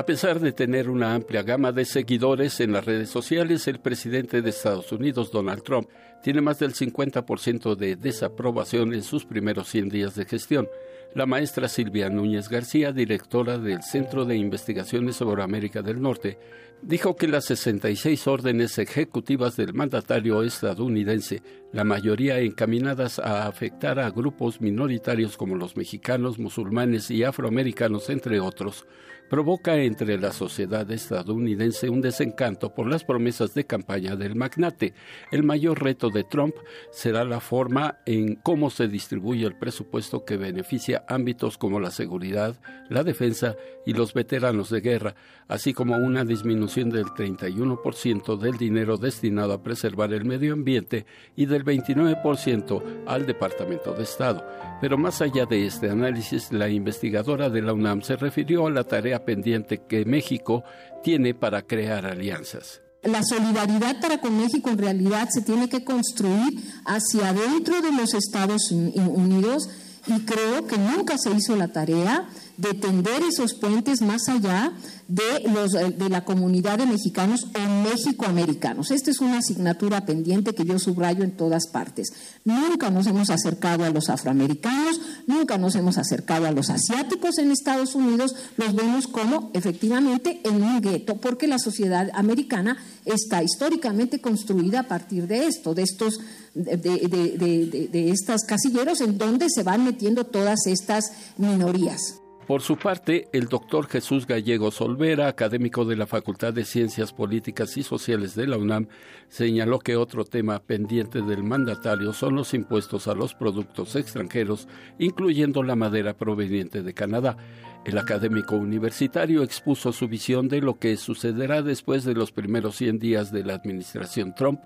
A 0.00 0.06
pesar 0.06 0.40
de 0.40 0.52
tener 0.52 0.88
una 0.88 1.14
amplia 1.14 1.42
gama 1.42 1.72
de 1.72 1.84
seguidores 1.84 2.60
en 2.60 2.72
las 2.72 2.86
redes 2.86 3.10
sociales, 3.10 3.68
el 3.68 3.80
presidente 3.80 4.40
de 4.40 4.48
Estados 4.48 4.90
Unidos, 4.92 5.30
Donald 5.30 5.62
Trump, 5.62 5.90
tiene 6.22 6.40
más 6.40 6.58
del 6.58 6.72
50% 6.72 7.76
de 7.76 7.96
desaprobación 7.96 8.94
en 8.94 9.02
sus 9.02 9.26
primeros 9.26 9.68
100 9.68 9.90
días 9.90 10.14
de 10.14 10.24
gestión. 10.24 10.70
La 11.14 11.26
maestra 11.26 11.68
Silvia 11.68 12.08
Núñez 12.08 12.48
García, 12.48 12.92
directora 12.92 13.58
del 13.58 13.82
Centro 13.82 14.24
de 14.24 14.36
Investigaciones 14.36 15.16
sobre 15.16 15.42
América 15.42 15.82
del 15.82 16.00
Norte, 16.00 16.38
dijo 16.80 17.14
que 17.14 17.28
las 17.28 17.44
66 17.44 18.26
órdenes 18.26 18.78
ejecutivas 18.78 19.56
del 19.56 19.74
mandatario 19.74 20.42
estadounidense, 20.42 21.42
la 21.72 21.84
mayoría 21.84 22.38
encaminadas 22.38 23.18
a 23.18 23.46
afectar 23.46 23.98
a 23.98 24.10
grupos 24.10 24.62
minoritarios 24.62 25.36
como 25.36 25.56
los 25.56 25.76
mexicanos, 25.76 26.38
musulmanes 26.38 27.10
y 27.10 27.22
afroamericanos, 27.22 28.08
entre 28.08 28.40
otros, 28.40 28.86
provoca 29.30 29.76
entre 29.76 30.18
la 30.18 30.32
sociedad 30.32 30.90
estadounidense 30.90 31.88
un 31.88 32.00
desencanto 32.00 32.74
por 32.74 32.88
las 32.88 33.04
promesas 33.04 33.54
de 33.54 33.64
campaña 33.64 34.16
del 34.16 34.34
magnate. 34.34 34.92
El 35.30 35.44
mayor 35.44 35.80
reto 35.80 36.10
de 36.10 36.24
Trump 36.24 36.56
será 36.90 37.24
la 37.24 37.38
forma 37.38 38.00
en 38.06 38.34
cómo 38.34 38.70
se 38.70 38.88
distribuye 38.88 39.46
el 39.46 39.56
presupuesto 39.56 40.24
que 40.24 40.36
beneficia 40.36 41.04
ámbitos 41.08 41.58
como 41.58 41.78
la 41.78 41.92
seguridad, 41.92 42.56
la 42.88 43.04
defensa 43.04 43.54
y 43.86 43.92
los 43.92 44.12
veteranos 44.14 44.68
de 44.68 44.80
guerra, 44.80 45.14
así 45.46 45.72
como 45.72 45.96
una 45.96 46.24
disminución 46.24 46.90
del 46.90 47.06
31% 47.06 48.36
del 48.36 48.56
dinero 48.56 48.96
destinado 48.96 49.52
a 49.52 49.62
preservar 49.62 50.12
el 50.12 50.24
medio 50.24 50.54
ambiente 50.54 51.06
y 51.36 51.46
del 51.46 51.64
29% 51.64 53.04
al 53.06 53.26
Departamento 53.26 53.92
de 53.94 54.02
Estado. 54.02 54.44
Pero 54.80 54.98
más 54.98 55.22
allá 55.22 55.46
de 55.46 55.66
este 55.66 55.88
análisis, 55.88 56.52
la 56.52 56.68
investigadora 56.68 57.48
de 57.48 57.62
la 57.62 57.72
UNAM 57.72 58.02
se 58.02 58.16
refirió 58.16 58.66
a 58.66 58.70
la 58.70 58.84
tarea 58.84 59.19
pendiente 59.20 59.82
que 59.86 60.04
México 60.04 60.64
tiene 61.02 61.34
para 61.34 61.62
crear 61.62 62.06
alianzas. 62.06 62.80
La 63.02 63.22
solidaridad 63.22 64.00
para 64.00 64.20
con 64.20 64.36
México 64.36 64.68
en 64.68 64.78
realidad 64.78 65.28
se 65.30 65.40
tiene 65.40 65.68
que 65.68 65.84
construir 65.84 66.60
hacia 66.84 67.30
adentro 67.30 67.80
de 67.80 67.92
los 67.92 68.12
Estados 68.12 68.70
Unidos 68.70 69.70
y 70.06 70.20
creo 70.20 70.66
que 70.66 70.76
nunca 70.76 71.16
se 71.16 71.30
hizo 71.30 71.56
la 71.56 71.68
tarea 71.68 72.28
de 72.60 72.74
tender 72.74 73.22
esos 73.22 73.54
puentes 73.54 74.02
más 74.02 74.28
allá 74.28 74.72
de, 75.08 75.48
los, 75.52 75.74
eh, 75.74 75.90
de 75.90 76.08
la 76.08 76.24
comunidad 76.24 76.78
de 76.78 76.86
mexicanos 76.86 77.46
o 77.54 77.88
mexicoamericanos. 77.88 78.90
Esta 78.90 79.10
es 79.10 79.20
una 79.20 79.38
asignatura 79.38 80.04
pendiente 80.04 80.54
que 80.54 80.64
yo 80.64 80.78
subrayo 80.78 81.24
en 81.24 81.36
todas 81.36 81.68
partes. 81.68 82.12
Nunca 82.44 82.90
nos 82.90 83.06
hemos 83.06 83.30
acercado 83.30 83.84
a 83.84 83.90
los 83.90 84.08
afroamericanos, 84.08 85.00
nunca 85.26 85.58
nos 85.58 85.74
hemos 85.74 85.98
acercado 85.98 86.46
a 86.46 86.52
los 86.52 86.70
asiáticos 86.70 87.38
en 87.38 87.50
Estados 87.50 87.94
Unidos, 87.94 88.34
los 88.56 88.74
vemos 88.74 89.06
como 89.06 89.50
efectivamente 89.54 90.40
en 90.44 90.62
un 90.62 90.80
gueto, 90.80 91.16
porque 91.16 91.48
la 91.48 91.58
sociedad 91.58 92.10
americana 92.14 92.76
está 93.04 93.42
históricamente 93.42 94.20
construida 94.20 94.80
a 94.80 94.88
partir 94.88 95.26
de 95.26 95.46
esto, 95.46 95.74
de 95.74 95.82
estos 95.82 96.20
de, 96.54 96.76
de, 96.76 97.88
de, 97.90 98.10
estas 98.10 98.44
casilleros 98.44 99.00
en 99.00 99.18
donde 99.18 99.48
se 99.48 99.62
van 99.62 99.84
metiendo 99.84 100.24
todas 100.24 100.66
estas 100.66 101.12
minorías. 101.36 102.19
Por 102.50 102.62
su 102.62 102.76
parte, 102.76 103.28
el 103.32 103.46
doctor 103.46 103.86
Jesús 103.86 104.26
Gallego 104.26 104.72
Solvera, 104.72 105.28
académico 105.28 105.84
de 105.84 105.94
la 105.94 106.08
Facultad 106.08 106.52
de 106.52 106.64
Ciencias 106.64 107.12
Políticas 107.12 107.76
y 107.76 107.84
Sociales 107.84 108.34
de 108.34 108.48
la 108.48 108.56
UNAM, 108.56 108.88
señaló 109.28 109.78
que 109.78 109.94
otro 109.94 110.24
tema 110.24 110.58
pendiente 110.58 111.22
del 111.22 111.44
mandatario 111.44 112.12
son 112.12 112.34
los 112.34 112.52
impuestos 112.52 113.06
a 113.06 113.14
los 113.14 113.36
productos 113.36 113.94
extranjeros, 113.94 114.66
incluyendo 114.98 115.62
la 115.62 115.76
madera 115.76 116.14
proveniente 116.14 116.82
de 116.82 116.92
Canadá. 116.92 117.36
El 117.84 117.96
académico 117.98 118.56
universitario 118.56 119.44
expuso 119.44 119.92
su 119.92 120.08
visión 120.08 120.48
de 120.48 120.60
lo 120.60 120.76
que 120.80 120.96
sucederá 120.96 121.62
después 121.62 122.02
de 122.02 122.14
los 122.14 122.32
primeros 122.32 122.74
100 122.74 122.98
días 122.98 123.30
de 123.30 123.44
la 123.44 123.54
administración 123.54 124.34
Trump 124.34 124.60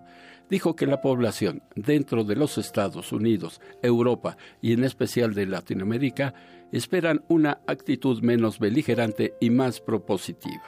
dijo 0.51 0.77
que 0.77 0.87
la 0.87 1.01
población 1.01 1.63
dentro 1.75 2.25
de 2.25 2.37
los 2.37 2.59
Estados 2.59 3.13
Unidos, 3.13 3.61
Europa 3.83 4.37
y 4.61 4.73
en 4.73 4.85
especial 4.85 5.35
de 5.35 5.47
Latinoamérica 5.47 6.35
esperan 6.73 7.23
una 7.29 7.61
actitud 7.67 8.21
menos 8.23 8.59
beligerante 8.59 9.35
y 9.41 9.51
más 9.51 9.81
propositiva. 9.81 10.63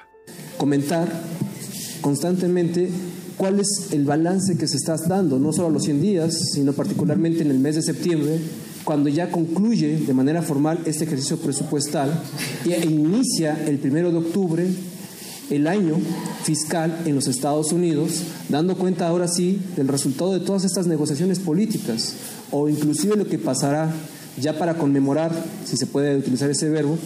Comentar 0.57 1.09
constantemente 2.01 2.91
cuál 3.37 3.61
es 3.61 3.91
el 3.93 4.05
balance 4.05 4.57
que 4.57 4.67
se 4.67 4.77
está 4.77 4.97
dando, 4.97 5.39
no 5.39 5.53
solo 5.53 5.69
a 5.69 5.71
los 5.71 5.85
100 5.85 6.01
días, 6.01 6.51
sino 6.53 6.73
particularmente 6.73 7.43
en 7.43 7.51
el 7.51 7.59
mes 7.59 7.75
de 7.77 7.83
septiembre, 7.83 8.41
cuando 8.85 9.09
ya 9.09 9.31
concluye 9.31 9.99
de 9.99 10.15
manera 10.15 10.43
formal 10.43 10.79
este 10.87 11.05
ejercicio 11.05 11.39
presupuestal 11.39 12.23
e 12.65 12.87
inicia 12.87 13.65
el 13.67 13.79
primero 13.79 14.11
de 14.11 14.19
octubre 14.19 14.67
el 15.51 15.67
año 15.67 15.97
fiscal 16.43 17.03
en 17.05 17.15
los 17.15 17.27
Estados 17.27 17.73
Unidos, 17.73 18.23
dando 18.49 18.77
cuenta 18.77 19.09
ahora 19.09 19.29
sí 19.29 19.61
del 19.77 19.89
resultado 19.89 20.33
de 20.33 20.41
todas 20.41 20.65
estas 20.65 20.87
negociaciones 20.87 21.39
políticas 21.39 22.15
o 22.51 22.69
inclusive 22.69 23.17
lo 23.17 23.27
que 23.27 23.39
pasará 23.39 23.93
ya 24.41 24.59
para 24.59 24.75
conmemorar, 24.75 25.33
si 25.65 25.77
se 25.77 25.87
puede 25.87 26.17
utilizar 26.17 26.51
ese 26.51 26.69
verbo, 26.69 26.99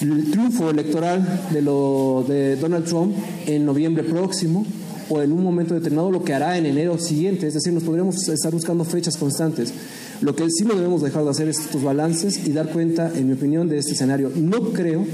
el 0.00 0.30
triunfo 0.30 0.70
electoral 0.70 1.48
de, 1.52 1.62
lo, 1.62 2.24
de 2.28 2.56
Donald 2.56 2.84
Trump 2.84 3.16
en 3.46 3.64
noviembre 3.64 4.04
próximo 4.04 4.66
o 5.08 5.22
en 5.22 5.32
un 5.32 5.42
momento 5.42 5.74
determinado 5.74 6.10
lo 6.10 6.22
que 6.22 6.34
hará 6.34 6.58
en 6.58 6.66
enero 6.66 6.98
siguiente, 6.98 7.46
es 7.46 7.54
decir, 7.54 7.72
nos 7.72 7.84
podríamos 7.84 8.28
estar 8.28 8.52
buscando 8.52 8.84
fechas 8.84 9.16
constantes. 9.16 9.72
Lo 10.20 10.34
que 10.34 10.44
sí 10.50 10.64
no 10.64 10.74
debemos 10.74 11.02
dejar 11.02 11.24
de 11.24 11.30
hacer 11.30 11.48
es 11.48 11.58
estos 11.58 11.82
balances 11.82 12.46
y 12.46 12.52
dar 12.52 12.70
cuenta, 12.70 13.12
en 13.14 13.28
mi 13.28 13.34
opinión, 13.34 13.68
de 13.68 13.78
este 13.78 13.92
escenario. 13.92 14.32
No 14.34 14.72
creo, 14.72 15.04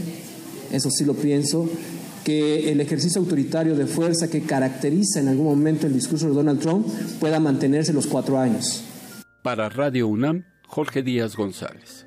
eso 0.72 0.90
sí 0.90 1.04
lo 1.04 1.14
pienso, 1.14 1.68
que 2.24 2.70
el 2.70 2.80
ejercicio 2.80 3.20
autoritario 3.20 3.74
de 3.76 3.86
fuerza 3.86 4.28
que 4.30 4.42
caracteriza 4.42 5.20
en 5.20 5.28
algún 5.28 5.46
momento 5.46 5.86
el 5.86 5.94
discurso 5.94 6.28
de 6.28 6.34
Donald 6.34 6.60
Trump 6.60 6.86
pueda 7.20 7.40
mantenerse 7.40 7.92
los 7.92 8.06
cuatro 8.06 8.38
años. 8.38 8.84
Para 9.42 9.68
Radio 9.68 10.08
UNAM, 10.08 10.44
Jorge 10.66 11.02
Díaz 11.02 11.36
González. 11.36 12.06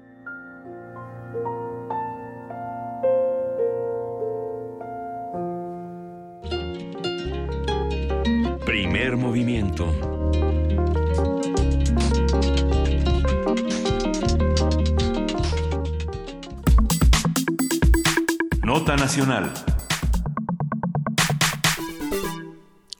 Primer 8.65 9.17
movimiento. 9.17 9.93
Nota 18.63 18.95
Nacional. 18.95 19.74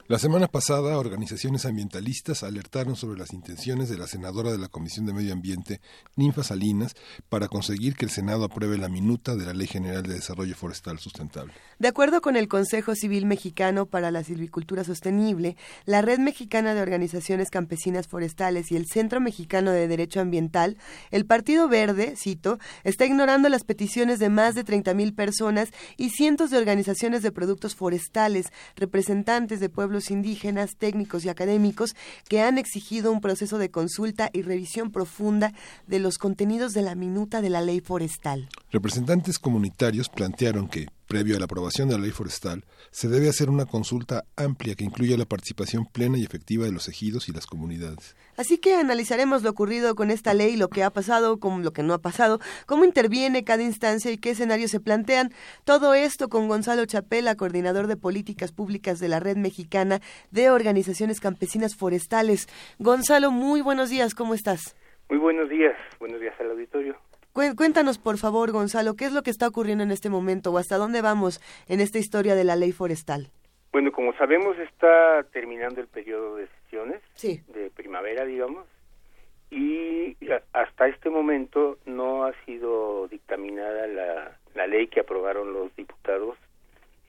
La 0.08 0.20
semana 0.20 0.48
pasada, 0.48 1.00
organizaciones 1.00 1.66
ambientalistas 1.66 2.44
alertaron 2.44 2.96
sobre 2.96 3.18
las 3.18 3.34
intenciones 3.34 3.90
de 3.90 3.98
la 3.98 4.06
senadora 4.06 4.52
de 4.52 4.60
la 4.60 4.68
Comisión 4.68 5.08
de 5.08 5.14
Medio 5.14 5.34
Ambiente, 5.34 5.82
Ninfa 6.16 6.44
Salinas, 6.44 6.94
para 7.28 7.48
conseguir 7.48 7.96
que 7.96 8.06
el 8.06 8.12
Senado 8.12 8.44
apruebe 8.44 8.78
la 8.78 8.88
minuta 8.88 9.36
de 9.36 9.48
la 9.48 9.56
Ley 9.56 9.66
General 9.66 10.04
de 10.04 10.14
Desarrollo 10.14 10.54
Forestal 10.54 11.00
Sustentable. 11.00 11.54
De 11.80 11.88
acuerdo 11.88 12.22
con 12.22 12.36
el 12.36 12.48
Consejo 12.48 12.94
Civil 12.94 13.26
Mexicano 13.26 13.88
para 13.88 14.12
la 14.12 14.24
Silvicultura 14.24 14.84
Sostenible, 14.84 15.58
la 15.86 16.04
Red 16.04 16.20
Mexicana 16.20 16.76
de 16.76 16.84
Organizaciones 16.84 17.50
Campesinas 17.50 18.08
Forestales 18.08 18.72
y 18.72 18.76
el 18.76 18.86
Centro 18.86 19.20
Mexicano 19.20 19.72
de 19.72 19.88
Derecho 19.88 20.22
Ambiental, 20.22 20.78
el 21.10 21.26
Partido 21.26 21.68
Verde, 21.68 22.14
cito, 22.16 22.60
está 22.84 23.08
ignorando 23.08 23.50
las 23.50 23.64
peticiones 23.64 24.20
de 24.20 24.30
más 24.30 24.54
de 24.54 24.66
30.000 24.66 25.16
personas 25.16 25.70
y 25.98 26.12
cientos 26.12 26.52
de 26.52 26.60
organizaciones 26.60 27.24
de 27.24 27.32
productos 27.32 27.74
forestales, 27.74 28.54
representantes 28.76 29.60
de 29.60 29.70
pueblos 29.70 29.95
indígenas, 30.12 30.76
técnicos 30.76 31.26
y 31.26 31.30
académicos 31.30 31.96
que 32.28 32.42
han 32.42 32.58
exigido 32.58 33.12
un 33.12 33.22
proceso 33.22 33.58
de 33.58 33.72
consulta 33.72 34.30
y 34.34 34.42
revisión 34.42 34.92
profunda 34.92 35.54
de 35.88 36.00
los 36.00 36.18
contenidos 36.18 36.74
de 36.74 36.82
la 36.82 36.96
minuta 36.96 37.42
de 37.42 37.50
la 37.50 37.62
ley 37.62 37.80
forestal. 37.80 38.50
Representantes 38.72 39.40
comunitarios 39.40 40.10
plantearon 40.10 40.68
que, 40.68 40.88
previo 41.08 41.36
a 41.36 41.40
la 41.40 41.46
aprobación 41.46 41.88
de 41.88 41.96
la 41.96 42.02
ley 42.02 42.12
forestal, 42.12 42.66
se 42.92 43.08
debe 43.08 43.30
hacer 43.30 43.50
una 43.50 43.66
consulta 43.66 44.26
amplia 44.36 44.76
que 44.76 44.84
incluya 44.84 45.18
la 45.18 45.26
participación 45.26 45.86
plena 45.86 46.18
y 46.18 46.24
efectiva 46.24 46.66
de 46.66 46.72
los 46.72 46.88
ejidos 46.88 47.30
y 47.30 47.32
las 47.32 47.46
comunidades. 47.46 48.16
Así 48.38 48.58
que 48.58 48.76
analizaremos 48.76 49.44
lo 49.44 49.50
ocurrido 49.50 49.96
con 49.96 50.12
esta 50.12 50.34
ley, 50.34 50.58
lo 50.58 50.68
que 50.68 50.84
ha 50.84 50.90
pasado, 50.90 51.40
con 51.40 51.64
lo 51.64 51.72
que 51.72 51.84
no 51.84 51.94
ha 51.94 52.00
pasado, 52.00 52.40
cómo 52.66 52.84
interviene 52.84 53.46
cada 53.46 53.64
instancia 53.64 54.12
y 54.12 54.18
qué 54.18 54.32
escenarios 54.32 54.72
se 54.72 54.82
plantean. 54.82 55.30
Todo 55.64 55.94
esto 55.94 56.28
con 56.28 56.50
Gonzalo 56.50 56.86
Chapela, 56.86 57.36
coordinador 57.36 57.88
de 57.88 57.96
políticas 57.96 58.52
públicas 58.52 59.00
de 59.00 59.08
la 59.08 59.22
Red 59.22 59.38
Mexicana 59.38 60.02
de 60.32 60.50
Organizaciones 60.50 61.22
Campesinas 61.22 61.76
Forestales. 61.76 62.48
Gonzalo, 62.78 63.32
muy 63.32 63.62
buenos 63.62 63.90
días, 63.90 64.14
¿cómo 64.14 64.34
estás? 64.34 64.76
Muy 65.10 65.20
buenos 65.20 65.50
días, 65.50 65.78
buenos 66.00 66.20
días 66.20 66.34
al 66.40 66.52
auditorio. 66.52 66.98
Cuéntanos, 67.32 68.00
por 68.00 68.18
favor, 68.18 68.52
Gonzalo, 68.52 68.96
¿qué 68.96 69.06
es 69.06 69.14
lo 69.14 69.22
que 69.22 69.30
está 69.30 69.48
ocurriendo 69.48 69.84
en 69.84 69.92
este 69.92 70.10
momento 70.10 70.52
o 70.52 70.58
hasta 70.58 70.78
dónde 70.78 71.02
vamos 71.02 71.42
en 71.68 71.80
esta 71.80 72.00
historia 72.00 72.34
de 72.34 72.44
la 72.44 72.56
ley 72.56 72.72
forestal? 72.72 73.30
Bueno, 73.72 73.92
como 73.92 74.14
sabemos, 74.14 74.58
está 74.58 75.24
terminando 75.34 75.82
el 75.82 75.88
periodo 75.88 76.38
de 76.38 76.48
sesiones 76.64 77.02
de 77.22 77.72
primavera, 77.74 78.26
digamos, 78.26 78.66
y 79.50 80.18
hasta 80.54 80.88
este 80.88 81.10
momento 81.10 81.78
no 81.86 82.26
ha 82.26 82.34
sido 82.46 83.08
dictaminada 83.08 83.88
la, 83.88 84.38
la 84.54 84.68
ley 84.68 84.88
que 84.88 85.00
aprobaron 85.00 85.54
los 85.54 85.74
diputados 85.76 86.38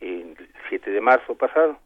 el 0.00 0.36
7 0.68 0.90
de 0.90 1.00
marzo 1.00 1.34
pasado. 1.34 1.78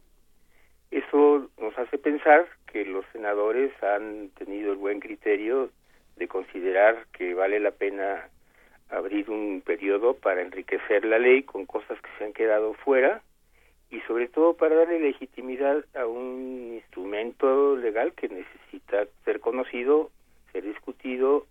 Eso 0.91 1.49
nos 1.59 1.79
hace 1.79 1.99
pensar 1.99 2.47
que 2.67 2.85
los 2.85 3.05
senadores 3.13 3.73
han 3.83 4.31
tenido 4.31 4.73
el 4.73 4.79
buen 4.79 5.01
criterio 5.01 5.71
de 6.17 6.29
considerar 6.29 7.07
que 7.13 7.33
vale 7.35 7.61
la 7.61 7.71
pena 7.71 8.29
abrir 8.91 9.31
un 9.31 9.63
periodo 9.65 10.15
para 10.15 10.43
enriquecer 10.43 11.05
la 11.05 11.19
ley 11.19 11.45
con 11.45 11.65
cosas 11.65 12.01
que 12.03 12.11
se 12.19 12.25
han 12.25 12.33
quedado 12.33 12.75
fuera 12.75 13.23
y 13.91 14.01
sobre 14.03 14.29
todo 14.29 14.55
para 14.55 14.77
darle 14.77 15.01
legitimidad 15.01 15.85
a 15.95 16.07
un 16.07 16.75
instrumento 16.75 17.77
legal 17.77 18.13
que 18.13 18.29
necesita 18.29 19.07
ser 19.25 19.41
conocido, 19.41 20.11
ser 20.53 20.65
discutido 20.65 21.47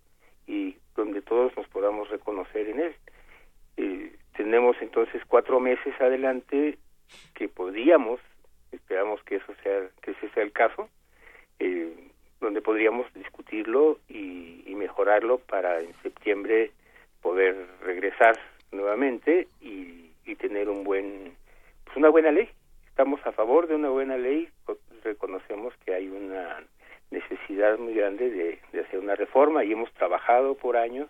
y 0.46 0.76
donde 0.96 1.22
todos 1.22 1.54
nos 1.56 1.68
podamos 1.68 2.08
reconocer 2.08 2.68
en 2.68 2.80
él. 2.80 2.94
Eh, 3.76 4.12
tenemos 4.36 4.76
entonces 4.80 5.22
cuatro 5.26 5.60
meses 5.60 5.94
adelante 6.00 6.78
que 7.34 7.48
podríamos, 7.48 8.20
esperamos 8.72 9.22
que 9.24 9.36
eso 9.36 9.52
sea, 9.62 9.88
que 10.02 10.12
ese 10.12 10.28
sea 10.30 10.42
el 10.42 10.52
caso, 10.52 10.88
eh, 11.58 11.92
donde 12.40 12.62
podríamos 12.62 13.12
discutirlo 13.14 13.98
y, 14.08 14.74
mejorarlo 14.80 15.36
para 15.36 15.82
en 15.82 15.92
septiembre 16.02 16.70
poder 17.20 17.54
regresar 17.82 18.40
nuevamente 18.72 19.46
y, 19.60 20.08
tener 20.38 20.70
un 20.70 20.84
buen 20.84 21.34
pues 21.90 21.96
una 21.96 22.08
buena 22.08 22.30
ley 22.30 22.48
estamos 22.86 23.20
a 23.26 23.32
favor 23.32 23.66
de 23.66 23.74
una 23.74 23.90
buena 23.90 24.16
ley 24.16 24.48
reconocemos 25.02 25.74
que 25.84 25.94
hay 25.94 26.08
una 26.08 26.62
necesidad 27.10 27.78
muy 27.78 27.94
grande 27.94 28.60
de 28.72 28.80
hacer 28.80 29.00
una 29.00 29.16
reforma 29.16 29.64
y 29.64 29.72
hemos 29.72 29.92
trabajado 29.94 30.54
por 30.54 30.76
años 30.76 31.08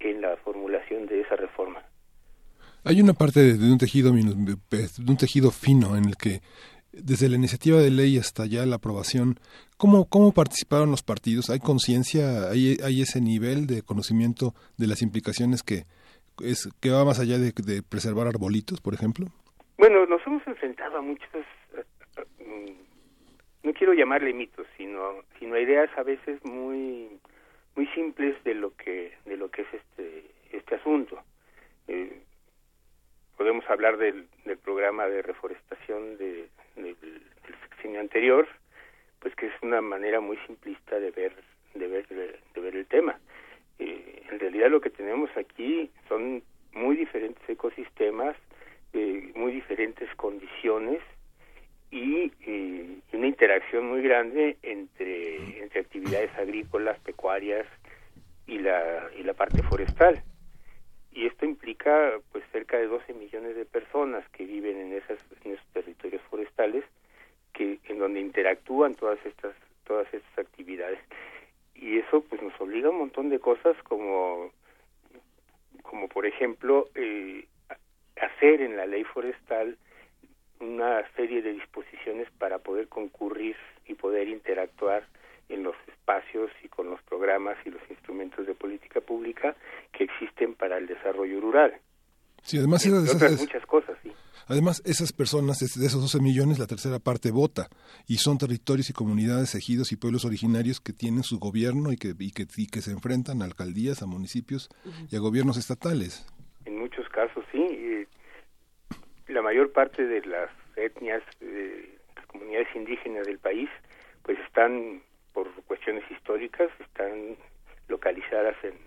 en 0.00 0.20
la 0.20 0.36
formulación 0.38 1.06
de 1.06 1.20
esa 1.20 1.36
reforma 1.36 1.82
hay 2.84 3.00
una 3.00 3.14
parte 3.14 3.40
de, 3.40 3.72
un 3.72 3.78
tejido 3.78 4.12
de 4.12 4.56
un 5.08 5.16
tejido 5.16 5.50
fino 5.50 5.96
en 5.96 6.04
el 6.06 6.16
que 6.16 6.40
desde 6.92 7.28
la 7.28 7.36
iniciativa 7.36 7.78
de 7.78 7.90
ley 7.90 8.16
hasta 8.16 8.46
ya 8.46 8.64
la 8.64 8.76
aprobación, 8.76 9.38
¿cómo, 9.76 10.06
cómo 10.06 10.32
participaron 10.32 10.90
los 10.90 11.02
partidos? 11.02 11.50
¿Hay 11.50 11.58
conciencia, 11.58 12.48
hay, 12.48 12.78
hay 12.82 13.02
ese 13.02 13.20
nivel 13.20 13.66
de 13.66 13.82
conocimiento 13.82 14.54
de 14.78 14.86
las 14.86 15.02
implicaciones 15.02 15.62
que, 15.62 15.84
es, 16.40 16.68
que 16.80 16.90
va 16.90 17.04
más 17.04 17.18
allá 17.18 17.38
de, 17.38 17.52
preservar 17.82 18.28
arbolitos, 18.28 18.80
por 18.80 18.94
ejemplo? 18.94 19.26
Bueno, 19.78 20.06
nos 20.06 20.26
hemos 20.26 20.46
enfrentado 20.46 20.96
a 20.96 21.02
muchos, 21.02 21.44
mm, 22.38 22.70
no 23.62 23.72
quiero 23.74 23.92
llamarle 23.92 24.32
mitos, 24.32 24.66
sino, 24.78 25.22
sino 25.38 25.58
ideas 25.58 25.90
a 25.98 26.02
veces 26.02 26.42
muy, 26.44 27.20
muy 27.74 27.86
simples 27.88 28.42
de 28.44 28.54
lo 28.54 28.74
que, 28.74 29.12
de 29.26 29.36
lo 29.36 29.50
que 29.50 29.62
es 29.62 29.74
este, 29.74 30.24
este 30.52 30.76
asunto. 30.76 31.22
Eh, 31.88 32.22
podemos 33.36 33.68
hablar 33.68 33.98
del, 33.98 34.28
del 34.46 34.56
programa 34.56 35.08
de 35.08 35.20
reforestación 35.20 36.16
de, 36.16 36.48
del, 36.76 36.96
sexenio 37.68 38.00
anterior, 38.00 38.48
pues 39.20 39.34
que 39.34 39.46
es 39.46 39.52
una 39.60 39.82
manera 39.82 40.20
muy 40.20 40.38
simplista 40.46 40.98
de 40.98 41.10
ver 41.10 41.34
de 41.74 41.86
ver 41.86 42.06
de 42.08 42.60
ver 42.60 42.76
el 42.76 42.86
tema. 42.86 43.18
Eh, 43.78 44.22
en 44.30 44.40
realidad 44.40 44.70
lo 44.70 44.80
que 44.80 44.88
tenemos 44.88 45.28
aquí 45.36 45.90
son 46.08 46.42
muy 46.72 46.96
diferentes 46.96 47.46
ecosistemas, 47.46 48.36
eh, 48.92 49.32
muy 49.34 49.52
diferentes 49.52 50.08
condiciones 50.16 51.00
y 51.90 52.32
eh, 52.46 52.98
una 53.12 53.26
interacción 53.26 53.88
muy 53.88 54.02
grande 54.02 54.56
entre 54.62 55.62
entre 55.62 55.80
actividades 55.80 56.30
agrícolas, 56.36 56.98
pecuarias 57.00 57.66
y 58.46 58.58
la 58.58 59.08
y 59.18 59.22
la 59.22 59.34
parte 59.34 59.62
forestal. 59.62 60.22
Y 61.12 61.26
esto 61.26 61.46
implica 61.46 62.18
pues 62.32 62.44
cerca 62.52 62.76
de 62.76 62.86
12 62.86 63.14
millones 63.14 63.56
de 63.56 63.64
personas 63.64 64.28
que 64.30 64.44
viven 64.44 64.78
en 64.78 64.92
esas 64.92 65.18
en 65.44 65.52
esos 65.52 65.66
territorios 65.72 66.22
forestales 66.30 66.84
que 67.52 67.78
en 67.84 67.98
donde 67.98 68.20
interactúan 68.20 68.94
todas 68.94 69.18
estas 69.24 69.54
todas 69.84 70.06
estas 70.12 70.38
actividades. 70.38 70.98
Y 71.74 71.98
eso 71.98 72.22
pues 72.22 72.42
nos 72.42 72.58
obliga 72.60 72.88
a 72.88 72.90
un 72.90 72.98
montón 72.98 73.30
de 73.30 73.38
cosas 73.38 73.76
como 73.84 74.50
como 75.82 76.08
por 76.08 76.26
ejemplo 76.26 76.88
eh, 76.94 77.46
hacer 78.20 78.62
en 78.62 78.76
la 78.76 78.86
ley 78.86 79.04
forestal 79.04 79.76
una 80.60 81.02
serie 81.14 81.42
de 81.42 81.52
disposiciones 81.52 82.28
para 82.38 82.58
poder 82.58 82.88
concurrir 82.88 83.56
y 83.86 83.94
poder 83.94 84.28
interactuar 84.28 85.06
en 85.48 85.62
los 85.62 85.76
espacios 85.86 86.50
y 86.64 86.68
con 86.68 86.90
los 86.90 87.00
programas 87.02 87.56
y 87.64 87.70
los 87.70 87.82
instrumentos 87.90 88.46
de 88.46 88.54
política 88.54 89.00
pública 89.00 89.54
que 89.92 90.04
existen 90.04 90.54
para 90.54 90.78
el 90.78 90.86
desarrollo 90.86 91.40
rural. 91.40 91.74
Sí, 92.42 92.58
además 92.58 92.86
esas, 92.86 93.40
muchas 93.40 93.66
cosas, 93.66 93.98
sí. 94.02 94.12
Además, 94.48 94.80
esas 94.84 95.12
personas, 95.12 95.58
de 95.58 95.86
esos 95.86 96.00
12 96.00 96.20
millones, 96.20 96.60
la 96.60 96.68
tercera 96.68 97.00
parte 97.00 97.32
vota, 97.32 97.68
y 98.06 98.18
son 98.18 98.38
territorios 98.38 98.88
y 98.88 98.92
comunidades, 98.92 99.56
ejidos 99.56 99.90
y 99.90 99.96
pueblos 99.96 100.24
originarios 100.24 100.80
que 100.80 100.92
tienen 100.92 101.24
su 101.24 101.40
gobierno 101.40 101.90
y 101.90 101.96
que, 101.96 102.14
y 102.16 102.30
que, 102.30 102.46
que 102.46 102.80
se 102.80 102.92
enfrentan 102.92 103.42
a 103.42 103.44
alcaldías, 103.44 104.02
a 104.02 104.06
municipios 104.06 104.68
y 105.10 105.16
a 105.16 105.18
gobiernos 105.18 105.56
estatales. 105.56 106.24
Muchos 106.96 107.12
casos, 107.12 107.44
sí. 107.52 108.06
la 109.28 109.42
mayor 109.42 109.70
parte 109.70 110.06
de 110.06 110.24
las 110.24 110.48
etnias, 110.76 111.22
las 111.40 112.26
comunidades 112.26 112.68
indígenas 112.74 113.26
del 113.26 113.38
país, 113.38 113.68
pues 114.22 114.38
están 114.38 115.02
por 115.34 115.52
cuestiones 115.64 116.10
históricas 116.10 116.70
están 116.80 117.36
localizadas 117.88 118.56
en, 118.64 118.78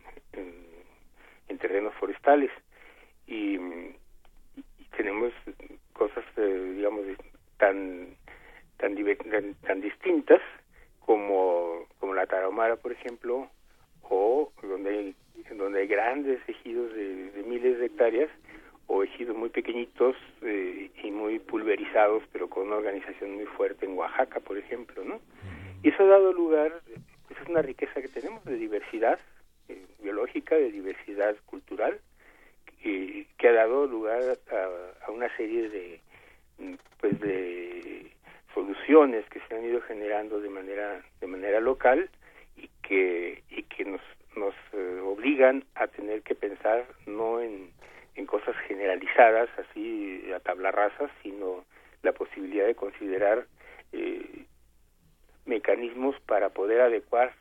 en, 1.49 1.57
terrenos 1.59 1.93
forestales 1.99 2.49
y, 3.27 3.59
tenemos 4.97 5.31
cosas 5.93 6.25
eh, 6.37 6.73
digamos 6.77 7.05
tan 7.57 8.15
tan, 8.77 8.95
tan 9.61 9.81
distintas 9.81 10.41
como 10.99 11.85
como 11.99 12.15
la 12.15 12.25
tarahumara 12.25 12.75
por 12.77 12.91
ejemplo 12.91 13.49
o 14.01 14.51
donde 14.63 14.89
hay 14.89 15.15
donde 15.57 15.81
hay 15.81 15.87
grandes 15.87 16.39
ejidos 16.47 16.93
de, 16.93 17.43
miles 17.45 17.79
de 17.79 17.85
hectáreas 17.87 18.29
o 18.87 19.03
ejidos 19.03 19.35
muy 19.35 19.49
pequeñitos 19.49 20.15
eh, 20.41 20.89
y 21.03 21.11
muy 21.11 21.39
pulverizados 21.39 22.23
pero 22.31 22.49
con 22.49 22.67
una 22.67 22.77
organización 22.77 23.35
muy 23.35 23.45
fuerte 23.45 23.85
en 23.85 23.97
Oaxaca 23.97 24.39
por 24.39 24.57
ejemplo 24.57 25.03
no 25.03 25.19
y 25.81 25.89
eso 25.89 26.03
ha 26.03 26.07
dado 26.07 26.33
lugar, 26.33 26.81
pues 27.27 27.39
es 27.39 27.47
una 27.47 27.61
riqueza 27.61 28.01
que 28.01 28.09
tenemos 28.09 28.43
de 28.43 28.57
diversidad 28.57 29.17
eh, 29.69 29.85
biológica, 30.01 30.55
de 30.55 30.71
diversidad 30.71 31.35
cultural, 31.45 31.99
que, 32.81 33.27
que 33.37 33.47
ha 33.47 33.53
dado 33.53 33.87
lugar 33.87 34.21
a, 34.51 35.11
una 35.11 35.33
serie 35.37 35.69
de, 35.69 36.01
pues 36.99 37.19
de 37.21 38.11
soluciones 38.53 39.25
que 39.29 39.39
se 39.47 39.55
han 39.55 39.63
ido 39.63 39.81
generando 39.81 40.41
de 40.41 40.49
manera 40.49 41.01
de 41.21 41.27
manera 41.27 41.59
local 41.59 42.09
y 42.57 42.69
que 42.83 43.43
y 43.49 43.63
que 43.63 43.85
nos 43.85 44.01
nos 44.35 44.53
eh, 44.73 45.01
obligan 45.03 45.65
a 45.75 45.87
tener 45.87 46.21
que 46.21 46.35
pensar 46.35 46.85
no 47.05 47.39
en, 47.39 47.71
en 48.15 48.25
cosas 48.25 48.55
generalizadas 48.67 49.49
así 49.57 50.23
a 50.33 50.39
tabla 50.39 50.71
rasa 50.71 51.09
sino 51.23 51.65
la 52.03 52.11
posibilidad 52.13 52.65
de 52.65 52.75
considerar 52.75 53.45
eh, 53.91 54.45
mecanismos 55.45 56.15
para 56.25 56.49
poder 56.49 56.81
adecuar 56.81 57.33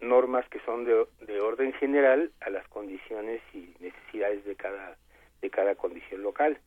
normas 0.00 0.48
que 0.48 0.58
son 0.60 0.84
de, 0.84 1.06
de, 1.26 1.40
orden 1.40 1.72
general 1.74 2.32
a 2.40 2.50
las 2.50 2.66
condiciones 2.68 3.40
y 3.52 3.74
necesidades 3.78 4.44
de 4.44 4.56
cada 4.56 4.96
de 5.42 5.50
cada 5.50 5.74
condición 5.74 6.22
local. 6.22 6.58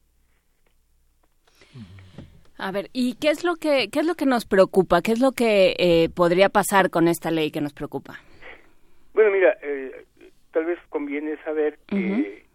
A 2.58 2.72
ver, 2.72 2.90
¿y 2.94 3.16
qué 3.16 3.30
es 3.30 3.44
lo 3.44 3.56
que 3.56 3.90
qué 3.90 4.00
es 4.00 4.06
lo 4.06 4.16
que 4.16 4.26
nos 4.26 4.46
preocupa? 4.46 5.02
¿Qué 5.02 5.12
es 5.12 5.20
lo 5.20 5.32
que 5.32 5.76
eh, 5.78 6.10
podría 6.10 6.50
pasar 6.50 6.92
con 6.92 7.08
esta 7.08 7.32
ley 7.32 7.52
que 7.52 7.62
nos 7.62 7.74
preocupa? 7.74 8.20
Bueno, 9.14 9.32
mira, 9.32 9.58
eh, 9.62 10.06
tal 10.52 10.66
vez 10.66 10.80
conviene 10.90 11.38
saber 11.44 11.78
que 11.88 12.46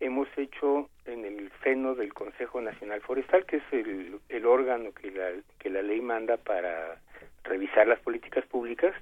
hemos 0.00 0.28
hecho 0.36 0.88
en 1.06 1.24
el 1.24 1.50
seno 1.62 1.94
del 1.94 2.14
Consejo 2.14 2.60
Nacional 2.60 3.00
Forestal, 3.00 3.44
que 3.46 3.56
es 3.56 3.62
el, 3.72 4.20
el 4.28 4.46
órgano 4.46 4.92
que 4.92 5.10
la, 5.10 5.30
que 5.58 5.70
la 5.70 5.82
ley 5.82 6.00
manda 6.00 6.36
para 6.36 7.00
revisar 7.42 7.86
las 7.86 8.00
políticas 8.00 8.44
públicas 8.46 8.94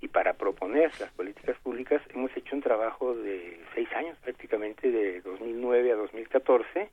y 0.00 0.08
para 0.08 0.34
proponer 0.34 0.90
las 0.98 1.10
políticas 1.12 1.56
públicas 1.58 2.02
hemos 2.14 2.34
hecho 2.36 2.56
un 2.56 2.62
trabajo 2.62 3.14
de 3.14 3.60
seis 3.74 3.90
años 3.92 4.16
prácticamente 4.18 4.90
de 4.90 5.20
2009 5.22 5.92
a 5.92 5.96
2014 5.96 6.90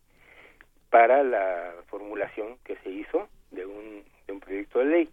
para 0.90 1.24
la 1.24 1.74
formulación 1.88 2.58
que 2.64 2.76
se 2.78 2.90
hizo 2.90 3.28
de 3.52 3.66
un, 3.66 4.04
de 4.26 4.34
un 4.34 4.40
proyecto 4.40 4.80
de 4.80 4.86
ley. 4.86 5.10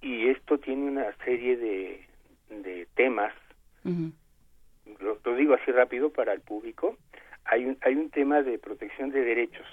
Y 0.00 0.28
esto 0.28 0.58
tiene 0.58 0.90
una 0.90 1.14
serie 1.24 1.56
de, 1.56 2.06
de 2.50 2.86
temas 2.94 3.32
lo, 3.84 5.18
lo, 5.24 5.36
digo 5.36 5.54
así 5.54 5.70
rápido 5.70 6.10
para 6.10 6.32
el 6.32 6.40
público. 6.40 6.96
Hay 7.44 7.64
un, 7.64 7.78
hay 7.80 7.94
un 7.94 8.10
tema 8.10 8.42
de 8.42 8.58
protección 8.58 9.10
de 9.10 9.22
derechos 9.22 9.66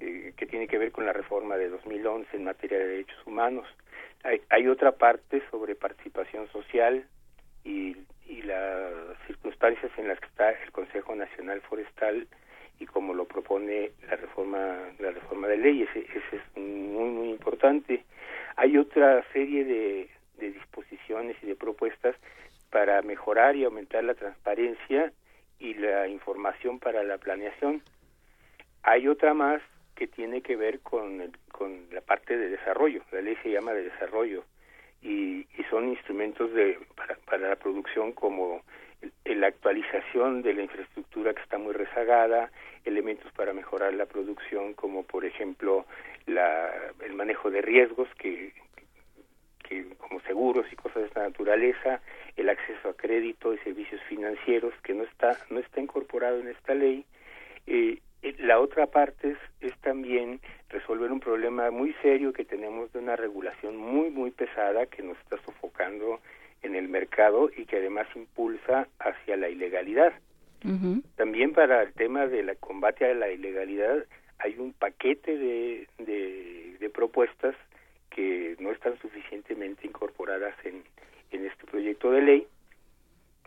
eh, 0.00 0.32
que 0.36 0.46
tiene 0.46 0.66
que 0.66 0.78
ver 0.78 0.90
con 0.90 1.06
la 1.06 1.12
reforma 1.12 1.56
de 1.56 1.68
2011 1.68 2.36
en 2.36 2.44
materia 2.44 2.76
de 2.76 2.88
derechos 2.88 3.26
humanos. 3.26 3.68
Hay, 4.50 4.66
otra 4.68 4.92
parte 4.92 5.42
sobre 5.50 5.74
participación 5.74 6.48
social 6.48 7.06
y, 7.64 7.96
las 8.44 9.16
circunstancias 9.28 9.92
en 9.96 10.08
las 10.08 10.18
que 10.18 10.26
está 10.26 10.50
el 10.50 10.72
Consejo 10.72 11.14
Nacional 11.14 11.60
Forestal 11.60 12.26
y 12.80 12.86
como 12.86 13.14
lo 13.14 13.26
propone 13.26 13.92
la 14.08 14.16
reforma 14.16 14.78
la 14.98 15.12
reforma 15.12 15.46
de 15.46 15.58
leyes 15.58 15.88
ese, 15.94 16.36
es 16.36 16.56
muy 16.56 17.10
muy 17.10 17.28
importante. 17.30 18.02
Hay 18.56 18.76
otra 18.76 19.22
serie 19.32 19.64
de 19.64 20.08
disposiciones 20.50 21.36
y 21.42 21.46
de 21.46 21.54
propuestas 21.54 22.16
para 22.72 23.02
mejorar 23.02 23.54
y 23.54 23.64
aumentar 23.64 24.02
la 24.02 24.14
transparencia 24.14 25.12
y 25.60 25.74
la 25.74 26.08
información 26.08 26.80
para 26.80 27.04
la 27.04 27.18
planeación 27.18 27.82
hay 28.82 29.06
otra 29.06 29.34
más 29.34 29.60
que 29.94 30.06
tiene 30.06 30.40
que 30.40 30.56
ver 30.56 30.80
con, 30.80 31.30
con 31.52 31.86
la 31.92 32.00
parte 32.00 32.36
de 32.36 32.48
desarrollo. 32.48 33.02
La 33.12 33.20
ley 33.20 33.36
se 33.42 33.50
llama 33.50 33.72
de 33.74 33.84
desarrollo 33.84 34.44
y, 35.02 35.46
y 35.58 35.64
son 35.70 35.90
instrumentos 35.90 36.52
de, 36.54 36.78
para, 36.96 37.14
para 37.26 37.50
la 37.50 37.56
producción 37.56 38.12
como 38.12 38.62
la 39.24 39.46
actualización 39.48 40.42
de 40.42 40.54
la 40.54 40.62
infraestructura 40.62 41.34
que 41.34 41.42
está 41.42 41.58
muy 41.58 41.74
rezagada, 41.74 42.50
elementos 42.84 43.30
para 43.32 43.52
mejorar 43.52 43.92
la 43.92 44.06
producción 44.06 44.72
como 44.72 45.02
por 45.02 45.26
ejemplo 45.26 45.84
la, 46.26 46.70
el 47.04 47.12
manejo 47.12 47.50
de 47.50 47.60
riesgos 47.60 48.08
que, 48.18 48.52
que 49.62 49.86
como 49.98 50.20
seguros 50.20 50.66
y 50.70 50.76
cosas 50.76 51.02
de 51.02 51.08
esta 51.08 51.22
naturaleza, 51.22 52.00
el 52.36 52.48
acceso 52.48 52.88
a 52.88 52.96
crédito 52.96 53.54
y 53.54 53.58
servicios 53.58 54.00
financieros 54.08 54.74
que 54.82 54.94
no 54.94 55.04
está 55.04 55.38
no 55.50 55.60
está 55.60 55.80
incorporado 55.80 56.40
en 56.40 56.48
esta 56.48 56.74
ley. 56.74 57.04
Eh, 57.66 57.98
eh, 58.22 58.34
la 58.38 58.60
otra 58.60 58.86
parte 58.86 59.30
es, 59.30 59.38
es, 59.60 59.76
también 59.80 60.40
resolver 60.68 61.10
un 61.10 61.20
problema 61.20 61.70
muy 61.70 61.94
serio 62.02 62.32
que 62.32 62.44
tenemos 62.44 62.92
de 62.92 62.98
una 62.98 63.16
regulación 63.16 63.76
muy 63.76 64.10
muy 64.10 64.30
pesada 64.30 64.86
que 64.86 65.02
nos 65.02 65.18
está 65.18 65.36
sofocando 65.44 66.20
en 66.62 66.76
el 66.76 66.88
mercado 66.88 67.50
y 67.56 67.66
que 67.66 67.76
además 67.76 68.06
impulsa 68.14 68.88
hacia 68.98 69.36
la 69.36 69.48
ilegalidad. 69.48 70.12
También 71.16 71.52
para 71.54 71.82
el 71.82 71.92
tema 71.92 72.28
del 72.28 72.56
combate 72.58 73.04
a 73.04 73.14
la 73.14 73.28
ilegalidad 73.32 74.04
hay 74.38 74.56
un 74.58 74.72
paquete 74.72 75.36
de, 75.36 75.88
de, 75.98 76.90
propuestas 76.90 77.56
que 78.14 78.56
no 78.58 78.70
están 78.70 78.98
suficientemente 79.00 79.86
incorporadas 79.86 80.54
en, 80.64 80.82
en 81.30 81.46
este 81.46 81.64
proyecto 81.66 82.10
de 82.10 82.22
ley 82.22 82.46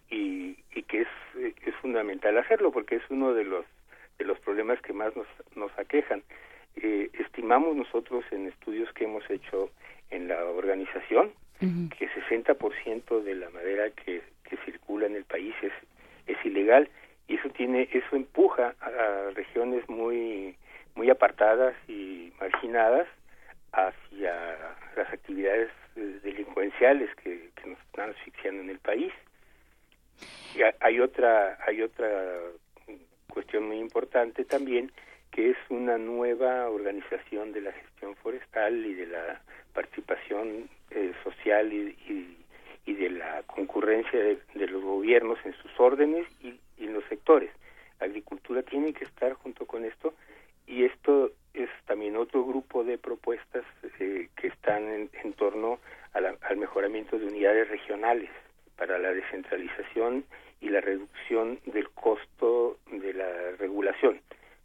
y, 0.09 0.57
y 0.73 0.83
que 0.83 1.01
es, 1.01 1.07
es 1.65 1.75
fundamental 1.75 2.37
hacerlo 2.37 2.71
porque 2.71 2.95
es 2.95 3.03
uno 3.09 3.33
de 3.33 3.43
los 3.43 3.65
de 4.17 4.25
los 4.25 4.39
problemas 4.39 4.81
que 4.81 4.93
más 4.93 5.15
nos, 5.15 5.27
nos 5.55 5.77
aquejan. 5.77 6.23
Eh, 6.77 7.09
estimamos 7.19 7.75
nosotros 7.75 8.23
en 8.31 8.47
estudios 8.47 8.91
que 8.93 9.05
hemos 9.05 9.29
hecho 9.29 9.69
en 10.09 10.27
la 10.27 10.43
organización 10.45 11.31
que 11.59 12.09
60% 12.09 13.23
de 13.23 13.33
la 13.33 13.49
madera 13.49 13.89
que, 13.91 14.21
que 14.43 14.57
circula 14.65 15.05
en 15.05 15.15
el 15.15 15.23
país 15.23 15.55
es, 15.61 15.71
es 16.27 16.45
ilegal 16.45 16.89
y 17.29 17.35
eso 17.35 17.49
tiene 17.49 17.87
eso 17.93 18.15
empuja 18.15 18.75
a 18.81 19.31
regiones 19.33 19.87
muy 19.87 20.55
muy 20.95 21.09
apartadas 21.09 21.73
y 21.87 22.33
marginadas 22.41 23.07
hacia 23.75 24.57
las 24.95 25.13
actividades 25.13 25.69
eh, 25.95 26.19
delincuenciales 26.23 27.13
que, 27.17 27.51
nos 27.65 27.79
están 27.79 28.11
asfixiando 28.11 28.61
en 28.61 28.69
el 28.69 28.79
país. 28.79 29.11
Y 30.55 30.59
hay 30.79 30.99
otra 30.99 31.57
hay 31.65 31.81
otra 31.81 32.07
cuestión 33.27 33.67
muy 33.67 33.79
importante 33.79 34.45
también 34.45 34.91
que 35.31 35.49
es 35.49 35.57
una 35.69 35.97
nueva 35.97 36.69
organización 36.69 37.51
de 37.51 37.59
la 37.59 37.73
gestión 37.73 38.15
forestal 38.15 38.85
y 38.85 38.93
de 38.93 39.07
la 39.07 39.41
participación 39.73 40.69
eh, 40.91 41.11
social 41.23 41.73
y, 41.73 42.37
y, 42.85 42.93
de 42.93 43.09
la 43.09 43.43
concurrencia 43.43 44.17
de, 44.17 44.67
los 44.67 44.81
gobiernos 44.81 45.37
en 45.43 45.53
sus 45.55 45.71
órdenes 45.77 46.25
y, 46.41 46.57
en 46.77 46.93
los 46.93 47.03
sectores. 47.09 47.51
agricultura 47.99 48.63
tiene 48.63 48.93
que 48.93 49.03
estar 49.03 49.33
junto 49.33 49.65
con 49.65 49.83
esto 49.83 50.13
y 50.67 50.85
esto 50.85 51.31
es 51.53 51.69
también 51.85 52.17
otro 52.17 52.43
grupo 52.45 52.83
de 52.83 52.97
propuestas 52.97 53.63
eh, 53.99 54.29
que 54.35 54.47
están 54.47 55.09
en, 55.23 55.33
torno 55.33 55.79
al 56.13 56.57
mejoramiento 56.57 57.19
de 57.19 57.25
unidades 57.25 57.67
regionales 57.67 58.29
para 58.77 58.97
la 58.97 59.13
descentralización 59.13 60.25
y 60.61 60.69
la 60.69 60.81
reducción 60.81 61.59
del 61.65 61.89
costo 61.89 62.77
de 62.91 63.13
la 63.13 63.51
regulación. 63.57 64.21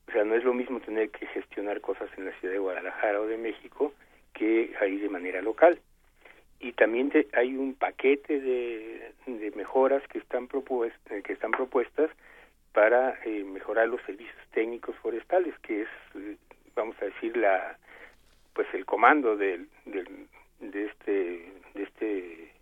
O 0.09 0.12
sea, 0.12 0.24
no 0.24 0.35
es 0.35 0.44
lo 0.44 0.55
mismo 0.55 0.81
tener 0.81 1.10
que 1.10 1.27
gestionar 1.27 1.81
cosas 1.81 2.09
en 2.16 2.24
la 2.24 2.32
ciudad 2.39 2.55
de 2.55 2.60
Guadalajara 2.60 3.20
o 3.20 3.27
de 3.27 3.36
México 3.36 3.93
que 4.32 4.74
ahí 4.81 4.98
de 4.98 5.09
manera 5.09 5.43
local. 5.43 5.78
Y 6.59 6.72
también 6.72 7.12
hay 7.32 7.56
un 7.56 7.74
paquete 7.74 8.40
de, 8.40 9.12
de 9.27 9.51
mejoras 9.52 10.02
que 10.09 10.18
están, 10.18 10.47
propuestas, 10.47 11.22
que 11.22 11.32
están 11.32 11.52
propuestas 11.52 12.10
para 12.72 13.18
eh, 13.24 13.44
mejorar 13.44 13.88
los 13.88 14.01
servicios 14.02 14.36
técnicos 14.52 14.94
forestales, 14.97 15.55
que 15.60 15.82
es, 15.82 15.88
eh, 16.14 16.36
vamos 16.74 16.97
a 17.01 17.06
decir, 17.06 17.36
la 17.36 17.78
pues 18.52 18.66
el 18.74 18.84
comando 18.84 19.36
de, 19.36 19.64
de, 19.86 20.86
este 20.86 21.52
de 21.74 21.82
este 21.82 22.52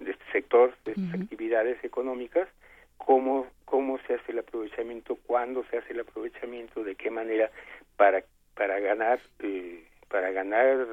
de 0.00 0.10
este 0.10 0.24
sector, 0.32 0.74
de 0.84 0.92
estas 0.92 1.20
actividades 1.22 1.82
económicas, 1.84 2.48
cómo 2.96 3.46
cómo 3.64 3.98
se 4.06 4.14
hace 4.14 4.32
el 4.32 4.40
aprovechamiento, 4.40 5.16
cuándo 5.26 5.64
se 5.70 5.78
hace 5.78 5.92
el 5.92 6.00
aprovechamiento, 6.00 6.84
de 6.84 6.96
qué 6.96 7.10
manera 7.10 7.50
para 7.96 8.22
para 8.54 8.78
ganar 8.80 9.20
eh, 9.40 9.84
para 10.08 10.30
ganar 10.30 10.86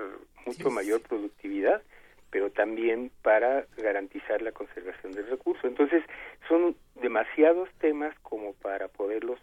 mucho 0.45 0.69
mayor 0.69 1.01
productividad 1.01 1.81
pero 2.35 2.49
también 2.49 3.11
para 3.21 3.65
garantizar 3.77 4.41
la 4.41 4.51
conservación 4.51 5.13
del 5.13 5.25
recurso. 5.27 5.67
Entonces, 5.67 6.03
son 6.49 6.75
demasiados 6.95 7.69
temas 7.79 8.13
como 8.23 8.51
para 8.55 8.89
poderlos, 8.89 9.39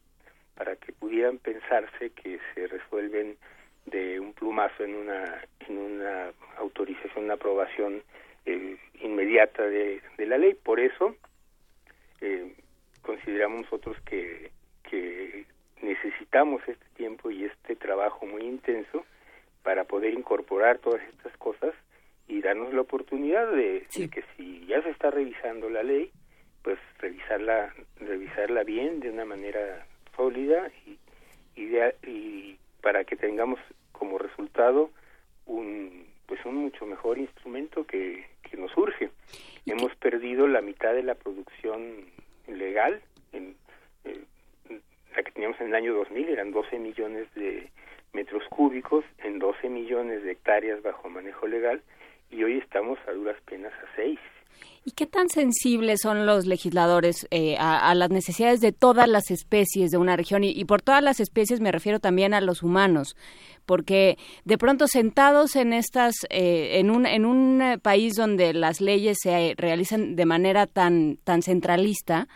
para 0.56 0.77
que 0.77 0.93
pudieran 0.93 1.39
pensarse 1.39 2.10
que 2.10 2.39
se 2.52 2.66
resuelven 2.66 3.39
de 3.86 4.20
un 4.20 4.35
plumazo 4.35 4.85
en 4.85 4.94
una, 4.94 5.43
en 5.60 5.78
una 5.78 6.32
autorización, 6.59 7.24
una 7.24 7.35
aprobación 7.35 8.02
eh, 8.44 8.77
inmediata 9.01 9.62
de, 9.62 10.02
la 10.19 10.36
ley. 10.36 10.52
Por 10.52 10.78
eso, 10.78 11.16
eh, 12.20 12.52
consideramos 13.01 13.62
nosotros 13.62 13.97
que 14.05 14.51
necesitamos 15.81 16.60
este 16.69 16.85
tiempo 16.94 17.31
y 17.31 17.44
este 17.44 17.74
trabajo 17.74 18.27
muy 18.27 18.43
intenso 18.43 19.06
para 19.62 19.85
poder 19.85 20.12
incorporar 20.12 20.77
todas 20.77 21.01
estas 21.09 21.35
cosas 21.39 21.73
y 22.28 22.40
darnos 22.40 22.72
la 22.72 22.80
oportunidad 22.80 23.50
de, 23.50 23.86
que 23.90 24.24
si 24.36 24.64
ya 24.66 24.82
se 24.82 24.90
está 24.90 25.10
revisando 25.10 25.68
la 25.68 25.82
ley, 25.82 26.10
pues 26.62 26.78
revisarla, 26.98 27.74
revisarla 27.98 28.62
bien 28.62 29.00
de 29.00 29.10
una 29.10 29.24
manera 29.24 29.86
sólida 30.16 30.70
y, 30.86 30.98
y, 31.56 32.58
para 32.80 33.04
que 33.04 33.16
tengamos 33.16 33.58
como 33.92 34.18
resultado 34.18 34.90
un 35.46 36.10
pues 36.26 36.44
un 36.46 36.56
mucho 36.56 36.86
mejor 36.86 37.18
instrumento 37.18 37.84
que, 37.84 38.24
que 38.42 38.56
nos 38.56 38.74
urge. 38.76 39.10
Hemos 39.66 39.94
perdido 39.96 40.48
la 40.48 40.62
mitad 40.62 40.94
de 40.94 41.02
la 41.02 41.14
producción 41.14 42.06
legal, 42.48 43.02
en, 43.32 43.54
eh, 44.04 44.24
la 45.14 45.22
que 45.22 45.30
teníamos 45.32 45.60
en 45.60 45.66
el 45.68 45.74
año 45.74 45.92
2000 45.94 46.28
eran 46.30 46.52
12 46.52 46.78
millones 46.78 47.28
de 47.34 47.70
metros 48.14 48.44
cúbicos 48.48 49.04
en 49.18 49.38
12 49.38 49.68
millones 49.68 50.22
de 50.22 50.32
hectáreas 50.32 50.82
bajo 50.82 51.08
manejo 51.08 51.46
legal 51.46 51.82
y 52.32 52.42
hoy 52.42 52.59
estamos 52.59 52.98
a 53.06 53.12
duras 53.12 53.36
penas 53.44 53.72
a 53.72 53.96
seis. 53.96 54.18
¿Y 54.84 54.92
qué 54.92 55.06
tan 55.06 55.28
sensibles 55.28 56.00
son 56.02 56.26
los 56.26 56.44
legisladores 56.44 57.28
eh, 57.30 57.56
a, 57.56 57.94
las 57.94 58.10
necesidades 58.10 58.60
de 58.60 58.72
todas 58.72 59.09
las 59.09 59.30
especies 59.30 59.92
de 59.92 59.98
una 59.98 60.16
región? 60.16 60.42
Y, 60.42 60.64
por 60.64 60.82
todas 60.82 61.02
las 61.04 61.20
especies 61.20 61.60
me 61.60 61.70
refiero 61.70 62.00
también 62.00 62.34
a 62.34 62.40
los 62.40 62.64
humanos, 62.64 63.16
porque 63.64 64.18
de 64.44 64.59
pronto 64.59 64.88
sentados 64.88 65.54
en 65.54 65.72
estas, 65.72 66.14
eh, 66.30 66.80
en 66.80 66.90
un 66.90 67.06
en 67.06 67.26
un 67.26 67.62
eh, 67.62 67.78
país 67.78 68.14
donde 68.14 68.54
las 68.54 68.80
leyes 68.80 69.18
se 69.22 69.54
realizan 69.56 70.16
de 70.16 70.26
manera 70.26 70.66
tan 70.66 71.16
tan 71.22 71.42
centralista, 71.42 72.26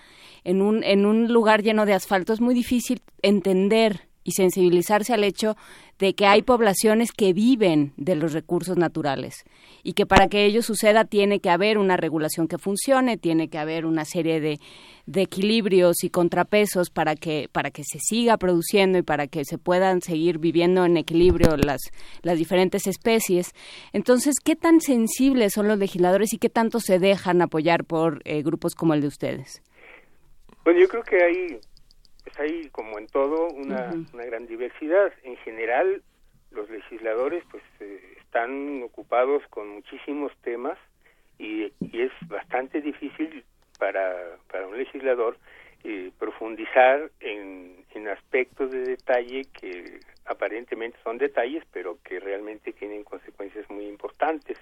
en 0.45 0.63
un 0.63 0.85
en 0.85 1.05
un 1.05 1.33
lugar 1.33 1.63
lleno 1.63 1.85
de 1.85 1.95
asfalto 1.95 2.33
es 2.33 2.41
muy 2.41 2.55
difícil 2.55 3.03
entender 3.23 4.06
y 4.27 4.33
sensibilizarse 4.33 5.15
al 5.15 5.23
hecho 5.23 5.57
de 6.01 6.15
que 6.15 6.27
hay 6.27 6.43
poblaciones 6.43 7.13
que 7.13 7.33
viven 7.33 7.93
de 7.97 8.17
los 8.17 8.33
recursos 8.33 8.77
naturales 8.77 9.45
y 9.85 9.93
que 9.93 10.05
para 10.05 10.27
que 10.27 10.45
ello 10.45 10.63
suceda 10.63 11.05
tiene 11.05 11.39
que 11.39 11.49
haber 11.49 11.79
una 11.79 11.97
regulación 11.97 12.49
que 12.49 12.59
funcione, 12.59 13.17
tiene 13.17 13.49
que 13.49 13.57
haber 13.57 13.87
una 13.87 14.05
serie 14.05 14.41
de, 14.41 14.59
de 15.07 15.23
equilibrios 15.23 16.03
y 16.03 16.11
contrapesos 16.11 16.91
para 16.91 17.15
que 17.15 17.49
para 17.53 17.71
que 17.71 17.85
se 17.85 18.01
siga 18.01 18.37
produciendo 18.37 18.99
y 18.99 19.03
para 19.03 19.29
que 19.29 19.45
se 19.45 19.59
puedan 19.59 20.03
seguir 20.03 20.39
viviendo 20.39 20.85
en 20.85 20.97
equilibrio 20.97 21.57
las 21.57 21.81
las 22.23 22.37
diferentes 22.37 22.89
especies. 22.89 23.53
Entonces, 23.93 24.35
¿qué 24.43 24.57
tan 24.57 24.81
sensibles 24.81 25.53
son 25.53 25.69
los 25.69 25.79
legisladores 25.79 26.33
y 26.33 26.39
qué 26.39 26.51
tanto 26.51 26.81
se 26.81 26.99
dejan 26.99 27.43
apoyar 27.43 27.85
por 27.85 28.23
eh, 28.25 28.43
grupos 28.43 28.75
como 28.75 28.93
el 28.93 29.03
de 29.03 29.07
ustedes? 29.07 29.63
Bueno, 30.65 30.81
yo 30.81 30.89
creo 30.89 31.05
que 31.05 31.23
hay 31.23 31.61
hay, 32.39 32.69
como 32.71 32.99
en 32.99 33.07
todo, 33.07 33.49
una, 33.49 33.91
una 34.13 34.25
gran 34.25 34.47
diversidad. 34.47 35.13
En 35.23 35.37
general, 35.39 36.03
los 36.51 36.69
legisladores 36.71 37.45
pues 37.51 37.63
eh, 37.81 38.17
están 38.21 38.83
ocupados 38.83 39.43
con 39.49 39.69
muchísimos 39.69 40.33
temas 40.43 40.79
y, 41.39 41.73
y, 41.81 42.03
es 42.03 42.13
bastante 42.29 42.81
difícil 42.81 43.45
para, 43.79 44.39
para 44.51 44.67
un 44.67 44.79
legislador 44.79 45.37
eh, 45.85 46.11
profundizar 46.19 47.11
en, 47.21 47.85
en 47.95 48.09
aspectos 48.09 48.71
de 48.71 48.81
detalle 48.81 49.43
que 49.53 50.01
aparentemente 50.25 50.99
son 51.05 51.19
detalles, 51.19 51.63
pero 51.73 51.99
que 52.03 52.19
realmente 52.19 52.73
tienen 52.73 53.05
consecuencias 53.05 53.69
muy 53.71 53.87
importantes. 53.87 54.59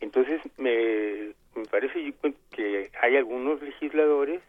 Entonces, 0.00 0.40
me, 0.56 1.34
me 1.54 1.64
parece 1.70 2.14
que 2.50 2.90
hay 3.00 3.16
algunos 3.16 3.60
legisladores 3.62 4.42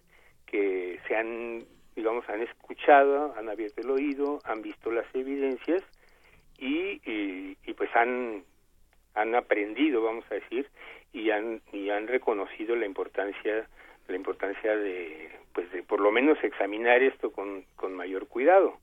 que 0.45 0.99
se 1.07 1.15
han 1.15 1.65
digamos, 1.97 2.29
han 2.29 2.43
escuchado, 2.43 3.33
han 3.35 3.49
abierto 3.49 3.81
el 3.81 3.89
oído, 3.89 4.39
han 4.45 4.61
visto 4.61 4.91
las 4.91 5.07
evidencias 5.15 5.83
y, 6.59 7.01
y, 7.03 7.73
pues 7.73 7.89
han, 7.95 8.43
han 9.15 9.35
aprendido, 9.35 10.03
vamos 10.03 10.23
a 10.29 10.35
decir, 10.35 10.69
y 11.11 11.31
han, 11.31 11.61
y 11.73 11.89
han 11.89 12.07
reconocido 12.07 12.75
la 12.75 12.85
importancia 12.85 13.67
la 14.07 14.15
importancia 14.15 14.73
de 14.73 15.29
pues 15.53 15.69
de 15.71 15.83
por 15.83 15.99
lo 15.99 16.11
menos 16.11 16.41
examinar 16.41 17.03
esto 17.03 17.31
con, 17.31 17.65
con 17.75 17.93
mayor 17.93 18.27
cuidado. 18.27 18.77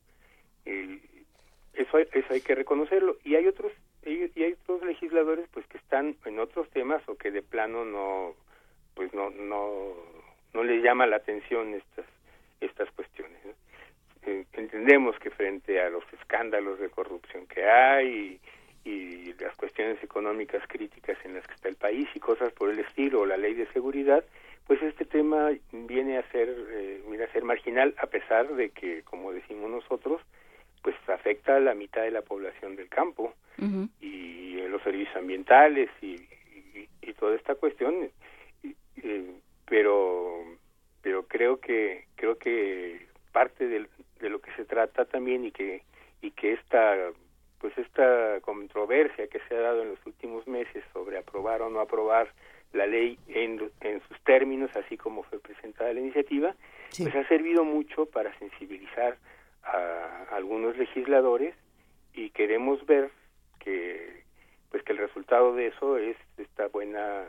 Eso 0.66 1.98
eso 1.98 2.26
hay 2.30 2.40
que 2.42 2.54
reconocerlo. 2.54 3.16
Y 3.24 3.36
hay 3.36 3.46
otros 3.46 3.72
y, 4.04 4.42
hay 4.42 4.52
otros 4.52 4.84
legisladores 4.84 5.48
pues 5.50 5.66
que 5.68 5.78
están 5.78 6.16
en 6.26 6.38
otros 6.40 6.68
temas 6.70 7.02
o 7.08 7.16
que 7.16 7.30
de 7.30 7.42
plano 7.42 7.86
no 7.86 8.34
pues 8.94 9.14
no 9.14 9.30
no 9.30 9.94
no 10.52 10.62
les 10.62 10.82
llama 10.82 11.06
la 11.06 11.16
atención 11.16 11.72
estas 11.72 12.06
estas 12.66 12.90
cuestiones 12.92 13.38
eh, 14.26 14.44
entendemos 14.54 15.18
que 15.18 15.30
frente 15.30 15.80
a 15.80 15.90
los 15.90 16.04
escándalos 16.12 16.78
de 16.78 16.88
corrupción 16.88 17.46
que 17.46 17.68
hay 17.68 18.40
y, 18.84 18.90
y, 18.90 19.34
las 19.34 19.54
cuestiones 19.56 20.02
económicas 20.02 20.62
críticas 20.66 21.18
en 21.24 21.34
las 21.34 21.46
que 21.46 21.54
está 21.54 21.68
el 21.68 21.76
país 21.76 22.08
y 22.14 22.20
cosas 22.20 22.52
por 22.52 22.70
el 22.70 22.78
estilo 22.78 23.20
o 23.20 23.26
la 23.26 23.36
ley 23.36 23.54
de 23.54 23.66
seguridad 23.72 24.24
pues 24.66 24.82
este 24.82 25.04
tema 25.04 25.50
viene 25.72 26.18
a 26.18 26.30
ser 26.30 26.48
eh, 26.48 27.02
viene 27.08 27.24
a 27.24 27.32
ser 27.32 27.44
marginal 27.44 27.94
a 27.98 28.06
pesar 28.06 28.54
de 28.54 28.70
que 28.70 29.02
como 29.02 29.32
decimos 29.32 29.70
nosotros 29.70 30.20
pues 30.82 30.96
afecta 31.08 31.56
a 31.56 31.60
la 31.60 31.74
mitad 31.74 32.02
de 32.02 32.10
la 32.10 32.22
población 32.22 32.76
del 32.76 32.88
campo 32.88 33.34
y 34.00 34.60
los 34.68 34.82
servicios 34.82 35.16
ambientales 35.16 35.88
y, 36.02 36.16
y, 37.00 37.12
toda 37.14 37.36
esta 37.36 37.54
cuestión 37.54 38.10
eh, 38.96 39.34
pero 39.66 40.44
pero 41.04 41.26
creo 41.28 41.60
que 41.60 42.06
creo 42.16 42.38
que 42.38 43.06
parte 43.30 43.68
de, 43.68 43.86
de 44.20 44.28
lo 44.30 44.40
que 44.40 44.50
se 44.56 44.64
trata 44.64 45.04
también 45.04 45.44
y 45.44 45.52
que 45.52 45.82
y 46.22 46.30
que 46.32 46.54
esta 46.54 47.12
pues 47.60 47.76
esta 47.78 48.40
controversia 48.40 49.28
que 49.28 49.40
se 49.48 49.54
ha 49.54 49.60
dado 49.60 49.82
en 49.82 49.90
los 49.90 50.06
últimos 50.06 50.46
meses 50.48 50.82
sobre 50.92 51.18
aprobar 51.18 51.62
o 51.62 51.70
no 51.70 51.80
aprobar 51.80 52.32
la 52.72 52.86
ley 52.86 53.18
en, 53.28 53.70
en 53.80 54.02
sus 54.08 54.20
términos, 54.24 54.70
así 54.74 54.96
como 54.96 55.22
fue 55.22 55.38
presentada 55.38 55.92
la 55.92 56.00
iniciativa, 56.00 56.54
pues 56.98 57.14
ha 57.14 57.26
servido 57.28 57.64
mucho 57.64 58.06
para 58.06 58.36
sensibilizar 58.38 59.16
a, 59.62 60.26
algunos 60.32 60.76
legisladores 60.76 61.54
y 62.12 62.30
queremos 62.30 62.84
ver 62.86 63.10
que 63.60 64.24
pues 64.70 64.82
que 64.82 64.92
el 64.92 64.98
resultado 64.98 65.54
de 65.54 65.68
eso 65.68 65.98
es 65.98 66.16
esta 66.36 66.66
buena 66.68 67.24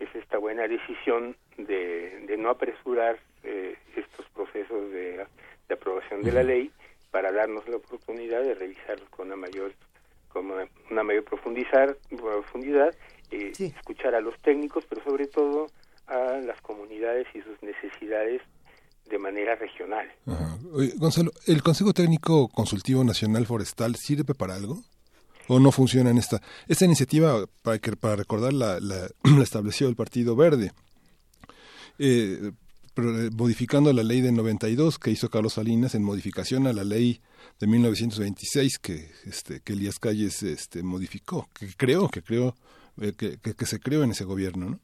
es 0.00 0.14
esta 0.14 0.38
buena 0.38 0.66
decisión 0.66 1.36
de, 1.56 2.24
de 2.26 2.36
no 2.36 2.50
apresurar 2.50 3.18
eh, 3.44 3.76
estos 3.94 4.26
procesos 4.30 4.90
de, 4.90 5.24
de, 5.68 5.74
aprobación 5.74 6.22
de 6.22 6.32
la 6.32 6.42
ley 6.42 6.70
para 7.10 7.30
darnos 7.30 7.68
la 7.68 7.76
oportunidad 7.76 8.42
de 8.42 8.54
revisarlos 8.54 9.08
con 9.10 9.28
una 9.28 9.36
mayor 9.36 9.72
con 10.28 10.48
una 10.90 11.02
mayor 11.02 11.24
profundizar 11.24 11.96
profundidad 12.08 12.94
eh, 13.30 13.52
escuchar 13.58 14.14
a 14.14 14.20
los 14.20 14.38
técnicos, 14.42 14.84
pero 14.88 15.02
sobre 15.04 15.26
todo 15.26 15.66
a 16.06 16.38
las 16.38 16.60
comunidades 16.62 17.26
y 17.34 17.40
sus 17.42 17.62
necesidades 17.62 18.42
de 19.08 19.18
manera 19.18 19.56
regional. 19.56 20.08
Gonzalo, 20.96 21.32
¿el 21.46 21.62
Consejo 21.62 21.92
Técnico 21.92 22.48
Consultivo 22.48 23.04
Nacional 23.04 23.46
Forestal 23.46 23.96
sirve 23.96 24.34
para 24.34 24.54
algo? 24.54 24.82
¿O 25.48 25.58
no 25.58 25.72
funciona 25.72 26.10
en 26.10 26.18
esta? 26.18 26.40
Esta 26.68 26.84
iniciativa, 26.84 27.44
para, 27.62 27.78
que, 27.78 27.96
para 27.96 28.16
recordar, 28.16 28.52
la, 28.52 28.78
la, 28.80 29.08
estableció 29.42 29.88
el 29.88 29.96
Partido 29.96 30.36
Verde. 30.36 30.72
Eh, 31.98 32.52
eh, 32.96 33.30
modificando 33.36 33.92
la 33.92 34.02
ley 34.02 34.20
de 34.20 34.32
92 34.32 34.98
que 34.98 35.10
hizo 35.10 35.30
Carlos 35.30 35.54
Salinas 35.54 35.94
en 35.94 36.02
modificación 36.02 36.66
a 36.66 36.72
la 36.72 36.84
ley 36.84 37.20
de 37.58 37.66
1926 37.66 38.78
que 38.78 39.10
este 39.26 39.60
que 39.60 39.74
Elías 39.74 39.98
Calles 39.98 40.42
este 40.42 40.82
modificó 40.82 41.48
que 41.54 41.68
creó 41.76 42.08
que 42.08 42.20
creó 42.20 42.54
eh, 43.00 43.12
que, 43.16 43.38
que, 43.38 43.66
se 43.66 43.78
creó 43.78 44.02
en 44.02 44.10
ese 44.10 44.24
gobierno, 44.24 44.70
¿no? 44.70 44.80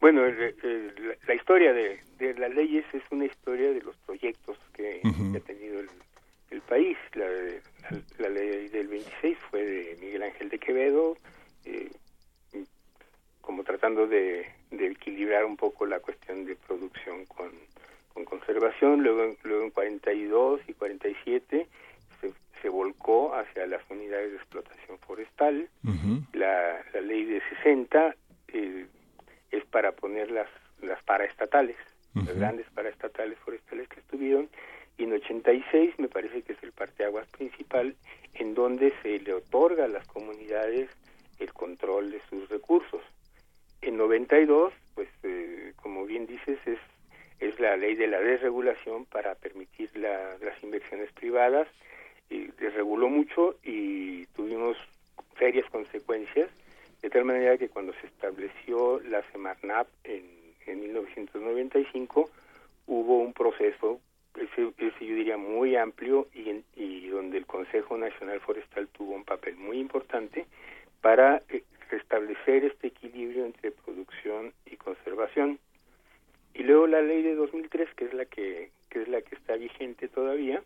Bueno, 0.00 0.22
la, 0.26 1.34
historia 1.34 1.74
de, 1.74 2.00
de, 2.18 2.32
las 2.34 2.54
leyes 2.54 2.84
es 2.94 3.02
una 3.10 3.26
historia 3.26 3.72
de 3.72 3.82
los 3.82 3.94
proyectos 4.06 4.56
que, 4.72 5.02
ha 5.04 5.40
tenido 5.40 5.80
el, 6.50 6.60
país. 6.62 6.96
La, 7.14 7.26
la, 8.18 8.28
ley 8.28 8.68
del 8.68 8.88
26 8.88 9.38
fue 9.50 9.64
de 9.64 9.96
Miguel 10.00 10.22
Ángel 10.22 10.48
de 10.48 10.58
Quevedo, 10.58 11.16
eh, 11.64 11.90
como 13.40 13.64
tratando 13.64 14.06
de, 14.06 14.46
de, 14.70 14.86
equilibrar 14.86 15.44
un 15.44 15.56
poco 15.56 15.86
la 15.86 16.00
cuestión 16.00 16.44
de 16.44 16.56
producción 16.56 17.26
con, 17.26 17.50
con 18.12 18.24
conservación. 18.24 19.02
Luego, 19.02 19.36
luego 19.42 19.64
en 19.64 19.70
42 19.70 20.60
y 20.68 20.74
47 20.74 21.66
se 22.62 22.68
volcó 22.68 23.34
hacia 23.34 23.66
las 23.66 23.82
unidades 23.90 24.30
de 24.30 24.36
explotación 24.36 24.98
forestal. 24.98 25.68
la, 26.32 26.82
la, 26.92 27.00
ley 27.00 27.24
de 27.24 27.40
60 27.62 28.14
eh, 28.48 28.86
es 29.50 29.64
para 29.66 29.92
poner 29.92 30.30
las, 30.30 30.48
las 30.82 31.02
paraestatales, 31.02 31.76
las 32.14 32.34
grandes 32.36 32.66
paraestatales 32.74 33.38
forestales 33.38 33.88
que 33.88 34.00
estuvieron. 34.00 34.48
Y 34.98 35.04
en 35.04 35.12
86 35.12 35.98
me 35.98 36.08
parece 36.08 36.42
que 36.42 36.52
es 36.52 36.62
el 36.62 36.72
parteaguas 36.72 37.26
principal 37.28 37.94
en 38.34 38.54
donde 38.54 38.92
se 39.02 39.18
le 39.18 39.32
otorga 39.32 39.84
a 39.84 39.88
las 39.88 40.06
comunidades 40.06 40.90
el 41.38 41.52
control 41.52 42.10
de 42.10 42.20
sus 42.28 42.48
recursos. 42.48 43.02
En 43.80 43.96
92, 43.96 44.72
pues 44.94 45.08
eh, 45.22 45.72
como 45.76 46.04
bien 46.04 46.26
dices, 46.26 46.58
es 46.66 46.78
es 47.40 47.58
la 47.58 47.76
ley 47.76 47.94
de 47.96 48.06
la 48.06 48.20
desregulación 48.20 49.06
para 49.06 49.34
permitir 49.34 49.90
la, 49.96 50.36
las 50.38 50.62
inversiones 50.62 51.10
privadas 51.12 51.66
y 52.28 52.46
desreguló 52.60 53.08
mucho 53.08 53.56
y 53.64 54.26
tuvimos 54.26 54.76
serias 55.38 55.68
consecuencias, 55.70 56.50
de 57.00 57.08
tal 57.10 57.24
manera 57.24 57.56
que 57.56 57.70
cuando 57.70 57.94
se 57.94 58.06
estableció 58.06 59.00
la 59.00 59.22
Semarnap 59.32 59.88
en, 60.04 60.24
en 60.66 60.80
1995 60.80 62.30
hubo 62.86 63.18
un 63.18 63.32
proceso, 63.32 64.00
ese, 64.36 64.72
yo 64.78 64.90
diría 64.98 65.36
muy 65.36 65.76
amplio 65.76 66.28
y, 66.34 66.62
y 66.76 67.08
donde 67.08 67.38
el 67.38 67.46
Consejo 67.46 67.96
Nacional 67.96 68.40
Forestal 68.40 68.88
tuvo 68.88 69.14
un 69.14 69.24
papel 69.24 69.56
muy 69.56 69.78
importante 69.78 70.46
para 71.00 71.42
eh, 71.48 71.62
restablecer 71.90 72.64
este 72.64 72.88
equilibrio 72.88 73.44
entre 73.44 73.72
producción 73.72 74.52
y 74.66 74.76
conservación. 74.76 75.58
Y 76.54 76.62
luego 76.62 76.86
la 76.86 77.02
ley 77.02 77.22
de 77.22 77.34
2003, 77.34 77.88
que 77.94 78.04
es 78.06 78.14
la 78.14 78.24
que, 78.24 78.70
que 78.88 79.02
es 79.02 79.08
la 79.08 79.22
que 79.22 79.34
está 79.34 79.56
vigente 79.56 80.08
todavía, 80.08 80.62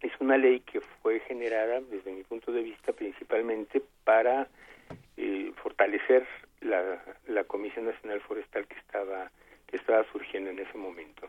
es 0.00 0.12
una 0.20 0.36
ley 0.36 0.60
que 0.60 0.80
fue 0.80 1.20
generada, 1.20 1.80
desde 1.80 2.12
mi 2.12 2.22
punto 2.22 2.52
de 2.52 2.62
vista, 2.62 2.92
principalmente 2.92 3.82
para 4.04 4.48
eh, 5.16 5.52
fortalecer 5.62 6.26
la, 6.60 7.02
la 7.26 7.44
Comisión 7.44 7.86
Nacional 7.86 8.20
Forestal 8.20 8.66
que 8.66 8.78
estaba 8.78 9.30
que 9.68 9.76
estaba 9.76 10.04
surgiendo 10.10 10.50
en 10.50 10.58
ese 10.58 10.78
momento. 10.78 11.28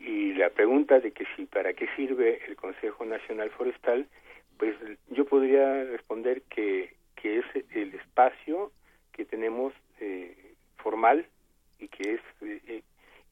Y 0.00 0.32
la 0.32 0.48
pregunta 0.48 0.98
de 0.98 1.12
que 1.12 1.26
si 1.36 1.44
para 1.44 1.74
qué 1.74 1.86
sirve 1.94 2.40
el 2.48 2.56
Consejo 2.56 3.04
Nacional 3.04 3.50
Forestal, 3.50 4.06
pues 4.58 4.74
yo 5.10 5.26
podría 5.26 5.84
responder 5.84 6.42
que, 6.42 6.94
que 7.16 7.38
es 7.38 7.44
el 7.74 7.94
espacio 7.94 8.72
que 9.12 9.24
tenemos 9.24 9.74
eh, 10.00 10.54
formal 10.78 11.26
y 11.78 11.88
que 11.88 12.14
es 12.14 12.20
eh, 12.42 12.82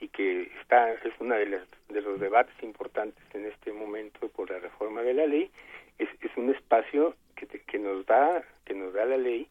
y 0.01 0.09
que 0.09 0.43
está 0.61 0.93
es 0.93 1.13
una 1.19 1.37
de 1.37 1.47
las 1.47 1.69
de 1.89 2.03
los 2.03 2.21
debates 2.21 2.55
importantes 2.63 3.25
en 3.35 3.47
este 3.47 3.73
momento 3.73 4.29
por 4.29 4.51
la 4.51 4.59
reforma 4.59 5.03
de 5.03 5.15
la 5.15 5.27
ley. 5.27 5.51
Es, 5.99 6.09
es 6.21 6.31
un 6.37 6.55
espacio 6.55 7.17
que, 7.35 7.47
que 7.47 7.79
nos 7.79 8.05
da 8.07 8.45
que 8.65 8.75
nos 8.75 8.93
da 8.93 9.07
la 9.07 9.17
ley 9.17 9.49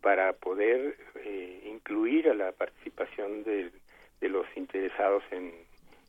para 0.00 0.32
poder 0.32 0.96
eh, 1.16 1.62
incluir 1.66 2.28
a 2.28 2.34
la 2.34 2.52
participación 2.52 3.42
de, 3.44 3.70
de 4.20 4.28
los 4.28 4.46
interesados 4.56 5.22
en, 5.30 5.52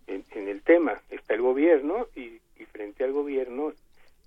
en, 0.08 0.26
el 0.48 0.62
tema 0.62 1.02
está 1.10 1.34
el 1.34 1.42
gobierno 1.42 2.08
y, 2.16 2.40
y 2.58 2.66
frente 2.72 3.04
al 3.04 3.12
gobierno 3.14 3.74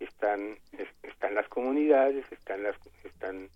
están 0.01 0.57
están 1.03 1.35
las 1.35 1.49
comunidades 1.49 2.25
están 2.33 2.63
las 2.63 2.77
están 3.05 3.49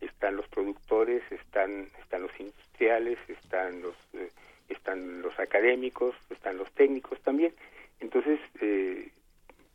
están 0.00 0.36
los 0.36 0.46
productores 0.48 1.22
están 1.30 1.88
están 2.00 2.22
los 2.22 2.40
industriales 2.40 3.18
están 3.28 3.82
los 3.82 3.94
eh, 4.14 4.30
están 4.68 5.22
los 5.22 5.38
académicos, 5.38 6.14
están 6.30 6.58
los 6.58 6.70
técnicos 6.72 7.20
también. 7.22 7.52
Entonces, 8.00 8.40
eh, 8.60 9.10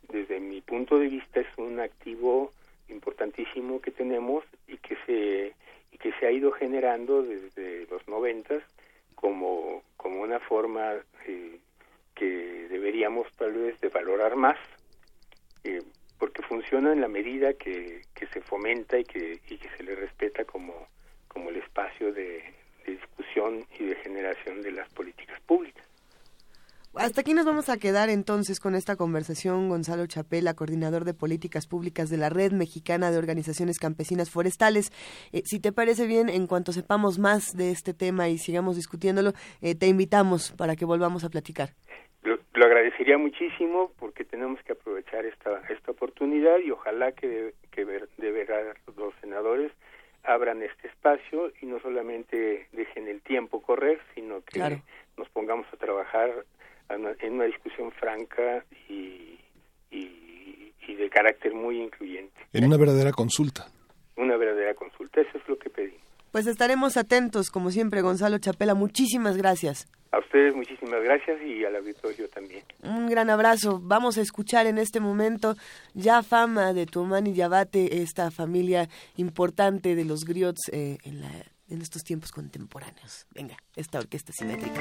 desde 0.08 0.40
mi 0.40 0.60
punto 0.60 0.98
de 0.98 1.08
vista 1.08 1.40
es 1.40 1.46
un 1.56 1.80
activo 1.80 2.52
importantísimo 2.88 3.80
que 3.80 3.90
tenemos 3.90 4.44
y 4.66 4.76
que 4.78 4.96
se 5.06 5.54
y 5.90 5.98
que 5.98 6.12
se 6.18 6.26
ha 6.26 6.30
ido 6.30 6.52
generando 6.52 7.22
desde 7.22 7.86
los 7.90 8.06
noventas 8.08 8.62
como 9.14 9.82
como 9.96 10.22
una 10.22 10.40
forma 10.40 10.94
eh, 11.26 11.58
que 12.22 12.68
deberíamos 12.68 13.26
tal 13.36 13.52
vez 13.52 13.80
de 13.80 13.88
valorar 13.88 14.36
más 14.36 14.58
eh, 15.64 15.82
porque 16.18 16.42
funciona 16.42 16.92
en 16.92 17.00
la 17.00 17.08
medida 17.08 17.54
que, 17.54 18.02
que 18.14 18.26
se 18.28 18.40
fomenta 18.40 18.98
y 18.98 19.04
que, 19.04 19.40
y 19.48 19.58
que 19.58 19.68
se 19.76 19.82
le 19.82 19.96
respeta 19.96 20.44
como 20.44 20.86
como 21.32 21.48
el 21.48 21.56
espacio 21.56 22.12
de, 22.12 22.42
discusión 22.86 23.64
y 23.78 23.84
de 23.84 23.94
generación 23.96 24.60
de 24.60 24.72
las 24.72 24.88
políticas 24.90 25.40
públicas. 25.42 25.86
Hasta 26.94 27.22
aquí 27.22 27.32
nos 27.32 27.46
vamos 27.46 27.70
a 27.70 27.78
quedar 27.78 28.10
entonces 28.10 28.60
con 28.60 28.74
esta 28.74 28.96
conversación. 28.96 29.70
Gonzalo 29.70 30.06
Chapela, 30.06 30.52
coordinador 30.52 31.04
de 31.04 31.14
políticas 31.14 31.66
públicas 31.66 32.10
de 32.10 32.18
la 32.18 32.28
Red 32.28 32.52
Mexicana 32.52 33.10
de 33.10 33.16
Organizaciones 33.16 33.78
Campesinas 33.78 34.30
Forestales. 34.30 34.92
Eh, 35.32 35.42
si 35.46 35.58
te 35.58 35.72
parece 35.72 36.06
bien, 36.06 36.28
en 36.28 36.46
cuanto 36.46 36.72
sepamos 36.72 37.18
más 37.18 37.56
de 37.56 37.70
este 37.70 37.94
tema 37.94 38.28
y 38.28 38.36
sigamos 38.36 38.76
discutiéndolo, 38.76 39.32
eh, 39.62 39.74
te 39.74 39.86
invitamos 39.86 40.52
para 40.52 40.76
que 40.76 40.84
volvamos 40.84 41.24
a 41.24 41.30
platicar. 41.30 41.72
Lo, 42.22 42.38
agradecería 42.54 43.18
muchísimo 43.18 43.92
porque 43.98 44.24
tenemos 44.24 44.62
que 44.62 44.72
aprovechar 44.72 45.24
esta, 45.26 45.62
esta 45.68 45.90
oportunidad 45.90 46.58
y 46.60 46.70
ojalá 46.70 47.12
que, 47.12 47.54
que 47.70 47.84
de 47.84 48.30
verdad 48.30 48.76
los 48.96 49.12
senadores 49.20 49.72
abran 50.24 50.62
este 50.62 50.88
espacio 50.88 51.52
y 51.60 51.66
no 51.66 51.80
solamente 51.80 52.68
dejen 52.72 53.08
el 53.08 53.20
tiempo 53.22 53.60
correr, 53.60 54.00
sino 54.14 54.42
que 54.42 54.60
nos 55.16 55.28
pongamos 55.30 55.66
a 55.72 55.76
trabajar 55.76 56.44
en 56.88 57.32
una 57.32 57.44
discusión 57.44 57.90
franca 57.92 58.64
y, 58.88 59.38
y, 59.90 60.94
de 60.94 61.08
carácter 61.10 61.52
muy 61.54 61.80
incluyente. 61.80 62.38
En 62.52 62.64
una 62.64 62.76
verdadera 62.76 63.12
consulta. 63.12 63.66
Una 64.16 64.36
verdadera 64.36 64.74
consulta, 64.74 65.20
eso 65.20 65.38
es 65.38 65.48
lo 65.48 65.58
que 65.58 65.70
pedimos. 65.70 66.00
Pues 66.32 66.46
estaremos 66.46 66.96
atentos, 66.96 67.50
como 67.50 67.70
siempre, 67.70 68.00
Gonzalo 68.00 68.38
Chapela. 68.38 68.74
Muchísimas 68.74 69.36
gracias. 69.36 69.86
A 70.12 70.18
ustedes 70.18 70.54
muchísimas 70.54 71.02
gracias 71.02 71.40
y 71.42 71.64
al 71.64 71.76
auditorio 71.76 72.28
también. 72.28 72.62
Un 72.82 73.08
gran 73.08 73.30
abrazo. 73.30 73.80
Vamos 73.82 74.16
a 74.16 74.22
escuchar 74.22 74.66
en 74.66 74.78
este 74.78 74.98
momento 74.98 75.56
ya 75.94 76.22
fama 76.22 76.72
de 76.72 76.86
Tuomani 76.86 77.30
y 77.30 77.34
Yabate, 77.34 78.02
esta 78.02 78.30
familia 78.30 78.88
importante 79.16 79.94
de 79.94 80.04
los 80.04 80.24
griots 80.24 80.70
eh, 80.72 80.98
en, 81.04 81.20
la, 81.20 81.30
en 81.68 81.82
estos 81.82 82.02
tiempos 82.02 82.32
contemporáneos. 82.32 83.26
Venga, 83.34 83.56
esta 83.76 83.98
orquesta 83.98 84.32
simétrica. 84.32 84.80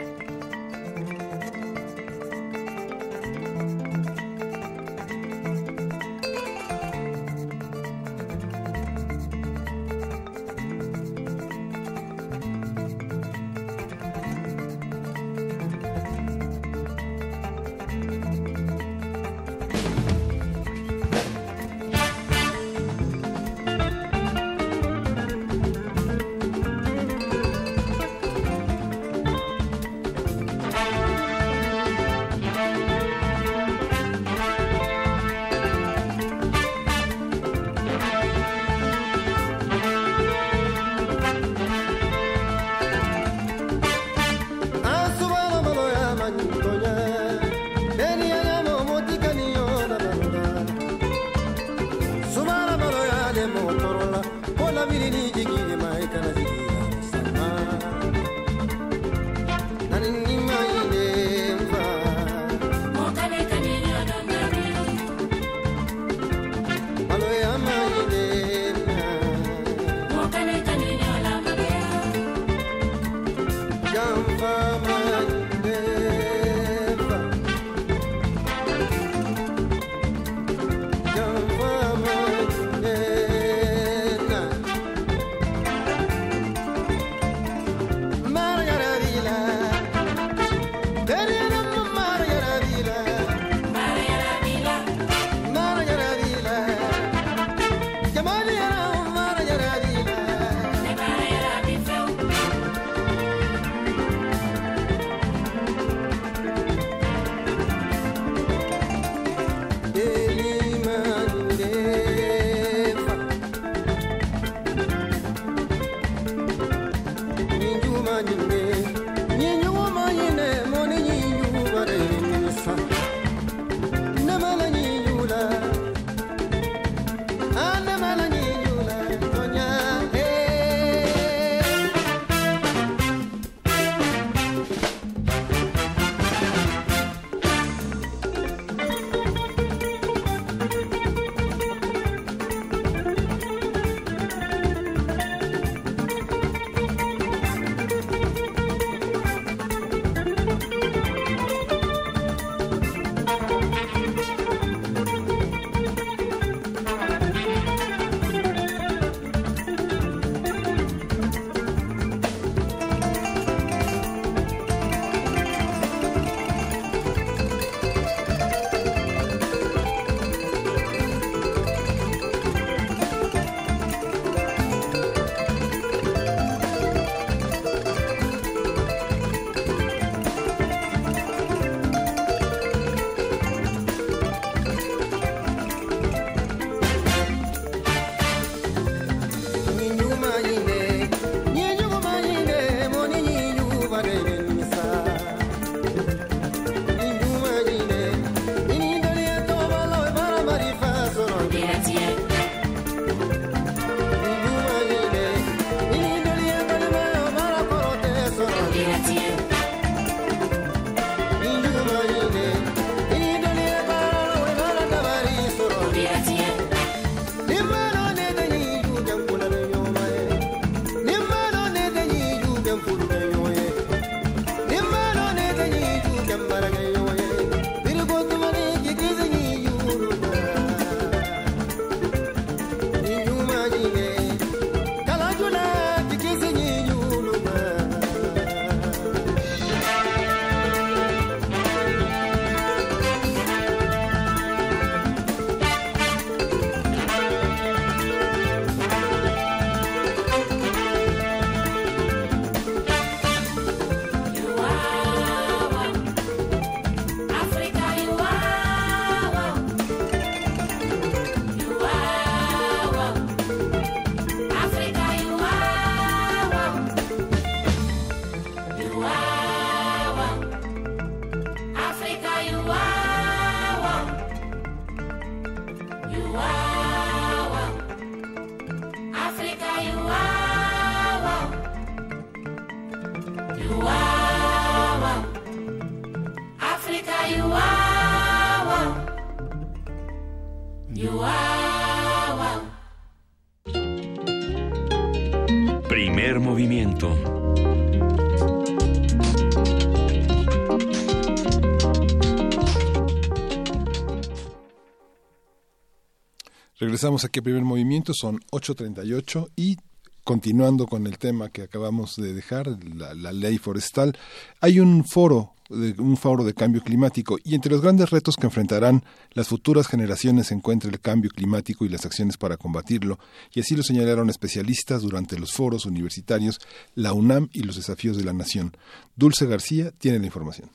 Regresamos 306.91 307.23
aquí 307.23 307.39
a 307.39 307.41
primer 307.41 307.63
movimiento, 307.63 308.13
son 308.13 308.41
8.38 308.51 309.51
y 309.55 309.77
continuando 310.25 310.87
con 310.87 311.07
el 311.07 311.19
tema 311.19 311.47
que 311.47 311.61
acabamos 311.61 312.17
de 312.17 312.33
dejar, 312.33 312.67
la, 312.67 313.31
ley 313.31 313.57
forestal, 313.59 314.11
hay 314.59 314.81
un 314.81 315.05
foro 315.05 315.53
de 315.69 315.95
un 315.99 316.17
foro 316.17 316.43
de 316.43 316.53
cambio 316.53 316.81
climático 316.81 317.37
y 317.45 317.55
entre 317.55 317.71
los 317.71 317.81
grandes 317.81 318.09
retos 318.09 318.35
que 318.35 318.45
enfrentarán 318.45 319.05
las 319.31 319.47
futuras 319.47 319.87
generaciones 319.87 320.47
se 320.47 320.53
encuentra 320.53 320.89
el 320.89 320.99
cambio 320.99 321.31
climático 321.31 321.85
y 321.85 321.87
las 321.87 322.05
acciones 322.05 322.35
para 322.35 322.57
combatirlo, 322.57 323.19
y 323.53 323.61
así 323.61 323.73
lo 323.77 323.83
señalaron 323.83 324.29
especialistas 324.29 325.01
durante 325.01 325.39
los 325.39 325.53
foros 325.53 325.85
universitarios, 325.85 326.59
la 326.93 327.13
UNAM 327.13 327.47
y 327.53 327.63
los 327.63 327.77
desafíos 327.77 328.17
de 328.17 328.25
la 328.25 328.33
nación. 328.33 328.75
Dulce 329.15 329.45
García 329.45 329.91
tiene 329.97 330.19
la 330.19 330.25
información. 330.25 330.69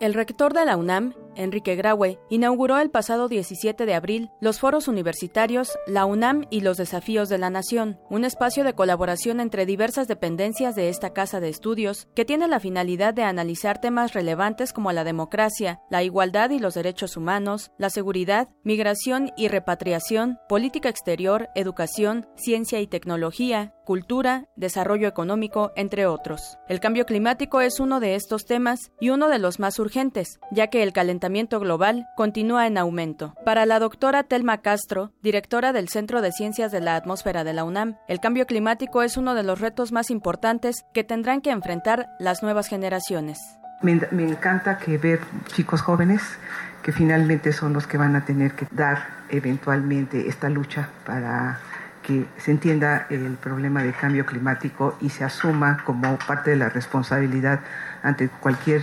El 0.00 0.14
rector 0.14 0.54
de 0.54 0.64
la 0.64 0.78
UNAM, 0.78 1.12
Enrique 1.40 1.74
Graue, 1.74 2.18
inauguró 2.28 2.78
el 2.78 2.90
pasado 2.90 3.26
17 3.26 3.86
de 3.86 3.94
abril 3.94 4.30
los 4.42 4.60
foros 4.60 4.88
universitarios 4.88 5.78
La 5.86 6.04
UNAM 6.04 6.44
y 6.50 6.60
los 6.60 6.76
desafíos 6.76 7.30
de 7.30 7.38
la 7.38 7.48
nación, 7.48 7.98
un 8.10 8.26
espacio 8.26 8.62
de 8.62 8.74
colaboración 8.74 9.40
entre 9.40 9.64
diversas 9.64 10.06
dependencias 10.06 10.74
de 10.74 10.90
esta 10.90 11.14
casa 11.14 11.40
de 11.40 11.48
estudios 11.48 12.08
que 12.14 12.26
tiene 12.26 12.46
la 12.46 12.60
finalidad 12.60 13.14
de 13.14 13.22
analizar 13.22 13.80
temas 13.80 14.12
relevantes 14.12 14.74
como 14.74 14.92
la 14.92 15.02
democracia, 15.02 15.80
la 15.88 16.02
igualdad 16.02 16.50
y 16.50 16.58
los 16.58 16.74
derechos 16.74 17.16
humanos, 17.16 17.70
la 17.78 17.88
seguridad, 17.88 18.48
migración 18.62 19.32
y 19.34 19.48
repatriación, 19.48 20.38
política 20.46 20.90
exterior, 20.90 21.48
educación, 21.54 22.26
ciencia 22.36 22.80
y 22.80 22.86
tecnología, 22.86 23.72
cultura, 23.84 24.44
desarrollo 24.56 25.08
económico, 25.08 25.72
entre 25.74 26.06
otros. 26.06 26.58
El 26.68 26.80
cambio 26.80 27.06
climático 27.06 27.60
es 27.60 27.80
uno 27.80 27.98
de 27.98 28.14
estos 28.14 28.44
temas 28.44 28.92
y 29.00 29.08
uno 29.08 29.28
de 29.28 29.38
los 29.38 29.58
más 29.58 29.78
urgentes, 29.78 30.38
ya 30.52 30.68
que 30.68 30.82
el 30.82 30.92
calentamiento 30.92 31.29
global 31.60 32.08
continúa 32.16 32.66
en 32.66 32.76
aumento. 32.76 33.34
Para 33.44 33.64
la 33.66 33.78
doctora 33.78 34.24
Telma 34.24 34.58
Castro, 34.58 35.12
directora 35.22 35.72
del 35.72 35.88
Centro 35.88 36.22
de 36.22 36.32
Ciencias 36.32 36.72
de 36.72 36.80
la 36.80 36.96
Atmósfera 36.96 37.44
de 37.44 37.52
la 37.52 37.64
UNAM, 37.64 37.96
el 38.08 38.20
cambio 38.20 38.46
climático 38.46 39.02
es 39.02 39.16
uno 39.16 39.34
de 39.34 39.42
los 39.42 39.60
retos 39.60 39.92
más 39.92 40.10
importantes 40.10 40.84
que 40.92 41.04
tendrán 41.04 41.40
que 41.40 41.50
enfrentar 41.50 42.08
las 42.18 42.42
nuevas 42.42 42.66
generaciones. 42.68 43.38
Me, 43.82 43.92
encanta 43.92 44.78
que 44.78 44.98
ver 44.98 45.20
chicos 45.54 45.80
jóvenes 45.80 46.22
que 46.82 46.92
finalmente 46.92 47.52
son 47.52 47.72
los 47.72 47.86
que 47.86 47.96
van 47.96 48.16
a 48.16 48.24
tener 48.24 48.52
que 48.52 48.66
dar 48.70 49.06
eventualmente 49.30 50.28
esta 50.28 50.48
lucha 50.48 50.88
para 51.06 51.60
que 52.02 52.26
se 52.38 52.50
entienda 52.50 53.06
el 53.08 53.36
problema 53.36 53.82
de 53.82 53.92
cambio 53.92 54.26
climático 54.26 54.96
y 55.00 55.10
se 55.10 55.24
asuma 55.24 55.82
como 55.84 56.18
parte 56.18 56.50
de 56.50 56.56
la 56.56 56.68
responsabilidad 56.68 57.60
ante 58.02 58.28
cualquier 58.28 58.82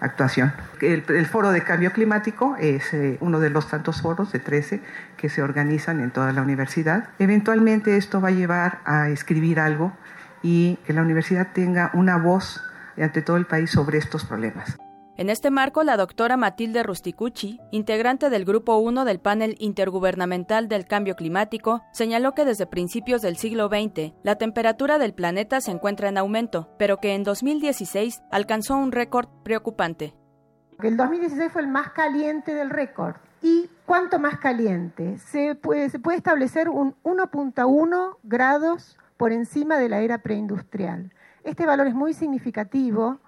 actuación. 0.00 0.52
El, 0.80 1.26
foro 1.26 1.50
de 1.50 1.62
cambio 1.62 1.92
climático 1.92 2.56
es 2.58 2.92
eh, 2.94 3.18
uno 3.20 3.40
de 3.40 3.50
los 3.50 3.68
tantos 3.68 4.02
foros 4.02 4.32
de 4.32 4.38
13 4.38 4.80
que 5.16 5.28
se 5.28 5.42
organizan 5.42 6.00
en 6.00 6.10
toda 6.10 6.32
la 6.32 6.42
universidad. 6.42 7.10
Eventualmente 7.18 7.96
esto 7.96 8.20
va 8.20 8.28
a 8.28 8.32
llevar 8.32 8.80
a 8.84 9.08
escribir 9.08 9.60
algo 9.60 9.92
y 10.42 10.78
que 10.86 10.92
la 10.92 11.02
universidad 11.02 11.48
tenga 11.52 11.90
una 11.94 12.16
voz 12.16 12.62
ante 12.96 13.22
todo 13.22 13.36
el 13.36 13.46
país 13.46 13.70
sobre 13.70 13.98
estos 13.98 14.24
problemas. 14.24 14.76
En 15.18 15.30
este 15.30 15.50
marco, 15.50 15.82
la 15.82 15.96
doctora 15.96 16.36
Matilde 16.36 16.84
Rusticucci, 16.84 17.58
integrante 17.72 18.30
del 18.30 18.44
Grupo 18.44 18.76
1 18.76 19.04
del 19.04 19.18
Panel 19.18 19.56
Intergubernamental 19.58 20.68
del 20.68 20.86
Cambio 20.86 21.16
Climático, 21.16 21.82
señaló 21.90 22.34
que 22.36 22.44
desde 22.44 22.68
principios 22.68 23.20
del 23.20 23.36
siglo 23.36 23.66
XX 23.66 24.12
la 24.22 24.36
temperatura 24.36 24.96
del 24.96 25.14
planeta 25.14 25.60
se 25.60 25.72
encuentra 25.72 26.08
en 26.08 26.18
aumento, 26.18 26.68
pero 26.78 26.98
que 26.98 27.16
en 27.16 27.24
2016 27.24 28.22
alcanzó 28.30 28.76
un 28.76 28.92
récord 28.92 29.26
preocupante. 29.42 30.14
El 30.84 30.96
2016 30.96 31.50
fue 31.50 31.62
el 31.62 31.68
más 31.68 31.90
caliente 31.90 32.54
del 32.54 32.70
récord. 32.70 33.16
¿Y 33.42 33.68
cuánto 33.86 34.20
más 34.20 34.38
caliente? 34.38 35.18
Se 35.18 35.56
puede, 35.56 35.90
se 35.90 35.98
puede 35.98 36.18
establecer 36.18 36.68
un 36.68 36.94
1.1 37.02 38.18
grados 38.22 38.96
por 39.16 39.32
encima 39.32 39.78
de 39.78 39.88
la 39.88 39.98
era 39.98 40.18
preindustrial. 40.18 41.12
Este 41.42 41.66
valor 41.66 41.88
es 41.88 41.94
muy 41.94 42.14
significativo 42.14 43.18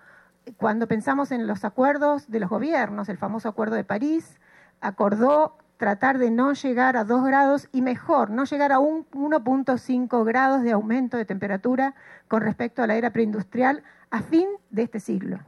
cuando 0.56 0.86
pensamos 0.86 1.32
en 1.32 1.46
los 1.46 1.64
acuerdos 1.64 2.30
de 2.30 2.40
los 2.40 2.50
gobiernos, 2.50 3.08
el 3.08 3.18
famoso 3.18 3.48
Acuerdo 3.48 3.76
de 3.76 3.84
París 3.84 4.40
acordó 4.80 5.56
tratar 5.76 6.18
de 6.18 6.30
no 6.30 6.52
llegar 6.52 6.96
a 6.96 7.04
2 7.04 7.24
grados 7.24 7.68
y 7.72 7.80
mejor, 7.80 8.30
no 8.30 8.44
llegar 8.44 8.70
a 8.72 8.78
1.5 8.78 10.24
grados 10.24 10.62
de 10.62 10.72
aumento 10.72 11.16
de 11.16 11.24
temperatura 11.24 11.94
con 12.28 12.42
respecto 12.42 12.82
a 12.82 12.86
la 12.86 12.96
era 12.96 13.10
preindustrial 13.10 13.82
a 14.10 14.20
fin 14.20 14.46
de 14.70 14.82
este 14.82 15.00
siglo. 15.00 15.40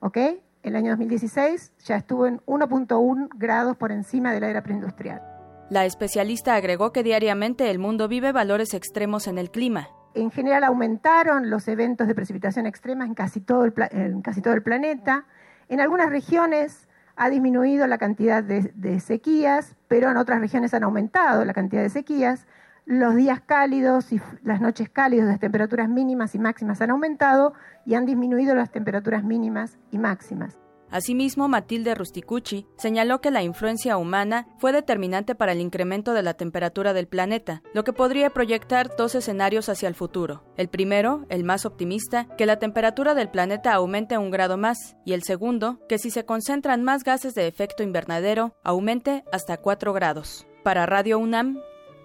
¿Ok? 0.00 0.18
El 0.62 0.76
año 0.76 0.90
2016 0.90 1.72
ya 1.84 1.96
estuvo 1.96 2.26
en 2.26 2.40
1.1 2.40 3.28
grados 3.34 3.76
por 3.76 3.92
encima 3.92 4.32
de 4.32 4.40
la 4.40 4.50
era 4.50 4.62
preindustrial. 4.62 5.22
La 5.70 5.86
especialista 5.86 6.54
agregó 6.54 6.92
que 6.92 7.02
diariamente 7.02 7.70
el 7.70 7.78
mundo 7.78 8.08
vive 8.08 8.32
valores 8.32 8.74
extremos 8.74 9.26
en 9.26 9.38
el 9.38 9.50
clima 9.50 9.88
en 10.20 10.30
general 10.30 10.64
aumentaron 10.64 11.50
los 11.50 11.68
eventos 11.68 12.06
de 12.06 12.14
precipitación 12.14 12.66
extrema 12.66 13.04
en 13.04 13.14
casi 13.14 13.40
todo 13.40 13.64
el, 13.64 13.72
planeta. 13.72 15.24
En 15.68 15.80
algunas 15.80 16.10
regiones 16.10 16.88
ha 17.16 17.28
disminuido 17.30 17.86
la 17.86 17.98
cantidad 17.98 18.42
de, 18.42 18.72
de, 18.74 19.00
sequías, 19.00 19.76
pero 19.88 20.10
en 20.10 20.16
otras 20.16 20.40
regiones 20.40 20.74
han 20.74 20.84
aumentado 20.84 21.44
la 21.44 21.54
cantidad 21.54 21.82
de 21.82 21.90
sequías. 21.90 22.46
Los 22.84 23.16
días 23.16 23.40
cálidos 23.44 24.12
y 24.12 24.20
las 24.42 24.60
noches 24.60 24.88
cálidas, 24.88 25.26
las 25.26 25.40
temperaturas 25.40 25.88
mínimas 25.88 26.34
y 26.34 26.38
máximas 26.38 26.80
han 26.80 26.90
aumentado 26.90 27.52
y 27.84 27.94
han 27.94 28.06
disminuido 28.06 28.54
las 28.54 28.70
temperaturas 28.70 29.24
mínimas 29.24 29.78
y 29.90 29.98
máximas. 29.98 30.67
Asimismo, 30.90 31.48
Matilde 31.48 31.94
Rusticucci 31.94 32.66
señaló 32.76 33.20
que 33.20 33.30
la 33.30 33.42
influencia 33.42 33.96
humana 33.96 34.46
fue 34.58 34.72
determinante 34.72 35.34
para 35.34 35.52
el 35.52 35.60
incremento 35.60 36.14
de 36.14 36.22
la 36.22 36.34
temperatura 36.34 36.92
del 36.92 37.08
planeta, 37.08 37.62
lo 37.74 37.84
que 37.84 37.92
podría 37.92 38.30
proyectar 38.30 38.96
dos 38.96 39.14
escenarios 39.14 39.68
hacia 39.68 39.88
el 39.88 39.94
futuro. 39.94 40.44
El 40.56 40.68
primero, 40.68 41.26
el 41.28 41.44
más 41.44 41.66
optimista, 41.66 42.26
que 42.36 42.46
la 42.46 42.58
temperatura 42.58 43.14
del 43.14 43.30
planeta 43.30 43.72
aumente 43.72 44.18
un 44.18 44.30
grado 44.30 44.56
más, 44.56 44.96
y 45.04 45.12
el 45.12 45.22
segundo, 45.22 45.78
que 45.88 45.98
si 45.98 46.10
se 46.10 46.24
concentran 46.24 46.82
más 46.82 47.04
gases 47.04 47.34
de 47.34 47.46
efecto 47.46 47.82
invernadero, 47.82 48.54
aumente 48.62 49.24
hasta 49.32 49.58
4 49.58 49.92
grados. 49.92 50.46
Para 50.62 50.86
Radio 50.86 51.18
UNAM, 51.18 51.60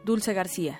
Dulce 0.06 0.34
García. 0.34 0.80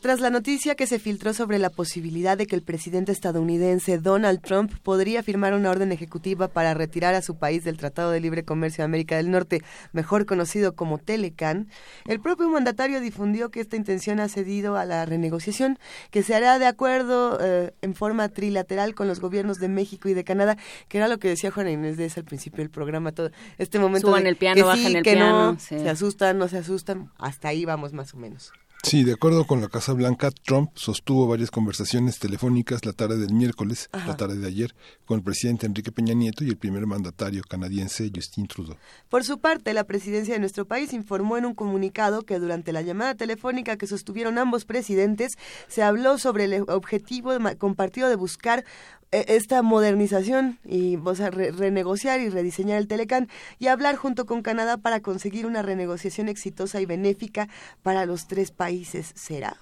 Tras 0.00 0.20
la 0.20 0.30
noticia 0.30 0.76
que 0.76 0.86
se 0.86 0.98
filtró 0.98 1.34
sobre 1.34 1.58
la 1.58 1.68
posibilidad 1.68 2.38
de 2.38 2.46
que 2.46 2.56
el 2.56 2.62
presidente 2.62 3.12
estadounidense 3.12 3.98
Donald 3.98 4.40
Trump 4.40 4.72
podría 4.82 5.22
firmar 5.22 5.52
una 5.52 5.68
orden 5.70 5.92
ejecutiva 5.92 6.48
para 6.48 6.72
retirar 6.72 7.14
a 7.14 7.20
su 7.20 7.36
país 7.36 7.64
del 7.64 7.76
Tratado 7.76 8.10
de 8.10 8.18
Libre 8.18 8.42
Comercio 8.42 8.80
de 8.80 8.86
América 8.86 9.18
del 9.18 9.30
Norte, 9.30 9.62
mejor 9.92 10.24
conocido 10.24 10.74
como 10.74 10.96
Telecan, 10.96 11.68
el 12.06 12.18
propio 12.18 12.48
mandatario 12.48 12.98
difundió 13.02 13.50
que 13.50 13.60
esta 13.60 13.76
intención 13.76 14.20
ha 14.20 14.30
cedido 14.30 14.78
a 14.78 14.86
la 14.86 15.04
renegociación, 15.04 15.78
que 16.10 16.22
se 16.22 16.34
hará 16.34 16.58
de 16.58 16.66
acuerdo 16.66 17.36
eh, 17.38 17.74
en 17.82 17.94
forma 17.94 18.30
trilateral 18.30 18.94
con 18.94 19.06
los 19.06 19.20
gobiernos 19.20 19.58
de 19.58 19.68
México 19.68 20.08
y 20.08 20.14
de 20.14 20.24
Canadá, 20.24 20.56
que 20.88 20.96
era 20.96 21.08
lo 21.08 21.18
que 21.18 21.28
decía 21.28 21.50
Juana 21.50 21.72
Inés 21.72 21.98
desde 21.98 22.20
el 22.20 22.24
principio 22.24 22.64
del 22.64 22.70
programa, 22.70 23.12
todo 23.12 23.30
este 23.58 23.78
momento 23.78 24.08
Suban 24.08 24.26
el 24.26 24.36
piano, 24.36 24.72
que 24.72 24.86
el 24.86 25.02
que 25.02 25.12
piano, 25.12 25.52
no, 25.52 25.58
se 25.58 25.90
asustan, 25.90 26.38
no 26.38 26.48
se 26.48 26.56
asustan, 26.56 27.10
hasta 27.18 27.48
ahí 27.48 27.66
vamos 27.66 27.92
más 27.92 28.14
o 28.14 28.16
menos. 28.16 28.50
Sí, 28.82 29.04
de 29.04 29.12
acuerdo 29.12 29.46
con 29.46 29.60
la 29.60 29.68
Casa 29.68 29.92
Blanca, 29.92 30.30
Trump 30.30 30.70
sostuvo 30.74 31.28
varias 31.28 31.50
conversaciones 31.50 32.18
telefónicas 32.18 32.84
la 32.84 32.92
tarde 32.92 33.18
del 33.18 33.34
miércoles, 33.34 33.90
la 33.92 34.16
tarde 34.16 34.38
de 34.38 34.46
ayer, 34.46 34.74
con 35.04 35.18
el 35.18 35.22
presidente 35.22 35.66
Enrique 35.66 35.92
Peña 35.92 36.14
Nieto 36.14 36.44
y 36.44 36.48
el 36.48 36.56
primer 36.56 36.86
mandatario 36.86 37.42
canadiense 37.48 38.10
Justin 38.12 38.46
Trudeau. 38.46 38.76
Por 39.08 39.22
su 39.22 39.38
parte, 39.38 39.74
la 39.74 39.84
presidencia 39.84 40.34
de 40.34 40.40
nuestro 40.40 40.64
país 40.64 40.94
informó 40.94 41.36
en 41.36 41.44
un 41.44 41.54
comunicado 41.54 42.22
que 42.22 42.38
durante 42.38 42.72
la 42.72 42.80
llamada 42.80 43.14
telefónica 43.14 43.76
que 43.76 43.86
sostuvieron 43.86 44.38
ambos 44.38 44.64
presidentes 44.64 45.32
se 45.68 45.82
habló 45.82 46.18
sobre 46.18 46.44
el 46.44 46.64
objetivo 46.68 47.32
compartido 47.58 48.08
de 48.08 48.16
buscar 48.16 48.64
e, 49.12 49.36
esta 49.36 49.62
modernización 49.62 50.58
y 50.64 50.96
o 50.96 51.14
sea, 51.14 51.30
renegociar 51.30 52.20
y 52.20 52.28
rediseñar 52.28 52.78
el 52.78 52.88
Telecan 52.88 53.28
y 53.58 53.66
hablar 53.66 53.96
junto 53.96 54.24
con 54.24 54.42
Canadá 54.42 54.78
para 54.78 55.00
conseguir 55.00 55.46
una 55.46 55.62
renegociación 55.62 56.28
exitosa 56.28 56.80
y 56.80 56.86
benéfica 56.86 57.48
para 57.82 58.06
los 58.06 58.26
tres 58.26 58.50
países. 58.52 58.69
¿Será? 59.14 59.56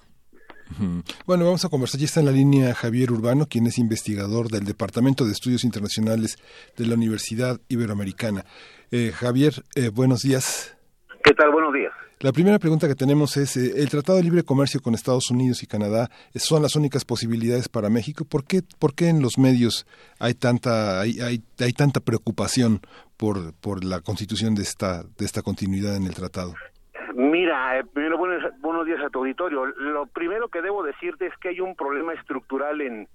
Bueno, 1.25 1.45
vamos 1.45 1.65
a 1.65 1.69
conversar. 1.69 1.99
Ya 1.99 2.05
está 2.05 2.19
en 2.19 2.27
la 2.27 2.31
línea 2.31 2.75
Javier 2.75 3.11
Urbano, 3.11 3.47
quien 3.47 3.65
es 3.65 3.79
investigador 3.79 4.49
del 4.49 4.65
Departamento 4.65 5.25
de 5.25 5.31
Estudios 5.31 5.63
Internacionales 5.63 6.37
de 6.77 6.85
la 6.85 6.93
Universidad 6.93 7.59
Iberoamericana. 7.69 8.45
Eh, 8.91 9.11
Javier, 9.15 9.63
eh, 9.75 9.89
buenos 9.89 10.21
días. 10.21 10.75
¿Qué 11.23 11.33
tal? 11.33 11.51
Buenos 11.51 11.73
días. 11.73 11.91
La 12.19 12.31
primera 12.33 12.59
pregunta 12.59 12.87
que 12.87 12.95
tenemos 12.95 13.35
es, 13.37 13.57
eh, 13.57 13.73
¿el 13.77 13.89
Tratado 13.89 14.17
de 14.17 14.25
Libre 14.25 14.43
Comercio 14.43 14.81
con 14.81 14.93
Estados 14.93 15.31
Unidos 15.31 15.63
y 15.63 15.67
Canadá 15.67 16.11
son 16.35 16.61
las 16.61 16.75
únicas 16.75 17.03
posibilidades 17.03 17.67
para 17.67 17.89
México? 17.89 18.25
¿Por 18.25 18.43
qué, 18.43 18.61
por 18.77 18.93
qué 18.93 19.07
en 19.07 19.21
los 19.21 19.37
medios 19.37 19.87
hay 20.19 20.33
tanta, 20.35 20.99
hay, 20.99 21.19
hay, 21.21 21.41
hay 21.59 21.73
tanta 21.73 21.99
preocupación 21.99 22.81
por, 23.17 23.53
por 23.53 23.83
la 23.83 24.01
constitución 24.01 24.53
de 24.53 24.63
esta, 24.63 25.03
de 25.17 25.25
esta 25.25 25.41
continuidad 25.41 25.95
en 25.95 26.05
el 26.05 26.13
tratado? 26.13 26.53
Mira, 27.15 27.79
eh, 27.79 27.83
primero 27.85 28.17
buenos, 28.17 28.43
buenos 28.59 28.85
días 28.85 29.03
a 29.03 29.09
tu 29.09 29.19
auditorio. 29.19 29.65
Lo 29.65 30.05
primero 30.07 30.49
que 30.49 30.61
debo 30.61 30.83
decirte 30.83 31.27
es 31.27 31.37
que 31.37 31.49
hay 31.49 31.59
un 31.59 31.75
problema 31.75 32.13
estructural 32.13 32.81
en, 32.81 33.07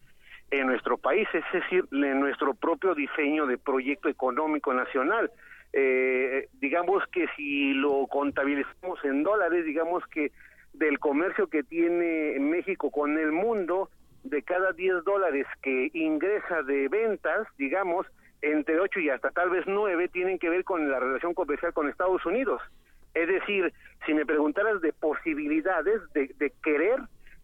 en 0.51 0.67
nuestro 0.67 0.99
país, 0.99 1.29
es 1.33 1.45
decir, 1.53 1.85
en 1.93 2.21
nuestro 2.21 2.55
propio 2.55 2.95
diseño 2.95 3.47
de 3.47 3.59
proyecto 3.59 4.09
económico 4.09 4.73
nacional 4.75 5.31
eh, 5.77 6.49
digamos 6.61 7.03
que 7.13 7.27
si 7.37 7.75
lo 7.75 8.07
contabilizamos 8.07 9.05
en 9.05 9.25
dólares, 9.25 9.65
digamos 9.65 10.07
que 10.07 10.31
del 10.73 11.01
comercio 11.01 11.49
que 11.49 11.65
tiene 11.65 12.39
México 12.39 12.93
con 12.93 13.19
el 13.19 13.33
mundo, 13.33 13.91
de 14.23 14.43
cada 14.43 14.73
10 14.73 15.03
dólares 15.05 15.47
que 15.63 15.91
ingresa 15.93 16.63
de 16.63 16.89
ventas, 16.89 17.49
digamos, 17.59 18.07
entre 18.41 18.79
8 18.79 19.01
y 19.01 19.11
hasta 19.11 19.31
tal 19.33 19.51
vez 19.51 19.65
9 19.67 20.09
tienen 20.09 20.39
que 20.39 20.49
ver 20.49 20.63
con 20.63 20.89
la 20.91 21.01
relación 21.01 21.35
comercial 21.35 21.73
con 21.73 21.89
Estados 21.89 22.25
Unidos. 22.25 22.63
Es 23.15 23.29
decir, 23.29 23.73
si 24.07 24.15
me 24.15 24.27
preguntaras 24.27 24.81
de 24.81 24.93
posibilidades 24.93 26.01
de, 26.13 26.35
de 26.39 26.53
querer, 26.63 27.01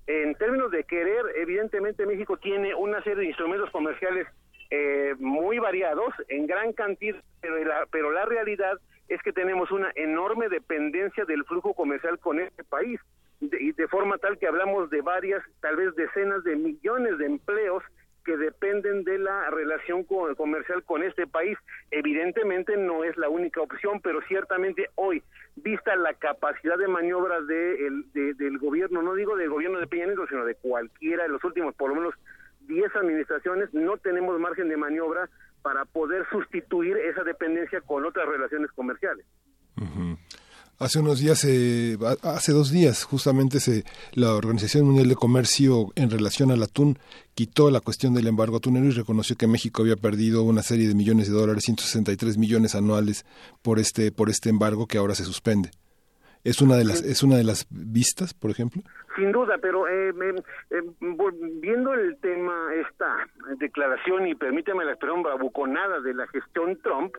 en 0.06 0.34
términos 0.34 0.70
de 0.70 0.84
querer, 0.84 1.24
evidentemente 1.36 2.04
México 2.06 2.36
tiene 2.36 2.74
una 2.74 3.02
serie 3.02 3.20
de 3.20 3.26
instrumentos 3.26 3.70
comerciales 3.70 4.26
eh, 4.72 5.14
muy 5.18 5.58
variados 5.58 6.14
en 6.28 6.46
gran 6.46 6.72
cantidad, 6.72 7.20
pero 7.90 8.12
la, 8.12 8.24
realidad 8.24 8.78
es 9.08 9.20
que 9.22 9.32
tenemos 9.32 9.72
una 9.72 9.90
enorme 9.96 10.48
dependencia 10.48 11.24
del 11.24 11.44
flujo 11.44 11.74
comercial 11.74 12.20
con 12.20 12.38
este 12.38 12.62
país, 12.62 13.00
y 13.40 13.72
de 13.72 13.88
forma 13.88 14.18
tal 14.18 14.38
que 14.38 14.46
hablamos 14.46 14.88
de 14.90 15.00
varias, 15.00 15.42
tal 15.60 15.74
vez 15.74 15.94
decenas 15.96 16.44
de 16.44 16.54
millones 16.54 17.18
de 17.18 17.26
empleos 17.26 17.82
que 18.24 18.36
dependen 18.36 19.04
de 19.04 19.18
la 19.18 19.50
relación 19.50 20.04
comercial 20.04 20.82
con 20.84 21.02
este 21.02 21.26
país. 21.26 21.58
Evidentemente 21.90 22.76
no 22.76 23.04
es 23.04 23.16
la 23.16 23.28
única 23.28 23.60
opción, 23.60 24.00
pero 24.02 24.20
ciertamente 24.28 24.88
hoy, 24.94 25.22
vista 25.56 25.96
la 25.96 26.14
capacidad 26.14 26.78
de 26.78 26.88
maniobra 26.88 27.40
de 27.40 27.90
del 28.12 28.58
gobierno, 28.58 29.02
no 29.02 29.14
digo 29.14 29.36
del 29.36 29.50
gobierno 29.50 29.78
de 29.78 29.86
Peña 29.86 30.06
Nieto, 30.06 30.26
sino 30.26 30.44
de 30.44 30.54
cualquiera 30.54 31.24
de 31.24 31.30
los 31.30 31.42
últimos, 31.44 31.74
por 31.74 31.90
lo 31.90 31.96
menos 31.96 32.14
10 32.66 32.94
administraciones 32.96 33.72
no 33.74 33.96
tenemos 33.96 34.38
margen 34.38 34.68
de 34.68 34.76
maniobra 34.76 35.28
para 35.62 35.84
poder 35.84 36.26
sustituir 36.30 36.96
esa 36.96 37.24
dependencia 37.24 37.80
con 37.80 38.04
otras 38.04 38.26
relaciones 38.28 38.70
comerciales. 38.72 39.26
Hace 40.80 40.98
unos 40.98 41.18
días, 41.18 41.44
eh, 41.44 41.98
hace 42.22 42.52
dos 42.52 42.70
días, 42.70 43.04
justamente 43.04 43.60
se, 43.60 43.84
la 44.14 44.32
Organización 44.34 44.86
Mundial 44.86 45.10
de 45.10 45.14
Comercio 45.14 45.92
en 45.94 46.08
relación 46.08 46.50
al 46.50 46.62
atún 46.62 46.98
quitó 47.34 47.70
la 47.70 47.80
cuestión 47.80 48.14
del 48.14 48.26
embargo 48.26 48.56
atunero 48.56 48.86
y 48.86 48.90
reconoció 48.92 49.36
que 49.36 49.46
México 49.46 49.82
había 49.82 49.96
perdido 49.96 50.42
una 50.42 50.62
serie 50.62 50.88
de 50.88 50.94
millones 50.94 51.28
de 51.28 51.34
dólares, 51.34 51.64
163 51.64 52.38
millones 52.38 52.74
anuales 52.74 53.26
por 53.60 53.78
este, 53.78 54.10
por 54.10 54.30
este 54.30 54.48
embargo 54.48 54.86
que 54.86 54.96
ahora 54.96 55.14
se 55.14 55.24
suspende. 55.24 55.70
¿Es 56.42 56.62
una 56.62 56.76
de 56.76 56.84
las, 56.84 57.02
es 57.02 57.22
una 57.22 57.36
de 57.36 57.44
las 57.44 57.66
vistas, 57.70 58.32
por 58.32 58.50
ejemplo? 58.50 58.82
Sin 59.16 59.30
duda, 59.30 59.58
pero 59.60 59.86
eh, 59.88 60.14
eh, 60.70 60.82
viendo 61.60 61.92
el 61.92 62.16
tema, 62.18 62.74
esta 62.74 63.28
declaración, 63.58 64.26
y 64.26 64.34
permíteme 64.34 64.84
la 64.84 64.92
expresión 64.92 65.22
bravuconada 65.22 66.00
de 66.00 66.14
la 66.14 66.26
gestión 66.28 66.78
Trump, 66.82 67.14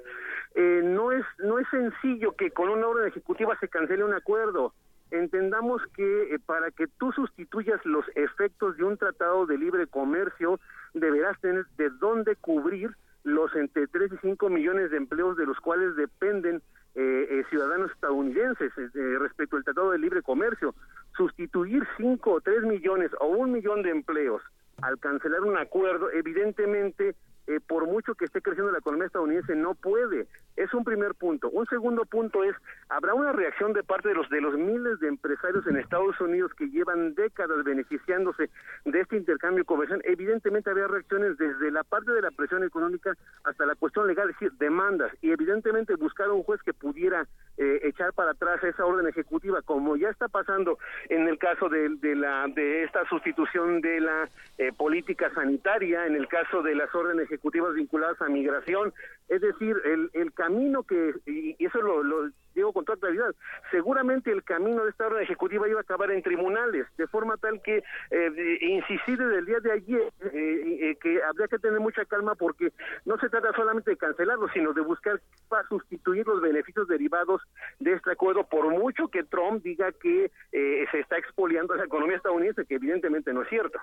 eh, 0.55 0.81
no, 0.83 1.11
es, 1.11 1.23
no 1.39 1.59
es 1.59 1.67
sencillo 1.69 2.35
que 2.35 2.49
con 2.49 2.69
una 2.69 2.87
orden 2.87 3.07
ejecutiva 3.07 3.55
se 3.59 3.67
cancele 3.67 4.03
un 4.03 4.13
acuerdo. 4.13 4.73
Entendamos 5.11 5.81
que 5.95 6.37
para 6.45 6.71
que 6.71 6.87
tú 6.87 7.11
sustituyas 7.11 7.85
los 7.85 8.05
efectos 8.15 8.77
de 8.77 8.85
un 8.85 8.97
tratado 8.97 9.45
de 9.45 9.57
libre 9.57 9.85
comercio, 9.85 10.59
deberás 10.93 11.39
tener 11.41 11.65
de 11.77 11.89
dónde 11.99 12.35
cubrir 12.37 12.95
los 13.23 13.53
entre 13.55 13.87
3 13.87 14.13
y 14.13 14.17
5 14.29 14.49
millones 14.49 14.89
de 14.89 14.97
empleos 14.97 15.37
de 15.37 15.45
los 15.45 15.59
cuales 15.59 15.95
dependen 15.95 16.61
eh, 16.95 17.43
ciudadanos 17.49 17.91
estadounidenses 17.91 18.71
eh, 18.77 19.17
respecto 19.19 19.55
al 19.55 19.63
Tratado 19.63 19.91
de 19.91 19.99
Libre 19.99 20.21
Comercio. 20.21 20.75
Sustituir 21.15 21.87
5 21.97 22.31
o 22.31 22.41
3 22.41 22.63
millones 22.63 23.11
o 23.19 23.27
un 23.27 23.51
millón 23.51 23.83
de 23.83 23.91
empleos 23.91 24.41
al 24.81 24.99
cancelar 24.99 25.41
un 25.41 25.57
acuerdo, 25.57 26.09
evidentemente 26.11 27.15
eh, 27.47 27.59
por 27.65 27.87
mucho 27.87 28.15
que 28.15 28.25
esté 28.25 28.41
creciendo 28.41 28.71
la 28.71 28.79
economía 28.79 29.07
estadounidense, 29.07 29.55
no 29.55 29.73
puede. 29.75 30.27
Es 30.55 30.73
un 30.73 30.83
primer 30.83 31.15
punto. 31.15 31.49
Un 31.49 31.65
segundo 31.67 32.05
punto 32.05 32.43
es, 32.43 32.55
habrá 32.89 33.13
una 33.13 33.31
reacción 33.31 33.73
de 33.73 33.83
parte 33.83 34.09
de 34.09 34.15
los, 34.15 34.29
de 34.29 34.41
los 34.41 34.55
miles 34.55 34.99
de 34.99 35.07
empresarios 35.07 35.65
en 35.67 35.77
Estados 35.77 36.19
Unidos 36.19 36.53
que 36.53 36.69
llevan 36.69 37.15
décadas 37.15 37.63
beneficiándose 37.63 38.49
de 38.85 38.99
este 38.99 39.17
intercambio 39.17 39.65
comercial. 39.65 40.01
Evidentemente 40.05 40.69
había 40.69 40.87
reacciones 40.87 41.37
desde 41.37 41.71
la 41.71 41.83
parte 41.83 42.11
de 42.11 42.21
la 42.21 42.31
presión 42.31 42.63
económica 42.63 43.15
hasta 43.43 43.65
la 43.65 43.75
cuestión 43.75 44.07
legal, 44.07 44.29
es 44.29 44.39
decir, 44.39 44.51
demandas. 44.59 45.11
Y 45.21 45.31
evidentemente 45.31 45.95
buscar 45.95 46.29
un 46.29 46.43
juez 46.43 46.61
que 46.63 46.73
pudiera 46.73 47.27
eh, 47.57 47.79
echar 47.83 48.13
para 48.13 48.31
atrás 48.31 48.63
esa 48.63 48.85
orden 48.85 49.07
ejecutiva, 49.07 49.61
como 49.61 49.95
ya 49.95 50.09
está 50.09 50.27
pasando 50.27 50.77
en 51.09 51.27
el 51.27 51.37
caso 51.37 51.69
de, 51.69 51.89
de 51.89 52.15
la, 52.15 52.47
de 52.47 52.83
esta 52.83 53.07
sustitución 53.07 53.81
de 53.81 53.99
la 53.99 54.29
eh, 54.57 54.71
política 54.73 55.31
sanitaria, 55.33 56.05
en 56.05 56.15
el 56.15 56.27
caso 56.27 56.61
de 56.61 56.75
las 56.75 56.93
órdenes 56.93 57.30
ejecutivas 57.31 57.73
vinculadas 57.73 58.21
a 58.21 58.27
migración. 58.27 58.93
Es 59.29 59.41
decir, 59.41 59.75
el, 59.85 60.09
el 60.13 60.33
camino 60.33 60.83
que, 60.83 61.13
y 61.25 61.55
eso 61.65 61.81
lo, 61.81 62.03
lo 62.03 62.29
digo 62.53 62.73
con 62.73 62.83
toda 62.83 62.97
claridad, 62.97 63.33
seguramente 63.71 64.31
el 64.31 64.43
camino 64.43 64.83
de 64.83 64.89
esta 64.89 65.07
orden 65.07 65.23
ejecutiva 65.23 65.69
iba 65.69 65.79
a 65.79 65.83
acabar 65.83 66.11
en 66.11 66.21
tribunales, 66.21 66.85
de 66.97 67.07
forma 67.07 67.37
tal 67.37 67.61
que 67.61 67.83
eh, 68.09 68.57
insistir 68.61 69.17
desde 69.17 69.39
el 69.39 69.45
día 69.45 69.59
de 69.59 69.71
ayer 69.71 70.13
eh, 70.33 70.77
eh, 70.81 70.97
que 71.01 71.23
habría 71.23 71.47
que 71.47 71.59
tener 71.59 71.79
mucha 71.79 72.03
calma 72.05 72.35
porque 72.35 72.73
no 73.05 73.17
se 73.19 73.29
trata 73.29 73.53
solamente 73.53 73.91
de 73.91 73.97
cancelarlo, 73.97 74.49
sino 74.49 74.73
de 74.73 74.81
buscar 74.81 75.21
para 75.47 75.67
sustituir 75.69 76.27
los 76.27 76.41
beneficios 76.41 76.87
derivados 76.87 77.41
de 77.79 77.93
este 77.93 78.11
acuerdo, 78.11 78.45
por 78.47 78.69
mucho 78.69 79.07
que 79.07 79.23
Trump 79.23 79.63
diga 79.63 79.91
que 79.93 80.31
eh, 80.51 80.85
se 80.91 80.99
está 80.99 81.17
expoliando 81.17 81.73
a 81.73 81.77
la 81.77 81.85
economía 81.85 82.17
estadounidense, 82.17 82.65
que 82.65 82.75
evidentemente 82.75 83.33
no 83.33 83.43
es 83.43 83.49
cierto. 83.49 83.79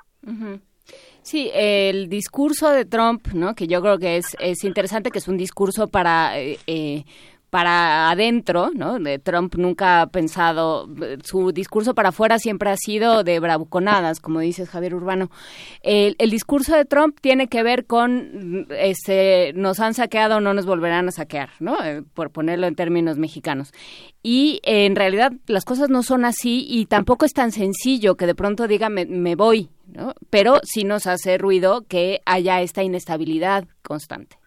Sí, 1.22 1.50
el 1.52 2.08
discurso 2.08 2.70
de 2.70 2.84
Trump, 2.84 3.28
¿no? 3.34 3.54
Que 3.54 3.66
yo 3.66 3.82
creo 3.82 3.98
que 3.98 4.16
es, 4.16 4.36
es 4.38 4.64
interesante, 4.64 5.10
que 5.10 5.18
es 5.18 5.28
un 5.28 5.36
discurso 5.36 5.88
para 5.88 6.38
eh, 6.38 6.58
eh 6.66 7.04
para 7.50 8.10
adentro, 8.10 8.70
¿no? 8.74 8.98
De 8.98 9.18
Trump 9.18 9.54
nunca 9.56 10.02
ha 10.02 10.06
pensado, 10.08 10.88
su 11.24 11.52
discurso 11.52 11.94
para 11.94 12.10
afuera 12.10 12.38
siempre 12.38 12.70
ha 12.70 12.76
sido 12.76 13.24
de 13.24 13.40
bravuconadas, 13.40 14.20
como 14.20 14.40
dice 14.40 14.66
Javier 14.66 14.94
Urbano. 14.94 15.30
El, 15.82 16.14
discurso 16.30 16.76
de 16.76 16.84
Trump 16.84 17.18
tiene 17.20 17.48
que 17.48 17.62
ver 17.62 17.86
con, 17.86 18.66
este, 18.70 19.52
nos 19.54 19.80
han 19.80 19.94
saqueado, 19.94 20.40
no 20.40 20.52
nos 20.52 20.66
volverán 20.66 21.08
a 21.08 21.12
saquear, 21.12 21.50
¿no? 21.58 21.82
Eh, 21.82 22.02
por 22.14 22.30
ponerlo 22.30 22.66
en 22.66 22.74
términos 22.74 23.16
mexicanos. 23.16 23.72
Y 24.22 24.60
en 24.64 24.94
realidad 24.94 25.32
las 25.46 25.64
cosas 25.64 25.88
no 25.88 26.02
son 26.02 26.24
así 26.24 26.66
y 26.68 26.86
tampoco 26.86 27.24
es 27.24 27.32
tan 27.32 27.50
sencillo 27.50 28.16
que 28.16 28.26
de 28.26 28.34
pronto 28.34 28.68
diga 28.68 28.90
me, 28.90 29.06
me 29.06 29.36
voy, 29.36 29.70
¿no? 29.86 30.14
Pero 30.28 30.60
sí 30.64 30.84
nos 30.84 31.06
hace 31.06 31.38
ruido 31.38 31.86
que 31.88 32.20
haya 32.26 32.60
esta 32.60 32.82
inestabilidad 32.82 33.64
constante. 33.82 34.37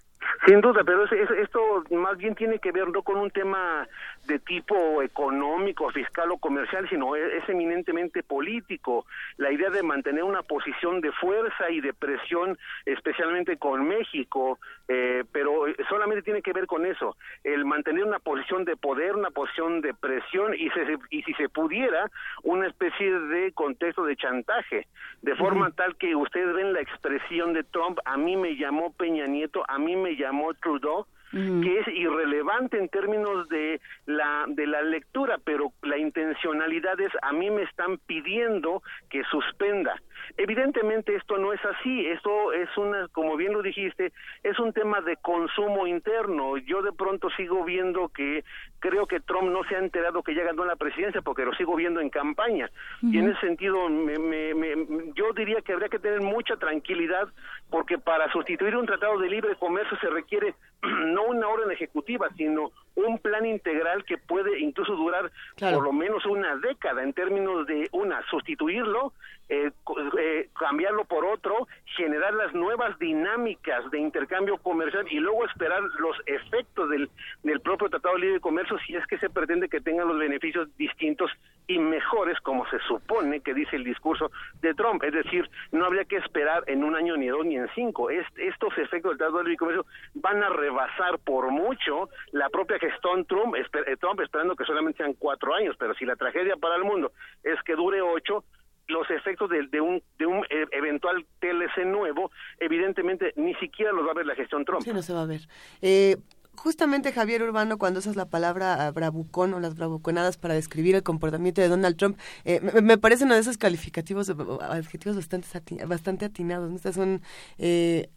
Sin 0.46 0.60
duda, 0.60 0.82
pero 0.84 1.06
esto 1.06 1.84
más 1.92 2.18
bien 2.18 2.34
tiene 2.34 2.58
que 2.58 2.72
ver 2.72 2.88
no 2.88 3.04
con 3.04 3.18
un 3.18 3.30
tema 3.30 3.88
de 4.26 4.39
tipo 4.39 5.02
económico, 5.02 5.89
fiscal 5.91 6.31
o 6.31 6.38
comercial, 6.38 6.88
sino 6.89 7.15
e, 7.15 7.38
es, 7.38 7.49
eminentemente 7.49 8.23
político. 8.23 9.06
La 9.38 9.52
idea 9.52 9.69
de 9.69 9.84
mantener 9.84 10.23
una 10.23 10.43
posición 10.43 11.02
de 11.02 11.11
fuerza 11.14 11.69
y 11.69 11.81
de 11.81 11.93
presión, 11.93 12.57
especialmente 12.85 13.57
con 13.57 13.88
México, 13.88 14.60
eh, 14.88 15.23
pero 15.31 15.65
solamente 15.89 16.23
tiene 16.23 16.41
que 16.41 16.53
ver 16.53 16.68
con 16.68 16.85
eso, 16.85 17.15
el 17.43 17.65
mantener 17.65 18.03
una 18.03 18.19
posición 18.19 18.65
de 18.65 18.76
poder, 18.76 19.15
una 19.15 19.31
posición 19.31 19.81
de 19.81 19.93
presión 19.93 20.53
y, 20.53 20.69
y 21.10 21.23
si 21.23 21.34
se 21.34 21.49
pudiera, 21.49 22.10
una 22.43 22.68
especie 22.68 23.11
de 23.11 23.52
contexto 23.53 24.03
de 24.06 24.15
chantaje, 24.15 24.88
de 25.22 25.35
forma 25.35 25.72
tal 25.72 25.95
que 25.95 26.15
ustedes 26.15 26.53
ven 26.53 26.73
la 26.73 26.81
expresión 26.81 27.53
de 27.53 27.64
Trump, 27.64 27.99
a 28.06 28.18
mí 28.18 28.35
me 28.35 28.56
llamó 28.56 28.93
Peña 28.93 29.27
Nieto, 29.27 29.64
a 29.68 29.77
mí 29.77 29.95
me 29.95 30.15
llamó 30.15 30.53
Trudeau, 30.56 31.06
que 31.32 31.80
es 31.80 31.88
irrelevante 31.88 32.78
en 32.78 32.90
términos 32.90 33.48
de 33.48 33.80
la 34.06 34.45
de 34.48 34.68
la 34.68 34.82
lectura, 34.82 35.38
pero 35.44 35.72
la 35.82 35.98
intencionalidad 35.98 36.99
es 36.99 37.12
a 37.22 37.32
mí 37.32 37.49
me 37.49 37.64
están 37.64 37.98
pidiendo 37.99 38.84
que 39.10 39.24
suspenda. 39.26 39.95
Evidentemente 40.38 41.16
esto 41.16 41.38
no 41.38 41.53
es 41.53 41.64
así, 41.66 42.06
esto 42.08 42.53
es 42.53 42.70
una, 42.78 43.08
como 43.10 43.36
bien 43.38 43.53
lo 43.53 43.62
dijiste, 43.62 44.12
es 44.44 44.60
un 44.60 44.74
tema 44.74 45.02
de 45.02 45.18
consumo 45.18 45.88
interno. 45.88 46.58
Yo 46.58 46.82
de 46.82 46.91
pronto 46.91 47.30
sigo 47.32 47.64
viendo 47.64 48.10
que 48.10 48.44
creo 48.80 49.08
que 49.08 49.20
Trump 49.20 49.52
no 49.52 49.64
se 49.66 49.76
ha 49.76 49.80
enterado 49.80 50.24
que 50.24 50.36
ya 50.36 50.44
ganó 50.44 50.66
la 50.66 50.76
presidencia 50.76 51.22
porque 51.22 51.45
lo 51.45 51.53
sigo 51.53 51.76
viendo 51.76 52.02
en 52.02 52.10
campaña. 52.10 52.70
Y 53.02 53.18
en 53.18 53.30
ese 53.30 53.40
sentido, 53.41 53.90
me, 53.90 54.18
me, 54.20 54.76
yo 55.16 55.34
diría 55.34 55.62
que 55.62 55.74
habría 55.74 55.90
que 55.90 55.99
tener 55.99 56.22
mucha 56.22 56.58
tranquilidad 56.58 57.28
porque 57.70 57.98
para 57.98 58.32
sustituir 58.32 58.76
un 58.76 58.86
tratado 58.86 59.20
de 59.20 59.30
libre 59.30 59.56
comercio 59.56 59.98
se 59.99 60.10
requiere 60.10 60.56
no 61.14 61.24
una 61.26 61.48
orden 61.48 61.72
ejecutiva, 61.72 62.30
sino 62.36 62.72
un 62.96 63.18
plan 63.20 63.46
integral 63.46 64.04
que 64.06 64.18
puede 64.18 64.60
incluso 64.60 64.96
durar 64.96 65.32
por 65.58 65.84
lo 65.84 65.94
menos 65.94 66.26
una 66.26 66.56
década 66.58 67.04
en 67.04 67.14
términos 67.14 67.66
de 67.68 67.88
una 67.92 68.22
sustituirlo 68.30 69.14
eh, 69.54 69.70
eh, 70.18 70.48
cambiarlo 70.58 71.04
por 71.04 71.26
otro, 71.26 71.68
generar 71.98 72.34
las 72.34 72.54
nuevas 72.54 72.98
dinámicas 73.00 73.92
de 73.92 74.00
intercambio 74.00 74.58
comercial 74.58 75.06
y 75.12 75.20
luego 75.20 75.44
esperar 75.44 75.82
los 76.00 76.16
efectos 76.26 76.90
del, 76.90 77.10
del 77.44 77.60
propio 77.60 77.90
Tratado 77.90 78.16
de 78.16 78.22
Libre 78.22 78.40
Comercio 78.40 78.78
si 78.88 78.96
es 78.96 79.06
que 79.08 79.18
se 79.18 79.30
pretende 79.30 79.68
que 79.68 79.82
tengan 79.82 80.08
los 80.08 80.18
beneficios 80.18 80.70
distintos 80.78 81.30
y 81.68 81.80
mejores 81.80 82.40
como 82.40 82.66
se 82.70 82.80
supone 82.88 83.42
que 83.42 83.54
dice 83.54 83.76
el 83.76 83.84
discurso 83.84 84.32
de 84.62 84.74
Trump. 84.74 85.04
Es 85.04 85.12
decir, 85.12 85.50
no 85.74 85.86
habría 85.86 86.06
que 86.06 86.16
esperar 86.16 86.64
en 86.68 86.86
un 86.86 86.96
año 86.96 87.18
ni 87.18 87.28
dos 87.28 87.46
ni 87.46 87.58
en 87.58 87.68
cinco. 87.76 88.10
estos 88.10 88.78
efectos 88.78 89.12
del 89.12 89.18
Tratado 89.18 89.40
de 89.40 89.44
Libre 89.44 89.58
Comercio 89.58 89.86
van 90.14 90.42
a 90.44 90.50
rebasar 90.50 91.20
por 91.20 91.52
mucho 91.52 92.08
la 92.32 92.48
propia 92.48 92.80
gestión 92.82 93.26
Trump, 93.26 93.56
eh, 93.56 93.98
Trump 93.98 94.20
esperando 94.20 94.56
que 94.56 94.66
solamente 94.66 94.98
sean 94.98 95.14
cuatro 95.14 95.53
años, 95.53 95.76
pero 95.80 95.94
si 95.94 96.06
la 96.06 96.16
tragedia 96.16 96.58
para 96.58 96.76
el 96.76 96.84
mundo 96.84 97.14
es 97.44 97.62
que 97.64 97.76
dure 97.76 98.02
ocho, 98.02 98.44
los 98.88 99.10
efectos 99.10 99.49
de, 99.49 99.68
de, 99.68 99.80
un, 99.80 100.03
de 100.18 100.26
un 100.26 100.44
eh, 100.49 100.66
eventual 100.72 101.26
TLC 101.40 101.86
nuevo, 101.86 102.32
evidentemente 102.60 103.34
ni 103.38 103.53
siquiera 103.56 103.91
los 103.94 104.06
va 104.06 104.12
a 104.12 104.16
ver 104.16 104.26
la 104.26 104.36
gestión 104.36 104.66
Trump. 104.66 104.82
Sí, 104.82 104.91
no 104.91 105.02
se 105.02 105.14
va 105.14 105.22
a 105.22 105.26
ver. 105.26 105.41
Eh, 105.82 106.18
justamente 106.56 107.11
Javier 107.11 107.44
Urbano, 107.44 107.78
cuando 107.78 107.99
usas 107.99 108.15
la 108.15 108.26
palabra 108.26 108.88
ah, 108.88 108.91
bravucón 108.91 109.53
o 109.53 109.60
las 109.60 109.76
bravuconadas 109.76 110.38
para 110.38 110.53
describir 110.53 110.95
el 110.95 111.03
comportamiento 111.03 111.61
de 111.61 111.68
Donald 111.68 111.98
Trump, 111.98 112.18
eh, 112.45 112.60
me, 112.82 112.98
parece 112.98 113.23
uno 113.23 113.36
de 113.36 113.41
esos 113.41 113.57
calificativos, 113.57 114.30
adjetivos 114.61 115.15
bastante, 115.15 115.86
bastante 115.86 116.26
atinados. 116.26 116.73
Estos 116.73 116.95
son 116.95 117.22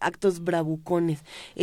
actos 0.01 0.43
bravucones. 0.43 1.20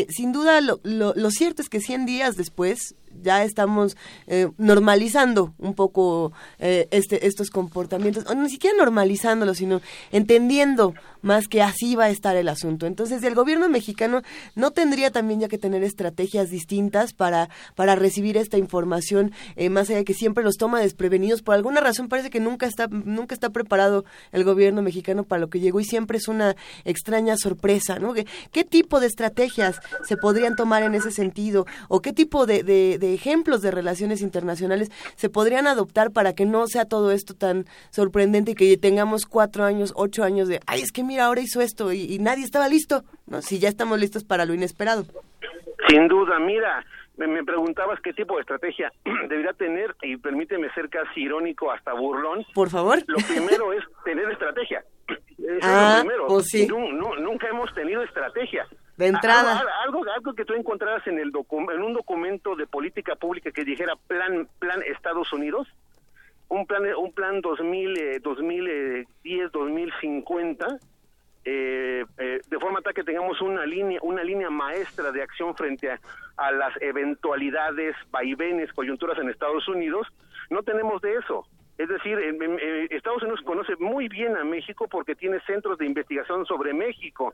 sin 0.09 0.31
duda, 0.31 0.61
lo, 0.61 0.79
lo, 0.83 1.13
lo, 1.15 1.31
cierto 1.31 1.61
es 1.61 1.69
que 1.69 1.81
100 1.81 2.05
días 2.05 2.35
después, 2.35 2.95
ya 3.21 3.43
estamos 3.43 3.97
eh, 4.27 4.49
normalizando 4.57 5.53
un 5.57 5.73
poco 5.73 6.31
eh, 6.59 6.87
este, 6.91 7.27
estos 7.27 7.49
comportamientos, 7.49 8.25
o 8.27 8.35
ni 8.35 8.49
siquiera 8.49 8.75
normalizándolos, 8.77 9.57
sino 9.57 9.81
entendiendo 10.11 10.93
más 11.21 11.47
que 11.47 11.61
así 11.61 11.95
va 11.95 12.05
a 12.05 12.09
estar 12.09 12.35
el 12.35 12.47
asunto. 12.47 12.85
Entonces, 12.85 13.23
el 13.23 13.35
gobierno 13.35 13.69
mexicano 13.69 14.21
no 14.55 14.71
tendría 14.71 15.11
también 15.11 15.39
ya 15.39 15.47
que 15.47 15.57
tener 15.57 15.83
estrategias 15.83 16.49
distintas 16.49 17.13
para, 17.13 17.49
para 17.75 17.95
recibir 17.95 18.37
esta 18.37 18.57
información, 18.57 19.31
eh, 19.55 19.69
más 19.69 19.89
allá 19.89 19.99
de 19.99 20.05
que 20.05 20.13
siempre 20.13 20.43
los 20.43 20.55
toma 20.55 20.79
desprevenidos. 20.79 21.41
Por 21.41 21.55
alguna 21.55 21.81
razón 21.81 22.07
parece 22.07 22.29
que 22.29 22.39
nunca 22.39 22.65
está, 22.65 22.87
nunca 22.87 23.33
está 23.33 23.49
preparado 23.49 24.05
el 24.31 24.43
gobierno 24.43 24.81
mexicano 24.81 25.23
para 25.23 25.39
lo 25.39 25.49
que 25.49 25.59
llegó 25.59 25.79
y 25.79 25.85
siempre 25.85 26.17
es 26.17 26.27
una 26.27 26.55
extraña 26.85 27.37
sorpresa, 27.37 27.99
¿no? 27.99 28.13
¿Qué, 28.13 28.63
tipo 28.63 28.99
de 28.99 29.07
estrategias 29.07 29.79
se 30.07 30.15
podrían 30.15 30.55
tomar 30.55 30.83
en 30.83 30.95
ese 30.95 31.11
sentido? 31.11 31.65
¿O 31.89 32.01
qué 32.01 32.13
tipo 32.13 32.45
de 32.45 32.63
de 32.63 33.13
ejemplos 33.13 33.61
de 33.61 33.71
relaciones 33.71 34.21
internacionales 34.21 34.89
se 35.15 35.29
podrían 35.29 35.67
adoptar 35.67 36.11
para 36.11 36.33
que 36.33 36.45
no 36.45 36.67
sea 36.67 36.85
todo 36.85 37.11
esto 37.11 37.33
tan 37.33 37.65
sorprendente 37.89 38.51
y 38.51 38.55
que 38.55 38.77
tengamos 38.77 39.25
cuatro 39.25 39.65
años, 39.65 39.93
ocho 39.95 40.23
años 40.23 40.47
de, 40.47 40.59
ay, 40.65 40.81
es 40.81 40.91
que 40.91 41.03
mira, 41.11 41.25
ahora 41.25 41.41
hizo 41.41 41.59
esto 41.59 41.91
y, 41.91 42.17
nadie 42.19 42.45
estaba 42.45 42.69
listo, 42.69 43.03
¿no? 43.27 43.41
Si 43.41 43.59
ya 43.59 43.67
estamos 43.67 43.99
listos 43.99 44.23
para 44.23 44.45
lo 44.45 44.53
inesperado. 44.53 45.03
Sin 45.89 46.07
duda, 46.07 46.39
mira, 46.39 46.85
me, 47.17 47.43
preguntabas 47.43 47.99
qué 47.99 48.13
tipo 48.13 48.35
de 48.35 48.41
estrategia 48.41 48.93
debería 49.27 49.51
tener, 49.51 49.93
y 50.03 50.15
permíteme 50.15 50.71
ser 50.73 50.89
casi 50.89 51.23
irónico, 51.23 51.69
hasta 51.69 51.93
burlón. 51.93 52.45
Por 52.53 52.69
favor. 52.69 52.99
Lo 53.07 53.17
primero 53.27 53.73
es 53.73 53.83
tener 54.05 54.31
estrategia. 54.31 54.85
Eso 55.07 55.59
ah, 55.63 55.97
es 55.97 55.97
lo 55.97 56.01
primero. 56.03 56.27
Pues 56.27 56.47
sí. 56.47 56.67
nunca 56.67 57.49
hemos 57.49 57.73
tenido 57.73 58.03
estrategia. 58.03 58.65
De 58.95 59.07
entrada. 59.07 59.61
Algo, 59.83 60.05
algo, 60.15 60.33
que 60.33 60.45
tú 60.45 60.53
encontraras 60.53 61.05
en, 61.07 61.19
el 61.19 61.31
en 61.73 61.83
un 61.83 61.93
documento 61.93 62.55
de 62.55 62.67
política 62.67 63.15
pública 63.15 63.51
que 63.51 63.65
dijera 63.65 63.95
plan, 64.07 64.47
plan 64.59 64.81
Estados 64.83 65.33
Unidos, 65.33 65.67
un 66.47 66.65
plan, 66.65 66.83
un 66.97 67.11
plan 67.11 67.41
2000, 67.41 68.21
2010, 68.21 69.51
2050, 69.51 70.67
eh, 71.43 72.05
eh, 72.17 72.41
de 72.47 72.59
forma 72.59 72.81
tal 72.81 72.93
que 72.93 73.03
tengamos 73.03 73.41
una 73.41 73.65
línea, 73.65 73.99
una 74.03 74.23
línea 74.23 74.49
maestra 74.49 75.11
de 75.11 75.23
acción 75.23 75.55
frente 75.55 75.91
a, 75.91 75.99
a 76.37 76.51
las 76.51 76.73
eventualidades, 76.81 77.95
vaivenes, 78.11 78.71
coyunturas 78.73 79.17
en 79.17 79.29
Estados 79.29 79.67
Unidos, 79.67 80.07
no 80.49 80.63
tenemos 80.63 81.01
de 81.01 81.15
eso. 81.15 81.45
Es 81.77 81.89
decir, 81.89 82.19
Estados 82.91 83.23
Unidos 83.23 83.41
conoce 83.43 83.75
muy 83.77 84.07
bien 84.07 84.37
a 84.37 84.43
México 84.43 84.87
porque 84.87 85.15
tiene 85.15 85.39
centros 85.47 85.79
de 85.79 85.87
investigación 85.87 86.45
sobre 86.45 86.73
México. 86.73 87.33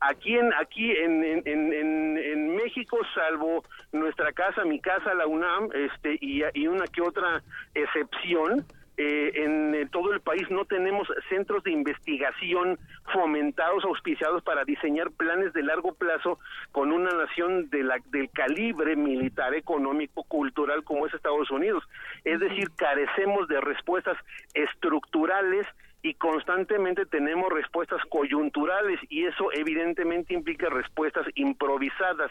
Aquí 0.00 0.36
en 0.36 0.52
aquí 0.52 0.90
en, 0.92 1.24
en, 1.24 2.18
en, 2.18 2.54
México, 2.54 2.98
salvo 3.14 3.64
nuestra 3.92 4.32
casa, 4.32 4.64
mi 4.64 4.78
casa, 4.78 5.14
la 5.14 5.26
UNAM, 5.26 5.70
este 5.72 6.18
y 6.20 6.66
una 6.66 6.84
que 6.86 7.00
otra 7.00 7.42
excepción, 7.74 8.64
eh, 9.00 9.44
en 9.44 9.88
todo 9.90 10.12
el 10.12 10.20
país 10.20 10.50
no 10.50 10.64
tenemos 10.64 11.06
centros 11.28 11.62
de 11.62 11.70
investigación 11.70 12.78
fomentados, 13.12 13.84
auspiciados 13.84 14.42
para 14.42 14.64
diseñar 14.64 15.12
planes 15.12 15.52
de 15.52 15.62
largo 15.62 15.94
plazo 15.94 16.40
con 16.72 16.90
una 16.90 17.10
nación 17.12 17.70
de 17.70 17.84
la, 17.84 17.98
del 18.10 18.28
calibre 18.30 18.96
militar, 18.96 19.54
económico, 19.54 20.24
cultural 20.24 20.82
como 20.82 21.06
es 21.06 21.14
Estados 21.14 21.48
Unidos. 21.52 21.84
Es 22.24 22.40
decir, 22.40 22.70
carecemos 22.76 23.46
de 23.46 23.60
respuestas 23.60 24.18
estructurales 24.52 25.64
y 26.02 26.14
constantemente 26.14 27.06
tenemos 27.06 27.52
respuestas 27.52 28.00
coyunturales 28.08 29.00
y 29.08 29.26
eso 29.26 29.52
evidentemente 29.52 30.34
implica 30.34 30.68
respuestas 30.70 31.26
improvisadas. 31.34 32.30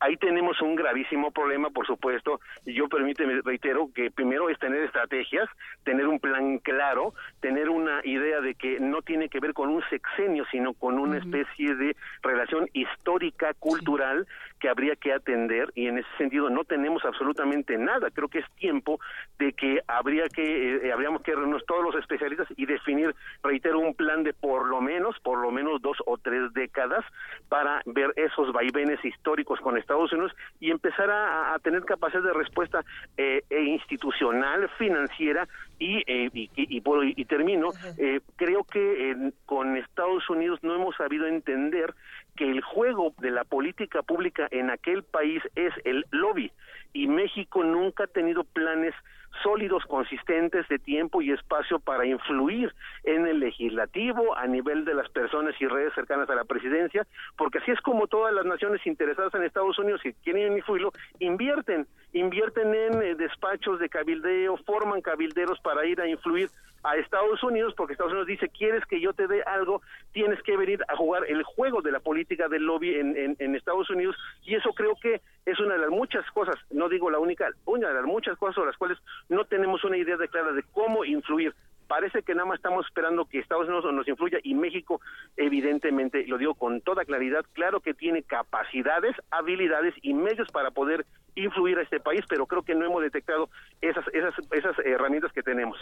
Ahí 0.00 0.16
tenemos 0.16 0.60
un 0.62 0.76
gravísimo 0.76 1.30
problema, 1.32 1.70
por 1.70 1.86
supuesto, 1.86 2.40
y 2.64 2.74
yo 2.74 2.88
permíteme, 2.88 3.40
reitero, 3.44 3.90
que 3.94 4.10
primero 4.10 4.48
es 4.48 4.58
tener 4.58 4.82
estrategias, 4.82 5.48
tener 5.84 6.06
un 6.06 6.20
plan 6.20 6.58
claro, 6.58 7.14
tener 7.40 7.68
una 7.68 8.00
idea 8.04 8.40
de 8.40 8.54
que 8.54 8.78
no 8.78 9.02
tiene 9.02 9.28
que 9.28 9.40
ver 9.40 9.54
con 9.54 9.70
un 9.70 9.82
sexenio, 9.90 10.44
sino 10.50 10.74
con 10.74 10.98
una 10.98 11.18
especie 11.18 11.74
de 11.74 11.96
relación 12.22 12.68
histórica, 12.72 13.54
cultural, 13.54 14.26
que 14.60 14.68
habría 14.68 14.96
que 14.96 15.12
atender, 15.12 15.70
y 15.74 15.86
en 15.86 15.98
ese 15.98 16.08
sentido 16.16 16.50
no 16.50 16.64
tenemos 16.64 17.04
absolutamente 17.04 17.78
nada. 17.78 18.10
Creo 18.10 18.28
que 18.28 18.40
es 18.40 18.50
tiempo 18.56 19.00
de 19.38 19.52
que 19.52 19.82
habría 19.86 20.28
que, 20.28 20.76
eh, 20.76 20.92
habríamos 20.92 21.22
que 21.22 21.32
reunirnos 21.32 21.64
todos 21.66 21.84
los 21.84 21.94
especialistas 21.96 22.48
y 22.56 22.66
definir, 22.66 23.14
reitero, 23.42 23.78
un 23.78 23.94
plan 23.94 24.24
de 24.24 24.32
por 24.32 24.66
lo 24.66 24.80
menos, 24.80 25.18
por 25.20 25.38
lo 25.38 25.50
menos 25.50 25.80
dos 25.80 25.96
o 26.06 26.18
tres 26.18 26.52
décadas 26.54 27.04
para 27.48 27.82
ver 27.86 28.12
esos 28.16 28.52
vaivenes 28.52 29.04
históricos 29.04 29.60
con 29.60 29.76
Estados 29.88 30.12
Unidos 30.12 30.32
y 30.60 30.70
empezar 30.70 31.10
a, 31.10 31.58
tener 31.62 31.82
capacidad 31.84 32.22
de 32.22 32.34
respuesta 32.34 32.84
eh, 33.16 33.42
e 33.48 33.62
institucional, 33.62 34.68
financiera 34.76 35.48
y, 35.78 35.98
eh, 36.06 36.28
y, 36.34 36.50
y, 36.54 37.24
termino, 37.24 37.70
eh, 37.96 38.20
creo 38.36 38.64
que 38.64 39.32
con 39.46 39.76
Estados 39.76 40.28
Unidos 40.28 40.60
no 40.62 40.74
hemos 40.74 40.94
sabido 40.96 41.26
entender 41.26 41.94
que 42.36 42.50
el 42.50 42.60
juego 42.60 43.14
de 43.18 43.30
la 43.30 43.44
política 43.44 44.02
pública 44.02 44.46
en 44.50 44.70
aquel 44.70 45.02
país 45.04 45.42
es 45.54 45.72
el 45.84 46.04
lobby 46.10 46.52
y 46.92 47.08
México 47.08 47.64
nunca 47.64 48.04
ha 48.04 48.08
tenido 48.08 48.44
planes 48.44 48.94
sólidos, 49.42 49.84
consistentes 49.86 50.66
de 50.68 50.78
tiempo 50.78 51.22
y 51.22 51.32
espacio 51.32 51.78
para 51.78 52.06
influir 52.06 52.74
en 53.04 53.26
el 53.26 53.40
legislativo 53.40 54.36
a 54.36 54.46
nivel 54.46 54.84
de 54.84 54.94
las 54.94 55.08
personas 55.10 55.54
y 55.60 55.66
redes 55.66 55.94
cercanas 55.94 56.28
a 56.30 56.34
la 56.34 56.44
presidencia, 56.44 57.06
porque 57.36 57.58
así 57.58 57.70
es 57.70 57.80
como 57.80 58.06
todas 58.06 58.34
las 58.34 58.44
naciones 58.44 58.84
interesadas 58.86 59.34
en 59.34 59.42
Estados 59.42 59.78
Unidos 59.78 60.00
que 60.02 60.14
quieren 60.24 60.56
influirlo, 60.56 60.92
invierten, 61.18 61.86
invierten 62.12 62.74
en 62.74 63.02
eh, 63.02 63.14
despachos 63.14 63.78
de 63.78 63.88
cabildeo, 63.88 64.56
forman 64.58 65.00
cabilderos 65.00 65.60
para 65.60 65.86
ir 65.86 66.00
a 66.00 66.08
influir 66.08 66.50
a 66.82 66.96
Estados 66.96 67.42
Unidos, 67.42 67.74
porque 67.76 67.92
Estados 67.92 68.12
Unidos 68.12 68.28
dice, 68.28 68.48
quieres 68.48 68.84
que 68.86 69.00
yo 69.00 69.12
te 69.12 69.26
dé 69.26 69.42
algo, 69.42 69.82
tienes 70.12 70.42
que 70.42 70.56
venir 70.56 70.80
a 70.88 70.96
jugar 70.96 71.24
el 71.28 71.42
juego 71.42 71.82
de 71.82 71.92
la 71.92 72.00
política 72.00 72.48
del 72.48 72.64
lobby 72.64 72.94
en, 72.94 73.54
Estados 73.54 73.90
Unidos, 73.90 74.16
y 74.44 74.54
eso 74.54 74.72
creo 74.72 74.94
que 75.00 75.20
es 75.44 75.58
una 75.58 75.74
de 75.74 75.80
las 75.80 75.90
muchas 75.90 76.24
cosas, 76.30 76.56
no 76.70 76.88
digo 76.88 77.10
la 77.10 77.18
única, 77.18 77.48
una 77.64 77.88
de 77.88 77.94
las 77.94 78.04
muchas 78.04 78.36
cosas 78.38 78.54
sobre 78.54 78.68
las 78.68 78.76
cuales 78.76 78.98
no 79.28 79.44
tenemos 79.44 79.82
una 79.84 79.96
idea 79.96 80.16
de 80.16 80.28
clara 80.28 80.52
de 80.52 80.62
cómo 80.72 81.04
influir. 81.04 81.54
Parece 81.88 82.22
que 82.22 82.34
nada 82.34 82.46
más 82.46 82.56
estamos 82.56 82.84
esperando 82.86 83.24
que 83.24 83.38
Estados 83.38 83.66
Unidos 83.66 83.92
nos 83.92 84.06
influya 84.06 84.38
y 84.42 84.54
México, 84.54 85.00
evidentemente, 85.38 86.26
lo 86.26 86.36
digo 86.36 86.54
con 86.54 86.82
toda 86.82 87.06
claridad, 87.06 87.46
claro 87.54 87.80
que 87.80 87.94
tiene 87.94 88.22
capacidades, 88.22 89.16
habilidades 89.30 89.94
y 90.02 90.12
medios 90.12 90.48
para 90.52 90.70
poder 90.70 91.06
influir 91.34 91.78
a 91.78 91.82
este 91.82 92.00
país, 92.00 92.20
pero 92.28 92.46
creo 92.46 92.62
que 92.62 92.74
no 92.74 92.84
hemos 92.84 93.02
detectado 93.02 93.48
esas, 93.80 94.04
esas, 94.12 94.34
esas 94.50 94.76
herramientas 94.84 95.32
que 95.32 95.42
tenemos. 95.42 95.78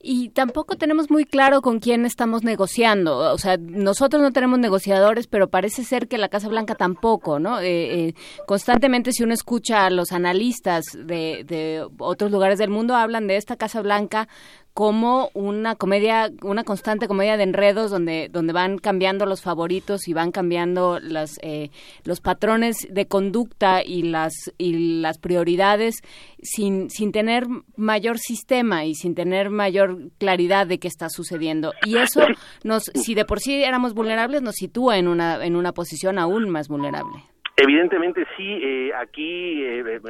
Y 0.00 0.30
tampoco 0.30 0.76
tenemos 0.76 1.10
muy 1.10 1.24
claro 1.24 1.60
con 1.60 1.78
quién 1.78 2.06
estamos 2.06 2.42
negociando. 2.42 3.18
O 3.18 3.38
sea, 3.38 3.56
nosotros 3.58 4.22
no 4.22 4.32
tenemos 4.32 4.58
negociadores, 4.58 5.26
pero 5.26 5.50
parece 5.50 5.84
ser 5.84 6.08
que 6.08 6.18
la 6.18 6.28
Casa 6.28 6.48
Blanca 6.48 6.74
tampoco, 6.74 7.38
¿no? 7.38 7.60
Eh, 7.60 8.08
eh, 8.08 8.14
constantemente 8.46 9.12
si 9.12 9.22
uno 9.22 9.34
escucha 9.34 9.84
a 9.86 9.90
los 9.90 10.12
analistas 10.12 10.84
de, 10.94 11.44
de 11.44 11.86
otros 11.98 12.30
lugares 12.30 12.58
del 12.58 12.70
mundo, 12.70 12.94
hablan 12.94 13.26
de 13.26 13.36
esta 13.36 13.56
Casa 13.56 13.82
Blanca 13.82 14.28
como 14.74 15.30
una 15.34 15.74
comedia, 15.74 16.30
una 16.42 16.64
constante 16.64 17.08
comedia 17.08 17.36
de 17.36 17.42
enredos 17.42 17.90
donde, 17.90 18.28
donde 18.30 18.52
van 18.52 18.78
cambiando 18.78 19.26
los 19.26 19.42
favoritos 19.42 20.08
y 20.08 20.12
van 20.14 20.30
cambiando 20.30 20.98
las, 21.00 21.38
eh, 21.42 21.70
los 22.04 22.20
patrones 22.20 22.86
de 22.90 23.06
conducta 23.06 23.82
y 23.84 24.02
las, 24.02 24.32
y 24.58 25.00
las 25.00 25.18
prioridades 25.18 25.96
sin, 26.42 26.88
sin 26.90 27.12
tener 27.12 27.46
mayor 27.76 28.18
sistema 28.18 28.84
y 28.84 28.94
sin 28.94 29.14
tener 29.14 29.50
mayor 29.50 30.10
claridad 30.18 30.66
de 30.66 30.78
qué 30.78 30.88
está 30.88 31.08
sucediendo. 31.08 31.72
Y 31.84 31.96
eso, 31.96 32.26
nos, 32.64 32.84
si 32.94 33.14
de 33.14 33.24
por 33.24 33.40
sí 33.40 33.62
éramos 33.62 33.94
vulnerables, 33.94 34.42
nos 34.42 34.54
sitúa 34.54 34.98
en 34.98 35.08
una, 35.08 35.44
en 35.44 35.56
una 35.56 35.72
posición 35.72 36.18
aún 36.18 36.48
más 36.48 36.68
vulnerable. 36.68 37.24
Evidentemente 37.56 38.24
sí, 38.36 38.58
eh, 38.62 38.90
aquí 38.94 39.62
eh, 39.62 40.00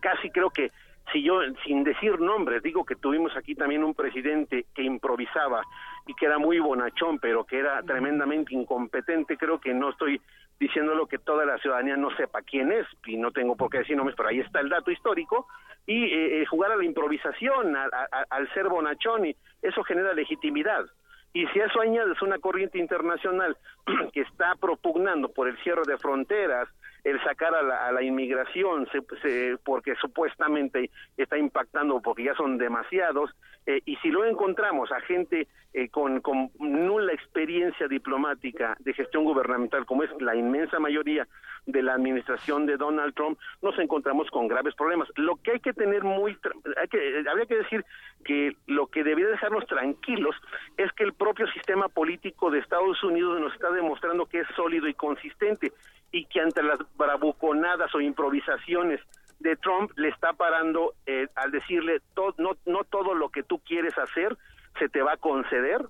casi 0.00 0.30
creo 0.30 0.50
que 0.50 0.70
si 1.14 1.22
yo, 1.22 1.38
sin 1.64 1.84
decir 1.84 2.18
nombres, 2.18 2.60
digo 2.60 2.84
que 2.84 2.96
tuvimos 2.96 3.36
aquí 3.36 3.54
también 3.54 3.84
un 3.84 3.94
presidente 3.94 4.66
que 4.74 4.82
improvisaba 4.82 5.62
y 6.08 6.14
que 6.14 6.26
era 6.26 6.38
muy 6.38 6.58
bonachón, 6.58 7.20
pero 7.20 7.44
que 7.44 7.60
era 7.60 7.80
tremendamente 7.84 8.52
incompetente, 8.52 9.36
creo 9.36 9.60
que 9.60 9.72
no 9.72 9.90
estoy 9.90 10.20
diciéndolo 10.58 11.06
que 11.06 11.18
toda 11.18 11.46
la 11.46 11.56
ciudadanía 11.58 11.96
no 11.96 12.10
sepa 12.16 12.42
quién 12.42 12.72
es, 12.72 12.86
y 13.06 13.16
no 13.16 13.30
tengo 13.30 13.54
por 13.54 13.70
qué 13.70 13.78
decir 13.78 13.96
nombres, 13.96 14.16
pero 14.16 14.28
ahí 14.28 14.40
está 14.40 14.58
el 14.58 14.68
dato 14.68 14.90
histórico, 14.90 15.46
y 15.86 16.04
eh, 16.04 16.42
eh, 16.42 16.46
jugar 16.46 16.72
a 16.72 16.76
la 16.76 16.84
improvisación, 16.84 17.76
al 17.76 18.52
ser 18.52 18.68
bonachón, 18.68 19.26
y 19.26 19.36
eso 19.62 19.84
genera 19.84 20.14
legitimidad. 20.14 20.84
Y 21.32 21.46
si 21.48 21.60
eso 21.60 21.80
añades 21.80 22.20
una 22.22 22.38
corriente 22.38 22.78
internacional 22.78 23.56
que 24.12 24.22
está 24.22 24.54
propugnando 24.60 25.28
por 25.28 25.48
el 25.48 25.56
cierre 25.58 25.82
de 25.86 25.98
fronteras, 25.98 26.68
el 27.04 27.22
sacar 27.22 27.54
a 27.54 27.62
la, 27.62 27.86
a 27.86 27.92
la 27.92 28.02
inmigración, 28.02 28.88
se, 29.22 29.58
porque 29.62 29.94
supuestamente 29.96 30.90
está 31.16 31.36
impactando, 31.36 32.00
porque 32.00 32.24
ya 32.24 32.34
son 32.34 32.58
demasiados, 32.58 33.30
eh, 33.66 33.80
y 33.86 33.96
si 33.96 34.10
lo 34.10 34.24
encontramos 34.24 34.90
a 34.92 35.00
gente 35.00 35.46
eh, 35.72 35.88
con, 35.88 36.20
con 36.20 36.50
nula 36.58 37.12
experiencia 37.12 37.88
diplomática 37.88 38.76
de 38.80 38.92
gestión 38.92 39.24
gubernamental, 39.24 39.86
como 39.86 40.02
es 40.02 40.10
la 40.20 40.34
inmensa 40.34 40.78
mayoría 40.78 41.26
de 41.66 41.82
la 41.82 41.94
administración 41.94 42.66
de 42.66 42.76
Donald 42.76 43.14
Trump, 43.14 43.38
nos 43.62 43.78
encontramos 43.78 44.30
con 44.30 44.48
graves 44.48 44.74
problemas. 44.74 45.08
Lo 45.16 45.36
que 45.36 45.52
hay 45.52 45.60
que 45.60 45.72
tener 45.72 46.04
muy, 46.04 46.36
hay 46.76 46.88
que, 46.88 47.24
habría 47.28 47.46
que 47.46 47.56
decir 47.56 47.84
que 48.24 48.54
lo 48.66 48.86
que 48.88 49.02
debería 49.02 49.30
dejarnos 49.30 49.66
tranquilos 49.66 50.36
es 50.76 50.92
que 50.92 51.04
el 51.04 51.14
propio 51.14 51.46
sistema 51.48 51.88
político 51.88 52.50
de 52.50 52.58
Estados 52.58 53.02
Unidos 53.02 53.40
nos 53.40 53.54
está 53.54 53.70
demostrando 53.70 54.26
que 54.26 54.40
es 54.40 54.46
sólido 54.54 54.88
y 54.88 54.94
consistente 54.94 55.72
y 56.14 56.26
que 56.26 56.40
ante 56.40 56.62
las 56.62 56.78
bravuconadas 56.96 57.92
o 57.92 58.00
improvisaciones 58.00 59.00
de 59.40 59.56
Trump 59.56 59.90
le 59.96 60.10
está 60.10 60.32
parando 60.32 60.94
eh, 61.06 61.26
al 61.34 61.50
decirle 61.50 62.00
no, 62.38 62.56
no 62.66 62.84
todo 62.84 63.14
lo 63.14 63.30
que 63.30 63.42
tú 63.42 63.58
quieres 63.58 63.98
hacer 63.98 64.38
se 64.78 64.88
te 64.88 65.02
va 65.02 65.14
a 65.14 65.16
conceder 65.16 65.84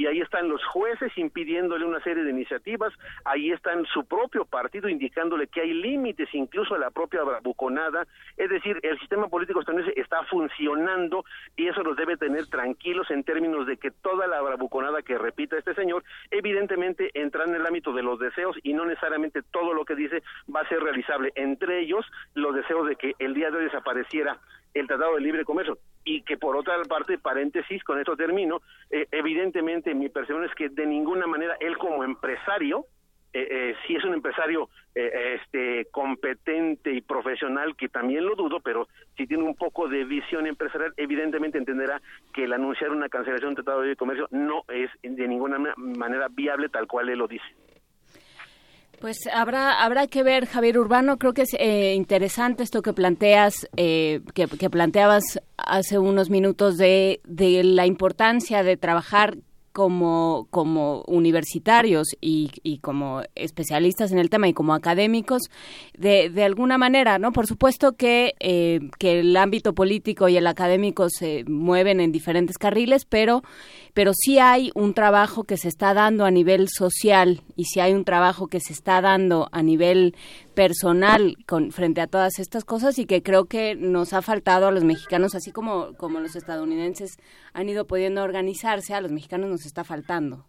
y 0.00 0.06
ahí 0.06 0.22
están 0.22 0.48
los 0.48 0.64
jueces 0.64 1.12
impidiéndole 1.18 1.84
una 1.84 2.02
serie 2.02 2.24
de 2.24 2.30
iniciativas, 2.30 2.90
ahí 3.26 3.52
está 3.52 3.74
su 3.92 4.06
propio 4.06 4.46
partido 4.46 4.88
indicándole 4.88 5.46
que 5.46 5.60
hay 5.60 5.74
límites 5.74 6.26
incluso 6.32 6.74
a 6.74 6.78
la 6.78 6.90
propia 6.90 7.22
bravuconada, 7.22 8.06
es 8.38 8.48
decir, 8.48 8.80
el 8.82 8.98
sistema 8.98 9.28
político 9.28 9.60
estadounidense 9.60 10.00
está 10.00 10.22
funcionando 10.24 11.26
y 11.54 11.68
eso 11.68 11.82
los 11.82 11.98
debe 11.98 12.16
tener 12.16 12.46
tranquilos 12.46 13.10
en 13.10 13.24
términos 13.24 13.66
de 13.66 13.76
que 13.76 13.90
toda 13.90 14.26
la 14.26 14.40
bravuconada 14.40 15.02
que 15.02 15.18
repita 15.18 15.58
este 15.58 15.74
señor 15.74 16.02
evidentemente 16.30 17.10
entra 17.12 17.44
en 17.44 17.54
el 17.54 17.66
ámbito 17.66 17.92
de 17.92 18.02
los 18.02 18.18
deseos 18.18 18.56
y 18.62 18.72
no 18.72 18.86
necesariamente 18.86 19.42
todo 19.42 19.74
lo 19.74 19.84
que 19.84 19.96
dice 19.96 20.22
va 20.54 20.60
a 20.60 20.68
ser 20.68 20.80
realizable, 20.80 21.30
entre 21.34 21.80
ellos 21.80 22.06
los 22.32 22.54
deseos 22.54 22.88
de 22.88 22.96
que 22.96 23.12
el 23.18 23.34
día 23.34 23.50
de 23.50 23.58
hoy 23.58 23.64
desapareciera 23.64 24.38
el 24.74 24.86
Tratado 24.86 25.14
de 25.14 25.20
Libre 25.20 25.44
Comercio 25.44 25.78
y 26.04 26.22
que 26.22 26.36
por 26.36 26.56
otra 26.56 26.80
parte, 26.88 27.18
paréntesis, 27.18 27.82
con 27.84 27.98
esto 27.98 28.16
termino, 28.16 28.62
eh, 28.90 29.06
evidentemente 29.12 29.94
mi 29.94 30.08
percepción 30.08 30.44
es 30.44 30.54
que 30.54 30.68
de 30.68 30.86
ninguna 30.86 31.26
manera 31.26 31.56
él 31.60 31.76
como 31.78 32.04
empresario, 32.04 32.86
eh, 33.32 33.46
eh, 33.48 33.74
si 33.86 33.94
es 33.94 34.04
un 34.04 34.14
empresario 34.14 34.68
este 34.92 35.86
competente 35.92 36.92
y 36.92 37.00
profesional, 37.00 37.76
que 37.76 37.88
también 37.88 38.26
lo 38.26 38.34
dudo, 38.34 38.58
pero 38.58 38.88
si 39.16 39.26
tiene 39.28 39.44
un 39.44 39.54
poco 39.54 39.88
de 39.88 40.04
visión 40.04 40.48
empresarial, 40.48 40.92
evidentemente 40.96 41.58
entenderá 41.58 42.02
que 42.34 42.44
el 42.44 42.52
anunciar 42.52 42.90
una 42.90 43.08
cancelación 43.08 43.54
del 43.54 43.64
Tratado 43.64 43.80
de 43.80 43.86
Libre 43.86 43.96
Comercio 43.96 44.26
no 44.32 44.64
es 44.68 44.90
de 45.02 45.28
ninguna 45.28 45.58
manera 45.76 46.26
viable 46.28 46.68
tal 46.68 46.88
cual 46.88 47.08
él 47.08 47.20
lo 47.20 47.28
dice. 47.28 47.46
Pues 49.00 49.16
habrá 49.32 49.82
habrá 49.82 50.06
que 50.06 50.22
ver, 50.22 50.44
Javier 50.44 50.78
Urbano. 50.78 51.16
Creo 51.16 51.32
que 51.32 51.42
es 51.42 51.54
eh, 51.58 51.94
interesante 51.94 52.62
esto 52.62 52.82
que 52.82 52.92
planteas, 52.92 53.66
eh, 53.78 54.20
que, 54.34 54.46
que, 54.46 54.68
planteabas 54.68 55.40
hace 55.56 55.98
unos 55.98 56.28
minutos 56.28 56.76
de, 56.76 57.22
de 57.24 57.64
la 57.64 57.86
importancia 57.86 58.62
de 58.62 58.76
trabajar 58.76 59.38
como, 59.72 60.48
como 60.50 61.02
universitarios 61.06 62.08
y, 62.20 62.50
y, 62.62 62.78
como 62.78 63.22
especialistas 63.34 64.10
en 64.12 64.18
el 64.18 64.28
tema 64.28 64.48
y 64.48 64.52
como 64.52 64.74
académicos, 64.74 65.42
de, 65.96 66.28
de 66.28 66.44
alguna 66.44 66.76
manera, 66.76 67.18
¿no? 67.18 67.32
Por 67.32 67.46
supuesto 67.46 67.92
que, 67.92 68.34
eh, 68.40 68.80
que 68.98 69.20
el 69.20 69.36
ámbito 69.36 69.74
político 69.74 70.28
y 70.28 70.36
el 70.36 70.46
académico 70.46 71.08
se 71.08 71.44
mueven 71.44 72.00
en 72.00 72.10
diferentes 72.12 72.58
carriles, 72.58 73.04
pero, 73.04 73.42
pero 73.94 74.12
sí 74.14 74.38
hay 74.38 74.70
un 74.74 74.94
trabajo 74.94 75.44
que 75.44 75.56
se 75.56 75.68
está 75.68 75.94
dando 75.94 76.24
a 76.24 76.30
nivel 76.30 76.68
social 76.68 77.40
y 77.56 77.64
sí 77.64 77.80
hay 77.80 77.94
un 77.94 78.04
trabajo 78.04 78.48
que 78.48 78.60
se 78.60 78.72
está 78.72 79.00
dando 79.00 79.48
a 79.52 79.62
nivel 79.62 80.14
personal 80.54 81.36
con, 81.46 81.70
frente 81.72 82.00
a 82.00 82.06
todas 82.06 82.38
estas 82.38 82.64
cosas 82.64 82.98
y 82.98 83.06
que 83.06 83.22
creo 83.22 83.44
que 83.44 83.74
nos 83.74 84.12
ha 84.12 84.22
faltado 84.22 84.68
a 84.68 84.72
los 84.72 84.84
mexicanos, 84.84 85.34
así 85.34 85.52
como, 85.52 85.96
como 85.96 86.20
los 86.20 86.36
estadounidenses 86.36 87.16
han 87.52 87.68
ido 87.68 87.86
pudiendo 87.86 88.22
organizarse, 88.22 88.94
a 88.94 89.00
los 89.00 89.12
mexicanos 89.12 89.50
nos 89.50 89.66
está 89.66 89.84
faltando. 89.84 90.44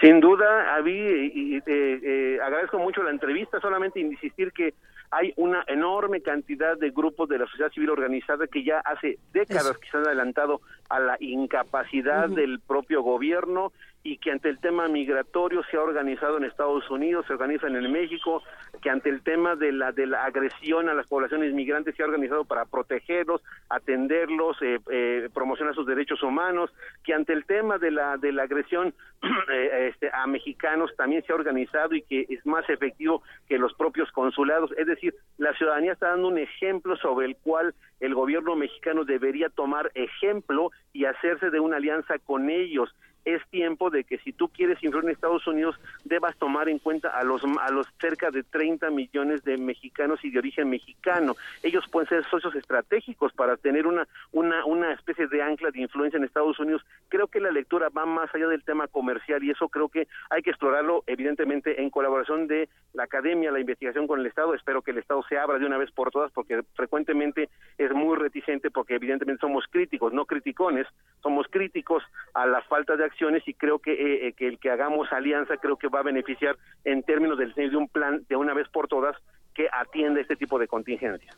Sin 0.00 0.20
duda, 0.20 0.74
Avi, 0.76 0.92
y, 0.92 1.56
eh, 1.56 1.62
eh, 1.66 2.38
agradezco 2.42 2.78
mucho 2.78 3.02
la 3.02 3.10
entrevista, 3.10 3.60
solamente 3.60 3.98
insistir 3.98 4.52
que 4.52 4.74
hay 5.10 5.32
una 5.36 5.64
enorme 5.66 6.20
cantidad 6.20 6.76
de 6.76 6.90
grupos 6.90 7.28
de 7.28 7.38
la 7.38 7.46
sociedad 7.46 7.70
civil 7.70 7.90
organizada 7.90 8.46
que 8.46 8.64
ya 8.64 8.80
hace 8.80 9.18
décadas 9.32 9.78
que 9.78 9.88
se 9.90 9.96
han 9.96 10.06
adelantado 10.06 10.60
a 10.88 11.00
la 11.00 11.16
incapacidad 11.20 12.28
del 12.28 12.60
propio 12.60 13.02
gobierno 13.02 13.72
y 14.06 14.18
que 14.18 14.30
ante 14.30 14.48
el 14.48 14.60
tema 14.60 14.86
migratorio 14.86 15.64
se 15.64 15.76
ha 15.76 15.82
organizado 15.82 16.36
en 16.36 16.44
Estados 16.44 16.88
Unidos, 16.90 17.26
se 17.26 17.32
organiza 17.32 17.66
en 17.66 17.90
México, 17.90 18.40
que 18.80 18.88
ante 18.88 19.08
el 19.08 19.20
tema 19.22 19.56
de 19.56 19.72
la 19.72 19.90
de 19.90 20.06
la 20.06 20.24
agresión 20.24 20.88
a 20.88 20.94
las 20.94 21.08
poblaciones 21.08 21.52
migrantes 21.52 21.96
se 21.96 22.04
ha 22.04 22.06
organizado 22.06 22.44
para 22.44 22.66
protegerlos, 22.66 23.42
atenderlos, 23.68 24.62
eh, 24.62 24.78
eh, 24.92 25.28
promocionar 25.34 25.74
sus 25.74 25.88
derechos 25.88 26.22
humanos, 26.22 26.70
que 27.02 27.14
ante 27.14 27.32
el 27.32 27.44
tema 27.46 27.78
de 27.78 27.90
la 27.90 28.16
de 28.16 28.30
la 28.30 28.44
agresión 28.44 28.94
eh, 29.52 29.88
este, 29.90 30.08
a 30.12 30.24
mexicanos 30.28 30.94
también 30.96 31.24
se 31.24 31.32
ha 31.32 31.34
organizado 31.34 31.96
y 31.96 32.02
que 32.02 32.26
es 32.28 32.46
más 32.46 32.68
efectivo 32.70 33.24
que 33.48 33.58
los 33.58 33.74
propios 33.74 34.12
consulados, 34.12 34.70
es 34.78 34.86
decir, 34.86 35.16
la 35.36 35.52
ciudadanía 35.54 35.94
está 35.94 36.10
dando 36.10 36.28
un 36.28 36.38
ejemplo 36.38 36.96
sobre 36.96 37.26
el 37.26 37.36
cual 37.38 37.74
el 37.98 38.14
gobierno 38.14 38.54
mexicano 38.54 39.04
debería 39.04 39.48
tomar 39.48 39.90
ejemplo 39.94 40.70
y 40.92 41.06
hacerse 41.06 41.50
de 41.50 41.58
una 41.58 41.78
alianza 41.78 42.20
con 42.20 42.50
ellos 42.50 42.94
es 43.26 43.44
tiempo 43.48 43.90
de 43.90 44.04
que 44.04 44.18
si 44.18 44.32
tú 44.32 44.48
quieres 44.48 44.82
influir 44.82 45.04
en 45.04 45.10
Estados 45.10 45.46
Unidos, 45.46 45.78
debas 46.04 46.36
tomar 46.36 46.68
en 46.68 46.78
cuenta 46.78 47.08
a 47.08 47.24
los, 47.24 47.42
a 47.60 47.70
los 47.72 47.86
cerca 48.00 48.30
de 48.30 48.44
30 48.44 48.88
millones 48.90 49.42
de 49.42 49.58
mexicanos 49.58 50.24
y 50.24 50.30
de 50.30 50.38
origen 50.38 50.70
mexicano. 50.70 51.36
Ellos 51.64 51.84
pueden 51.90 52.08
ser 52.08 52.24
socios 52.30 52.54
estratégicos 52.54 53.32
para 53.32 53.56
tener 53.56 53.86
una, 53.88 54.06
una, 54.30 54.64
una 54.64 54.92
especie 54.92 55.26
de 55.26 55.42
ancla 55.42 55.72
de 55.72 55.80
influencia 55.80 56.18
en 56.18 56.24
Estados 56.24 56.58
Unidos. 56.60 56.86
Creo 57.08 57.26
que 57.26 57.40
la 57.40 57.50
lectura 57.50 57.88
va 57.88 58.06
más 58.06 58.32
allá 58.32 58.46
del 58.46 58.62
tema 58.62 58.86
comercial 58.86 59.42
y 59.42 59.50
eso 59.50 59.68
creo 59.68 59.88
que 59.88 60.06
hay 60.30 60.42
que 60.42 60.50
explorarlo, 60.50 61.02
evidentemente, 61.08 61.82
en 61.82 61.90
colaboración 61.90 62.46
de 62.46 62.68
la 62.92 63.04
academia, 63.04 63.50
la 63.50 63.60
investigación 63.60 64.06
con 64.06 64.20
el 64.20 64.26
Estado. 64.26 64.54
Espero 64.54 64.82
que 64.82 64.92
el 64.92 64.98
Estado 64.98 65.24
se 65.28 65.36
abra 65.36 65.58
de 65.58 65.66
una 65.66 65.78
vez 65.78 65.90
por 65.90 66.12
todas, 66.12 66.30
porque 66.30 66.62
frecuentemente 66.74 67.48
es 67.76 67.90
muy 67.90 68.16
reticente, 68.16 68.70
porque 68.70 68.94
evidentemente 68.94 69.40
somos 69.40 69.64
críticos, 69.68 70.12
no 70.12 70.26
criticones, 70.26 70.86
somos 71.22 71.48
críticos 71.50 72.04
a 72.34 72.46
la 72.46 72.62
falta 72.62 72.96
de 72.96 73.04
acciones 73.16 73.42
y 73.46 73.54
creo 73.54 73.78
que, 73.78 73.92
eh, 73.92 74.28
eh, 74.28 74.32
que 74.34 74.46
el 74.46 74.58
que 74.58 74.70
hagamos 74.70 75.10
alianza 75.10 75.56
creo 75.56 75.76
que 75.76 75.88
va 75.88 76.00
a 76.00 76.02
beneficiar 76.02 76.56
en 76.84 77.02
términos 77.02 77.38
del 77.38 77.54
de 77.54 77.76
un 77.76 77.88
plan 77.88 78.22
de 78.28 78.36
una 78.36 78.52
vez 78.52 78.68
por 78.68 78.88
todas 78.88 79.16
que 79.54 79.68
atienda 79.72 80.20
este 80.20 80.36
tipo 80.36 80.58
de 80.58 80.68
contingencias. 80.68 81.34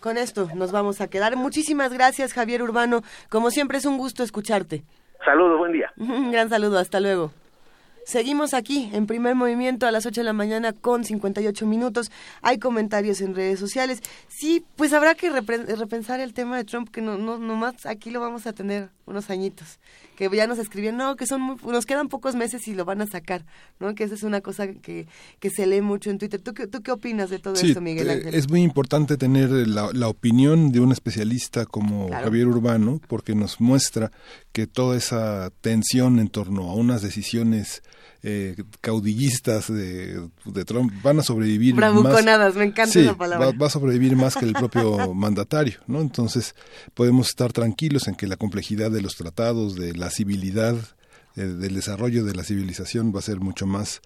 Con 0.00 0.16
esto 0.16 0.48
nos 0.54 0.70
vamos 0.70 1.00
a 1.00 1.08
quedar. 1.08 1.34
Muchísimas 1.36 1.92
gracias, 1.92 2.32
Javier 2.32 2.62
Urbano. 2.62 3.00
Como 3.30 3.50
siempre 3.50 3.78
es 3.78 3.86
un 3.86 3.98
gusto 3.98 4.22
escucharte. 4.22 4.84
Saludos, 5.24 5.58
buen 5.58 5.72
día. 5.72 5.90
Un 5.96 6.30
gran 6.30 6.50
saludo, 6.50 6.78
hasta 6.78 7.00
luego. 7.00 7.32
Seguimos 8.04 8.52
aquí 8.52 8.90
en 8.92 9.06
primer 9.06 9.34
movimiento 9.34 9.86
a 9.86 9.90
las 9.90 10.04
8 10.04 10.20
de 10.20 10.24
la 10.24 10.34
mañana 10.34 10.74
con 10.74 11.04
58 11.04 11.66
minutos. 11.66 12.12
Hay 12.42 12.58
comentarios 12.58 13.22
en 13.22 13.34
redes 13.34 13.58
sociales. 13.58 14.02
Sí, 14.28 14.62
pues 14.76 14.92
habrá 14.92 15.14
que 15.14 15.30
repensar 15.30 16.20
el 16.20 16.34
tema 16.34 16.58
de 16.58 16.64
Trump, 16.64 16.90
que 16.90 17.00
no, 17.00 17.16
no, 17.16 17.38
más 17.38 17.86
aquí 17.86 18.10
lo 18.10 18.20
vamos 18.20 18.46
a 18.46 18.52
tener 18.52 18.90
unos 19.06 19.30
añitos. 19.30 19.78
Que 20.16 20.30
ya 20.34 20.46
nos 20.46 20.58
escribían, 20.58 20.96
no, 20.96 21.16
que 21.16 21.26
son 21.26 21.56
nos 21.64 21.86
quedan 21.86 22.08
pocos 22.08 22.34
meses 22.34 22.66
y 22.68 22.74
lo 22.74 22.84
van 22.84 23.00
a 23.00 23.06
sacar, 23.06 23.44
¿no? 23.80 23.94
Que 23.94 24.04
esa 24.04 24.14
es 24.14 24.22
una 24.22 24.40
cosa 24.40 24.68
que, 24.68 25.06
que 25.40 25.50
se 25.50 25.66
lee 25.66 25.80
mucho 25.80 26.10
en 26.10 26.18
Twitter. 26.18 26.40
¿Tú, 26.40 26.54
qué, 26.54 26.66
¿Tú 26.66 26.82
qué 26.82 26.92
opinas 26.92 27.30
de 27.30 27.38
todo 27.38 27.54
esto, 27.54 27.80
Miguel 27.80 28.10
Ángel? 28.10 28.34
Es 28.34 28.48
muy 28.48 28.62
importante 28.62 29.16
tener 29.16 29.50
la, 29.50 29.90
la 29.92 30.08
opinión 30.08 30.72
de 30.72 30.80
un 30.80 30.92
especialista 30.92 31.66
como 31.66 32.10
Javier 32.10 32.46
Urbano, 32.46 33.00
porque 33.08 33.34
nos 33.34 33.60
muestra 33.60 34.12
que 34.52 34.66
toda 34.66 34.96
esa 34.96 35.50
tensión 35.60 36.18
en 36.18 36.28
torno 36.28 36.70
a 36.70 36.74
unas 36.74 37.02
decisiones 37.02 37.82
eh, 38.22 38.56
caudillistas 38.80 39.72
de, 39.72 40.28
Trump 40.66 40.92
van 41.02 41.18
a 41.18 41.22
sobrevivir 41.22 41.74
Bravuconadas, 41.74 42.54
me 42.56 42.64
encanta 42.64 42.98
esa 42.98 43.16
palabra. 43.16 43.52
Va, 43.52 43.66
a 43.66 43.70
sobrevivir 43.70 44.16
más 44.16 44.36
que 44.36 44.46
el 44.46 44.52
propio 44.52 45.14
mandatario, 45.14 45.78
¿no? 45.86 46.00
Entonces 46.00 46.54
podemos 46.94 47.28
estar 47.28 47.52
tranquilos 47.52 48.08
en 48.08 48.14
que 48.14 48.26
la 48.26 48.36
complejidad 48.36 48.90
de 48.90 49.02
los 49.02 49.16
tratados, 49.16 49.74
de 49.74 49.94
la 49.94 50.10
civilidad, 50.10 50.76
eh, 51.36 51.42
del 51.42 51.74
desarrollo 51.74 52.24
de 52.24 52.34
la 52.34 52.44
civilización 52.44 53.12
va 53.14 53.18
a 53.18 53.22
ser 53.22 53.40
mucho 53.40 53.66
más 53.66 54.00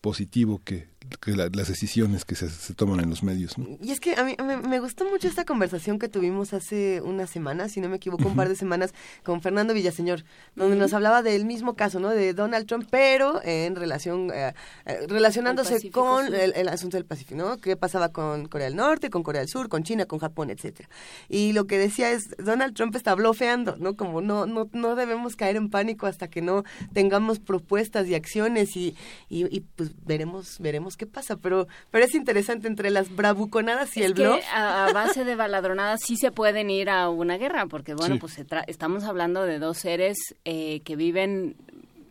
positivo 0.00 0.60
que 0.62 0.88
que 1.20 1.32
las 1.34 1.68
decisiones 1.68 2.24
que 2.24 2.34
se, 2.34 2.74
toman 2.74 3.00
en 3.00 3.10
los 3.10 3.22
medios. 3.22 3.54
Y 3.80 3.90
es 3.90 4.00
que 4.00 4.14
a 4.14 4.24
mí 4.24 4.36
me, 4.42 4.78
gustó 4.78 5.04
mucho 5.08 5.28
esta 5.28 5.44
conversación 5.44 5.98
que 5.98 6.08
tuvimos 6.08 6.52
hace 6.52 7.00
unas 7.00 7.30
semanas, 7.30 7.72
si 7.72 7.80
no 7.80 7.88
me 7.88 7.96
equivoco, 7.96 8.28
un 8.28 8.36
par 8.36 8.48
de 8.48 8.56
semanas 8.56 8.92
con 9.22 9.42
Fernando 9.42 9.74
Villaseñor, 9.74 10.24
donde 10.54 10.76
nos 10.76 10.92
hablaba 10.92 11.22
del 11.22 11.44
mismo 11.44 11.74
caso, 11.74 12.00
¿no? 12.00 12.10
De 12.10 12.34
Donald 12.34 12.66
Trump, 12.66 12.86
pero 12.90 13.40
en 13.44 13.76
relación, 13.76 14.30
eh, 14.32 14.54
eh, 14.86 15.06
relacionándose 15.08 15.90
con 15.90 16.34
el, 16.34 16.68
asunto 16.68 16.96
del 16.96 17.06
Pacífico, 17.06 17.36
¿no? 17.36 17.58
¿Qué 17.58 17.76
pasaba 17.76 18.10
con 18.10 18.46
Corea 18.46 18.66
del 18.66 18.76
Norte, 18.76 19.10
con 19.10 19.22
Corea 19.22 19.40
del 19.40 19.48
Sur, 19.48 19.68
con 19.68 19.82
China, 19.82 20.06
con 20.06 20.18
Japón, 20.18 20.50
etcétera? 20.50 20.88
Y 21.28 21.52
lo 21.52 21.66
que 21.66 21.78
decía 21.78 22.10
es, 22.10 22.34
Donald 22.38 22.74
Trump 22.74 22.94
está 22.96 23.14
blofeando, 23.14 23.76
¿no? 23.78 23.96
Como 23.96 24.20
no, 24.20 24.46
no, 24.46 24.68
no 24.72 24.94
debemos 24.96 25.36
caer 25.36 25.56
en 25.56 25.70
pánico 25.70 26.06
hasta 26.06 26.28
que 26.28 26.42
no 26.42 26.64
tengamos 26.92 27.38
propuestas 27.38 28.06
y 28.08 28.14
acciones 28.14 28.76
y, 28.76 28.96
y, 29.28 29.44
y 29.54 29.60
pues 29.60 29.92
veremos, 30.04 30.58
veremos 30.58 30.93
qué 30.96 31.06
pasa, 31.06 31.36
pero, 31.36 31.66
pero 31.90 32.04
es 32.04 32.14
interesante 32.14 32.68
entre 32.68 32.90
las 32.90 33.14
bravuconadas 33.14 33.96
y 33.96 34.02
el 34.02 34.14
que 34.14 34.40
A, 34.52 34.90
base 34.92 35.24
de 35.24 35.36
baladronadas 35.36 36.00
sí 36.02 36.16
se 36.16 36.30
pueden 36.30 36.70
ir 36.70 36.90
a 36.90 37.08
una 37.08 37.36
guerra, 37.36 37.66
porque 37.66 37.94
bueno, 37.94 38.18
pues 38.18 38.40
estamos 38.66 39.04
hablando 39.04 39.44
de 39.44 39.58
dos 39.58 39.78
seres 39.78 40.16
eh, 40.44 40.80
que 40.80 40.96
viven 40.96 41.56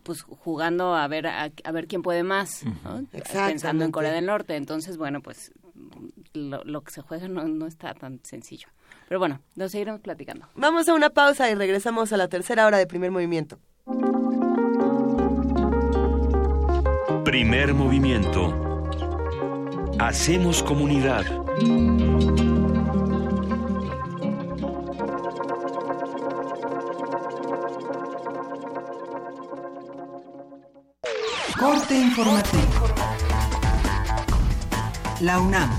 pues 0.02 0.22
jugando 0.22 0.94
a 0.94 1.08
ver 1.08 1.26
a, 1.26 1.50
ver 1.72 1.86
quién 1.86 2.02
puede 2.02 2.22
más, 2.22 2.62
pensando 3.22 3.84
en 3.84 3.90
Corea 3.90 4.12
del 4.12 4.26
Norte. 4.26 4.56
Entonces, 4.56 4.96
bueno, 4.98 5.20
pues 5.20 5.50
lo, 6.34 6.82
que 6.82 6.92
se 6.92 7.00
juega 7.00 7.26
no, 7.28 7.44
no 7.48 7.66
está 7.66 7.94
tan 7.94 8.20
sencillo. 8.22 8.68
Pero 9.08 9.18
bueno, 9.18 9.40
nos 9.54 9.72
seguiremos 9.72 10.00
platicando. 10.00 10.48
Vamos 10.54 10.88
a 10.88 10.94
una 10.94 11.10
pausa 11.10 11.50
y 11.50 11.54
regresamos 11.54 12.12
a 12.12 12.16
la 12.16 12.28
tercera 12.28 12.66
hora 12.66 12.78
de 12.78 12.86
primer 12.86 13.10
movimiento. 13.10 13.58
Primer 17.24 17.74
movimiento. 17.74 18.63
Hacemos 19.98 20.62
comunidad. 20.62 21.24
Corte 31.58 31.94
informativo. 31.94 32.62
La 35.20 35.40
UNAM. 35.40 35.70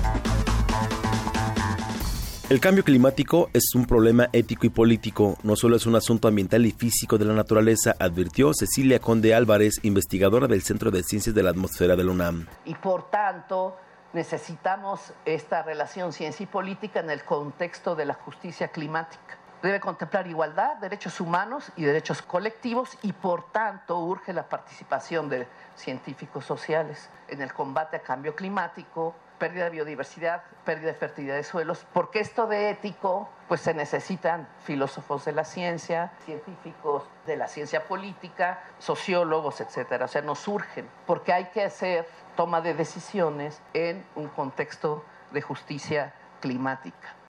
El 2.48 2.60
cambio 2.60 2.84
climático 2.84 3.50
es 3.52 3.74
un 3.74 3.86
problema 3.86 4.28
ético 4.32 4.66
y 4.66 4.70
político, 4.70 5.36
no 5.42 5.56
solo 5.56 5.76
es 5.76 5.84
un 5.84 5.96
asunto 5.96 6.28
ambiental 6.28 6.64
y 6.64 6.70
físico 6.70 7.18
de 7.18 7.24
la 7.24 7.34
naturaleza, 7.34 7.96
advirtió 7.98 8.52
Cecilia 8.54 9.00
Conde 9.00 9.34
Álvarez, 9.34 9.80
investigadora 9.82 10.46
del 10.46 10.62
Centro 10.62 10.90
de 10.90 11.02
Ciencias 11.02 11.34
de 11.34 11.42
la 11.42 11.50
Atmósfera 11.50 11.96
de 11.96 12.04
la 12.04 12.12
UNAM. 12.12 12.46
Y 12.64 12.74
por 12.76 13.10
tanto, 13.10 13.76
necesitamos 14.12 15.12
esta 15.24 15.62
relación 15.62 16.12
ciencia 16.12 16.44
y 16.44 16.46
política 16.46 17.00
en 17.00 17.10
el 17.10 17.24
contexto 17.24 17.94
de 17.94 18.06
la 18.06 18.14
justicia 18.14 18.68
climática. 18.68 19.38
Debe 19.62 19.80
contemplar 19.80 20.26
igualdad, 20.26 20.76
derechos 20.76 21.20
humanos 21.20 21.72
y 21.76 21.84
derechos 21.84 22.22
colectivos 22.22 22.98
y 23.02 23.12
por 23.12 23.50
tanto 23.50 23.98
urge 23.98 24.32
la 24.32 24.48
participación 24.48 25.28
de 25.28 25.48
científicos 25.74 26.44
sociales 26.44 27.08
en 27.28 27.40
el 27.40 27.52
combate 27.52 27.96
al 27.96 28.02
cambio 28.02 28.36
climático, 28.36 29.14
pérdida 29.38 29.64
de 29.64 29.70
biodiversidad, 29.70 30.42
pérdida 30.64 30.88
de 30.88 30.94
fertilidad 30.94 31.36
de 31.36 31.42
suelos, 31.42 31.86
porque 31.92 32.20
esto 32.20 32.46
de 32.46 32.70
ético, 32.70 33.28
pues 33.48 33.60
se 33.60 33.74
necesitan 33.74 34.48
filósofos 34.64 35.24
de 35.24 35.32
la 35.32 35.44
ciencia, 35.44 36.12
científicos 36.24 37.04
de 37.26 37.36
la 37.36 37.48
ciencia 37.48 37.84
política, 37.84 38.62
sociólogos, 38.78 39.60
etcétera. 39.60 40.06
O 40.06 40.08
sea, 40.08 40.22
nos 40.22 40.38
surgen, 40.38 40.88
porque 41.06 41.32
hay 41.32 41.46
que 41.46 41.64
hacer 41.64 42.06
toma 42.36 42.60
de 42.60 42.74
decisiones 42.74 43.60
en 43.72 44.04
un 44.14 44.28
contexto 44.28 45.04
de 45.32 45.42
justicia 45.42 46.14
climática. 46.40 47.25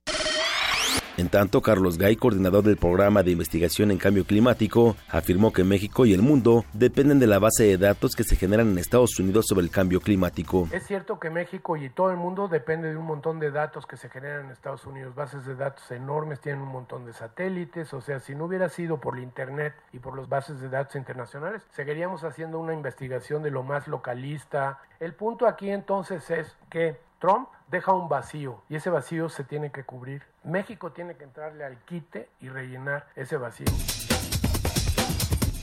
En 1.18 1.30
tanto, 1.30 1.62
Carlos 1.62 1.98
Gay, 1.98 2.14
coordinador 2.14 2.62
del 2.62 2.76
programa 2.76 3.24
de 3.24 3.32
investigación 3.32 3.90
en 3.90 3.98
cambio 3.98 4.24
climático, 4.24 4.94
afirmó 5.08 5.52
que 5.52 5.64
México 5.64 6.06
y 6.06 6.14
el 6.14 6.22
mundo 6.22 6.64
dependen 6.72 7.18
de 7.18 7.26
la 7.26 7.40
base 7.40 7.64
de 7.64 7.76
datos 7.76 8.14
que 8.14 8.22
se 8.22 8.36
generan 8.36 8.68
en 8.68 8.78
Estados 8.78 9.18
Unidos 9.18 9.46
sobre 9.48 9.64
el 9.64 9.70
cambio 9.72 10.00
climático. 10.00 10.68
Es 10.70 10.86
cierto 10.86 11.18
que 11.18 11.28
México 11.28 11.76
y 11.76 11.90
todo 11.90 12.12
el 12.12 12.18
mundo 12.18 12.46
depende 12.46 12.90
de 12.90 12.96
un 12.96 13.04
montón 13.04 13.40
de 13.40 13.50
datos 13.50 13.84
que 13.84 13.96
se 13.96 14.08
generan 14.08 14.44
en 14.44 14.52
Estados 14.52 14.86
Unidos, 14.86 15.16
bases 15.16 15.44
de 15.44 15.56
datos 15.56 15.90
enormes, 15.90 16.40
tienen 16.40 16.62
un 16.62 16.70
montón 16.70 17.04
de 17.04 17.12
satélites, 17.12 17.92
o 17.94 18.00
sea, 18.00 18.20
si 18.20 18.36
no 18.36 18.44
hubiera 18.44 18.68
sido 18.68 19.00
por 19.00 19.16
la 19.16 19.22
Internet 19.24 19.74
y 19.92 19.98
por 19.98 20.16
las 20.16 20.28
bases 20.28 20.60
de 20.60 20.68
datos 20.68 20.94
internacionales, 20.94 21.64
seguiríamos 21.72 22.22
haciendo 22.22 22.60
una 22.60 22.74
investigación 22.74 23.42
de 23.42 23.50
lo 23.50 23.64
más 23.64 23.88
localista. 23.88 24.78
El 25.00 25.14
punto 25.14 25.48
aquí 25.48 25.68
entonces 25.68 26.30
es 26.30 26.56
que 26.70 27.00
Trump 27.18 27.48
deja 27.68 27.92
un 27.92 28.08
vacío 28.08 28.62
y 28.68 28.76
ese 28.76 28.90
vacío 28.90 29.28
se 29.28 29.42
tiene 29.42 29.72
que 29.72 29.82
cubrir. 29.82 30.22
México 30.48 30.90
tiene 30.92 31.14
que 31.14 31.24
entrarle 31.24 31.64
al 31.64 31.78
quite 31.84 32.30
y 32.40 32.48
rellenar 32.48 33.06
ese 33.14 33.36
vacío. 33.36 33.66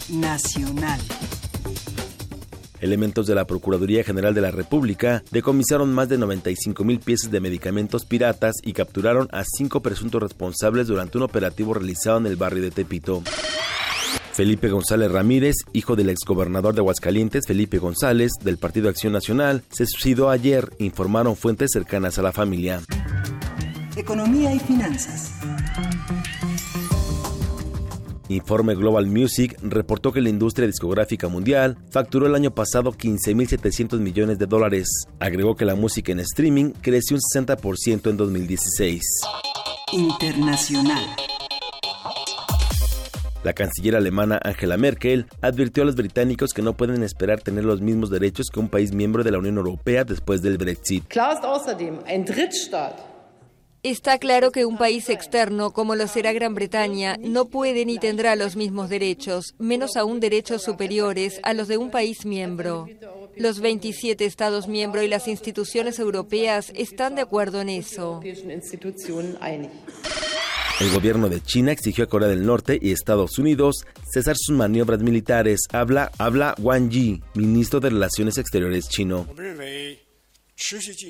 Nacional. 0.10 0.99
Elementos 2.82 3.26
de 3.26 3.34
la 3.34 3.45
Procuraduría 3.45 4.03
General 4.03 4.36
de 4.36 4.41
la 4.41 4.52
República 4.52 5.24
decomisaron 5.32 5.91
más 5.91 6.07
de 6.10 6.20
95 6.20 6.84
mil 6.84 6.99
piezas 6.99 7.32
de 7.32 7.40
medicamentos 7.40 8.06
piratas 8.06 8.53
y 8.64 8.74
capturaron 8.74 9.28
a 9.32 9.44
cinco 9.44 9.82
presuntos 9.82 10.22
responsables 10.22 10.88
durante 10.88 11.18
un 11.18 11.24
operativo 11.24 11.74
realizado 11.74 12.20
en 12.20 12.28
el 12.28 12.36
barrio 12.36 12.62
de 12.62 12.72
Tepito. 12.72 13.24
Felipe 14.34 14.70
González 14.70 15.12
Ramírez, 15.12 15.56
hijo 15.74 15.95
del 15.95 16.10
exgobernador 16.10 16.76
de 16.76 16.82
Aguascalientes, 16.82 17.48
Felipe 17.48 17.80
González, 17.80 18.34
del 18.44 18.57
Partido 18.57 18.90
Acción 18.90 19.14
Nacional, 19.14 19.64
se 19.70 19.88
suicidó 19.88 20.30
ayer, 20.30 20.70
informaron 20.78 21.38
fuentes 21.38 21.72
cercanas 21.74 22.20
a 22.20 22.22
la 22.22 22.34
familia. 22.34 22.82
Economía 23.97 24.53
y 24.53 24.59
finanzas. 24.59 25.31
Informe 28.27 28.76
Global 28.76 29.07
Music 29.07 29.57
reportó 29.61 30.11
que 30.11 30.19
la 30.19 30.27
industria 30.27 30.67
discográfica 30.67 31.30
mundial 31.30 31.77
facturó 31.91 32.27
el 32.27 32.35
año 32.35 32.53
pasado 32.53 32.91
15.700 32.91 33.99
millones 33.99 34.38
de 34.38 34.47
dólares. 34.47 34.89
Agregó 35.19 35.55
que 35.55 35.63
la 35.63 35.76
música 35.76 36.11
en 36.11 36.19
streaming 36.19 36.72
creció 36.81 37.15
un 37.15 37.22
60% 37.22 38.09
en 38.09 38.17
2016. 38.17 39.01
Internacional. 39.93 41.15
La 43.45 43.53
canciller 43.53 43.95
alemana 43.95 44.41
Angela 44.43 44.76
Merkel 44.76 45.27
advirtió 45.39 45.84
a 45.84 45.85
los 45.85 45.95
británicos 45.95 46.51
que 46.51 46.63
no 46.63 46.76
pueden 46.76 47.01
esperar 47.03 47.39
tener 47.41 47.63
los 47.63 47.80
mismos 47.80 48.09
derechos 48.09 48.47
que 48.51 48.59
un 48.59 48.67
país 48.67 48.91
miembro 48.91 49.23
de 49.23 49.31
la 49.31 49.38
Unión 49.38 49.55
Europea 49.57 50.03
después 50.03 50.41
del 50.41 50.57
Brexit. 50.57 51.05
Está 53.86 54.18
claro 54.18 54.52
que 54.52 54.66
un 54.66 54.80
país 54.80 55.10
externo, 55.12 55.70
como 55.70 55.94
lo 55.94 56.07
será 56.07 56.34
Gran 56.34 56.56
Bretaña, 56.56 57.18
no 57.22 57.45
puede 57.45 57.86
ni 57.86 57.99
tendrá 57.99 58.36
los 58.36 58.56
mismos 58.56 58.90
derechos, 58.90 59.53
menos 59.60 59.95
aún 59.95 60.20
derechos 60.20 60.64
superiores 60.64 61.40
a 61.44 61.53
los 61.53 61.68
de 61.68 61.78
un 61.78 61.91
país 61.91 62.26
miembro. 62.26 62.88
Los 63.38 63.60
27 63.60 64.26
Estados 64.26 64.68
miembros 64.68 65.03
y 65.03 65.07
las 65.07 65.28
instituciones 65.28 65.99
europeas 65.99 66.72
están 66.74 67.14
de 67.14 67.22
acuerdo 67.22 67.62
en 67.62 67.70
eso. 67.70 68.22
El 70.80 70.91
gobierno 70.91 71.30
de 71.30 71.44
China 71.44 71.72
exigió 71.72 72.06
a 72.06 72.07
Corea 72.07 72.30
del 72.30 72.44
Norte 72.44 72.80
y 72.82 72.91
Estados 72.91 73.38
Unidos 73.38 73.86
cesar 74.12 74.36
sus 74.36 74.57
maniobras 74.57 75.02
militares. 75.02 75.68
Habla, 75.72 76.12
habla 76.18 76.56
Wang 76.57 76.90
Yi, 76.90 77.22
ministro 77.36 77.80
de 77.80 77.91
Relaciones 77.91 78.40
Exteriores 78.40 78.90
chino. 78.90 79.28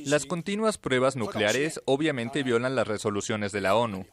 Las 0.05 0.25
continuas 0.25 0.77
pruebas 0.77 1.15
nucleares 1.15 1.79
obviamente 1.85 2.43
violan 2.43 2.75
las 2.75 2.87
resoluciones 2.87 3.51
de 3.51 3.61
la 3.61 3.75
ONU, 3.75 4.05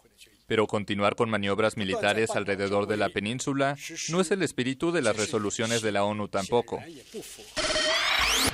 pero 0.46 0.66
continuar 0.66 1.16
con 1.16 1.30
maniobras 1.30 1.76
militares 1.76 2.30
alrededor 2.30 2.86
de 2.86 2.98
la 2.98 3.08
península 3.08 3.76
no 4.10 4.20
es 4.20 4.30
el 4.30 4.42
espíritu 4.42 4.92
de 4.92 5.02
las 5.02 5.16
resoluciones 5.16 5.80
de 5.80 5.92
la 5.92 6.04
ONU 6.04 6.28
tampoco. 6.28 6.80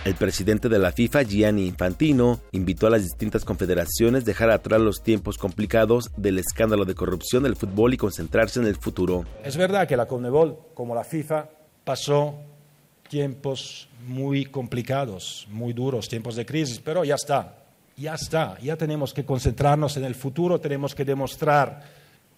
El 0.04 0.14
presidente 0.14 0.68
de 0.68 0.78
la 0.78 0.92
FIFA, 0.92 1.22
Gianni 1.22 1.66
Infantino, 1.66 2.40
invitó 2.52 2.86
a 2.86 2.90
las 2.90 3.02
distintas 3.02 3.44
confederaciones 3.44 4.22
a 4.22 4.26
dejar 4.26 4.50
atrás 4.50 4.80
los 4.80 5.02
tiempos 5.02 5.38
complicados 5.38 6.10
del 6.16 6.38
escándalo 6.38 6.84
de 6.84 6.94
corrupción 6.94 7.42
del 7.42 7.56
fútbol 7.56 7.94
y 7.94 7.96
concentrarse 7.96 8.60
en 8.60 8.66
el 8.66 8.76
futuro. 8.76 9.24
Es 9.44 9.56
verdad 9.56 9.88
que 9.88 9.96
la 9.96 10.06
CONMEBOL, 10.06 10.58
como 10.74 10.94
la 10.94 11.04
FIFA, 11.04 11.50
pasó 11.84 12.38
tiempos 13.08 13.88
muy 14.06 14.44
complicados, 14.44 15.46
muy 15.50 15.72
duros, 15.72 16.08
tiempos 16.08 16.36
de 16.36 16.46
crisis, 16.46 16.80
pero 16.82 17.04
ya 17.04 17.14
está, 17.14 17.56
ya 17.96 18.14
está, 18.14 18.58
ya 18.60 18.76
tenemos 18.76 19.12
que 19.12 19.24
concentrarnos 19.24 19.96
en 19.96 20.04
el 20.04 20.14
futuro, 20.14 20.60
tenemos 20.60 20.94
que 20.94 21.04
demostrar 21.04 21.82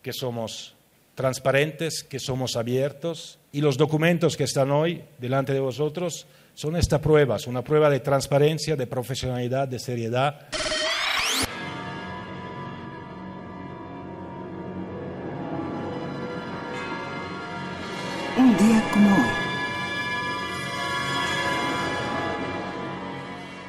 que 0.03 0.13
somos 0.13 0.75
transparentes, 1.15 2.03
que 2.03 2.19
somos 2.19 2.57
abiertos 2.57 3.39
y 3.53 3.61
los 3.61 3.77
documentos 3.77 4.37
que 4.37 4.45
están 4.45 4.71
hoy 4.71 5.03
delante 5.19 5.53
de 5.53 5.61
vosotros 5.61 6.27
son 6.55 6.77
estas 6.77 7.01
pruebas, 7.01 7.47
una 7.47 7.63
prueba 7.63 7.91
de 7.91 8.01
transparencia, 8.01 8.77
de 8.77 8.87
profesionalidad, 8.87 9.69
de 9.69 9.79
seriedad. 9.79 10.49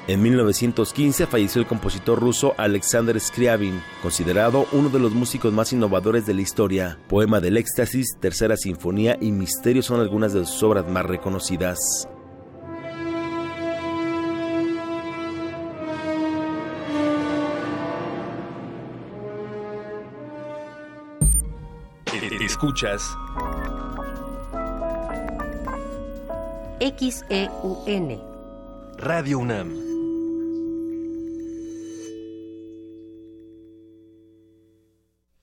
En 0.08 0.22
1915 0.24 1.28
falleció 1.28 1.62
el 1.62 1.68
compositor 1.68 2.20
ruso 2.20 2.56
Alexander 2.58 3.20
Scriabin, 3.20 3.82
considerado 4.02 4.66
uno 4.72 4.90
de 4.90 4.98
los 4.98 5.14
músicos 5.14 5.54
más 5.54 5.74
innovadores 5.74 6.26
de 6.26 6.34
la 6.34 6.42
historia. 6.42 7.00
Poema 7.08 7.40
del 7.40 7.56
Éxtasis, 7.56 8.18
Tercera 8.20 8.58
Sinfonía 8.58 9.18
y 9.22 9.32
Misterio 9.32 9.84
son 9.84 10.00
algunas 10.00 10.34
de 10.34 10.46
sus 10.46 10.64
obras 10.64 10.90
más 10.90 11.06
reconocidas. 11.06 12.08
Escuchas 22.42 23.16
XEUN 26.80 28.20
Radio 28.98 29.40
UNAM 29.40 29.91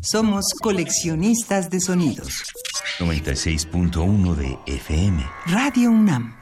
Somos 0.00 0.44
coleccionistas 0.62 1.70
de 1.70 1.80
sonidos. 1.80 2.44
96.1 2.98 4.34
de 4.34 4.58
FM. 4.66 5.24
Radio 5.46 5.90
UNAM. 5.90 6.36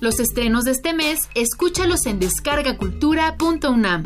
Los 0.00 0.18
estrenos 0.18 0.64
de 0.64 0.72
este 0.72 0.92
mes, 0.94 1.20
escúchalos 1.34 2.06
en 2.06 2.18
descargacultura.unam. 2.18 4.02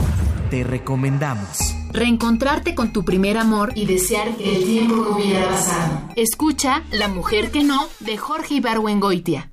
Te 0.50 0.62
recomendamos. 0.62 1.58
Reencontrarte 1.92 2.74
con 2.74 2.92
tu 2.92 3.04
primer 3.04 3.38
amor 3.38 3.72
y 3.74 3.86
desear 3.86 4.36
que 4.36 4.56
el 4.56 4.64
tiempo 4.64 4.96
no 4.96 5.16
hubiera 5.16 5.48
pasado. 5.48 6.08
Escucha 6.14 6.84
La 6.92 7.08
mujer 7.08 7.50
que 7.50 7.64
no, 7.64 7.88
de 8.00 8.18
Jorge 8.18 8.54
Ibargüengoitia. 8.54 9.50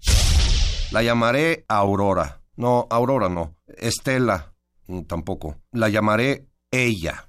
La 0.91 1.01
llamaré 1.01 1.63
Aurora. 1.69 2.41
No, 2.57 2.85
Aurora 2.89 3.29
no. 3.29 3.55
Estela. 3.77 4.53
mm, 4.87 5.03
Tampoco. 5.03 5.55
La 5.71 5.87
llamaré 5.89 6.47
ella. 6.73 7.25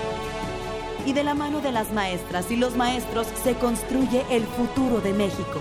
Y 1.04 1.12
de 1.12 1.24
la 1.24 1.34
mano 1.34 1.60
de 1.60 1.72
las 1.72 1.92
maestras 1.92 2.50
y 2.50 2.56
los 2.56 2.76
maestros 2.76 3.26
se 3.42 3.54
construye 3.54 4.24
el 4.30 4.44
futuro 4.44 5.00
de 5.00 5.12
México. 5.12 5.60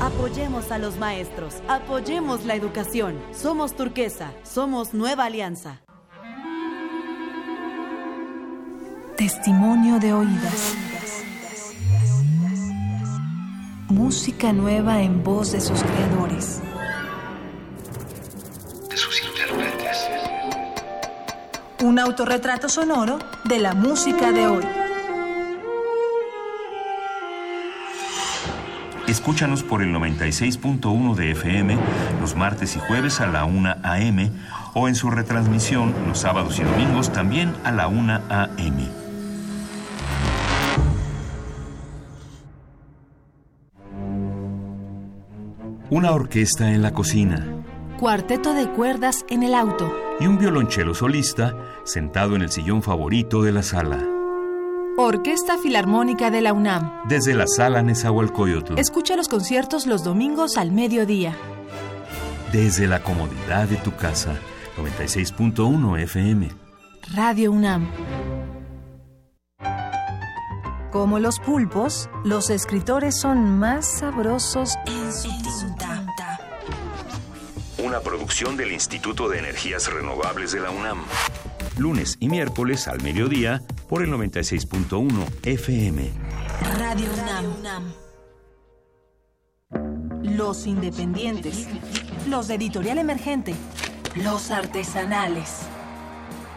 Apoyemos 0.00 0.70
a 0.72 0.78
los 0.78 0.98
maestros, 0.98 1.62
apoyemos 1.68 2.44
la 2.44 2.54
educación. 2.54 3.18
Somos 3.32 3.74
turquesa, 3.76 4.32
somos 4.42 4.94
nueva 4.94 5.26
alianza. 5.26 5.80
Testimonio 9.16 10.00
de 10.00 10.12
oídas. 10.12 10.74
Música 13.88 14.52
nueva 14.52 15.02
en 15.02 15.22
voz 15.22 15.52
de 15.52 15.60
sus 15.60 15.80
creadores. 15.82 16.60
un 21.82 21.98
autorretrato 21.98 22.68
sonoro 22.68 23.18
de 23.44 23.58
la 23.58 23.74
música 23.74 24.30
de 24.30 24.46
hoy. 24.46 24.64
Escúchanos 29.08 29.64
por 29.64 29.82
el 29.82 29.92
96.1 29.92 31.14
de 31.16 31.32
FM 31.32 31.76
los 32.20 32.36
martes 32.36 32.76
y 32.76 32.78
jueves 32.78 33.20
a 33.20 33.26
la 33.26 33.44
1 33.44 33.74
a.m. 33.82 34.30
o 34.74 34.88
en 34.88 34.94
su 34.94 35.10
retransmisión 35.10 35.92
los 36.06 36.20
sábados 36.20 36.58
y 36.60 36.62
domingos 36.62 37.12
también 37.12 37.52
a 37.64 37.72
la 37.72 37.88
1 37.88 38.20
a.m. 38.30 38.88
Una 45.90 46.12
orquesta 46.12 46.70
en 46.70 46.80
la 46.80 46.94
cocina. 46.94 47.46
Cuarteto 47.98 48.54
de 48.54 48.70
cuerdas 48.70 49.26
en 49.28 49.42
el 49.42 49.54
auto. 49.54 49.92
Y 50.18 50.26
un 50.26 50.38
violonchelo 50.38 50.94
solista 50.94 51.54
sentado 51.84 52.36
en 52.36 52.42
el 52.42 52.50
sillón 52.50 52.82
favorito 52.82 53.42
de 53.42 53.52
la 53.52 53.62
sala. 53.62 53.98
Orquesta 54.96 55.56
Filarmónica 55.58 56.30
de 56.30 56.42
la 56.42 56.52
UNAM. 56.52 57.08
Desde 57.08 57.34
la 57.34 57.46
sala 57.46 57.82
Nezahualcóyotl. 57.82 58.78
Escucha 58.78 59.16
los 59.16 59.28
conciertos 59.28 59.86
los 59.86 60.04
domingos 60.04 60.58
al 60.58 60.70
mediodía. 60.70 61.34
Desde 62.52 62.86
la 62.86 63.02
comodidad 63.02 63.68
de 63.68 63.76
tu 63.76 63.96
casa. 63.96 64.34
96.1 64.76 66.00
FM. 66.02 66.50
Radio 67.14 67.52
UNAM. 67.52 67.88
Como 70.90 71.18
los 71.18 71.40
pulpos, 71.40 72.10
los 72.22 72.50
escritores 72.50 73.18
son 73.18 73.58
más 73.58 73.98
sabrosos 73.98 74.74
en 74.86 75.12
su 75.12 75.28
tinta. 75.42 76.38
Una 77.82 78.00
producción 78.00 78.58
del 78.58 78.72
Instituto 78.72 79.28
de 79.30 79.38
Energías 79.38 79.90
Renovables 79.90 80.52
de 80.52 80.60
la 80.60 80.70
UNAM. 80.70 80.98
Lunes 81.78 82.18
y 82.20 82.28
miércoles 82.28 82.86
al 82.86 83.02
mediodía 83.02 83.62
por 83.88 84.02
el 84.02 84.10
96.1 84.10 85.10
FM. 85.42 86.10
Radio 86.78 87.06
UNAM. 87.58 87.92
Los 90.22 90.66
independientes. 90.66 91.66
Los 92.28 92.48
de 92.48 92.54
editorial 92.56 92.98
emergente. 92.98 93.54
Los 94.16 94.50
artesanales. 94.50 95.62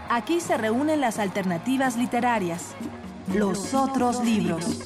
Aquí 0.10 0.42
se 0.42 0.58
reúnen 0.58 1.00
las 1.00 1.18
alternativas 1.18 1.96
literarias. 1.96 2.76
Los 3.34 3.74
otros 3.74 4.24
libros. 4.24 4.84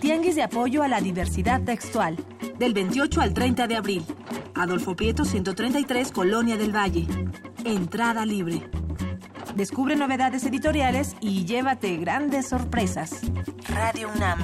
Tianguis 0.00 0.36
de 0.36 0.44
apoyo 0.44 0.84
a 0.84 0.88
la 0.88 1.00
diversidad 1.00 1.62
textual. 1.62 2.16
Del 2.60 2.74
28 2.74 3.20
al 3.20 3.34
30 3.34 3.66
de 3.66 3.76
abril. 3.76 4.04
Adolfo 4.54 4.94
Prieto 4.94 5.24
133, 5.24 6.12
Colonia 6.12 6.56
del 6.56 6.74
Valle. 6.74 7.06
Entrada 7.64 8.24
libre. 8.24 8.62
Descubre 9.58 9.96
novedades 9.96 10.44
editoriales 10.44 11.16
y 11.20 11.44
llévate 11.44 11.96
grandes 11.96 12.46
sorpresas. 12.46 13.10
Radio 13.68 14.08
UNAM. 14.14 14.38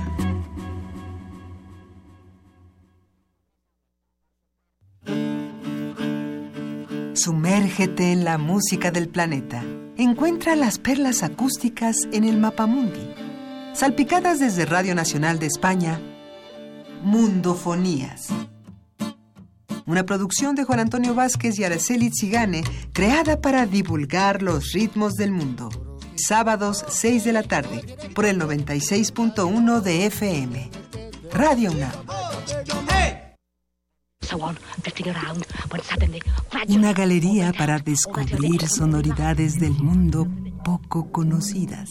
Sumérgete 7.14 8.10
en 8.10 8.24
la 8.24 8.38
música 8.38 8.90
del 8.90 9.08
planeta. 9.08 9.62
Encuentra 9.96 10.56
las 10.56 10.80
perlas 10.80 11.22
acústicas 11.22 11.96
en 12.10 12.24
el 12.24 12.38
Mapamundi. 12.38 13.14
Salpicadas 13.72 14.40
desde 14.40 14.66
Radio 14.66 14.96
Nacional 14.96 15.38
de 15.38 15.46
España, 15.46 16.00
Mundofonías. 17.04 18.30
Una 19.86 20.06
producción 20.06 20.54
de 20.54 20.64
Juan 20.64 20.80
Antonio 20.80 21.14
Vázquez 21.14 21.58
y 21.58 21.64
Araceli 21.64 22.10
Zigane, 22.10 22.64
creada 22.92 23.40
para 23.40 23.66
divulgar 23.66 24.42
los 24.42 24.72
ritmos 24.72 25.14
del 25.14 25.30
mundo. 25.30 25.68
Sábados 26.16 26.84
6 26.88 27.24
de 27.24 27.32
la 27.32 27.42
tarde, 27.42 27.82
por 28.14 28.24
el 28.24 28.40
96.1 28.40 29.80
de 29.82 30.06
FM. 30.06 30.70
Radio 31.32 31.72
UNAM. 31.72 31.92
Una 36.68 36.92
galería 36.92 37.52
para 37.52 37.78
descubrir 37.78 38.66
sonoridades 38.66 39.60
del 39.60 39.72
mundo 39.72 40.26
poco 40.64 41.12
conocidas. 41.12 41.90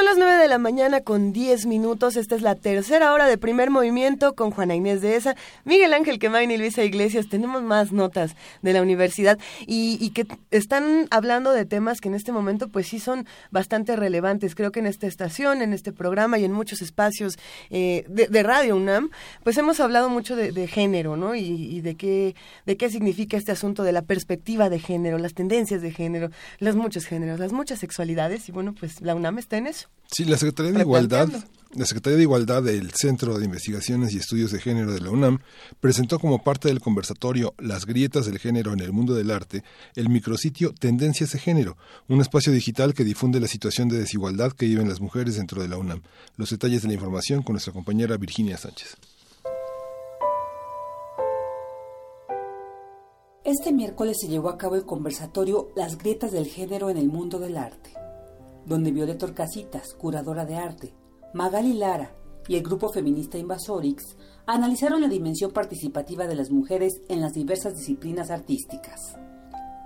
son 0.00 0.06
las 0.06 0.16
9 0.16 0.38
de 0.40 0.48
la 0.48 0.56
mañana 0.56 1.02
con 1.02 1.30
10 1.30 1.66
minutos. 1.66 2.16
Esta 2.16 2.34
es 2.34 2.40
la 2.40 2.54
tercera 2.54 3.12
hora 3.12 3.26
de 3.26 3.36
primer 3.36 3.68
movimiento 3.68 4.34
con 4.34 4.50
Juana 4.50 4.74
Inés 4.74 5.02
de 5.02 5.14
esa, 5.14 5.36
Miguel 5.66 5.92
Ángel 5.92 6.18
Quemain 6.18 6.50
y 6.50 6.56
Luisa 6.56 6.82
Iglesias. 6.82 7.28
Tenemos 7.28 7.62
más 7.62 7.92
notas 7.92 8.34
de 8.62 8.72
la 8.72 8.80
universidad 8.80 9.38
y, 9.66 10.08
que 10.14 10.26
están 10.50 11.06
hablando 11.10 11.52
de 11.52 11.66
temas 11.66 12.00
que 12.00 12.08
en 12.08 12.14
este 12.14 12.32
momento 12.32 12.68
pues 12.68 12.88
sí 12.88 12.98
son 12.98 13.26
bastante 13.50 13.94
relevantes. 13.94 14.54
Creo 14.54 14.72
que 14.72 14.80
en 14.80 14.86
esta 14.86 15.06
estación, 15.06 15.60
en 15.60 15.74
este 15.74 15.92
programa 15.92 16.38
y 16.38 16.46
en 16.46 16.52
muchos 16.52 16.80
espacios 16.80 17.38
eh, 17.68 18.06
de, 18.08 18.42
Radio 18.42 18.76
UNAM, 18.76 19.10
pues 19.44 19.58
hemos 19.58 19.80
hablado 19.80 20.08
mucho 20.08 20.34
de, 20.34 20.66
género, 20.66 21.18
¿no? 21.18 21.34
Y, 21.34 21.42
y, 21.42 21.82
de 21.82 21.96
qué 21.96 22.34
de 22.64 22.78
qué 22.78 22.88
significa 22.88 23.36
este 23.36 23.52
asunto 23.52 23.82
de 23.82 23.92
la 23.92 24.00
perspectiva 24.00 24.70
de 24.70 24.78
género, 24.78 25.18
las 25.18 25.34
tendencias 25.34 25.82
de 25.82 25.90
género, 25.90 26.30
los 26.58 26.74
muchos 26.74 27.04
géneros, 27.04 27.38
las 27.38 27.52
muchas 27.52 27.80
sexualidades. 27.80 28.48
Y 28.48 28.52
bueno, 28.52 28.74
pues 28.74 29.02
la 29.02 29.14
UNAM 29.14 29.38
está 29.38 29.58
en 29.58 29.66
Sí, 30.12 30.24
la 30.24 30.36
Secretaría 30.36 30.72
de 30.72 30.80
Igualdad, 30.80 31.28
la 31.72 31.86
Secretaría 31.86 32.16
de 32.16 32.24
Igualdad 32.24 32.64
del 32.64 32.90
Centro 32.90 33.38
de 33.38 33.44
Investigaciones 33.44 34.12
y 34.12 34.18
Estudios 34.18 34.50
de 34.50 34.58
Género 34.58 34.92
de 34.92 35.00
la 35.00 35.10
UNAM 35.10 35.38
presentó 35.78 36.18
como 36.18 36.42
parte 36.42 36.66
del 36.66 36.80
conversatorio 36.80 37.54
Las 37.58 37.86
grietas 37.86 38.26
del 38.26 38.40
género 38.40 38.72
en 38.72 38.80
el 38.80 38.90
mundo 38.90 39.14
del 39.14 39.30
arte 39.30 39.62
el 39.94 40.08
micrositio 40.08 40.74
Tendencias 40.74 41.30
de 41.30 41.38
Género, 41.38 41.76
un 42.08 42.20
espacio 42.20 42.52
digital 42.52 42.92
que 42.92 43.04
difunde 43.04 43.38
la 43.38 43.46
situación 43.46 43.88
de 43.88 44.00
desigualdad 44.00 44.50
que 44.50 44.66
viven 44.66 44.88
las 44.88 45.00
mujeres 45.00 45.36
dentro 45.36 45.62
de 45.62 45.68
la 45.68 45.76
UNAM. 45.76 46.02
Los 46.36 46.50
detalles 46.50 46.82
de 46.82 46.88
la 46.88 46.94
información 46.94 47.44
con 47.44 47.52
nuestra 47.52 47.72
compañera 47.72 48.16
Virginia 48.16 48.58
Sánchez. 48.58 48.96
Este 53.44 53.72
miércoles 53.72 54.16
se 54.20 54.26
llevó 54.26 54.48
a 54.48 54.58
cabo 54.58 54.74
el 54.74 54.84
conversatorio 54.84 55.68
Las 55.76 55.98
grietas 55.98 56.32
del 56.32 56.46
género 56.46 56.90
en 56.90 56.96
el 56.96 57.06
mundo 57.06 57.38
del 57.38 57.56
arte 57.56 57.99
donde 58.66 58.92
Violeta 58.92 59.26
Orcasitas, 59.26 59.94
curadora 59.94 60.44
de 60.44 60.56
arte, 60.56 60.94
Magali 61.34 61.74
Lara 61.74 62.14
y 62.48 62.56
el 62.56 62.62
grupo 62.62 62.88
feminista 62.88 63.38
Invasorix 63.38 64.16
analizaron 64.46 65.00
la 65.00 65.08
dimensión 65.08 65.52
participativa 65.52 66.26
de 66.26 66.34
las 66.34 66.50
mujeres 66.50 67.00
en 67.08 67.20
las 67.20 67.34
diversas 67.34 67.76
disciplinas 67.76 68.30
artísticas. 68.30 69.16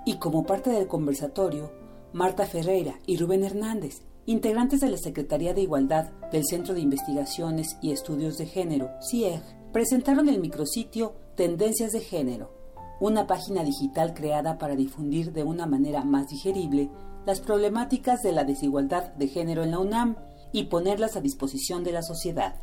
Y 0.07 0.19
como 0.19 0.45
parte 0.45 0.71
del 0.71 0.87
conversatorio, 0.87 1.73
Marta 2.13 2.47
Ferreira 2.47 2.99
y 3.07 3.17
Rubén 3.17 3.45
Hernández, 3.45 4.03
integrantes 4.27 4.81
de 4.81 4.89
la 4.89 4.97
Secretaría 4.97 5.53
de 5.53 5.63
Igualdad 5.63 6.11
del 6.33 6.45
Centro 6.45 6.75
de 6.75 6.81
Investigaciones 6.81 7.77
y 7.83 7.93
Estudios 7.93 8.39
de 8.39 8.47
Género, 8.47 8.91
CIEG, 9.11 9.43
presentaron 9.73 10.29
el 10.29 10.41
micrositio 10.41 11.15
Tendencias 11.37 11.93
de 11.93 12.01
Género, 12.01 12.53
una 13.01 13.27
página 13.27 13.65
digital 13.65 14.15
creada 14.15 14.57
para 14.57 14.77
difundir 14.77 15.33
de 15.33 15.43
una 15.43 15.67
manera 15.67 16.05
más 16.05 16.29
digerible 16.29 16.91
las 17.27 17.41
problemáticas 17.41 18.23
de 18.23 18.33
la 18.33 18.45
desigualdad 18.45 19.13
de 19.15 19.29
género 19.29 19.63
en 19.63 19.71
la 19.71 19.79
UNAM 19.79 20.17
y 20.53 20.65
ponerlas 20.65 21.17
a 21.17 21.21
disposición 21.21 21.85
de 21.85 21.93
la 21.93 22.03
sociedad. 22.03 22.55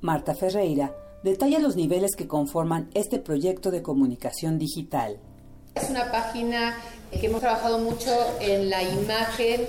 Marta 0.00 0.34
Ferreira 0.34 0.94
detalla 1.22 1.58
los 1.58 1.76
niveles 1.76 2.14
que 2.16 2.28
conforman 2.28 2.90
este 2.94 3.18
proyecto 3.18 3.70
de 3.70 3.82
comunicación 3.82 4.58
digital. 4.58 5.18
Es 5.74 5.90
una 5.90 6.10
página 6.10 6.76
que 7.10 7.26
hemos 7.26 7.40
trabajado 7.40 7.78
mucho 7.78 8.10
en 8.40 8.70
la 8.70 8.82
imagen. 8.82 9.62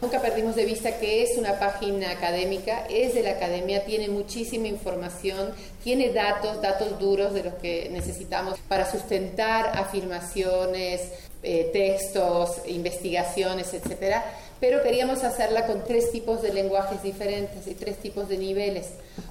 Nunca 0.00 0.20
perdimos 0.20 0.54
de 0.54 0.66
vista 0.66 0.98
que 0.98 1.22
es 1.22 1.38
una 1.38 1.58
página 1.58 2.10
académica, 2.10 2.86
es 2.90 3.14
de 3.14 3.22
la 3.22 3.32
academia, 3.32 3.84
tiene 3.84 4.08
muchísima 4.08 4.66
información, 4.66 5.50
tiene 5.82 6.12
datos, 6.12 6.60
datos 6.60 6.98
duros 6.98 7.32
de 7.32 7.44
los 7.44 7.54
que 7.54 7.88
necesitamos 7.90 8.58
para 8.68 8.90
sustentar 8.90 9.78
afirmaciones, 9.78 11.12
eh, 11.44 11.70
textos, 11.72 12.62
investigaciones, 12.66 13.72
etcétera, 13.74 14.24
pero 14.60 14.82
queríamos 14.82 15.24
hacerla 15.24 15.66
con 15.66 15.84
tres 15.84 16.10
tipos 16.10 16.40
de 16.40 16.52
lenguajes 16.52 17.02
diferentes 17.02 17.66
y 17.66 17.74
tres 17.74 17.98
tipos 17.98 18.28
de 18.28 18.38
niveles. 18.38 18.88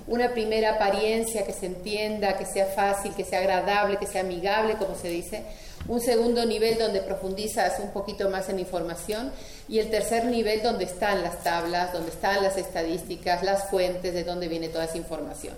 Una 0.08 0.32
primera 0.32 0.76
apariencia 0.76 1.44
que 1.44 1.54
se 1.54 1.66
entienda, 1.66 2.38
que 2.38 2.46
sea 2.46 2.68
fácil, 2.68 3.14
que 3.16 3.24
sea 3.24 3.40
agradable, 3.40 3.98
que 3.98 4.06
sea 4.06 4.22
amigable, 4.22 4.76
como 4.76 4.96
se 4.96 5.10
dice. 5.10 5.44
Un 5.88 6.02
segundo 6.02 6.46
nivel 6.46 6.78
donde 6.78 7.02
profundizas 7.02 7.80
un 7.80 7.92
poquito 7.92 8.30
más 8.30 8.48
en 8.50 8.60
información 8.60 9.32
y 9.68 9.80
el 9.80 9.90
tercer 9.90 10.26
nivel 10.26 10.62
donde 10.62 10.86
están 10.86 11.24
las 11.24 11.44
tablas, 11.44 11.94
donde 11.94 12.12
están 12.12 12.44
las 12.44 12.58
estadísticas, 12.58 13.44
las 13.44 13.70
fuentes 13.70 14.14
de 14.14 14.24
dónde 14.24 14.48
viene 14.48 14.70
toda 14.70 14.86
esa 14.86 14.98
información. 14.98 15.56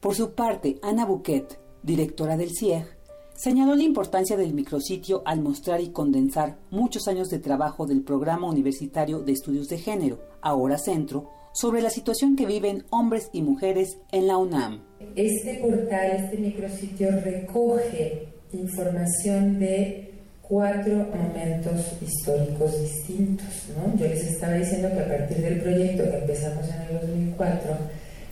Por 0.00 0.16
su 0.16 0.34
parte, 0.34 0.78
Ana 0.82 1.06
Bouquet, 1.06 1.58
directora 1.82 2.36
del 2.36 2.50
CIEG, 2.56 3.01
señaló 3.34 3.74
la 3.74 3.82
importancia 3.82 4.36
del 4.36 4.54
micrositio 4.54 5.22
al 5.24 5.40
mostrar 5.40 5.80
y 5.80 5.90
condensar 5.90 6.58
muchos 6.70 7.08
años 7.08 7.28
de 7.28 7.38
trabajo 7.38 7.86
del 7.86 8.02
Programa 8.02 8.48
Universitario 8.48 9.20
de 9.20 9.32
Estudios 9.32 9.68
de 9.68 9.78
Género, 9.78 10.20
ahora 10.40 10.78
Centro, 10.78 11.30
sobre 11.52 11.82
la 11.82 11.90
situación 11.90 12.36
que 12.36 12.46
viven 12.46 12.84
hombres 12.90 13.28
y 13.32 13.42
mujeres 13.42 13.98
en 14.10 14.26
la 14.26 14.38
UNAM. 14.38 14.82
Este 15.16 15.54
portal, 15.56 16.12
este 16.16 16.38
micrositio 16.38 17.10
recoge 17.20 18.28
información 18.52 19.58
de 19.58 20.12
cuatro 20.42 21.08
momentos 21.14 21.92
históricos 22.00 22.80
distintos. 22.80 23.46
¿no? 23.76 23.96
Yo 23.98 24.06
les 24.06 24.26
estaba 24.26 24.54
diciendo 24.54 24.90
que 24.92 25.00
a 25.00 25.08
partir 25.08 25.38
del 25.38 25.60
proyecto 25.60 26.10
que 26.10 26.18
empezamos 26.18 26.68
en 26.68 26.82
el 26.82 27.00
2004, 27.00 27.76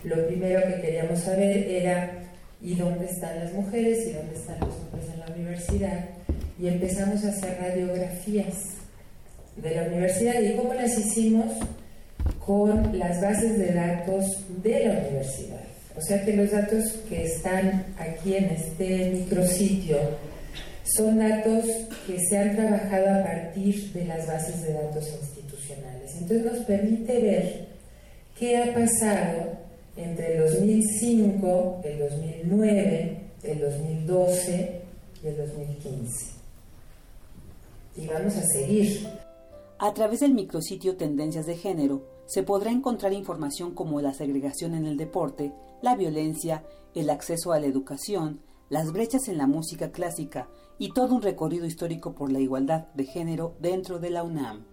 lo 0.04 0.26
primero 0.26 0.60
que 0.66 0.80
queríamos 0.80 1.20
saber 1.20 1.56
era 1.68 2.29
y 2.62 2.74
dónde 2.74 3.06
están 3.06 3.38
las 3.38 3.52
mujeres 3.52 4.06
y 4.06 4.12
dónde 4.12 4.34
están 4.34 4.60
los 4.60 4.74
hombres 4.74 5.06
en 5.12 5.20
la 5.20 5.26
universidad. 5.34 6.04
Y 6.58 6.68
empezamos 6.68 7.24
a 7.24 7.28
hacer 7.28 7.58
radiografías 7.60 8.54
de 9.56 9.74
la 9.74 9.82
universidad 9.84 10.40
y 10.40 10.56
cómo 10.56 10.74
las 10.74 10.98
hicimos 10.98 11.52
con 12.44 12.98
las 12.98 13.20
bases 13.20 13.58
de 13.58 13.72
datos 13.72 14.24
de 14.62 14.86
la 14.86 15.00
universidad. 15.00 15.60
O 15.96 16.00
sea 16.00 16.24
que 16.24 16.36
los 16.36 16.50
datos 16.50 16.84
que 17.08 17.24
están 17.24 17.86
aquí 17.98 18.36
en 18.36 18.44
este 18.46 19.10
micrositio 19.10 19.98
son 20.84 21.18
datos 21.18 21.64
que 22.06 22.18
se 22.28 22.38
han 22.38 22.56
trabajado 22.56 23.20
a 23.20 23.22
partir 23.22 23.92
de 23.92 24.04
las 24.06 24.26
bases 24.26 24.62
de 24.62 24.72
datos 24.72 25.08
institucionales. 25.20 26.12
Entonces 26.14 26.52
nos 26.52 26.64
permite 26.64 27.20
ver 27.20 27.66
qué 28.38 28.56
ha 28.58 28.74
pasado 28.74 29.58
entre 30.02 30.36
el 30.36 30.42
2005, 30.44 31.80
el 31.84 31.98
2009, 31.98 33.30
el 33.42 33.60
2012 33.60 34.82
y 35.22 35.26
el 35.26 35.36
2015. 35.36 36.32
Y 37.96 38.06
vamos 38.06 38.36
a 38.36 38.46
seguir. 38.46 39.06
A 39.78 39.92
través 39.94 40.20
del 40.20 40.34
micrositio 40.34 40.96
Tendencias 40.96 41.46
de 41.46 41.56
Género 41.56 42.02
se 42.26 42.42
podrá 42.42 42.70
encontrar 42.70 43.12
información 43.12 43.74
como 43.74 44.00
la 44.00 44.14
segregación 44.14 44.74
en 44.74 44.86
el 44.86 44.96
deporte, 44.96 45.52
la 45.82 45.96
violencia, 45.96 46.64
el 46.94 47.10
acceso 47.10 47.52
a 47.52 47.60
la 47.60 47.66
educación, 47.66 48.40
las 48.68 48.92
brechas 48.92 49.28
en 49.28 49.38
la 49.38 49.46
música 49.46 49.90
clásica 49.90 50.48
y 50.78 50.92
todo 50.92 51.14
un 51.14 51.22
recorrido 51.22 51.66
histórico 51.66 52.14
por 52.14 52.30
la 52.30 52.40
igualdad 52.40 52.86
de 52.94 53.04
género 53.04 53.54
dentro 53.60 53.98
de 53.98 54.10
la 54.10 54.22
UNAM. 54.22 54.64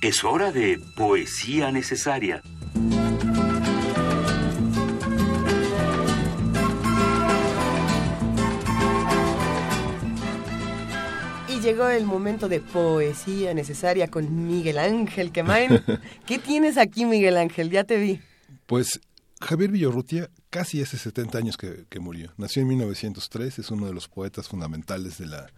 Es 0.06 0.22
hora 0.22 0.52
de 0.52 0.78
poesía 0.94 1.72
necesaria. 1.72 2.40
Y 11.48 11.58
llegó 11.58 11.88
el 11.88 12.04
momento 12.04 12.48
de 12.48 12.60
poesía 12.60 13.52
necesaria 13.52 14.06
con 14.06 14.46
Miguel 14.46 14.78
Ángel 14.78 15.32
Quemain. 15.32 15.82
¿Qué 16.24 16.38
tienes 16.38 16.78
aquí, 16.78 17.04
Miguel 17.04 17.36
Ángel? 17.36 17.70
Ya 17.70 17.82
te 17.82 17.96
vi. 17.96 18.20
Pues 18.66 19.00
Javier 19.40 19.72
Villorrutia 19.72 20.30
casi 20.50 20.80
hace 20.82 20.98
70 20.98 21.36
años 21.36 21.56
que, 21.56 21.84
que 21.88 21.98
murió. 21.98 22.32
Nació 22.36 22.62
en 22.62 22.68
1903, 22.68 23.58
es 23.58 23.70
uno 23.72 23.86
de 23.86 23.92
los 23.92 24.06
poetas 24.06 24.46
fundamentales 24.46 25.18
de 25.18 25.26
la 25.26 25.48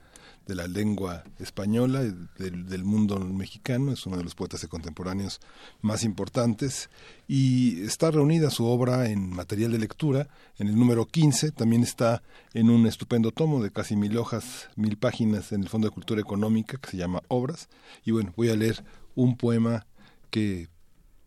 de 0.48 0.54
la 0.54 0.66
lengua 0.66 1.24
española, 1.38 2.02
del, 2.02 2.66
del, 2.66 2.82
mundo 2.82 3.20
mexicano, 3.20 3.92
es 3.92 4.06
uno 4.06 4.16
de 4.16 4.24
los 4.24 4.34
poetas 4.34 4.66
contemporáneos 4.66 5.40
más 5.82 6.04
importantes 6.04 6.88
y 7.28 7.82
está 7.82 8.10
reunida 8.10 8.50
su 8.50 8.64
obra 8.64 9.10
en 9.10 9.28
material 9.28 9.72
de 9.72 9.78
lectura, 9.78 10.28
en 10.58 10.68
el 10.68 10.76
número 10.76 11.04
15, 11.04 11.52
también 11.52 11.82
está 11.82 12.22
en 12.54 12.70
un 12.70 12.86
estupendo 12.86 13.30
tomo 13.30 13.62
de 13.62 13.70
casi 13.70 13.94
mil 13.94 14.16
hojas, 14.16 14.70
mil 14.74 14.96
páginas 14.96 15.52
en 15.52 15.62
el 15.62 15.68
Fondo 15.68 15.86
de 15.88 15.94
Cultura 15.94 16.20
Económica 16.20 16.78
que 16.78 16.90
se 16.90 16.96
llama 16.96 17.22
Obras 17.28 17.68
y 18.06 18.12
bueno, 18.12 18.32
voy 18.34 18.48
a 18.48 18.56
leer 18.56 18.82
un 19.14 19.36
poema 19.36 19.86
que 20.30 20.68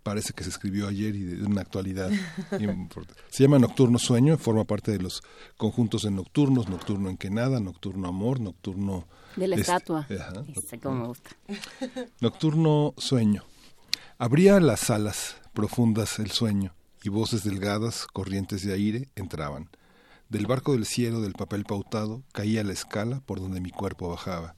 parece 0.03 0.33
que 0.33 0.43
se 0.43 0.49
escribió 0.49 0.87
ayer 0.87 1.15
y 1.15 1.23
de 1.23 1.45
una 1.45 1.61
actualidad 1.61 2.09
Se 3.29 3.43
llama 3.43 3.59
Nocturno 3.59 3.99
Sueño, 3.99 4.37
forma 4.37 4.65
parte 4.65 4.91
de 4.91 4.99
los 4.99 5.21
conjuntos 5.57 6.03
de 6.03 6.11
nocturnos, 6.11 6.69
Nocturno 6.69 7.09
en 7.09 7.17
que 7.17 7.29
nada, 7.29 7.59
Nocturno 7.59 8.07
Amor, 8.07 8.39
Nocturno... 8.39 9.07
De 9.35 9.47
la 9.47 9.55
estatua. 9.55 10.07
Nocturno 12.19 12.93
Sueño. 12.97 13.45
Abría 14.17 14.59
las 14.59 14.89
alas 14.89 15.37
profundas 15.53 16.19
el 16.19 16.31
sueño 16.31 16.73
y 17.03 17.09
voces 17.09 17.43
delgadas, 17.43 18.05
corrientes 18.05 18.63
de 18.63 18.73
aire, 18.73 19.09
entraban. 19.15 19.69
Del 20.29 20.47
barco 20.47 20.73
del 20.73 20.85
cielo 20.85 21.21
del 21.21 21.33
papel 21.33 21.63
pautado 21.63 22.23
caía 22.31 22.63
la 22.63 22.73
escala 22.73 23.21
por 23.21 23.39
donde 23.39 23.61
mi 23.61 23.71
cuerpo 23.71 24.09
bajaba. 24.09 24.55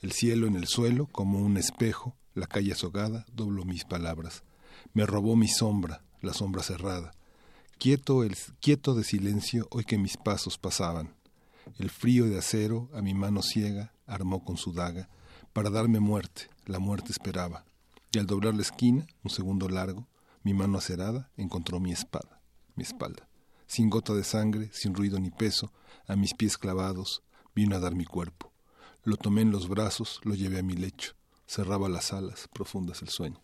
El 0.00 0.12
cielo 0.12 0.46
en 0.46 0.56
el 0.56 0.66
suelo 0.66 1.06
como 1.06 1.40
un 1.40 1.56
espejo, 1.56 2.16
la 2.34 2.46
calle 2.46 2.72
azogada 2.72 3.26
dobló 3.32 3.64
mis 3.64 3.84
palabras 3.84 4.42
me 4.94 5.06
robó 5.06 5.34
mi 5.34 5.48
sombra, 5.48 6.04
la 6.22 6.32
sombra 6.32 6.62
cerrada. 6.62 7.12
Quieto, 7.78 8.22
el, 8.22 8.36
quieto 8.60 8.94
de 8.94 9.02
silencio 9.02 9.66
hoy 9.70 9.84
que 9.84 9.98
mis 9.98 10.16
pasos 10.16 10.56
pasaban. 10.56 11.14
El 11.78 11.90
frío 11.90 12.26
de 12.26 12.38
acero 12.38 12.88
a 12.94 13.02
mi 13.02 13.12
mano 13.12 13.42
ciega 13.42 13.92
armó 14.06 14.44
con 14.44 14.56
su 14.56 14.72
daga 14.72 15.08
para 15.52 15.70
darme 15.70 15.98
muerte, 15.98 16.48
la 16.66 16.78
muerte 16.78 17.10
esperaba. 17.10 17.64
Y 18.12 18.18
al 18.18 18.26
doblar 18.26 18.54
la 18.54 18.62
esquina, 18.62 19.04
un 19.24 19.30
segundo 19.30 19.68
largo, 19.68 20.06
mi 20.44 20.54
mano 20.54 20.78
acerada 20.78 21.28
encontró 21.36 21.80
mi 21.80 21.90
espada, 21.90 22.40
mi 22.76 22.84
espalda. 22.84 23.28
Sin 23.66 23.90
gota 23.90 24.14
de 24.14 24.22
sangre, 24.22 24.70
sin 24.72 24.94
ruido 24.94 25.18
ni 25.18 25.30
peso, 25.30 25.72
a 26.06 26.14
mis 26.14 26.34
pies 26.34 26.56
clavados, 26.56 27.22
vino 27.54 27.74
a 27.74 27.80
dar 27.80 27.96
mi 27.96 28.04
cuerpo. 28.04 28.52
Lo 29.02 29.16
tomé 29.16 29.42
en 29.42 29.50
los 29.50 29.68
brazos, 29.68 30.20
lo 30.22 30.34
llevé 30.34 30.60
a 30.60 30.62
mi 30.62 30.74
lecho. 30.74 31.14
Cerraba 31.46 31.88
las 31.88 32.12
alas, 32.12 32.48
profundas 32.52 33.02
el 33.02 33.08
sueño. 33.08 33.43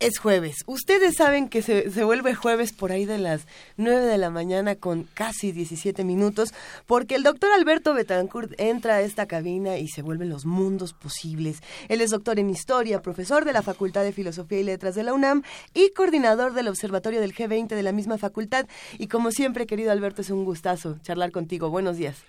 Es 0.00 0.20
jueves. 0.20 0.58
Ustedes 0.66 1.16
saben 1.16 1.48
que 1.48 1.60
se, 1.60 1.88
vuelve 2.04 2.32
jueves 2.32 2.72
por 2.72 2.92
ahí 2.92 3.04
de 3.04 3.18
las 3.18 3.48
9 3.78 4.06
de 4.06 4.16
la 4.16 4.30
mañana 4.30 4.76
con 4.76 5.08
casi 5.12 5.50
17 5.50 6.04
minutos, 6.04 6.54
porque 6.86 7.16
el 7.16 7.24
doctor 7.24 7.50
Alberto 7.50 7.94
Betancourt 7.94 8.52
entra 8.58 8.94
a 8.94 9.00
esta 9.00 9.26
cabina 9.26 9.76
y 9.76 9.88
se 9.88 10.02
vuelven 10.02 10.28
los 10.28 10.46
mundos 10.46 10.92
posibles. 10.92 11.62
Él 11.88 12.00
es 12.00 12.10
doctor 12.10 12.38
en 12.38 12.48
historia, 12.48 13.02
profesor 13.02 13.44
de 13.44 13.52
la 13.52 13.62
Facultad 13.62 14.04
de 14.04 14.12
Filosofía 14.12 14.60
y 14.60 14.62
Letras 14.62 14.94
de 14.94 15.02
la 15.02 15.14
UNAM 15.14 15.42
y 15.74 15.90
coordinador 15.90 16.52
del 16.52 16.68
Observatorio 16.68 17.20
del 17.20 17.34
G20 17.34 17.66
de 17.66 17.82
la 17.82 17.90
misma 17.90 18.18
facultad. 18.18 18.68
Y 18.98 19.08
como 19.08 19.32
siempre, 19.32 19.66
querido 19.66 19.90
Alberto, 19.90 20.22
es 20.22 20.30
un 20.30 20.44
gustazo 20.44 20.98
charlar 21.02 21.32
contigo. 21.32 21.70
Buenos 21.70 21.96
días. 21.96 22.22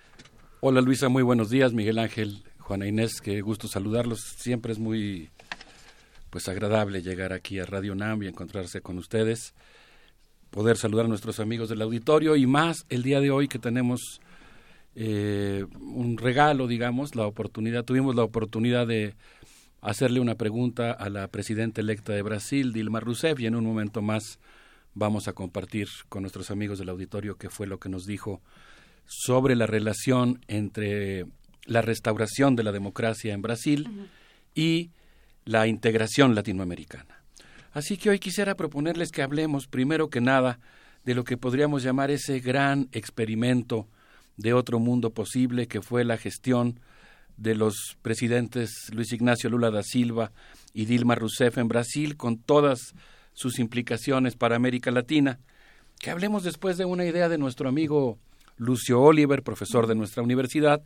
Hola 0.61 0.81
Luisa, 0.81 1.07
muy 1.07 1.21
buenos 1.21 1.51
días. 1.51 1.71
Miguel 1.71 1.99
Ángel, 1.99 2.41
Juana 2.57 2.87
Inés, 2.87 3.21
qué 3.21 3.41
gusto 3.41 3.67
saludarlos. 3.67 4.21
Siempre 4.39 4.73
es 4.73 4.79
muy 4.79 5.29
pues 6.29 6.47
agradable 6.47 7.01
llegar 7.01 7.33
aquí 7.33 7.59
a 7.59 7.65
Radio 7.65 7.95
NAM 7.95 8.23
y 8.23 8.27
encontrarse 8.27 8.81
con 8.81 8.97
ustedes. 8.97 9.53
poder 10.49 10.77
saludar 10.77 11.05
a 11.05 11.09
nuestros 11.09 11.39
amigos 11.39 11.69
del 11.69 11.81
auditorio 11.81 12.35
y 12.35 12.47
más 12.47 12.85
el 12.89 13.03
día 13.03 13.19
de 13.19 13.29
hoy 13.29 13.47
que 13.47 13.59
tenemos 13.59 14.19
eh, 14.95 15.65
un 15.79 16.17
regalo, 16.17 16.67
digamos, 16.67 17.15
la 17.15 17.27
oportunidad, 17.27 17.85
tuvimos 17.85 18.15
la 18.15 18.23
oportunidad 18.23 18.87
de 18.87 19.13
hacerle 19.81 20.19
una 20.19 20.35
pregunta 20.35 20.91
a 20.91 21.09
la 21.09 21.27
presidenta 21.27 21.81
electa 21.81 22.13
de 22.13 22.23
Brasil, 22.23 22.73
Dilma 22.73 22.99
Rousseff, 22.99 23.39
y 23.39 23.45
en 23.45 23.55
un 23.55 23.63
momento 23.63 24.01
más 24.01 24.39
vamos 24.93 25.27
a 25.27 25.33
compartir 25.33 25.87
con 26.09 26.23
nuestros 26.23 26.51
amigos 26.51 26.79
del 26.79 26.89
auditorio 26.89 27.37
qué 27.37 27.49
fue 27.49 27.67
lo 27.67 27.79
que 27.79 27.89
nos 27.89 28.05
dijo 28.05 28.41
sobre 29.05 29.55
la 29.55 29.67
relación 29.67 30.41
entre 30.47 31.25
la 31.65 31.81
restauración 31.81 32.55
de 32.55 32.63
la 32.63 32.71
democracia 32.71 33.33
en 33.33 33.41
Brasil 33.41 34.09
y 34.55 34.91
la 35.49 35.65
integración 35.65 36.35
latinoamericana. 36.35 37.23
Así 37.71 37.97
que 37.97 38.11
hoy 38.11 38.19
quisiera 38.19 38.53
proponerles 38.53 39.11
que 39.11 39.23
hablemos 39.23 39.65
primero 39.65 40.11
que 40.11 40.21
nada 40.21 40.59
de 41.05 41.15
lo 41.15 41.23
que 41.23 41.37
podríamos 41.37 41.81
llamar 41.81 42.11
ese 42.11 42.39
gran 42.39 42.87
experimento 42.91 43.87
de 44.37 44.53
otro 44.53 44.77
mundo 44.77 45.09
posible 45.09 45.67
que 45.67 45.81
fue 45.81 46.05
la 46.05 46.17
gestión 46.17 46.79
de 47.35 47.55
los 47.55 47.97
presidentes 48.03 48.91
Luis 48.93 49.11
Ignacio 49.11 49.49
Lula 49.49 49.71
da 49.71 49.81
Silva 49.81 50.31
y 50.71 50.85
Dilma 50.85 51.15
Rousseff 51.15 51.57
en 51.57 51.67
Brasil 51.67 52.15
con 52.15 52.37
todas 52.37 52.93
sus 53.33 53.57
implicaciones 53.57 54.35
para 54.35 54.55
América 54.55 54.91
Latina. 54.91 55.39
Que 55.99 56.11
hablemos 56.11 56.43
después 56.43 56.77
de 56.77 56.85
una 56.85 57.05
idea 57.05 57.27
de 57.27 57.39
nuestro 57.39 57.67
amigo 57.67 58.19
Lucio 58.57 59.01
Oliver, 59.01 59.41
profesor 59.41 59.87
de 59.87 59.95
nuestra 59.95 60.21
universidad, 60.21 60.83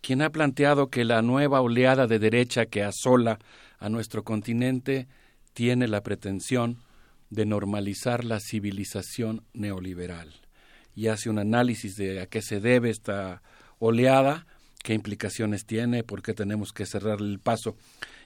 quien 0.00 0.20
ha 0.22 0.30
planteado 0.30 0.88
que 0.88 1.04
la 1.04 1.22
nueva 1.22 1.60
oleada 1.60 2.08
de 2.08 2.18
derecha 2.18 2.66
que 2.66 2.82
asola 2.82 3.38
a 3.80 3.88
nuestro 3.88 4.22
continente 4.22 5.08
tiene 5.52 5.88
la 5.88 6.02
pretensión 6.02 6.78
de 7.30 7.46
normalizar 7.46 8.24
la 8.24 8.38
civilización 8.38 9.42
neoliberal 9.52 10.40
y 10.94 11.08
hace 11.08 11.30
un 11.30 11.38
análisis 11.38 11.96
de 11.96 12.20
a 12.20 12.26
qué 12.26 12.42
se 12.42 12.60
debe 12.60 12.90
esta 12.90 13.42
oleada, 13.78 14.46
qué 14.82 14.94
implicaciones 14.94 15.64
tiene, 15.64 16.04
por 16.04 16.22
qué 16.22 16.34
tenemos 16.34 16.72
que 16.72 16.86
cerrar 16.86 17.20
el 17.20 17.38
paso. 17.38 17.76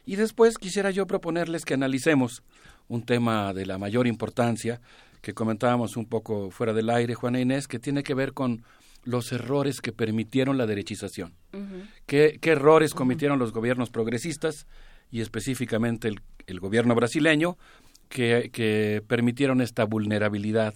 Y 0.06 0.16
después 0.16 0.58
quisiera 0.58 0.90
yo 0.90 1.06
proponerles 1.06 1.64
que 1.64 1.74
analicemos 1.74 2.42
un 2.88 3.02
tema 3.02 3.52
de 3.54 3.66
la 3.66 3.78
mayor 3.78 4.06
importancia 4.06 4.80
que 5.22 5.34
comentábamos 5.34 5.96
un 5.96 6.06
poco 6.06 6.50
fuera 6.50 6.72
del 6.72 6.90
aire, 6.90 7.14
Juana 7.14 7.40
Inés, 7.40 7.66
que 7.66 7.78
tiene 7.78 8.02
que 8.02 8.14
ver 8.14 8.34
con 8.34 8.64
los 9.04 9.32
errores 9.32 9.80
que 9.80 9.92
permitieron 9.92 10.58
la 10.58 10.66
derechización. 10.66 11.34
¿Qué, 12.06 12.38
errores 12.42 12.94
cometieron 12.94 13.38
los 13.38 13.52
gobiernos 13.52 13.90
progresistas 13.90 14.66
y 15.14 15.20
específicamente 15.20 16.10
el, 16.48 16.58
gobierno 16.58 16.96
brasileño 16.96 17.56
que, 18.08 18.50
que, 18.52 19.00
permitieron 19.06 19.60
esta 19.60 19.84
vulnerabilidad 19.84 20.74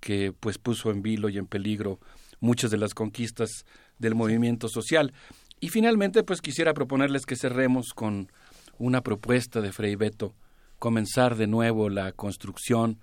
que 0.00 0.32
pues 0.32 0.56
puso 0.56 0.90
en 0.90 1.02
vilo 1.02 1.28
y 1.28 1.36
en 1.36 1.46
peligro 1.46 2.00
muchas 2.40 2.70
de 2.70 2.78
las 2.78 2.94
conquistas 2.94 3.66
del 3.98 4.14
movimiento 4.14 4.70
social? 4.70 5.12
Y 5.60 5.68
finalmente 5.68 6.22
pues 6.22 6.40
quisiera 6.40 6.72
proponerles 6.72 7.26
que 7.26 7.36
cerremos 7.36 7.92
con 7.94 8.32
una 8.78 9.02
propuesta 9.02 9.60
de 9.60 9.70
Frei 9.70 9.96
Beto, 9.96 10.34
comenzar 10.78 11.36
de 11.36 11.46
nuevo 11.46 11.90
la 11.90 12.12
construcción 12.12 13.00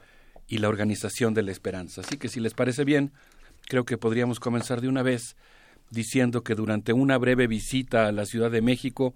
y 0.47 0.57
la 0.57 0.69
organización 0.69 1.35
de 1.35 1.43
la 1.43 1.51
esperanza. 1.51 2.01
Así 2.01 2.17
que 2.17 2.27
si 2.27 2.39
les 2.39 2.55
parece 2.55 2.85
bien, 2.85 3.11
creo 3.67 3.85
que 3.85 3.99
podríamos 3.99 4.39
comenzar 4.39 4.81
de 4.81 4.87
una 4.87 5.03
vez 5.03 5.35
diciendo 5.91 6.41
que 6.41 6.55
durante 6.55 6.91
una 6.91 7.19
breve 7.19 7.45
visita 7.45 8.07
a 8.07 8.11
la 8.11 8.25
Ciudad 8.25 8.49
de 8.49 8.63
México, 8.63 9.13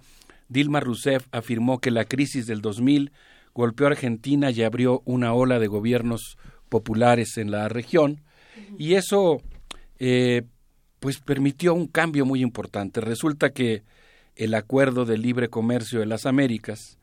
Dilma 0.48 0.80
Rousseff 0.80 1.28
afirmó 1.32 1.80
que 1.80 1.92
la 1.92 2.06
crisis 2.06 2.48
del 2.48 2.62
2000 2.62 3.12
golpeó 3.54 3.88
a 3.88 3.92
Argentina 3.92 4.52
y 4.52 4.64
abrió 4.64 5.02
una 5.06 5.34
ola 5.34 5.60
de 5.60 5.68
gobiernos 5.68 6.38
populares 6.70 7.38
en 7.38 7.52
la 7.52 7.70
región 7.70 8.22
y 8.78 8.94
eso 8.94 9.42
eh, 10.00 10.44
pues 11.00 11.20
permitió 11.20 11.74
un 11.74 11.88
cambio 11.88 12.26
muy 12.26 12.42
importante. 12.42 13.02
Resulta 13.02 13.52
que 13.52 13.84
el 14.36 14.54
acuerdo 14.54 15.06
de 15.06 15.18
libre 15.18 15.50
comercio 15.50 16.00
de 16.00 16.06
las 16.06 16.26
Américas, 16.26 16.98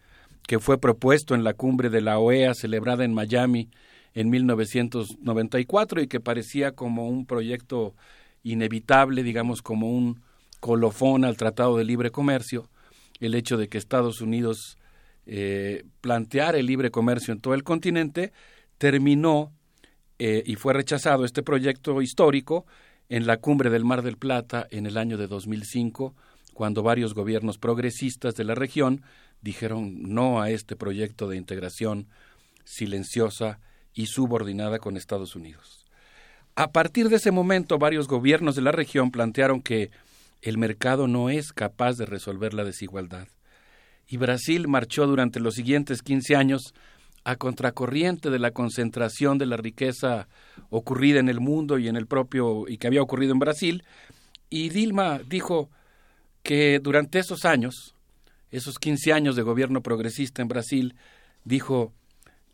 que 0.47 0.59
fue 0.59 0.79
propuesto 0.79 1.35
en 1.35 1.45
la 1.45 1.55
cumbre 1.55 1.89
de 1.89 2.01
la 2.01 2.19
OEA 2.19 2.55
celebrada 2.55 3.05
en 3.05 3.15
Miami 3.15 3.71
en 4.15 4.29
1994 4.29 6.03
y 6.03 6.07
que 6.07 6.21
parecía 6.21 6.73
como 6.73 7.09
un 7.09 7.25
proyecto 7.27 7.95
inevitable, 8.43 9.23
digamos 9.23 9.63
como 9.63 9.89
un 9.91 10.21
colofón 10.61 11.25
al 11.25 11.37
Tratado 11.37 11.79
de 11.79 11.85
Libre 11.85 12.11
Comercio, 12.11 12.69
el 13.27 13.35
hecho 13.35 13.57
de 13.57 13.69
que 13.69 13.79
Estados 13.79 14.21
Unidos 14.21 14.77
eh, 15.27 15.85
planteara 16.01 16.59
el 16.59 16.67
libre 16.67 16.91
comercio 16.91 17.33
en 17.33 17.41
todo 17.41 17.55
el 17.55 17.63
continente, 17.63 18.33
terminó 18.79 19.53
eh, 20.19 20.43
y 20.45 20.57
fue 20.57 20.73
rechazado 20.73 21.25
este 21.25 21.43
proyecto 21.43 22.03
histórico 22.03 22.67
en 23.09 23.27
la 23.27 23.37
cumbre 23.37 23.71
del 23.71 23.85
Mar 23.85 24.03
del 24.03 24.17
Plata 24.17 24.67
en 24.71 24.87
el 24.87 24.99
año 24.99 25.17
de 25.17 25.29
2005, 25.29 26.15
cuando 26.55 26.83
varios 26.83 27.15
gobiernos 27.15 27.59
progresistas 27.59 28.35
de 28.35 28.45
la 28.45 28.55
región 28.55 29.03
dijeron 29.41 30.15
no 30.15 30.41
a 30.41 30.51
este 30.51 30.77
proyecto 30.77 31.29
de 31.29 31.37
integración 31.37 32.09
silenciosa 32.65 33.61
y 33.95 34.07
subordinada 34.07 34.79
con 34.79 34.97
Estados 34.97 35.37
Unidos. 35.37 35.87
A 36.55 36.73
partir 36.73 37.09
de 37.09 37.17
ese 37.17 37.31
momento, 37.31 37.79
varios 37.79 38.09
gobiernos 38.09 38.57
de 38.57 38.63
la 38.63 38.73
región 38.73 39.11
plantearon 39.11 39.63
que 39.63 39.91
el 40.43 40.59
mercado 40.59 41.09
no 41.09 41.31
es 41.31 41.53
capaz 41.53 41.97
de 41.97 42.05
resolver 42.05 42.53
la 42.53 42.65
desigualdad. 42.65 43.29
Y 44.07 44.17
Brasil 44.19 44.69
marchó 44.69 45.07
durante 45.07 45.41
los 45.41 45.55
siguientes 45.55 46.03
15 46.03 46.37
años 46.37 46.75
a 47.25 47.37
contracorriente 47.37 48.31
de 48.31 48.41
la 48.41 48.51
concentración 48.51 49.39
de 49.39 49.47
la 49.47 49.57
riqueza 49.57 50.29
ocurrida 50.71 51.21
en 51.21 51.29
el 51.29 51.41
mundo 51.41 51.79
y 51.79 51.89
en 51.89 51.97
el 51.97 52.07
propio 52.07 52.69
y 52.69 52.79
que 52.79 52.89
había 52.89 53.03
ocurrido 53.03 53.33
en 53.33 53.39
Brasil. 53.39 53.85
Y 54.51 54.71
Dilma 54.71 55.21
dijo 55.27 55.71
que 56.43 56.81
durante 56.81 57.21
esos 57.21 57.45
años, 57.45 57.95
esos 58.51 58.79
15 58.79 59.13
años 59.13 59.37
de 59.37 59.43
gobierno 59.43 59.83
progresista 59.83 60.43
en 60.43 60.49
Brasil, 60.49 60.97
dijo 61.45 61.93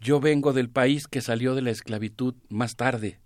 yo 0.01 0.21
vengo 0.21 0.53
del 0.53 0.69
país 0.69 1.09
que 1.09 1.21
salió 1.21 1.55
de 1.55 1.63
la 1.63 1.71
esclavitud 1.71 2.35
más 2.49 2.77
tarde. 2.77 3.19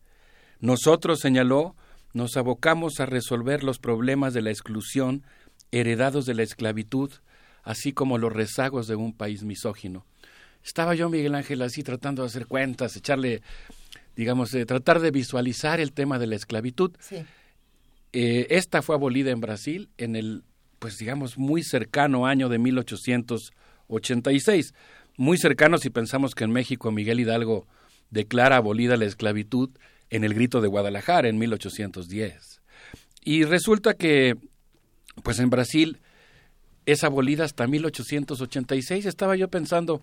Nosotros, 0.60 1.20
señaló, 1.20 1.76
nos 2.12 2.36
abocamos 2.36 3.00
a 3.00 3.06
resolver 3.06 3.64
los 3.64 3.78
problemas 3.78 4.34
de 4.34 4.42
la 4.42 4.50
exclusión 4.50 5.24
heredados 5.70 6.26
de 6.26 6.34
la 6.34 6.42
esclavitud, 6.42 7.10
así 7.62 7.92
como 7.92 8.18
los 8.18 8.32
rezagos 8.32 8.86
de 8.86 8.96
un 8.96 9.12
país 9.12 9.44
misógino. 9.44 10.04
Estaba 10.64 10.94
yo, 10.94 11.08
Miguel 11.08 11.34
Ángel, 11.34 11.62
así 11.62 11.82
tratando 11.82 12.22
de 12.22 12.28
hacer 12.28 12.46
cuentas, 12.46 12.96
echarle, 12.96 13.42
digamos, 14.14 14.50
de 14.50 14.66
tratar 14.66 15.00
de 15.00 15.10
visualizar 15.10 15.80
el 15.80 15.92
tema 15.92 16.18
de 16.18 16.26
la 16.26 16.36
esclavitud. 16.36 16.92
Eh, 18.12 18.46
esta 18.50 18.82
fue 18.82 18.94
abolida 18.94 19.30
en 19.30 19.40
Brasil 19.40 19.88
en 19.96 20.16
el, 20.16 20.44
pues 20.78 20.98
digamos, 20.98 21.38
muy 21.38 21.62
cercano 21.62 22.26
año 22.26 22.48
de 22.48 22.58
1886 22.58 24.74
muy 25.16 25.36
cercanos 25.36 25.82
si 25.82 25.90
pensamos 25.90 26.34
que 26.34 26.44
en 26.44 26.52
México 26.52 26.90
Miguel 26.90 27.20
Hidalgo 27.20 27.66
declara 28.10 28.56
abolida 28.56 28.96
la 28.96 29.04
esclavitud 29.04 29.70
en 30.12 30.24
el 30.24 30.34
grito 30.34 30.60
de 30.60 30.68
Guadalajara 30.68 31.28
en 31.28 31.38
1810. 31.38 32.60
Y 33.24 33.44
resulta 33.44 33.94
que, 33.94 34.36
pues 35.22 35.38
en 35.38 35.50
Brasil 35.50 36.00
es 36.86 37.02
abolida 37.02 37.44
hasta 37.44 37.66
1886. 37.66 39.06
Estaba 39.06 39.36
yo 39.36 39.48
pensando, 39.48 40.02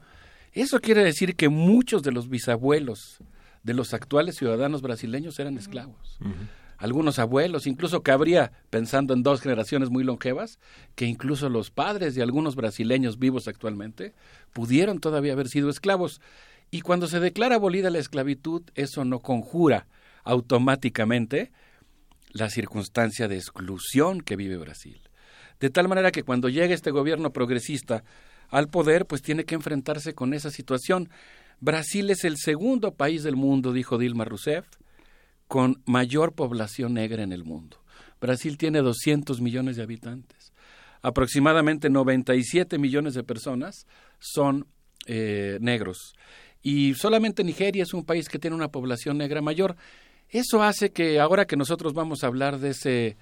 eso 0.51 0.79
quiere 0.79 1.03
decir 1.03 1.35
que 1.35 1.49
muchos 1.49 2.01
de 2.01 2.11
los 2.11 2.27
bisabuelos 2.27 3.19
de 3.63 3.73
los 3.73 3.93
actuales 3.93 4.35
ciudadanos 4.35 4.81
brasileños 4.81 5.37
eran 5.39 5.57
esclavos 5.57 6.19
algunos 6.79 7.19
abuelos, 7.19 7.67
incluso 7.67 8.03
cabría, 8.03 8.53
pensando 8.69 9.13
en 9.13 9.21
dos 9.21 9.41
generaciones 9.41 9.89
muy 9.89 10.05
longevas, 10.05 10.59
que 10.95 11.05
incluso 11.05 11.49
los 11.49 11.71
padres 11.71 12.15
de 12.15 12.23
algunos 12.23 12.55
brasileños 12.55 13.19
vivos 13.19 13.49
actualmente 13.49 14.13
pudieron 14.53 14.99
todavía 14.99 15.33
haber 15.33 15.49
sido 15.49 15.69
esclavos. 15.69 16.21
Y 16.71 16.81
cuando 16.81 17.07
se 17.07 17.19
declara 17.19 17.55
abolida 17.55 17.89
la 17.89 17.99
esclavitud, 17.99 18.63
eso 18.75 19.03
no 19.03 19.19
conjura 19.19 19.87
automáticamente 20.29 21.51
la 22.31 22.51
circunstancia 22.51 23.27
de 23.27 23.35
exclusión 23.35 24.21
que 24.21 24.35
vive 24.35 24.57
Brasil. 24.57 25.01
De 25.59 25.71
tal 25.71 25.87
manera 25.87 26.11
que 26.11 26.21
cuando 26.21 26.49
llega 26.49 26.75
este 26.75 26.91
gobierno 26.91 27.33
progresista 27.33 28.03
al 28.49 28.69
poder, 28.69 29.07
pues 29.07 29.23
tiene 29.23 29.45
que 29.45 29.55
enfrentarse 29.55 30.13
con 30.13 30.35
esa 30.35 30.51
situación. 30.51 31.09
Brasil 31.59 32.11
es 32.11 32.23
el 32.23 32.37
segundo 32.37 32.93
país 32.93 33.23
del 33.23 33.35
mundo, 33.35 33.73
dijo 33.73 33.97
Dilma 33.97 34.23
Rousseff, 34.23 34.67
con 35.47 35.81
mayor 35.85 36.33
población 36.33 36.93
negra 36.93 37.23
en 37.23 37.33
el 37.33 37.43
mundo. 37.43 37.83
Brasil 38.21 38.57
tiene 38.57 38.81
200 38.81 39.41
millones 39.41 39.77
de 39.77 39.83
habitantes. 39.83 40.53
Aproximadamente 41.01 41.89
97 41.89 42.77
millones 42.77 43.15
de 43.15 43.23
personas 43.23 43.87
son 44.19 44.67
eh, 45.07 45.57
negros. 45.59 46.13
Y 46.61 46.93
solamente 46.93 47.43
Nigeria 47.43 47.83
es 47.83 47.93
un 47.93 48.05
país 48.05 48.29
que 48.29 48.37
tiene 48.37 48.55
una 48.55 48.69
población 48.69 49.17
negra 49.17 49.41
mayor. 49.41 49.75
Eso 50.29 50.61
hace 50.61 50.91
que 50.91 51.19
ahora 51.19 51.45
que 51.45 51.57
nosotros 51.57 51.93
vamos 51.93 52.23
a 52.23 52.27
hablar 52.27 52.59
de 52.59 52.69
ese 52.69 53.17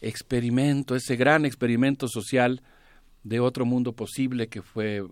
experimento, 0.00 0.94
ese 0.94 1.16
gran 1.16 1.44
experimento 1.44 2.08
social 2.08 2.62
de 3.24 3.40
otro 3.40 3.64
mundo 3.64 3.92
posible 3.92 4.48
que 4.48 4.62
fue, 4.62 5.02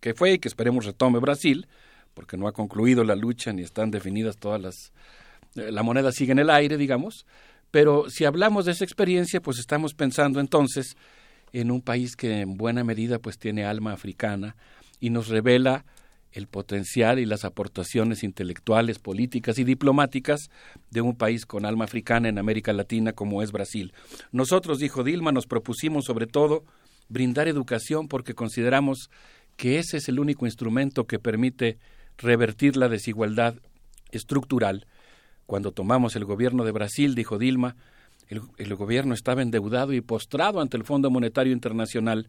que 0.00 0.14
fue 0.14 0.32
y 0.32 0.38
que 0.38 0.48
esperemos 0.48 0.84
retome 0.84 1.18
Brasil, 1.18 1.66
porque 2.14 2.36
no 2.36 2.48
ha 2.48 2.52
concluido 2.52 3.04
la 3.04 3.16
lucha 3.16 3.52
ni 3.52 3.62
están 3.62 3.90
definidas 3.90 4.36
todas 4.36 4.60
las 4.60 4.92
eh, 5.56 5.72
la 5.72 5.82
moneda 5.82 6.12
sigue 6.12 6.32
en 6.32 6.38
el 6.38 6.50
aire, 6.50 6.76
digamos, 6.76 7.26
pero 7.70 8.08
si 8.10 8.24
hablamos 8.24 8.64
de 8.64 8.72
esa 8.72 8.84
experiencia, 8.84 9.40
pues 9.40 9.58
estamos 9.58 9.94
pensando 9.94 10.40
entonces 10.40 10.96
en 11.52 11.70
un 11.70 11.82
país 11.82 12.16
que 12.16 12.40
en 12.40 12.56
buena 12.56 12.84
medida 12.84 13.18
pues 13.18 13.38
tiene 13.38 13.64
alma 13.64 13.92
africana 13.92 14.56
y 15.00 15.10
nos 15.10 15.28
revela 15.28 15.84
el 16.32 16.46
potencial 16.46 17.18
y 17.18 17.26
las 17.26 17.44
aportaciones 17.44 18.22
intelectuales, 18.22 18.98
políticas 18.98 19.58
y 19.58 19.64
diplomáticas 19.64 20.50
de 20.90 21.00
un 21.00 21.16
país 21.16 21.46
con 21.46 21.64
alma 21.64 21.84
africana 21.84 22.28
en 22.28 22.38
América 22.38 22.72
Latina 22.72 23.12
como 23.12 23.42
es 23.42 23.52
Brasil. 23.52 23.92
Nosotros, 24.32 24.78
dijo 24.78 25.02
Dilma, 25.02 25.32
nos 25.32 25.46
propusimos 25.46 26.04
sobre 26.04 26.26
todo 26.26 26.64
brindar 27.08 27.48
educación 27.48 28.08
porque 28.08 28.34
consideramos 28.34 29.10
que 29.56 29.78
ese 29.78 29.98
es 29.98 30.08
el 30.08 30.20
único 30.20 30.46
instrumento 30.46 31.06
que 31.06 31.18
permite 31.18 31.78
revertir 32.16 32.76
la 32.76 32.88
desigualdad 32.88 33.56
estructural. 34.10 34.86
Cuando 35.46 35.72
tomamos 35.72 36.14
el 36.16 36.24
gobierno 36.24 36.64
de 36.64 36.72
Brasil, 36.72 37.14
dijo 37.14 37.38
Dilma, 37.38 37.76
el, 38.28 38.76
gobierno 38.76 39.12
estaba 39.12 39.42
endeudado 39.42 39.92
y 39.92 40.00
postrado 40.00 40.60
ante 40.60 40.76
el 40.76 40.84
Fondo 40.84 41.10
Monetario 41.10 41.52
Internacional. 41.52 42.28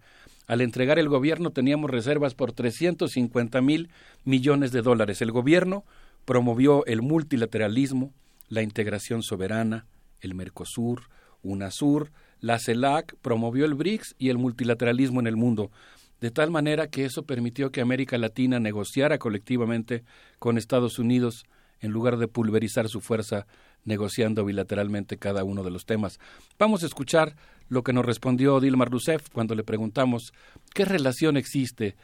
Al 0.52 0.60
entregar 0.60 1.00
el 1.00 1.08
gobierno 1.08 1.52
teníamos 1.52 1.90
reservas 1.90 2.36
por 2.36 2.52
350 2.52 3.62
mil 3.62 3.90
millones 4.26 4.74
de 4.74 4.82
dólares. 4.82 5.22
El 5.22 5.32
gobierno 5.32 5.86
promovió 6.26 6.86
el 6.88 7.02
multilateralismo, 7.02 8.12
la 8.50 8.62
integración 8.62 9.24
soberana, 9.24 9.86
el 10.20 10.36
Mercosur, 10.36 11.04
UNASUR, 11.42 12.12
la 12.42 12.60
CELAC, 12.60 13.16
promovió 13.22 13.64
el 13.64 13.76
BRICS 13.76 14.16
y 14.20 14.28
el 14.28 14.40
multilateralismo 14.40 15.22
en 15.22 15.28
el 15.28 15.38
mundo, 15.38 15.72
de 16.20 16.32
tal 16.32 16.52
manera 16.52 16.88
que 16.88 17.06
eso 17.06 17.24
permitió 17.24 17.72
que 17.72 17.80
América 17.80 18.18
Latina 18.18 18.60
negociara 18.60 19.20
colectivamente 19.20 20.04
con 20.38 20.58
Estados 20.58 21.00
Unidos 21.00 21.46
en 21.82 21.92
lugar 21.92 22.18
de 22.18 22.28
pulverizar 22.28 22.88
su 22.88 23.02
fuerza 23.02 23.46
negociando 23.84 24.46
bilateralmente 24.46 25.18
cada 25.18 25.44
uno 25.44 25.64
de 25.64 25.72
los 25.72 25.86
temas. 25.86 26.20
Vamos 26.58 26.84
a 26.84 26.86
escuchar 26.86 27.36
lo 27.68 27.84
que 27.84 27.94
nos 27.94 28.06
respondió 28.06 28.60
Dilma 28.60 28.86
Rousseff 28.86 29.30
cuando 29.32 29.56
le 29.56 29.64
preguntamos 29.64 30.34
qué 30.74 30.86
relación 30.86 31.38
existe 31.38 31.96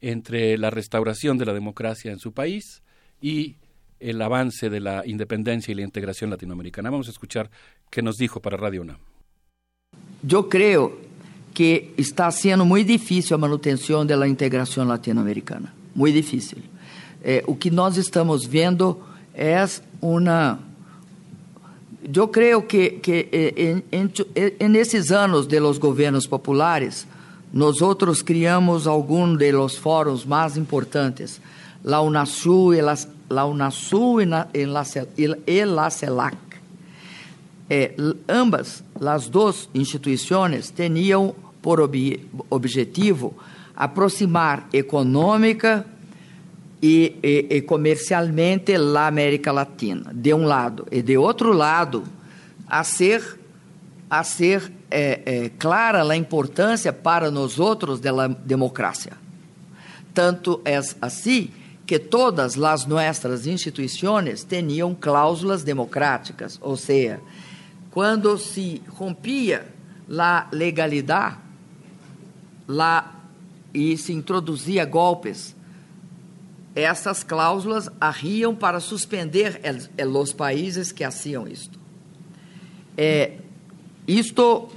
entre 0.00 0.56
la 0.58 0.70
restauración 0.70 1.38
de 1.38 1.46
la 1.46 1.52
democracia 1.52 2.10
en 2.12 2.18
su 2.18 2.32
país 2.32 2.82
y 3.20 3.56
el 4.00 4.20
avance 4.20 4.68
de 4.68 4.80
la 4.80 5.06
independencia 5.06 5.72
y 5.72 5.74
la 5.74 5.82
integración 5.82 6.30
latinoamericana. 6.30 6.90
Vamos 6.90 7.08
a 7.08 7.10
escuchar 7.10 7.50
qué 7.90 8.02
nos 8.02 8.16
dijo 8.16 8.40
para 8.40 8.56
Radio 8.56 8.82
UNAM. 8.82 8.98
Yo 10.22 10.48
creo 10.48 10.98
que 11.54 11.94
está 11.96 12.30
siendo 12.30 12.64
muy 12.64 12.84
difícil 12.84 13.32
la 13.32 13.38
manutención 13.38 14.06
de 14.06 14.16
la 14.16 14.28
integración 14.28 14.88
latinoamericana. 14.88 15.72
Muy 15.94 16.12
difícil. 16.12 16.62
Eh, 17.22 17.42
o 17.46 17.58
que 17.58 17.70
nós 17.70 17.96
estamos 17.96 18.46
vendo 18.48 19.00
é 19.36 19.64
uma 20.00 20.58
eu 22.14 22.28
creio 22.28 22.62
que, 22.62 22.90
que 22.90 23.28
em, 23.56 23.82
em, 23.90 24.10
em, 24.60 24.68
nesses 24.68 25.10
anos 25.10 25.46
de 25.46 25.58
los 25.58 25.76
governos 25.76 26.26
populares, 26.26 27.06
nós 27.52 27.82
outros 27.82 28.22
criamos 28.22 28.86
algum 28.86 29.36
de 29.36 29.50
los 29.50 29.76
fóruns 29.76 30.24
mais 30.24 30.56
importantes, 30.56 31.40
la 31.82 32.00
UNASUR 32.00 32.74
e 32.74 32.82
la, 32.82 32.94
la 33.28 33.44
UNASUR 33.44 34.22
e, 34.22 34.26
la, 34.26 34.48
e, 34.54 34.66
la, 34.66 34.84
e 35.46 35.64
la 35.64 35.90
CELAC. 35.90 36.36
Eh, 37.68 37.96
ambas, 38.28 38.84
as 39.00 39.28
duas 39.28 39.68
instituições, 39.74 40.70
tinham 40.70 41.34
por 41.60 41.80
ob, 41.80 42.20
objetivo 42.48 43.34
aproximar 43.74 44.68
econômica 44.72 45.84
e, 46.82 47.16
e, 47.22 47.46
e, 47.56 47.62
comercialmente 47.62 48.74
a 48.74 49.06
América 49.06 49.50
Latina, 49.50 50.12
de 50.14 50.32
um 50.34 50.44
lado, 50.44 50.86
e 50.90 51.02
de 51.02 51.16
outro 51.16 51.52
lado, 51.52 52.04
a 52.68 52.84
ser, 52.84 53.40
a 54.10 54.22
ser 54.22 54.70
é, 54.90 55.20
é, 55.24 55.48
clara 55.58 56.02
a 56.02 56.16
importância 56.16 56.92
para 56.92 57.30
nós 57.30 57.58
outros 57.58 57.98
da 57.98 58.28
democracia. 58.28 59.12
Tanto 60.12 60.60
é 60.64 60.80
assim 61.00 61.50
que 61.86 61.98
todas 61.98 62.60
as 62.62 62.84
nossas 62.84 63.46
instituições 63.46 64.44
tinham 64.44 64.94
cláusulas 64.94 65.62
democráticas, 65.62 66.58
ou 66.60 66.76
seja, 66.76 67.20
quando 67.90 68.36
se 68.36 68.82
rompia 68.88 69.66
a 70.18 70.46
legalidade 70.52 71.38
lá 72.68 73.14
e 73.72 73.96
se 73.96 74.12
introduzia 74.12 74.84
golpes 74.84 75.55
essas 76.76 77.24
cláusulas 77.24 77.88
arriam 77.98 78.54
para 78.54 78.80
suspender 78.80 79.58
os 79.98 80.32
países 80.34 80.92
que 80.92 81.02
haciam 81.02 81.48
isto. 81.48 81.80
É, 82.98 83.32
isto 84.06 84.68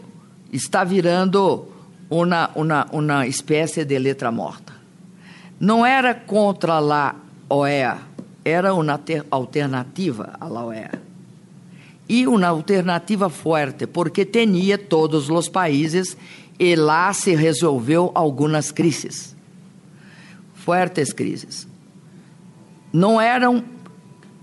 está 0.50 0.86
virando 0.86 1.68
uma, 2.10 2.50
uma, 2.56 2.88
uma 2.94 3.28
espécie 3.28 3.84
de 3.84 4.00
letra 4.00 4.32
morta. 4.32 4.74
Não 5.60 5.86
era 5.86 6.16
contra 6.16 6.78
a 6.78 7.16
OEA, 7.50 7.98
era 8.46 8.74
uma 8.74 8.98
alternativa 9.30 10.38
à 10.40 10.48
OEA. 10.48 11.02
E 12.08 12.26
uma 12.26 12.48
alternativa 12.48 13.30
forte, 13.30 13.86
porque 13.86 14.26
tinha 14.26 14.78
todos 14.78 15.30
os 15.30 15.50
países 15.50 16.16
e 16.58 16.78
lá 16.78 17.12
se 17.12 17.36
resolveu 17.36 18.10
algumas 18.16 18.72
crises, 18.72 19.36
fortes 20.56 21.14
crises 21.14 21.69
não 22.92 23.20
eram 23.20 23.64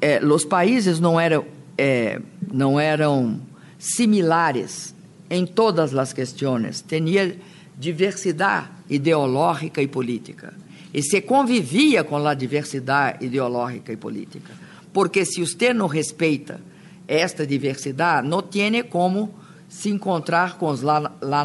é, 0.01 0.25
os 0.25 0.45
países 0.45 1.01
não 1.01 1.19
eram 1.19 1.45
é, 1.79 2.21
não 2.53 2.79
eram 2.79 3.41
similares 3.79 4.95
em 5.29 5.47
todas 5.47 5.95
as 5.95 6.13
questões. 6.13 6.85
Tinha 6.87 7.37
diversidade 7.77 8.69
ideológica 8.89 9.83
e 9.83 9.89
política. 9.89 10.55
E 10.95 11.03
se 11.03 11.21
convivia 11.21 12.05
com 12.05 12.17
a 12.17 12.35
diversidade 12.35 13.25
ideológica 13.27 13.93
e 13.93 13.97
política. 13.97 14.55
Porque 14.93 15.25
se 15.25 15.41
você 15.41 15.75
não 15.75 15.87
respeita 15.87 16.61
esta 17.07 17.47
diversidade 17.47 18.27
não 18.27 18.43
tem 18.43 18.83
como 18.83 19.35
se 19.69 19.91
encontrar 19.91 20.59
com 20.59 20.69
as 20.69 20.83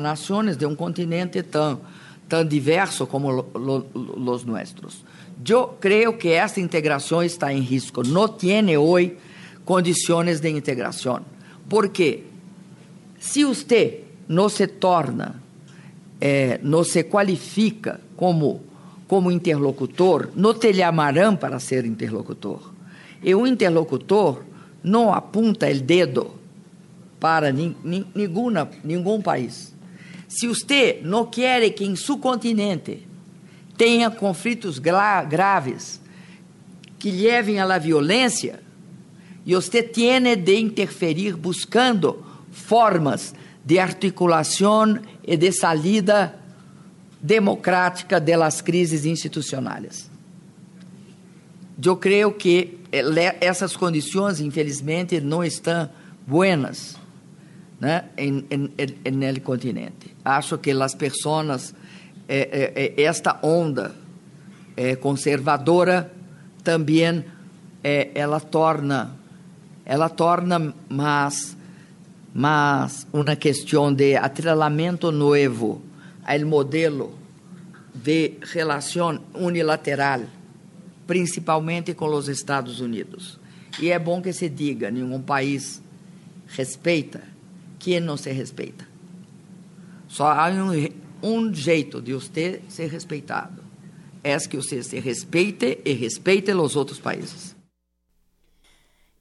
nações 0.01 0.57
de 0.57 0.65
um 0.65 0.75
continente 0.75 1.41
tão 1.43 1.81
tão 2.27 2.45
diverso 2.45 3.05
como 3.05 3.45
os 3.53 4.45
nossos 4.45 5.03
Eu 5.47 5.67
creio 5.79 6.13
que 6.13 6.29
esta 6.29 6.59
integração 6.59 7.23
está 7.23 7.51
em 7.51 7.61
risco. 7.61 8.05
Não 8.05 8.27
tem 8.27 8.77
hoje 8.77 9.17
condições 9.65 10.39
de 10.39 10.49
integração. 10.49 11.21
Porque 11.67 12.23
se 13.19 13.43
você 13.43 14.03
não 14.27 14.49
se 14.49 14.67
torna, 14.67 15.41
eh, 16.19 16.59
não 16.61 16.83
se 16.83 17.03
qualifica 17.03 17.99
como, 18.15 18.61
como 19.07 19.31
interlocutor, 19.31 20.29
não 20.35 20.53
te 20.53 20.73
chamarão 20.73 21.35
para 21.35 21.59
ser 21.59 21.85
interlocutor. 21.85 22.71
E 23.23 23.33
o 23.33 23.47
interlocutor 23.47 24.43
não 24.83 25.13
apunta 25.13 25.69
o 25.69 25.79
dedo 25.79 26.31
para 27.19 27.51
nenhuma, 27.51 28.69
nenhum 28.83 29.21
país. 29.21 29.73
Se 30.27 30.47
você 30.47 31.01
não 31.03 31.25
quer 31.25 31.69
que 31.71 31.85
em 31.85 31.95
seu 31.95 32.17
continente 32.17 33.05
tenha 33.81 34.11
conflitos 34.11 34.77
gra 34.77 35.23
graves 35.23 35.99
que 36.99 37.09
levem 37.09 37.59
à 37.59 37.79
violência, 37.79 38.59
e 39.43 39.55
você 39.55 39.81
tem 39.81 40.21
de 40.37 40.55
interferir 40.59 41.35
buscando 41.35 42.23
formas 42.51 43.33
de 43.65 43.79
articulação 43.79 44.99
e 45.25 45.35
de 45.35 45.51
salida 45.51 46.35
democrática 47.19 48.19
das 48.19 48.61
crises 48.61 49.03
institucionais. 49.03 50.11
Eu 51.83 51.97
creio 51.97 52.31
que 52.33 52.77
essas 53.39 53.75
condições, 53.75 54.39
infelizmente, 54.39 55.19
não 55.19 55.43
estão 55.43 55.89
buenas 56.27 56.95
né, 57.79 58.05
em, 58.15 58.45
em, 58.51 58.71
em, 58.77 59.39
continente. 59.39 60.15
Acho 60.23 60.55
que 60.59 60.69
as 60.69 60.93
pessoas 60.93 61.73
é, 62.27 62.37
é, 62.75 63.01
é, 63.01 63.03
esta 63.03 63.39
onda 63.43 63.95
é, 64.75 64.95
conservadora 64.95 66.11
também 66.63 67.25
é, 67.83 68.11
ela 68.13 68.39
torna 68.39 69.15
ela 69.85 70.07
torna 70.09 70.73
mais 70.87 71.57
mais 72.33 73.05
uma 73.11 73.35
questão 73.35 73.93
de 73.93 74.15
atrelamento 74.15 75.11
novo 75.11 75.81
ao 76.23 76.39
modelo 76.45 77.13
de 77.93 78.35
relação 78.53 79.19
unilateral, 79.33 80.21
principalmente 81.05 81.93
com 81.93 82.07
os 82.07 82.29
Estados 82.29 82.79
Unidos. 82.79 83.37
E 83.81 83.89
é 83.89 83.99
bom 83.99 84.21
que 84.21 84.31
se 84.31 84.47
diga: 84.47 84.89
nenhum 84.89 85.21
país 85.21 85.81
respeita 86.47 87.21
quem 87.79 87.99
não 87.99 88.15
se 88.15 88.31
respeita. 88.31 88.87
Só 90.07 90.27
há 90.27 90.49
um 90.49 90.71
um 91.23 91.53
jeito 91.53 92.01
de 92.01 92.13
você 92.13 92.61
ser 92.67 92.89
respeitado 92.89 93.61
é 94.23 94.37
que 94.37 94.57
você 94.57 94.83
se 94.83 94.99
respeite 94.99 95.81
e 95.83 95.93
respeite 95.93 96.51
os 96.51 96.75
outros 96.75 96.99
países. 96.99 97.55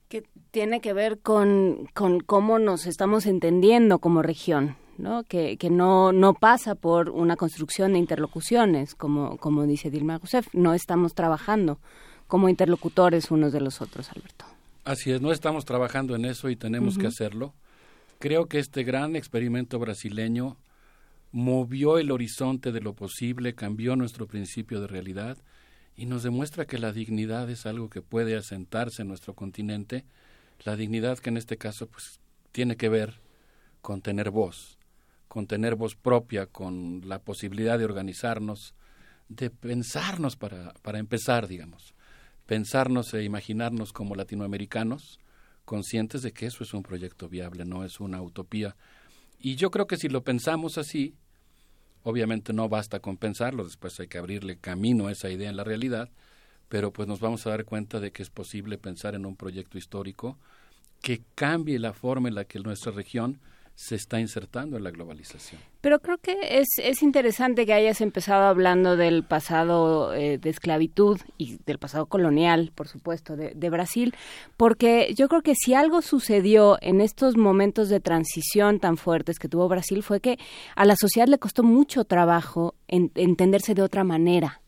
Que 0.08 0.24
tiene 0.50 0.80
que 0.80 0.92
ver 0.92 1.20
con, 1.20 1.88
con 1.94 2.20
cómo 2.20 2.58
nos 2.58 2.86
estamos 2.86 3.26
entendiendo 3.26 3.98
como 3.98 4.22
región, 4.22 4.76
¿no? 4.98 5.22
Que, 5.24 5.56
que 5.56 5.70
no, 5.70 6.12
no 6.12 6.34
pasa 6.34 6.74
por 6.74 7.10
una 7.10 7.36
construcción 7.36 7.92
de 7.92 8.00
interlocuciones, 8.00 8.94
como, 8.94 9.36
como 9.38 9.66
dice 9.66 9.90
Dilma 9.90 10.18
Rousseff. 10.18 10.48
No 10.52 10.74
estamos 10.74 11.14
trabajando 11.14 11.78
como 12.26 12.48
interlocutores 12.48 13.30
unos 13.30 13.52
de 13.52 13.60
los 13.60 13.80
otros, 13.80 14.10
Alberto. 14.10 14.44
Así 14.84 15.12
es, 15.12 15.20
no 15.20 15.30
estamos 15.30 15.64
trabajando 15.64 16.16
en 16.16 16.24
eso 16.24 16.48
y 16.48 16.56
tenemos 16.56 16.98
que 16.98 17.06
hacerlo. 17.06 17.54
Creo 18.18 18.46
que 18.46 18.58
este 18.58 18.82
gran 18.82 19.14
experimento 19.14 19.78
brasileño 19.78 20.56
movió 21.32 21.98
el 21.98 22.10
horizonte 22.10 22.72
de 22.72 22.80
lo 22.80 22.94
posible, 22.94 23.54
cambió 23.54 23.96
nuestro 23.96 24.26
principio 24.26 24.80
de 24.80 24.86
realidad 24.86 25.38
y 25.96 26.06
nos 26.06 26.22
demuestra 26.22 26.66
que 26.66 26.78
la 26.78 26.92
dignidad 26.92 27.48
es 27.50 27.66
algo 27.66 27.90
que 27.90 28.02
puede 28.02 28.36
asentarse 28.36 29.02
en 29.02 29.08
nuestro 29.08 29.34
continente, 29.34 30.04
la 30.64 30.76
dignidad 30.76 31.18
que 31.18 31.30
en 31.30 31.36
este 31.36 31.56
caso 31.56 31.86
pues 31.86 32.20
tiene 32.52 32.76
que 32.76 32.88
ver 32.88 33.20
con 33.80 34.02
tener 34.02 34.30
voz, 34.30 34.78
con 35.28 35.46
tener 35.46 35.76
voz 35.76 35.94
propia, 35.94 36.46
con 36.46 37.02
la 37.06 37.20
posibilidad 37.20 37.78
de 37.78 37.84
organizarnos, 37.84 38.74
de 39.28 39.50
pensarnos 39.50 40.36
para, 40.36 40.72
para 40.82 40.98
empezar, 40.98 41.46
digamos 41.46 41.94
pensarnos 42.50 43.14
e 43.14 43.22
imaginarnos 43.22 43.92
como 43.92 44.16
latinoamericanos, 44.16 45.20
conscientes 45.64 46.22
de 46.22 46.32
que 46.32 46.46
eso 46.46 46.64
es 46.64 46.74
un 46.74 46.82
proyecto 46.82 47.28
viable, 47.28 47.64
no 47.64 47.84
es 47.84 48.00
una 48.00 48.20
utopía. 48.20 48.74
Y 49.40 49.56
yo 49.56 49.70
creo 49.70 49.86
que 49.86 49.96
si 49.96 50.08
lo 50.08 50.22
pensamos 50.22 50.76
así, 50.76 51.14
obviamente 52.02 52.52
no 52.52 52.68
basta 52.68 53.00
con 53.00 53.16
pensarlo, 53.16 53.64
después 53.64 53.98
hay 53.98 54.06
que 54.06 54.18
abrirle 54.18 54.58
camino 54.58 55.06
a 55.06 55.12
esa 55.12 55.30
idea 55.30 55.48
en 55.48 55.56
la 55.56 55.64
realidad, 55.64 56.10
pero 56.68 56.92
pues 56.92 57.08
nos 57.08 57.20
vamos 57.20 57.46
a 57.46 57.50
dar 57.50 57.64
cuenta 57.64 58.00
de 58.00 58.12
que 58.12 58.22
es 58.22 58.28
posible 58.28 58.76
pensar 58.76 59.14
en 59.14 59.24
un 59.24 59.36
proyecto 59.36 59.78
histórico 59.78 60.38
que 61.00 61.22
cambie 61.34 61.78
la 61.78 61.94
forma 61.94 62.28
en 62.28 62.34
la 62.34 62.44
que 62.44 62.60
nuestra 62.60 62.92
región 62.92 63.40
se 63.80 63.94
está 63.94 64.20
insertando 64.20 64.76
en 64.76 64.84
la 64.84 64.90
globalización. 64.90 65.58
Pero 65.80 66.00
creo 66.00 66.18
que 66.18 66.36
es, 66.60 66.68
es 66.76 67.02
interesante 67.02 67.64
que 67.64 67.72
hayas 67.72 68.02
empezado 68.02 68.44
hablando 68.44 68.98
del 68.98 69.24
pasado 69.24 70.12
eh, 70.12 70.36
de 70.36 70.50
esclavitud 70.50 71.18
y 71.38 71.56
del 71.64 71.78
pasado 71.78 72.04
colonial, 72.04 72.72
por 72.74 72.88
supuesto, 72.88 73.36
de, 73.36 73.70
Brasil, 73.70 74.14
porque 74.58 75.14
yo 75.16 75.28
creo 75.28 75.40
que 75.40 75.54
si 75.54 75.72
algo 75.72 76.02
sucedió 76.02 76.76
en 76.82 77.00
estos 77.00 77.38
momentos 77.38 77.88
de 77.88 78.00
transición 78.00 78.80
tan 78.80 78.98
fuertes 78.98 79.38
que 79.38 79.48
tuvo 79.48 79.66
Brasil 79.66 80.02
fue 80.02 80.20
que 80.20 80.38
a 80.76 80.84
la 80.84 80.96
sociedad 80.96 81.26
le 81.26 81.38
costó 81.38 81.62
mucho 81.62 82.04
trabajo 82.04 82.74
entenderse 82.86 83.74
de 83.74 83.80
otra 83.80 84.04
manera. 84.04 84.59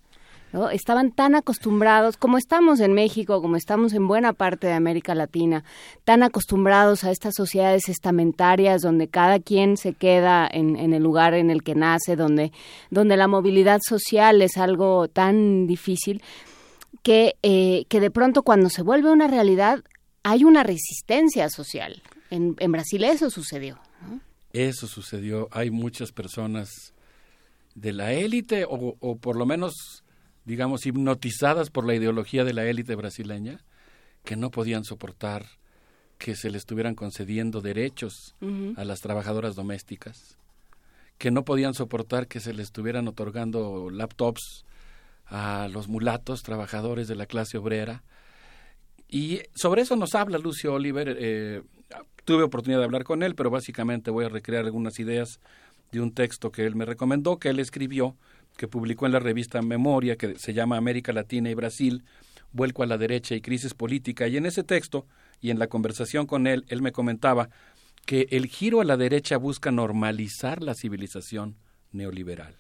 Estaban 0.73 1.13
tan 1.13 1.35
acostumbrados, 1.35 2.19
como 2.19 2.37
estamos 2.37 2.81
en 2.81 2.93
México, 2.93 3.41
como 3.41 3.57
estamos 3.57 3.95
en 3.95 4.07
buena 4.07 4.35
parte 4.35 4.67
de 4.67 4.75
América 4.75 5.15
Latina, 5.15 5.65
tan 6.05 6.23
acostumbrados 6.23 7.05
a 7.05 7.11
estas 7.11 7.35
sociedades 7.35 7.89
estamentarias 7.89 8.83
donde 8.83 9.09
cada 9.09 9.41
quien 9.41 9.79
se 9.79 9.95
queda 9.95 10.47
en, 10.51 10.77
el 10.77 11.03
lugar 11.03 11.33
en 11.33 11.51
el 11.51 11.63
que 11.63 11.75
nace, 11.75 12.17
donde, 12.17 12.53
donde 12.91 13.17
la 13.17 13.29
movilidad 13.29 13.81
social 13.83 14.43
es 14.43 14.59
algo 14.59 15.09
tan 15.09 15.67
difícil, 15.67 16.23
que, 17.03 17.37
eh, 17.43 17.87
que 17.89 18.01
de 18.01 18.11
pronto 18.11 18.43
cuando 18.43 18.69
se 18.69 18.83
vuelve 18.83 19.11
una 19.11 19.29
realidad 19.29 19.83
hay 20.23 20.45
una 20.45 20.63
resistencia 20.63 21.49
social. 21.49 22.03
En, 22.31 22.57
en 22.59 22.73
Brasil 22.73 23.05
eso 23.05 23.31
sucedió. 23.31 23.79
Eso 24.53 24.87
sucedió. 24.87 25.49
Hay 25.51 25.71
muchas 25.71 26.13
personas 26.13 26.93
de 27.75 27.95
la 27.95 28.13
élite 28.13 28.67
o, 28.67 28.97
o 29.01 29.17
por 29.17 29.37
lo 29.37 29.47
menos 29.47 30.02
digamos, 30.45 30.87
hipnotizadas 30.87 31.71
por 31.71 31.87
la 31.87 31.95
ideología 31.95 32.45
de 32.45 32.53
la 32.53 32.65
élite 32.65 32.95
brasileña, 32.95 33.61
que 34.25 34.37
no 34.37 34.51
podían 34.51 34.85
soportar 34.85 35.47
que 36.19 36.37
se 36.37 36.51
le 36.51 36.59
estuvieran 36.59 36.95
concediendo 36.95 37.61
derechos 37.61 38.37
a 38.77 38.85
las 38.85 39.01
trabajadoras 39.01 39.57
domésticas, 39.57 40.39
que 41.19 41.31
no 41.31 41.45
podían 41.45 41.75
soportar 41.75 42.29
que 42.29 42.41
se 42.41 42.55
le 42.55 42.63
estuvieran 42.63 43.09
otorgando 43.09 43.91
laptops 43.91 44.65
a 45.27 45.69
los 45.69 45.89
mulatos, 45.89 46.43
trabajadores 46.43 47.09
de 47.09 47.17
la 47.17 47.27
clase 47.27 47.59
obrera. 47.59 48.05
Y 49.09 49.41
sobre 49.55 49.83
eso 49.83 49.97
nos 49.97 50.15
habla 50.15 50.39
Lucio 50.39 50.75
Oliver. 50.75 51.17
Eh, 51.19 51.63
tuve 52.25 52.45
oportunidad 52.45 52.79
de 52.81 52.85
hablar 52.85 53.05
con 53.05 53.23
él, 53.23 53.35
pero 53.35 53.51
básicamente 53.51 54.11
voy 54.11 54.25
a 54.25 54.29
recrear 54.29 54.65
algunas 54.65 54.99
ideas 55.01 55.41
de 55.91 56.01
un 56.01 56.13
texto 56.13 56.53
que 56.53 56.65
él 56.65 56.77
me 56.77 56.85
recomendó, 56.85 57.39
que 57.39 57.49
él 57.49 57.59
escribió 57.59 58.17
que 58.57 58.69
publicó 58.69 59.07
en 59.07 59.13
la 59.13 59.19
revista 59.19 59.63
Memoria, 59.63 60.17
que 60.17 60.39
se 60.39 60.55
llama 60.55 60.77
América 60.77 61.13
Latina 61.13 61.51
y 61.51 61.55
Brasil, 61.55 62.05
Vuelco 62.55 62.83
a 62.83 62.87
la 62.87 62.99
derecha 62.99 63.35
y 63.35 63.41
crisis 63.41 63.73
política, 63.73 64.29
y 64.29 64.37
en 64.37 64.45
ese 64.45 64.63
texto 64.63 65.07
y 65.41 65.51
en 65.51 65.59
la 65.59 65.69
conversación 65.69 66.27
con 66.27 66.47
él, 66.47 66.67
él 66.69 66.83
me 66.83 66.93
comentaba 66.93 67.49
que 68.05 68.27
el 68.31 68.47
giro 68.47 68.81
a 68.81 68.85
la 68.85 68.97
derecha 68.97 69.39
busca 69.39 69.71
normalizar 69.71 70.63
la 70.63 70.75
civilización 70.75 71.57
neoliberal. 71.93 72.59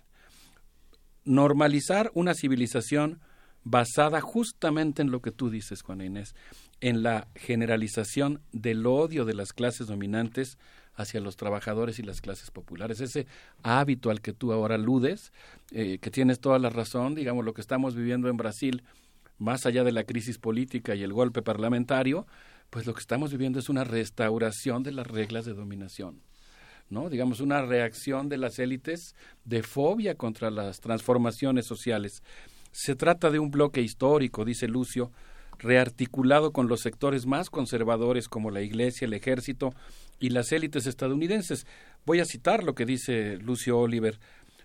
Normalizar 1.24 2.10
una 2.14 2.34
civilización 2.34 3.20
basada 3.64 4.20
justamente 4.20 5.02
en 5.02 5.10
lo 5.10 5.20
que 5.20 5.30
tú 5.30 5.50
dices, 5.50 5.82
Juan 5.82 6.00
Inés, 6.00 6.34
en 6.80 7.02
la 7.02 7.28
generalización 7.34 8.40
del 8.52 8.86
odio 8.86 9.24
de 9.24 9.34
las 9.34 9.52
clases 9.52 9.86
dominantes 9.86 10.58
hacia 10.94 11.20
los 11.20 11.36
trabajadores 11.36 11.98
y 11.98 12.02
las 12.02 12.20
clases 12.20 12.50
populares. 12.50 13.00
Ese 13.00 13.26
hábito 13.62 14.10
al 14.10 14.20
que 14.20 14.32
tú 14.32 14.52
ahora 14.52 14.74
aludes, 14.74 15.32
eh, 15.70 15.98
que 15.98 16.10
tienes 16.10 16.40
toda 16.40 16.58
la 16.58 16.70
razón, 16.70 17.14
digamos, 17.14 17.44
lo 17.44 17.54
que 17.54 17.60
estamos 17.60 17.94
viviendo 17.94 18.28
en 18.28 18.36
Brasil, 18.36 18.82
más 19.38 19.66
allá 19.66 19.84
de 19.84 19.92
la 19.92 20.04
crisis 20.04 20.38
política 20.38 20.94
y 20.94 21.02
el 21.02 21.12
golpe 21.12 21.42
parlamentario, 21.42 22.26
pues 22.70 22.86
lo 22.86 22.94
que 22.94 23.00
estamos 23.00 23.32
viviendo 23.32 23.58
es 23.58 23.68
una 23.68 23.84
restauración 23.84 24.82
de 24.82 24.92
las 24.92 25.06
reglas 25.06 25.44
de 25.44 25.54
dominación. 25.54 26.22
¿no? 26.92 27.08
digamos, 27.08 27.40
una 27.40 27.62
reacción 27.62 28.28
de 28.28 28.36
las 28.36 28.58
élites 28.58 29.14
de 29.44 29.62
fobia 29.62 30.14
contra 30.14 30.50
las 30.50 30.78
transformaciones 30.78 31.66
sociales. 31.66 32.22
Se 32.70 32.94
trata 32.94 33.30
de 33.30 33.38
un 33.38 33.50
bloque 33.50 33.80
histórico, 33.80 34.44
dice 34.44 34.68
Lucio, 34.68 35.10
rearticulado 35.62 36.52
con 36.52 36.68
los 36.68 36.80
sectores 36.80 37.26
más 37.26 37.48
conservadores 37.48 38.28
como 38.28 38.50
la 38.50 38.60
Iglesia, 38.60 39.06
el 39.06 39.14
Ejército 39.14 39.74
y 40.18 40.30
las 40.30 40.52
élites 40.52 40.86
estadounidenses. 40.86 41.66
Voy 42.04 42.20
a 42.20 42.24
citar 42.24 42.64
lo 42.64 42.74
que 42.74 42.84
dice 42.84 43.38
Lucio 43.38 43.78
Oliver. 43.78 44.18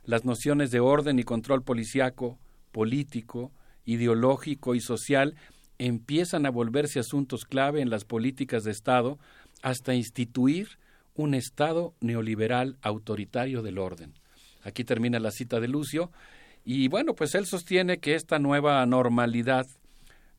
Las 0.04 0.26
nociones 0.26 0.72
de 0.72 0.80
orden 0.80 1.20
y 1.20 1.24
control 1.24 1.64
policiaco, 1.64 2.40
político, 2.72 3.52
ideológico 3.86 4.76
y 4.76 4.82
social 4.82 5.36
empiezan 5.78 6.46
a 6.46 6.50
volverse 6.50 7.00
asuntos 7.00 7.46
clave 7.46 7.82
en 7.82 7.90
las 7.90 8.04
políticas 8.04 8.64
de 8.64 8.72
Estado 8.72 9.20
hasta 9.62 9.94
instituir 9.94 10.80
un 11.14 11.34
Estado 11.34 11.94
neoliberal 12.00 12.78
autoritario 12.82 13.62
del 13.62 13.78
orden. 13.78 14.14
Aquí 14.64 14.84
termina 14.84 15.20
la 15.20 15.32
cita 15.32 15.60
de 15.60 15.68
Lucio. 15.68 16.12
Y 16.66 16.90
bueno, 16.90 17.14
pues 17.14 17.36
él 17.36 17.46
sostiene 17.46 18.00
que 18.00 18.16
esta 18.16 18.40
nueva 18.40 18.86
normalidad, 18.86 19.66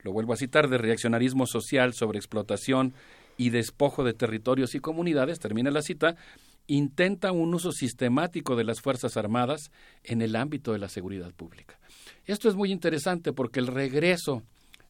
lo 0.01 0.13
vuelvo 0.13 0.33
a 0.33 0.37
citar, 0.37 0.69
de 0.69 0.79
reaccionarismo 0.79 1.47
social 1.47 1.93
sobre 1.95 2.19
explotación 2.19 2.95
y 3.37 3.51
despojo 3.51 4.05
de 4.05 4.15
territorios 4.15 4.75
y 4.75 4.81
comunidades, 4.81 5.39
termina 5.39 5.71
la 5.71 5.83
cita, 5.83 6.17
intenta 6.67 7.33
un 7.33 7.55
uso 7.55 7.73
sistemático 7.73 8.57
de 8.57 8.65
las 8.65 8.81
Fuerzas 8.81 9.17
Armadas 9.17 9.71
en 10.05 10.23
el 10.23 10.37
ámbito 10.37 10.73
de 10.73 10.79
la 10.79 10.89
seguridad 10.89 11.33
pública. 11.33 11.79
Esto 12.27 12.49
es 12.49 12.55
muy 12.55 12.71
interesante 12.71 13.33
porque 13.33 13.61
el 13.61 13.69
regreso, 13.69 14.43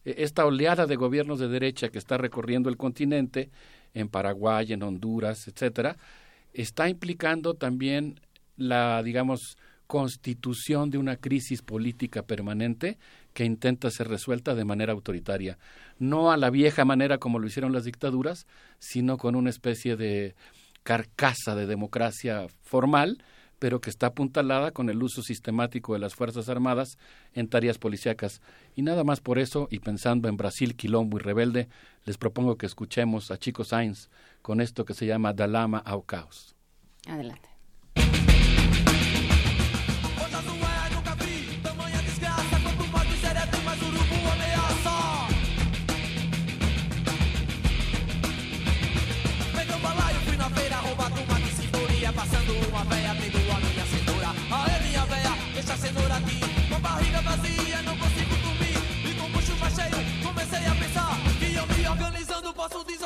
e, 0.04 0.16
esta 0.18 0.44
oleada 0.44 0.86
de 0.86 0.96
gobiernos 0.96 1.38
de 1.38 1.48
derecha 1.48 1.88
que 1.88 1.98
está 1.98 2.16
recorriendo 2.16 2.68
el 2.68 2.76
continente, 2.76 3.50
en 3.94 4.08
Paraguay, 4.08 4.72
en 4.72 4.82
Honduras, 4.82 5.48
etcétera, 5.48 5.96
está 6.52 6.88
implicando 6.88 7.54
también 7.54 8.20
la, 8.56 9.02
digamos, 9.02 9.56
constitución 9.86 10.90
de 10.90 10.98
una 10.98 11.16
crisis 11.16 11.62
política 11.62 12.22
permanente 12.22 12.98
que 13.38 13.44
intenta 13.44 13.88
ser 13.92 14.08
resuelta 14.08 14.56
de 14.56 14.64
manera 14.64 14.92
autoritaria, 14.92 15.58
no 16.00 16.32
a 16.32 16.36
la 16.36 16.50
vieja 16.50 16.84
manera 16.84 17.18
como 17.18 17.38
lo 17.38 17.46
hicieron 17.46 17.72
las 17.72 17.84
dictaduras, 17.84 18.48
sino 18.80 19.16
con 19.16 19.36
una 19.36 19.48
especie 19.48 19.94
de 19.94 20.34
carcasa 20.82 21.54
de 21.54 21.68
democracia 21.68 22.48
formal, 22.62 23.22
pero 23.60 23.80
que 23.80 23.90
está 23.90 24.08
apuntalada 24.08 24.72
con 24.72 24.90
el 24.90 25.00
uso 25.00 25.22
sistemático 25.22 25.92
de 25.92 26.00
las 26.00 26.16
Fuerzas 26.16 26.48
Armadas 26.48 26.98
en 27.32 27.46
tareas 27.46 27.78
policíacas. 27.78 28.42
Y 28.74 28.82
nada 28.82 29.04
más 29.04 29.20
por 29.20 29.38
eso, 29.38 29.68
y 29.70 29.78
pensando 29.78 30.28
en 30.28 30.36
Brasil, 30.36 30.74
quilombo 30.74 31.18
y 31.18 31.20
rebelde, 31.20 31.68
les 32.06 32.18
propongo 32.18 32.58
que 32.58 32.66
escuchemos 32.66 33.30
a 33.30 33.38
Chico 33.38 33.62
Sainz 33.62 34.10
con 34.42 34.60
esto 34.60 34.84
que 34.84 34.94
se 34.94 35.06
llama 35.06 35.32
Dalama 35.32 35.78
ao 35.78 36.02
Caos. 36.02 36.56
Adelante. 37.06 37.48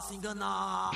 se 0.00 0.14
enganar. 0.14 0.92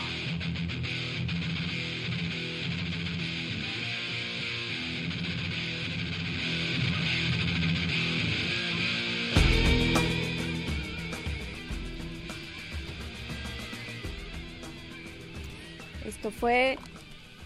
Esto 16.06 16.30
fue 16.30 16.78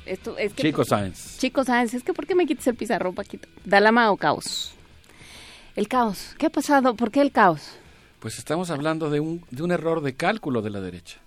esto, 0.07 0.39
es 0.39 0.55
que, 0.55 0.63
Chico 0.63 0.85
Sáenz. 0.85 1.39
Chico 1.39 1.65
Sáenz, 1.65 1.95
es 1.95 2.03
que 2.03 2.15
¿por 2.15 2.27
qué 2.27 2.35
me 2.35 2.47
quites 2.47 2.67
el 2.67 2.75
pizarrón, 2.75 3.15
Paquito? 3.15 3.49
¿Dalama 3.65 4.11
o 4.11 4.17
caos? 4.17 4.73
El 5.77 5.87
caos. 5.87 6.35
¿Qué 6.39 6.47
ha 6.47 6.51
pasado? 6.51 6.97
¿Por 6.97 7.11
qué 7.11 7.21
el 7.21 7.31
caos? 7.31 7.73
Pues 8.21 8.39
estamos 8.39 8.71
hablando 8.71 9.11
de 9.11 9.21
un, 9.21 9.45
de 9.51 9.63
un 9.63 9.71
error 9.71 10.01
de 10.01 10.15
cálculo 10.15 10.63
de 10.63 10.71
la 10.71 10.81
derecha. 10.81 11.21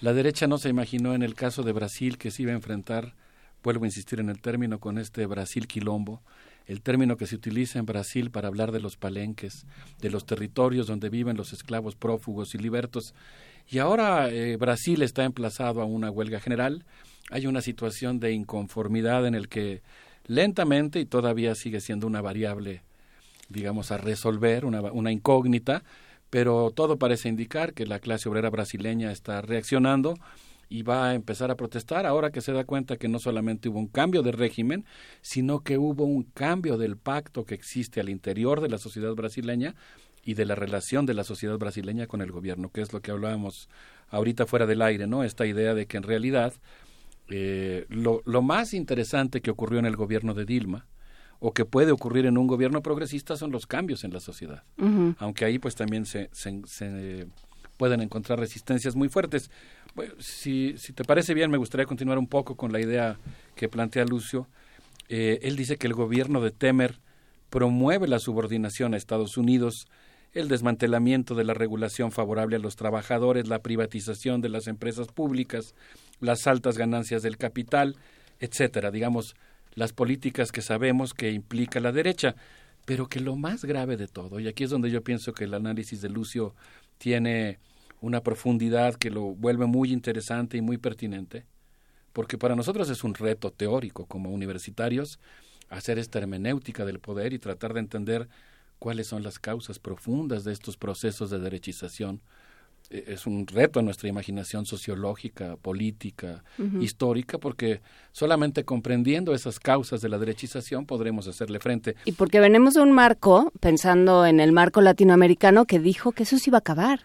La 0.00 0.12
derecha 0.12 0.46
no 0.46 0.58
se 0.58 0.68
imaginó 0.68 1.14
en 1.14 1.22
el 1.22 1.34
caso 1.34 1.62
de 1.62 1.72
Brasil 1.72 2.18
que 2.18 2.30
se 2.30 2.42
iba 2.42 2.52
a 2.52 2.56
enfrentar, 2.56 3.14
vuelvo 3.62 3.84
a 3.84 3.88
insistir 3.88 4.20
en 4.20 4.28
el 4.28 4.40
término, 4.40 4.78
con 4.80 4.98
este 4.98 5.24
Brasil 5.26 5.66
quilombo, 5.66 6.20
el 6.66 6.82
término 6.82 7.16
que 7.16 7.26
se 7.26 7.36
utiliza 7.36 7.78
en 7.78 7.86
Brasil 7.86 8.30
para 8.30 8.48
hablar 8.48 8.72
de 8.72 8.80
los 8.80 8.96
palenques, 8.96 9.66
de 10.00 10.10
los 10.10 10.26
territorios 10.26 10.86
donde 10.86 11.08
viven 11.08 11.36
los 11.36 11.52
esclavos 11.52 11.94
prófugos 11.94 12.54
y 12.54 12.58
libertos. 12.58 13.14
Y 13.68 13.78
ahora 13.78 14.28
eh, 14.28 14.56
Brasil 14.56 15.02
está 15.02 15.24
emplazado 15.24 15.80
a 15.80 15.84
una 15.84 16.10
huelga 16.10 16.40
general, 16.40 16.84
hay 17.30 17.46
una 17.46 17.60
situación 17.60 18.20
de 18.20 18.32
inconformidad 18.32 19.26
en 19.26 19.34
el 19.34 19.48
que 19.48 19.82
lentamente, 20.26 21.00
y 21.00 21.06
todavía 21.06 21.54
sigue 21.54 21.80
siendo 21.80 22.06
una 22.06 22.20
variable, 22.20 22.82
digamos, 23.48 23.92
a 23.92 23.96
resolver, 23.96 24.64
una, 24.64 24.80
una 24.80 25.12
incógnita, 25.12 25.82
pero 26.36 26.70
todo 26.70 26.98
parece 26.98 27.30
indicar 27.30 27.72
que 27.72 27.86
la 27.86 27.98
clase 27.98 28.28
obrera 28.28 28.50
brasileña 28.50 29.10
está 29.10 29.40
reaccionando 29.40 30.18
y 30.68 30.82
va 30.82 31.08
a 31.08 31.14
empezar 31.14 31.50
a 31.50 31.56
protestar 31.56 32.04
ahora 32.04 32.30
que 32.30 32.42
se 32.42 32.52
da 32.52 32.64
cuenta 32.64 32.98
que 32.98 33.08
no 33.08 33.18
solamente 33.18 33.70
hubo 33.70 33.78
un 33.78 33.86
cambio 33.88 34.22
de 34.22 34.32
régimen, 34.32 34.84
sino 35.22 35.60
que 35.60 35.78
hubo 35.78 36.04
un 36.04 36.24
cambio 36.24 36.76
del 36.76 36.98
pacto 36.98 37.46
que 37.46 37.54
existe 37.54 38.00
al 38.00 38.10
interior 38.10 38.60
de 38.60 38.68
la 38.68 38.76
sociedad 38.76 39.14
brasileña 39.14 39.76
y 40.26 40.34
de 40.34 40.44
la 40.44 40.54
relación 40.54 41.06
de 41.06 41.14
la 41.14 41.24
sociedad 41.24 41.56
brasileña 41.56 42.06
con 42.06 42.20
el 42.20 42.32
gobierno, 42.32 42.68
que 42.70 42.82
es 42.82 42.92
lo 42.92 43.00
que 43.00 43.12
hablábamos 43.12 43.70
ahorita 44.10 44.44
fuera 44.44 44.66
del 44.66 44.82
aire, 44.82 45.06
¿no? 45.06 45.24
Esta 45.24 45.46
idea 45.46 45.72
de 45.72 45.86
que 45.86 45.96
en 45.96 46.02
realidad 46.02 46.52
eh, 47.30 47.86
lo, 47.88 48.20
lo 48.26 48.42
más 48.42 48.74
interesante 48.74 49.40
que 49.40 49.50
ocurrió 49.50 49.78
en 49.78 49.86
el 49.86 49.96
gobierno 49.96 50.34
de 50.34 50.44
Dilma, 50.44 50.86
o 51.38 51.52
que 51.52 51.64
puede 51.64 51.92
ocurrir 51.92 52.26
en 52.26 52.38
un 52.38 52.46
gobierno 52.46 52.82
progresista 52.82 53.36
son 53.36 53.52
los 53.52 53.66
cambios 53.66 54.04
en 54.04 54.12
la 54.12 54.20
sociedad. 54.20 54.62
Aunque 55.18 55.44
ahí 55.44 55.58
pues 55.58 55.74
también 55.74 56.06
se, 56.06 56.30
se, 56.32 57.26
pueden 57.76 58.00
encontrar 58.00 58.38
resistencias 58.38 58.96
muy 58.96 59.08
fuertes. 59.08 59.50
si, 60.18 60.74
si, 60.78 60.92
te 60.92 61.04
parece 61.04 61.34
bien, 61.34 61.50
me 61.50 61.58
gustaría 61.58 61.86
continuar 61.86 62.18
un 62.18 62.26
poco 62.26 62.56
con 62.56 62.72
la 62.72 62.80
idea 62.80 63.18
que 63.54 63.68
plantea 63.68 64.04
Lucio. 64.04 64.48
Eh, 65.08 65.38
él 65.42 65.56
dice 65.56 65.76
que 65.76 65.86
el 65.86 65.94
gobierno 65.94 66.40
de 66.40 66.50
Temer 66.50 67.00
promueve 67.50 68.08
la 68.08 68.18
subordinación 68.18 68.94
a 68.94 68.96
Estados 68.96 69.36
Unidos, 69.36 69.86
el 70.32 70.48
desmantelamiento 70.48 71.34
de 71.34 71.44
la 71.44 71.54
regulación 71.54 72.12
favorable 72.12 72.56
a 72.56 72.58
los 72.60 72.76
trabajadores, 72.76 73.48
la 73.48 73.60
privatización 73.60 74.40
de 74.40 74.48
las 74.48 74.66
empresas 74.66 75.08
públicas, 75.08 75.74
las 76.20 76.46
altas 76.46 76.76
ganancias 76.76 77.22
del 77.22 77.38
capital, 77.38 77.96
etcétera. 78.40 78.90
Digamos, 78.90 79.34
las 79.76 79.92
políticas 79.92 80.50
que 80.50 80.62
sabemos 80.62 81.14
que 81.14 81.30
implica 81.30 81.78
la 81.78 81.92
derecha, 81.92 82.34
pero 82.86 83.08
que 83.08 83.20
lo 83.20 83.36
más 83.36 83.64
grave 83.64 83.96
de 83.96 84.08
todo, 84.08 84.40
y 84.40 84.48
aquí 84.48 84.64
es 84.64 84.70
donde 84.70 84.90
yo 84.90 85.04
pienso 85.04 85.32
que 85.32 85.44
el 85.44 85.54
análisis 85.54 86.00
de 86.00 86.08
Lucio 86.08 86.54
tiene 86.98 87.60
una 88.00 88.22
profundidad 88.22 88.94
que 88.94 89.10
lo 89.10 89.34
vuelve 89.34 89.66
muy 89.66 89.92
interesante 89.92 90.56
y 90.56 90.62
muy 90.62 90.78
pertinente, 90.78 91.44
porque 92.12 92.38
para 92.38 92.56
nosotros 92.56 92.88
es 92.88 93.04
un 93.04 93.14
reto 93.14 93.52
teórico 93.52 94.06
como 94.06 94.30
universitarios 94.30 95.20
hacer 95.68 95.98
esta 95.98 96.18
hermenéutica 96.20 96.84
del 96.84 96.98
poder 96.98 97.32
y 97.32 97.38
tratar 97.38 97.74
de 97.74 97.80
entender 97.80 98.28
cuáles 98.78 99.08
son 99.08 99.22
las 99.22 99.38
causas 99.38 99.78
profundas 99.78 100.44
de 100.44 100.52
estos 100.52 100.76
procesos 100.76 101.28
de 101.30 101.38
derechización 101.38 102.22
es 102.90 103.26
un 103.26 103.46
reto 103.46 103.80
a 103.80 103.82
nuestra 103.82 104.08
imaginación 104.08 104.66
sociológica, 104.66 105.56
política, 105.56 106.44
histórica, 106.80 107.38
porque 107.38 107.80
solamente 108.12 108.64
comprendiendo 108.64 109.34
esas 109.34 109.58
causas 109.58 110.00
de 110.00 110.08
la 110.08 110.18
derechización 110.18 110.86
podremos 110.86 111.26
hacerle 111.26 111.58
frente. 111.58 111.96
Y 112.04 112.12
porque 112.12 112.40
venimos 112.40 112.74
de 112.74 112.82
un 112.82 112.92
marco, 112.92 113.52
pensando 113.60 114.26
en 114.26 114.40
el 114.40 114.52
marco 114.52 114.80
latinoamericano, 114.80 115.64
que 115.64 115.78
dijo 115.80 116.12
que 116.12 116.22
eso 116.22 116.38
se 116.38 116.50
iba 116.50 116.58
a 116.58 116.60
acabar, 116.60 117.00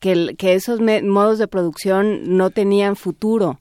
que, 0.00 0.34
que 0.36 0.54
esos 0.54 0.80
modos 0.80 1.38
de 1.38 1.48
producción 1.48 2.36
no 2.36 2.50
tenían 2.50 2.96
futuro. 2.96 3.60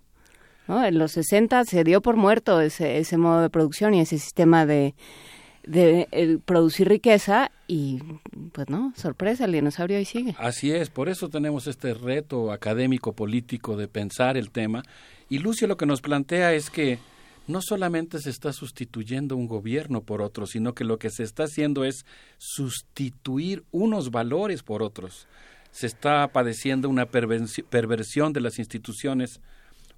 ¿no? 0.68 0.84
En 0.84 0.98
los 0.98 1.14
60 1.14 1.64
se 1.66 1.84
dio 1.84 2.02
por 2.02 2.16
muerto 2.18 2.60
ese, 2.60 2.98
ese 2.98 3.18
modo 3.18 3.42
de 3.42 3.50
producción 3.50 3.94
y 3.94 4.02
ese 4.02 4.18
sistema 4.18 4.66
de, 4.66 4.96
de 5.68 6.40
producir 6.46 6.88
riqueza 6.88 7.52
y 7.68 8.00
pues 8.52 8.70
no, 8.70 8.94
sorpresa, 8.96 9.46
el 9.46 9.52
dinosaurio 9.52 9.98
ahí 9.98 10.06
sigue. 10.06 10.36
Así 10.38 10.72
es, 10.72 10.90
por 10.90 11.10
eso 11.10 11.30
tenemos 11.30 11.68
este 11.68 11.94
reto 11.94 12.52
académico 12.52 13.14
político 13.14 13.76
de 13.76 13.88
pensar 13.88 14.38
el 14.38 14.52
tema 14.52 14.84
y 15.30 15.40
Lucio 15.40 15.68
lo 15.68 15.78
que 15.78 15.86
nos 15.86 16.02
plantea 16.02 16.54
es 16.54 16.70
que 16.70 17.00
no 17.48 17.62
solamente 17.62 18.20
se 18.20 18.30
está 18.30 18.54
sustituyendo 18.54 19.36
un 19.36 19.48
gobierno 19.48 20.02
por 20.02 20.22
otro, 20.22 20.48
sino 20.48 20.74
que 20.74 20.84
lo 20.84 20.98
que 20.98 21.10
se 21.10 21.24
está 21.24 21.44
haciendo 21.44 21.84
es 21.86 22.06
sustituir 22.38 23.64
unos 23.72 24.12
valores 24.12 24.64
por 24.64 24.82
otros. 24.82 25.28
Se 25.72 25.88
está 25.88 26.28
padeciendo 26.30 26.90
una 26.90 27.06
perversión 27.06 28.34
de 28.34 28.42
las 28.42 28.60
instituciones, 28.60 29.42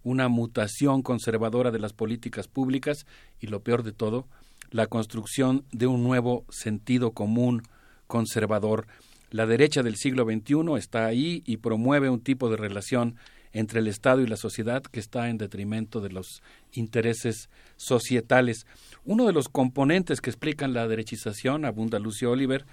una 0.04 0.28
mutación 0.28 1.02
conservadora 1.02 1.72
de 1.72 1.80
las 1.80 1.94
políticas 1.94 2.48
públicas 2.48 3.06
y 3.40 3.48
lo 3.48 3.62
peor 3.62 3.84
de 3.84 3.92
todo, 3.92 4.28
la 4.72 4.88
construcción 4.88 5.66
de 5.72 5.88
un 5.88 6.04
nuevo 6.04 6.46
sentido 6.50 7.12
común 7.12 7.64
conservador. 8.08 8.88
La 9.30 9.46
derecha 9.46 9.84
del 9.84 9.96
siglo 9.96 10.26
XXI 10.26 10.78
está 10.78 11.06
ahí 11.06 11.44
y 11.46 11.58
promueve 11.58 12.10
un 12.10 12.22
tipo 12.22 12.50
de 12.50 12.58
relación 12.58 13.16
entre 13.54 13.80
el 13.80 13.88
Estado 13.88 14.22
y 14.22 14.28
la 14.28 14.38
sociedad 14.38 14.84
que 14.84 15.00
está 15.00 15.30
en 15.30 15.38
detrimento 15.38 16.02
de 16.02 16.10
los 16.10 16.42
intereses 16.74 17.50
societales. 17.76 18.66
Uno 19.04 19.26
de 19.26 19.34
los 19.34 19.50
componentes 19.50 20.22
que 20.22 20.30
explican 20.30 20.74
la 20.74 20.88
derechización, 20.88 21.66
abunda 21.66 22.00
Lucio 22.00 22.32
Oliver, 22.32 22.66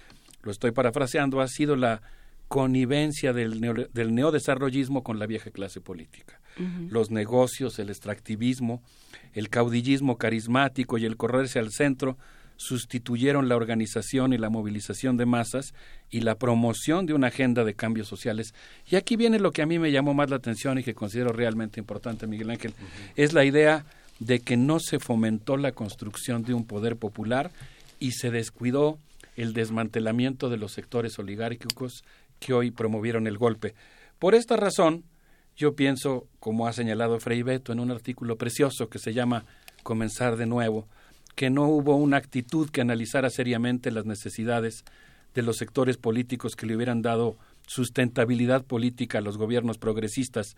lo 0.42 0.50
estoy 0.50 0.73
parafraseando, 0.73 1.40
ha 1.40 1.48
sido 1.48 1.76
la 1.76 2.02
connivencia 2.48 3.32
del, 3.32 3.89
del 3.92 4.14
neodesarrollismo 4.14 5.02
con 5.02 5.18
la 5.18 5.26
vieja 5.26 5.50
clase 5.50 5.81
política. 5.81 6.40
Los 6.89 7.10
negocios, 7.10 7.78
el 7.78 7.91
extractivismo, 7.91 8.83
el 9.33 9.49
caudillismo 9.49 10.16
carismático 10.18 10.99
y 10.99 11.05
el 11.05 11.16
correrse 11.16 11.58
al 11.58 11.73
centro 11.73 12.16
sustituyeron 12.57 13.49
la 13.49 13.57
organización 13.57 14.33
y 14.33 14.39
la 14.39 14.50
movilización 14.50 15.16
de 15.16 15.26
masas 15.26 15.74
y 16.10 16.20
la 16.20 16.36
promoción 16.36 17.07
de 17.07 17.15
una 17.15 17.28
agenda 17.28 17.65
de 17.65 17.74
cambios 17.74 18.08
sociales. 18.08 18.55
Y 18.89 18.97
aquí 18.97 19.16
viene 19.16 19.39
lo 19.39 19.50
que 19.50 19.62
a 19.62 19.66
mí 19.66 19.78
me 19.78 19.91
llamó 19.91 20.15
más 20.15 20.31
la 20.31 20.36
atención 20.36 20.78
y 20.78 20.84
que 20.84 20.94
considero 20.94 21.33
realmente 21.33 21.81
importante, 21.81 22.26
Miguel 22.26 22.50
Ángel, 22.50 22.74
es 23.16 23.33
la 23.33 23.44
idea 23.44 23.84
de 24.20 24.41
que 24.41 24.57
no 24.57 24.78
se 24.78 25.00
fomentó 25.00 25.57
la 25.57 25.73
construcción 25.73 26.44
de 26.44 26.55
un 26.55 26.65
poder 26.65 26.97
popular 26.97 27.50
y 27.99 28.12
se 28.12 28.31
descuidó 28.31 28.99
el 29.36 29.52
desmantelamiento 29.52 30.49
de 30.49 30.57
los 30.57 30.73
sectores 30.73 31.18
oligárquicos 31.18 32.05
que 32.39 32.52
hoy 32.52 32.70
promovieron 32.70 33.26
el 33.26 33.39
golpe. 33.39 33.74
Por 34.18 34.34
esta 34.34 34.57
razón, 34.57 35.02
yo 35.57 35.74
pienso, 35.74 36.26
como 36.41 36.66
ha 36.66 36.73
señalado 36.73 37.20
Frei 37.20 37.42
Beto 37.42 37.73
en 37.73 37.81
un 37.81 37.91
artículo 37.91 38.36
precioso 38.36 38.89
que 38.89 38.99
se 38.99 39.12
llama 39.12 39.44
Comenzar 39.83 40.36
de 40.36 40.47
nuevo, 40.47 40.89
que 41.34 41.50
no 41.50 41.68
hubo 41.68 41.97
una 41.97 42.16
actitud 42.16 42.70
que 42.70 42.81
analizara 42.81 43.31
seriamente 43.31 43.91
las 43.91 44.05
necesidades 44.05 44.84
de 45.34 45.42
los 45.42 45.57
sectores 45.57 45.97
políticos 45.97 46.55
que 46.57 46.66
le 46.66 46.76
hubieran 46.76 47.02
dado 47.02 47.36
sustentabilidad 47.66 48.65
política 48.65 49.18
a 49.18 49.20
los 49.20 49.36
gobiernos 49.36 49.78
progresistas, 49.78 50.57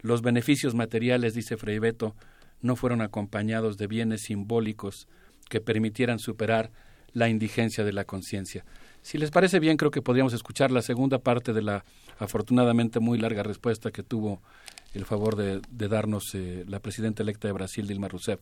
los 0.00 0.22
beneficios 0.22 0.74
materiales, 0.74 1.34
dice 1.34 1.56
Frei 1.56 1.78
Beto, 1.78 2.14
no 2.60 2.76
fueron 2.76 3.02
acompañados 3.02 3.76
de 3.76 3.86
bienes 3.86 4.22
simbólicos 4.22 5.08
que 5.48 5.60
permitieran 5.60 6.18
superar 6.18 6.70
la 7.12 7.28
indigencia 7.28 7.84
de 7.84 7.92
la 7.92 8.04
conciencia. 8.04 8.64
Si 9.02 9.18
les 9.18 9.30
parece 9.30 9.60
bien, 9.60 9.76
creo 9.76 9.90
que 9.90 10.02
podríamos 10.02 10.32
escuchar 10.32 10.70
la 10.70 10.82
segunda 10.82 11.18
parte 11.18 11.52
de 11.52 11.62
la 11.62 11.84
afortunadamente 12.18 13.00
muy 13.00 13.18
larga 13.18 13.42
respuesta 13.42 13.90
que 13.90 14.02
tuvo 14.02 14.40
el 14.94 15.04
favor 15.04 15.36
de, 15.36 15.60
de 15.70 15.88
darnos 15.88 16.34
eh, 16.34 16.64
la 16.68 16.80
presidenta 16.80 17.22
electa 17.22 17.48
de 17.48 17.52
Brasil, 17.52 17.86
Dilma 17.86 18.08
Rousseff, 18.08 18.40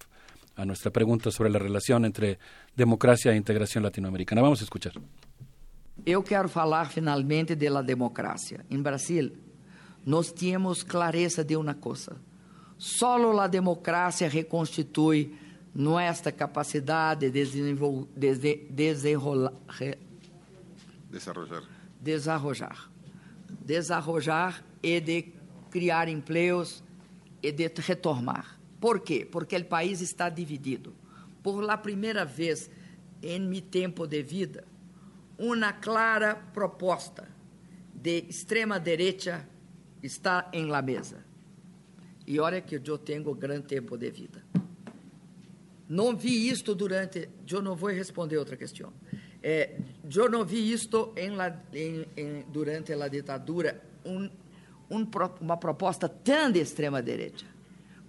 a 0.57 0.65
nuestra 0.65 0.91
pregunta 0.91 1.31
sobre 1.31 1.51
la 1.51 1.59
relación 1.59 2.05
entre 2.05 2.39
democracia 2.77 3.33
e 3.33 3.37
integración 3.37 3.83
latinoamericana. 3.83 4.43
Vamos 4.43 4.61
a 4.61 4.65
escuchar. 4.65 4.93
Eu 6.05 6.23
quero 6.23 6.49
falar 6.49 6.91
finalmente 6.91 7.55
da 7.55 7.83
democracia. 7.83 8.65
Em 8.71 8.83
Brasil, 8.83 9.33
nós 10.05 10.33
temos 10.33 10.83
clareza 10.83 11.45
de 11.45 11.57
uma 11.57 11.75
coisa: 11.75 12.17
só 12.77 13.17
a 13.41 13.47
democracia 13.47 14.29
reconstitui 14.29 15.33
nossa 15.75 16.33
capacidade 16.33 17.31
de 17.31 17.31
desenvolver, 17.31 18.37
de, 18.37 18.67
desenrolar, 18.69 19.55
desarrollar. 21.11 21.63
desarrollar, 22.01 22.91
desarrollar 23.61 24.65
e 24.83 25.01
de 25.01 25.33
criar 25.71 26.09
empregos 26.09 26.83
e 27.43 27.53
de 27.53 27.71
retomar. 27.79 28.61
Por 28.81 29.01
quê? 29.01 29.27
Porque 29.31 29.57
o 29.57 29.65
país 29.65 30.01
está 30.01 30.29
dividido. 30.29 30.95
Por 31.43 31.63
la 31.63 31.77
primeira 31.77 32.25
vez 32.25 32.71
em 33.23 33.41
meu 33.41 33.61
tempo 33.61 34.07
de 34.07 34.23
vida, 34.23 34.65
uma 35.39 35.73
clara 35.73 36.35
proposta 36.35 37.29
de 37.95 38.25
extrema 38.29 38.79
direita 38.79 39.49
está 40.03 40.49
em 40.53 40.67
la 40.67 40.83
mesa. 40.83 41.25
E 42.27 42.39
olha 42.39 42.61
que 42.61 42.77
eu 42.77 42.99
tenho 42.99 43.35
grande 43.35 43.67
tempo 43.67 43.97
de 43.97 44.11
vida. 44.11 44.45
Não 45.89 46.17
vi 46.17 46.49
isto 46.49 46.75
durante. 46.75 47.29
Eu 47.51 47.61
não 47.61 47.77
vou 47.77 47.91
responder 47.91 48.39
outra 48.39 48.57
questão. 48.57 48.93
É, 49.43 49.77
eu 50.15 50.31
não 50.31 50.45
vi 50.45 50.73
isto 50.73 51.13
em 51.17 51.33
em, 51.75 52.07
em, 52.17 52.45
durante 52.53 52.93
a 52.93 53.09
ditadura 53.09 53.83
um, 54.05 54.31
um, 54.91 55.07
uma 55.41 55.57
proposta 55.57 56.09
tão 56.09 56.51
de 56.51 56.61
extrema 56.61 57.03
direita 57.03 57.53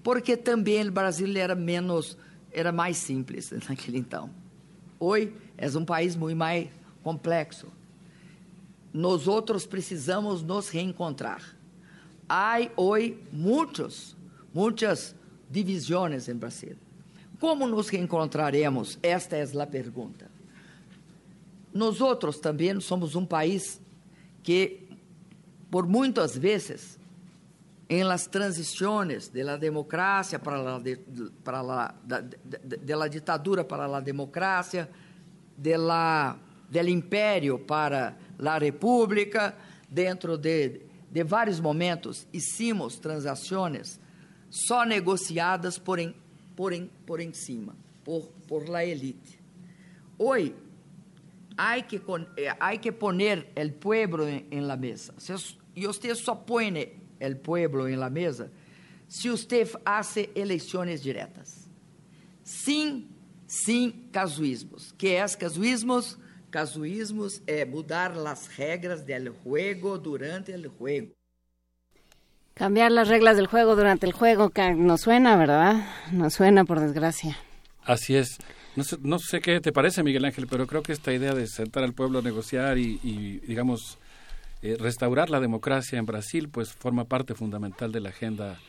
porque 0.04 0.36
também 0.36 0.88
o 0.88 0.92
Brasil 0.92 1.36
era 1.38 1.56
menos, 1.56 2.18
era 2.52 2.72
mais 2.72 2.98
simples 2.98 3.52
naquele 3.68 3.98
então. 3.98 4.30
Hoje 5.00 5.34
é 5.58 5.68
um 5.70 5.86
país 5.86 6.16
muito 6.16 6.38
mais 6.38 6.70
complexo. 7.02 7.68
Nós 8.92 9.28
outros 9.28 9.66
precisamos 9.66 10.44
nos 10.44 10.70
reencontrar. 10.70 11.42
Há 12.30 12.58
hoje 12.76 13.18
muitos, 13.32 14.16
muitas 14.54 15.16
divisões 15.50 16.30
em 16.30 16.36
Brasil. 16.36 16.76
Como 17.40 17.68
nos 17.68 17.90
reencontraremos? 17.90 19.00
Esta 19.02 19.36
é 19.36 19.44
a 19.44 19.68
pergunta. 19.68 20.33
Nós 21.74 22.02
outros 22.02 22.40
também 22.40 22.80
somos 22.80 23.16
um 23.16 23.26
país 23.26 23.82
que, 24.44 24.88
por 25.72 25.88
muitas 25.88 26.38
vezes, 26.38 27.00
en 27.90 28.08
las 28.08 28.28
transiciones 28.28 29.32
de 29.32 29.44
la 29.44 29.58
democracia 29.58 30.40
para 30.40 30.62
la, 30.62 30.80
de, 30.80 30.98
para 31.44 31.62
la, 31.62 31.96
de, 32.04 32.38
de, 32.44 32.78
de, 32.78 32.96
la 32.96 33.08
ditadura 33.08 33.68
para 33.68 33.88
la 33.88 34.02
democracia, 34.02 34.90
de 35.58 35.78
la, 35.78 36.38
del 36.70 36.90
império 36.90 37.60
para 37.66 38.18
la 38.40 38.58
república, 38.58 39.56
dentro 39.90 40.38
de, 40.38 40.86
de 41.12 41.24
vários 41.24 41.60
momentos, 41.60 42.28
hicimos 42.32 43.00
transações 43.00 44.00
só 44.50 44.86
negociadas 44.86 45.78
por 45.78 46.00
em, 46.00 46.16
por 46.56 46.74
em, 46.74 46.90
por 47.06 47.20
em 47.20 47.34
cima, 47.34 47.76
por, 48.04 48.28
por 48.48 48.70
la 48.70 48.84
elite. 48.84 49.40
Hoy 50.18 50.56
hay 51.58 51.84
que, 51.84 52.02
hay 52.60 52.78
que 52.80 52.92
poner 52.92 53.52
el 53.56 53.74
pueblo 53.74 54.28
en, 54.28 54.48
en 54.52 54.68
la 54.68 54.78
mesa. 54.78 55.14
E 55.76 55.88
você 55.88 56.14
só 56.16 56.36
põe 56.36 57.00
el 57.20 57.38
pueblo 57.38 57.88
en 57.88 58.00
la 58.00 58.10
mesa 58.10 58.52
se 59.14 59.30
usted 59.30 59.70
hace 59.86 60.32
eleições 60.34 61.04
diretas. 61.04 61.70
Sim, 62.44 63.08
sim, 63.46 64.10
casuísmos. 64.12 64.92
Que 64.98 65.10
é 65.10 65.28
casuísmos? 65.38 66.18
Casuísmos 66.50 67.40
é 67.46 67.64
mudar 67.64 68.12
as 68.28 68.48
regras 68.48 69.06
del 69.06 69.30
juego 69.30 70.00
durante 70.00 70.52
el 70.52 70.68
juego. 70.68 71.14
Cambiar 72.56 72.92
las 72.92 73.08
reglas 73.08 73.36
del 73.36 73.46
juego 73.46 73.76
durante 73.76 74.08
el 74.08 74.14
juego, 74.14 74.50
que 74.50 74.74
nos 74.74 75.02
suena, 75.02 75.36
¿verdad? 75.38 75.86
Nos 76.12 76.34
suena, 76.34 76.66
por 76.66 76.80
desgracia. 76.80 77.38
Así 77.84 78.16
es. 78.16 78.40
No 78.76 78.84
sé, 78.84 78.98
no 79.02 79.20
sé 79.20 79.40
qué 79.40 79.60
te 79.60 79.72
parece, 79.72 80.04
Miguel 80.04 80.26
Ángel, 80.26 80.48
pero 80.48 80.68
creo 80.68 80.82
que 80.82 80.94
esta 80.94 81.14
idea 81.14 81.34
de 81.34 81.48
sentar 81.48 81.84
al 81.84 81.94
pueblo 81.94 82.20
a 82.20 82.22
negociar 82.22 82.78
y, 82.78 83.00
y 83.04 83.40
digamos, 83.48 83.98
eh, 84.62 84.78
restaurar 84.80 85.30
la 85.30 85.40
democracia 85.40 86.00
en 86.00 86.06
Brasil 86.06 86.50
pues 86.50 86.72
forma 86.72 87.04
parte 87.04 87.36
fundamental 87.36 87.92
de 87.92 88.00
la 88.00 88.10
agenda 88.10 88.60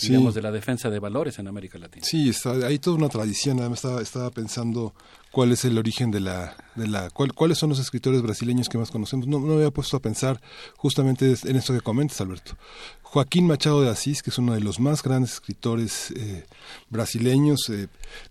digamos, 0.00 0.34
de 0.34 0.42
la 0.42 0.50
defensa 0.50 0.90
de 0.90 0.98
valores 0.98 1.38
en 1.38 1.48
América 1.48 1.78
Latina. 1.78 2.04
Sí, 2.08 2.28
está, 2.28 2.52
hay 2.66 2.78
toda 2.78 2.96
una 2.96 3.08
tradición. 3.08 3.60
Además, 3.60 3.78
estaba, 3.78 4.02
estaba 4.02 4.30
pensando 4.30 4.94
cuál 5.30 5.52
es 5.52 5.64
el 5.64 5.78
origen 5.78 6.10
de 6.10 6.20
la, 6.20 6.56
de 6.74 6.88
la 6.88 7.10
cuál, 7.10 7.32
cuáles 7.34 7.58
son 7.58 7.70
los 7.70 7.78
escritores 7.78 8.22
brasileños 8.22 8.68
que 8.68 8.78
más 8.78 8.90
conocemos. 8.90 9.26
No, 9.26 9.38
no 9.38 9.46
me 9.46 9.54
había 9.54 9.70
puesto 9.70 9.96
a 9.96 10.00
pensar 10.00 10.40
justamente 10.76 11.34
en 11.44 11.56
esto 11.56 11.72
que 11.72 11.80
comentas, 11.80 12.20
Alberto. 12.20 12.56
Joaquín 13.12 13.46
Machado 13.46 13.82
de 13.82 13.90
Asís, 13.90 14.22
que 14.22 14.30
es 14.30 14.38
uno 14.38 14.54
de 14.54 14.60
los 14.60 14.80
más 14.80 15.02
grandes 15.02 15.34
escritores 15.34 16.12
eh, 16.12 16.46
brasileños, 16.88 17.68
eh, 17.68 17.88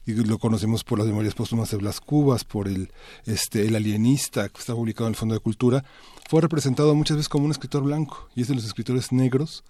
lo 0.08 0.40
conocemos 0.40 0.84
por 0.84 0.98
las 0.98 1.08
memorias 1.08 1.36
póstumas 1.36 1.70
de 1.70 1.78
Blas 1.78 2.02
Cubas, 2.02 2.44
por 2.44 2.68
el, 2.68 2.92
este, 3.28 3.68
el 3.68 3.76
alienista, 3.76 4.50
que 4.50 4.58
está 4.58 4.74
publicado 4.74 5.06
en 5.06 5.12
el 5.12 5.16
Fondo 5.16 5.36
de 5.36 5.40
Cultura, 5.40 5.86
fue 6.28 6.42
representado 6.42 6.96
muchas 6.96 7.18
veces 7.18 7.30
como 7.30 7.46
un 7.46 7.52
escritor 7.52 7.84
blanco, 7.84 8.28
y 8.34 8.42
es 8.42 8.48
de 8.48 8.56
los 8.56 8.66
escritores 8.66 9.12
negros 9.12 9.64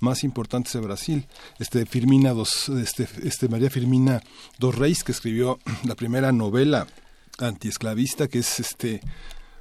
más 0.00 0.22
importantes 0.22 0.74
de 0.74 0.80
Brasil. 0.80 1.26
Este 1.58 1.86
Firmina 1.86 2.34
dos, 2.34 2.68
este, 2.68 3.08
este 3.22 3.48
María 3.48 3.70
Firmina 3.70 4.20
dos 4.58 4.74
Reis, 4.74 5.02
que 5.02 5.12
escribió 5.12 5.58
la 5.84 5.94
primera 5.94 6.30
novela 6.30 6.86
antiesclavista, 7.38 8.28
que 8.28 8.40
es 8.40 8.60
este 8.60 9.00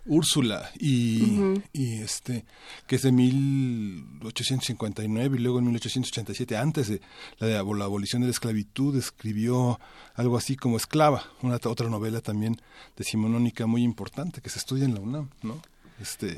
Úrsula 0.08 0.72
y, 0.80 1.60
y, 1.74 2.02
este 2.02 2.46
que 2.88 2.96
es 2.96 3.02
de 3.02 3.12
1859 3.12 5.38
y 5.38 5.42
luego 5.42 5.60
en 5.60 5.66
1887 5.66 6.56
antes 6.58 6.88
de 6.88 7.02
la, 7.40 7.48
de 7.48 7.62
la 7.64 7.86
abolición 7.86 8.22
de 8.22 8.28
la 8.28 8.32
esclavitud 8.32 8.98
escribió 8.98 9.80
algo 10.16 10.38
así 10.38 10.56
como 10.56 10.78
Esclava, 10.78 11.26
una 11.42 11.60
otra 11.64 11.90
novela 11.90 12.22
también 12.22 12.56
decimonónica 12.96 13.68
muy 13.68 13.84
importante 13.84 14.40
que 14.42 14.50
se 14.50 14.60
estudia 14.60 14.86
en 14.86 14.94
la 14.96 15.02
UNAM, 15.02 15.30
¿no? 15.44 15.62
Este 16.00 16.38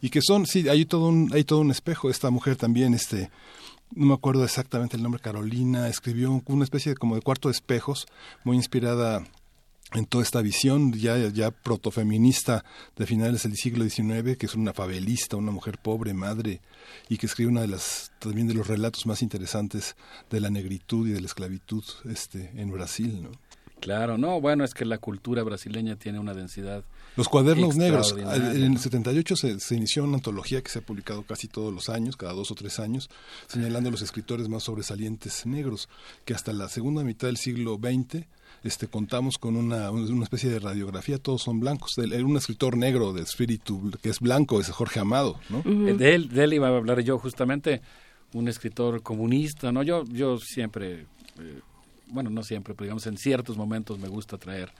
y 0.00 0.10
que 0.10 0.20
son 0.22 0.46
sí 0.46 0.68
hay 0.68 0.84
todo 0.84 1.08
un 1.08 1.30
hay 1.32 1.44
todo 1.44 1.60
un 1.60 1.70
espejo 1.70 2.10
esta 2.10 2.30
mujer 2.30 2.56
también 2.56 2.94
este 2.94 3.30
no 3.94 4.06
me 4.06 4.14
acuerdo 4.14 4.44
exactamente 4.44 4.96
el 4.96 5.02
nombre 5.02 5.20
Carolina 5.20 5.88
escribió 5.88 6.42
una 6.46 6.64
especie 6.64 6.92
de, 6.92 6.96
como 6.96 7.14
de 7.14 7.22
cuarto 7.22 7.48
de 7.48 7.52
espejos 7.52 8.06
muy 8.44 8.56
inspirada 8.56 9.24
en 9.94 10.06
toda 10.06 10.24
esta 10.24 10.42
visión 10.42 10.92
ya, 10.92 11.16
ya 11.28 11.50
protofeminista 11.50 12.64
de 12.96 13.06
finales 13.06 13.44
del 13.44 13.56
siglo 13.56 13.88
XIX, 13.88 14.36
que 14.36 14.46
es 14.46 14.54
una 14.54 14.72
fabelista, 14.72 15.36
una 15.36 15.52
mujer 15.52 15.78
pobre, 15.78 16.12
madre, 16.14 16.60
y 17.08 17.16
que 17.16 17.26
escribe 17.26 17.50
una 17.50 17.62
de 17.62 17.68
las 17.68 18.12
también 18.18 18.48
de 18.48 18.54
los 18.54 18.66
relatos 18.66 19.06
más 19.06 19.22
interesantes 19.22 19.96
de 20.30 20.40
la 20.40 20.50
negritud 20.50 21.08
y 21.08 21.12
de 21.12 21.20
la 21.20 21.26
esclavitud 21.26 21.84
este, 22.10 22.50
en 22.56 22.70
Brasil, 22.70 23.22
¿no? 23.22 23.30
Claro, 23.80 24.16
no, 24.16 24.40
bueno, 24.40 24.64
es 24.64 24.72
que 24.72 24.86
la 24.86 24.96
cultura 24.96 25.42
brasileña 25.42 25.96
tiene 25.96 26.18
una 26.18 26.32
densidad 26.32 26.84
los 27.16 27.28
cuadernos 27.28 27.76
negros. 27.76 28.12
En 28.18 28.62
el 28.62 28.78
78 28.78 29.36
se, 29.36 29.60
se, 29.60 29.76
inició 29.76 30.02
una 30.02 30.16
antología 30.16 30.62
que 30.62 30.70
se 30.70 30.80
ha 30.80 30.82
publicado 30.82 31.22
casi 31.22 31.46
todos 31.46 31.72
los 31.72 31.88
años, 31.88 32.16
cada 32.16 32.32
dos 32.32 32.50
o 32.50 32.56
tres 32.56 32.80
años, 32.80 33.08
señalando 33.46 33.90
los 33.90 34.02
escritores 34.02 34.48
más 34.48 34.64
sobresalientes 34.64 35.46
negros, 35.46 35.88
que 36.24 36.34
hasta 36.34 36.52
la 36.52 36.68
segunda 36.68 37.04
mitad 37.04 37.28
del 37.28 37.36
siglo 37.36 37.78
XX 37.80 38.26
este, 38.64 38.88
contamos 38.88 39.38
con 39.38 39.56
una, 39.56 39.90
una 39.90 40.24
especie 40.24 40.48
de 40.48 40.58
radiografía, 40.58 41.18
todos 41.18 41.42
son 41.42 41.60
blancos. 41.60 41.98
El, 41.98 42.24
un 42.24 42.36
escritor 42.36 42.76
negro 42.76 43.12
de 43.12 43.22
espíritu 43.22 43.92
que 44.02 44.08
es 44.08 44.20
blanco 44.20 44.58
es 44.60 44.70
Jorge 44.70 45.00
Amado. 45.00 45.38
¿no? 45.50 45.62
de, 45.62 46.14
él, 46.14 46.28
de 46.30 46.44
él 46.44 46.54
iba 46.54 46.68
a 46.68 46.76
hablar 46.76 47.00
yo 47.00 47.18
justamente, 47.18 47.82
un 48.32 48.48
escritor 48.48 49.02
comunista. 49.02 49.70
no 49.70 49.82
Yo, 49.82 50.04
yo 50.04 50.38
siempre, 50.38 51.06
eh, 51.38 51.60
bueno, 52.06 52.30
no 52.30 52.42
siempre, 52.42 52.74
pero 52.74 52.86
digamos 52.86 53.06
en 53.06 53.18
ciertos 53.18 53.56
momentos 53.56 53.98
me 53.98 54.08
gusta 54.08 54.38
traer 54.38 54.72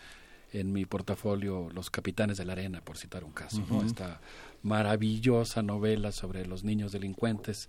en 0.53 0.73
mi 0.73 0.87
portafolio 0.87 1.69
Los 1.75 1.91
Capitanes 1.91 2.39
de 2.39 2.45
la 2.47 2.53
Arena, 2.53 2.81
por 2.81 2.97
citar 2.97 3.23
un 3.23 3.33
caso, 3.33 3.63
¿no? 3.69 3.83
Esta 3.83 4.21
maravillosa 4.65 5.63
novela 5.63 6.11
sobre 6.11 6.47
los 6.47 6.65
niños 6.65 6.91
delincuentes 6.91 7.69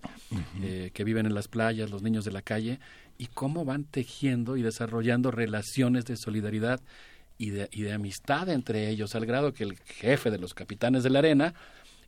eh, 0.62 0.90
que 0.94 1.04
viven 1.04 1.26
en 1.26 1.34
las 1.34 1.46
playas, 1.46 1.90
los 1.90 2.02
niños 2.02 2.24
de 2.24 2.32
la 2.32 2.40
calle, 2.40 2.80
y 3.18 3.26
cómo 3.26 3.64
van 3.66 3.84
tejiendo 3.84 4.56
y 4.56 4.62
desarrollando 4.62 5.30
relaciones 5.30 6.06
de 6.06 6.16
solidaridad 6.16 6.80
y 7.36 7.50
de, 7.50 7.68
y 7.70 7.82
de 7.82 7.92
amistad 7.92 8.48
entre 8.48 8.88
ellos, 8.88 9.14
al 9.14 9.26
grado 9.26 9.52
que 9.52 9.64
el 9.64 9.76
jefe 9.76 10.30
de 10.30 10.38
los 10.38 10.54
capitanes 10.54 11.02
de 11.02 11.10
la 11.10 11.18
arena 11.18 11.54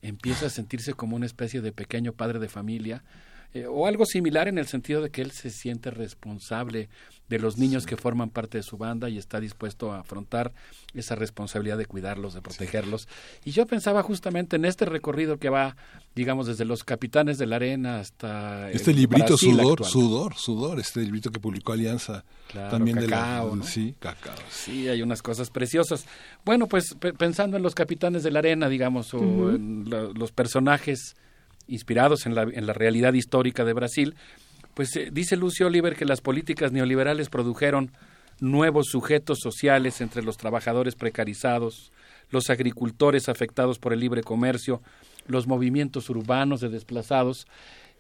empieza 0.01 0.47
a 0.47 0.51
sentirse 0.51 0.95
como 0.95 1.17
una 1.17 1.27
especie 1.27 1.61
de 1.61 1.71
pequeño 1.71 2.13
padre 2.13 2.39
de 2.39 2.49
familia 2.49 3.05
eh, 3.55 3.67
o 3.67 3.87
algo 3.87 4.05
similar 4.05 4.47
en 4.47 4.59
el 4.59 4.67
sentido 4.67 5.01
de 5.01 5.11
que 5.11 5.23
él 5.23 5.31
se 5.31 5.51
siente 5.51 5.91
responsable 5.91 6.89
de 7.29 7.39
los 7.39 7.59
niños 7.59 7.87
que 7.87 7.97
forman 7.97 8.31
parte 8.31 8.59
de 8.59 8.63
su 8.63 8.77
banda 8.77 9.09
y 9.09 9.19
está 9.19 9.41
dispuesto 9.41 9.93
a 9.93 10.01
afrontar 10.01 10.53
esa 10.95 11.15
responsabilidad 11.15 11.77
de 11.79 11.87
cuidarlos, 11.87 12.35
de 12.35 12.43
protegerlos. 12.43 13.09
Y 13.45 13.51
yo 13.53 13.67
pensaba 13.67 14.03
justamente 14.03 14.57
en 14.57 14.65
este 14.65 14.85
recorrido 14.87 15.39
que 15.39 15.51
va, 15.51 15.77
digamos, 16.15 16.47
desde 16.47 16.65
los 16.65 16.85
capitanes 16.85 17.39
de 17.39 17.47
la 17.47 17.57
arena 17.57 18.01
hasta... 18.01 18.71
Este 18.71 18.95
librito 18.95 19.37
Sudor, 19.37 19.85
Sudor, 19.85 20.35
Sudor, 20.35 20.81
este 20.81 21.01
librito 21.01 21.31
que 21.31 21.41
publicó 21.41 21.73
Alianza 21.73 22.25
también 22.53 22.99
cacao, 22.99 23.51
de 23.51 23.57
la... 23.57 23.63
Sí, 23.65 23.95
cacao. 23.99 24.35
Sí, 24.51 24.89
hay 24.89 25.03
unas 25.03 25.23
cosas 25.23 25.51
preciosas. 25.51 26.07
Bueno, 26.45 26.67
pues 26.67 26.97
pensando 27.19 27.57
en 27.57 27.63
los 27.63 27.75
capitanes 27.75 28.23
de 28.23 28.31
la 28.31 28.39
arena, 28.39 28.69
digamos, 28.69 29.13
o 29.13 29.51
en 29.51 29.85
los 29.89 30.33
personajes 30.33 31.15
inspirados 31.69 32.27
en 32.27 32.35
la, 32.35 32.43
en 32.43 32.67
la 32.67 32.73
realidad 32.73 33.13
histórica 33.13 33.65
de 33.65 33.73
Brasil, 33.73 34.17
pues 34.75 34.95
eh, 34.97 35.11
dice 35.13 35.37
Lucio 35.37 35.67
Oliver 35.67 35.97
que 35.97 36.05
las 36.05 36.21
políticas 36.21 36.73
neoliberales 36.73 37.29
produjeron 37.29 37.93
nuevos 38.41 38.87
sujetos 38.89 39.39
sociales 39.41 40.01
entre 40.01 40.23
los 40.23 40.37
trabajadores 40.37 40.95
precarizados, 40.95 41.93
los 42.31 42.51
agricultores 42.51 43.29
afectados 43.29 43.79
por 43.79 43.93
el 43.93 44.01
libre 44.01 44.23
comercio, 44.23 44.81
los 45.27 45.47
movimientos 45.47 46.09
urbanos 46.11 46.61
de 46.61 46.69
desplazados, 46.69 47.47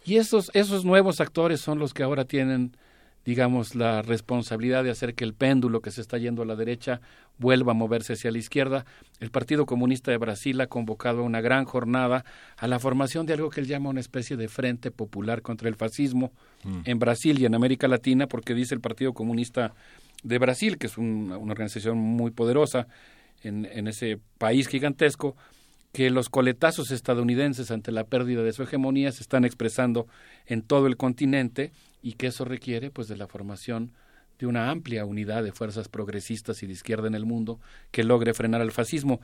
y 0.04 0.16
esos, 0.16 0.50
esos 0.54 0.84
nuevos 0.84 1.20
actores 1.20 1.60
son 1.60 1.78
los 1.78 1.92
que 1.92 2.02
ahora 2.02 2.24
tienen 2.24 2.76
digamos, 3.28 3.74
la 3.74 4.00
responsabilidad 4.00 4.82
de 4.82 4.90
hacer 4.90 5.14
que 5.14 5.22
el 5.22 5.34
péndulo 5.34 5.82
que 5.82 5.90
se 5.90 6.00
está 6.00 6.16
yendo 6.16 6.40
a 6.40 6.46
la 6.46 6.56
derecha 6.56 7.02
vuelva 7.36 7.72
a 7.72 7.74
moverse 7.74 8.14
hacia 8.14 8.30
la 8.30 8.38
izquierda. 8.38 8.86
El 9.20 9.30
Partido 9.30 9.66
Comunista 9.66 10.10
de 10.10 10.16
Brasil 10.16 10.58
ha 10.62 10.66
convocado 10.66 11.22
una 11.22 11.42
gran 11.42 11.66
jornada 11.66 12.24
a 12.56 12.66
la 12.66 12.78
formación 12.78 13.26
de 13.26 13.34
algo 13.34 13.50
que 13.50 13.60
él 13.60 13.66
llama 13.66 13.90
una 13.90 14.00
especie 14.00 14.38
de 14.38 14.48
frente 14.48 14.90
popular 14.90 15.42
contra 15.42 15.68
el 15.68 15.74
fascismo 15.74 16.32
mm. 16.64 16.80
en 16.86 16.98
Brasil 16.98 17.38
y 17.38 17.44
en 17.44 17.54
América 17.54 17.86
Latina, 17.86 18.28
porque 18.28 18.54
dice 18.54 18.74
el 18.74 18.80
Partido 18.80 19.12
Comunista 19.12 19.74
de 20.22 20.38
Brasil, 20.38 20.78
que 20.78 20.86
es 20.86 20.96
una 20.96 21.36
organización 21.36 21.98
muy 21.98 22.30
poderosa 22.30 22.86
en, 23.42 23.68
en 23.70 23.88
ese 23.88 24.20
país 24.38 24.68
gigantesco, 24.68 25.36
que 25.92 26.08
los 26.08 26.30
coletazos 26.30 26.90
estadounidenses 26.92 27.70
ante 27.72 27.92
la 27.92 28.04
pérdida 28.04 28.42
de 28.42 28.54
su 28.54 28.62
hegemonía 28.62 29.12
se 29.12 29.22
están 29.22 29.44
expresando 29.44 30.06
en 30.46 30.62
todo 30.62 30.86
el 30.86 30.96
continente 30.96 31.72
y 32.02 32.12
que 32.12 32.28
eso 32.28 32.44
requiere 32.44 32.90
pues 32.90 33.08
de 33.08 33.16
la 33.16 33.26
formación 33.26 33.92
de 34.38 34.46
una 34.46 34.70
amplia 34.70 35.04
unidad 35.04 35.42
de 35.42 35.52
fuerzas 35.52 35.88
progresistas 35.88 36.62
y 36.62 36.66
de 36.66 36.72
izquierda 36.72 37.08
en 37.08 37.14
el 37.14 37.26
mundo 37.26 37.60
que 37.90 38.04
logre 38.04 38.34
frenar 38.34 38.60
al 38.60 38.70
fascismo. 38.70 39.20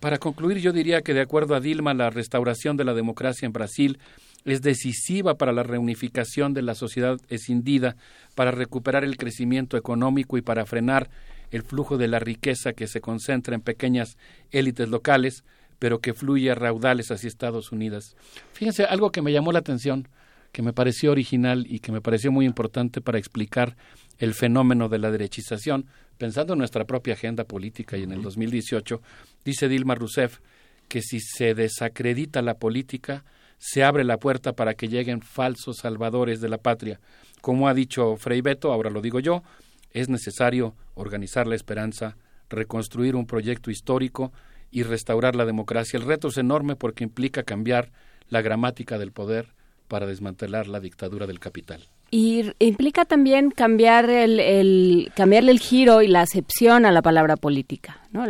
Para 0.00 0.18
concluir, 0.18 0.58
yo 0.58 0.72
diría 0.72 1.02
que 1.02 1.14
de 1.14 1.22
acuerdo 1.22 1.54
a 1.54 1.60
Dilma, 1.60 1.94
la 1.94 2.10
restauración 2.10 2.76
de 2.76 2.84
la 2.84 2.94
democracia 2.94 3.46
en 3.46 3.52
Brasil 3.52 3.98
es 4.44 4.60
decisiva 4.60 5.36
para 5.36 5.52
la 5.52 5.62
reunificación 5.62 6.52
de 6.52 6.62
la 6.62 6.74
sociedad 6.74 7.18
escindida, 7.28 7.96
para 8.34 8.50
recuperar 8.50 9.04
el 9.04 9.16
crecimiento 9.16 9.76
económico 9.76 10.36
y 10.36 10.42
para 10.42 10.66
frenar 10.66 11.08
el 11.50 11.62
flujo 11.62 11.96
de 11.96 12.08
la 12.08 12.18
riqueza 12.18 12.72
que 12.74 12.86
se 12.86 13.00
concentra 13.00 13.54
en 13.54 13.62
pequeñas 13.62 14.18
élites 14.50 14.88
locales, 14.88 15.44
pero 15.78 16.00
que 16.00 16.14
fluye 16.14 16.50
a 16.50 16.54
raudales 16.54 17.10
hacia 17.10 17.28
Estados 17.28 17.72
Unidos. 17.72 18.16
Fíjense, 18.52 18.84
algo 18.84 19.10
que 19.10 19.22
me 19.22 19.32
llamó 19.32 19.52
la 19.52 19.60
atención 19.60 20.08
que 20.54 20.62
me 20.62 20.72
pareció 20.72 21.10
original 21.10 21.66
y 21.68 21.80
que 21.80 21.90
me 21.90 22.00
pareció 22.00 22.30
muy 22.30 22.46
importante 22.46 23.00
para 23.00 23.18
explicar 23.18 23.76
el 24.18 24.34
fenómeno 24.34 24.88
de 24.88 25.00
la 25.00 25.10
derechización, 25.10 25.86
pensando 26.16 26.52
en 26.52 26.60
nuestra 26.60 26.84
propia 26.84 27.14
agenda 27.14 27.42
política 27.42 27.96
y 27.96 28.04
en 28.04 28.12
el 28.12 28.22
2018, 28.22 29.02
dice 29.44 29.68
Dilma 29.68 29.96
Rousseff 29.96 30.38
que 30.86 31.02
si 31.02 31.18
se 31.18 31.54
desacredita 31.54 32.40
la 32.40 32.54
política, 32.54 33.24
se 33.58 33.82
abre 33.82 34.04
la 34.04 34.18
puerta 34.18 34.52
para 34.52 34.74
que 34.74 34.86
lleguen 34.86 35.22
falsos 35.22 35.78
salvadores 35.78 36.40
de 36.40 36.48
la 36.48 36.58
patria. 36.58 37.00
Como 37.40 37.66
ha 37.66 37.74
dicho 37.74 38.16
Frei 38.16 38.40
Beto, 38.40 38.72
ahora 38.72 38.90
lo 38.90 39.02
digo 39.02 39.18
yo, 39.18 39.42
es 39.90 40.08
necesario 40.08 40.76
organizar 40.94 41.48
la 41.48 41.56
esperanza, 41.56 42.16
reconstruir 42.48 43.16
un 43.16 43.26
proyecto 43.26 43.72
histórico 43.72 44.32
y 44.70 44.84
restaurar 44.84 45.34
la 45.34 45.46
democracia. 45.46 45.98
El 45.98 46.06
reto 46.06 46.28
es 46.28 46.38
enorme 46.38 46.76
porque 46.76 47.02
implica 47.02 47.42
cambiar 47.42 47.90
la 48.28 48.40
gramática 48.40 48.98
del 48.98 49.10
poder, 49.10 49.52
para 49.94 50.06
desmantelar 50.06 50.66
la 50.66 50.80
dictadura 50.80 51.24
del 51.24 51.38
capital. 51.38 51.86
Y 52.10 52.50
implica 52.58 53.04
también 53.04 53.52
cambiar 53.52 54.10
el, 54.10 55.12
cambiarle 55.14 55.52
el 55.52 55.60
giro 55.60 56.02
y 56.02 56.08
la 56.08 56.22
acepción 56.22 56.84
a 56.84 56.90
la 56.90 57.00
palabra 57.00 57.36
política, 57.36 58.00
¿no? 58.10 58.24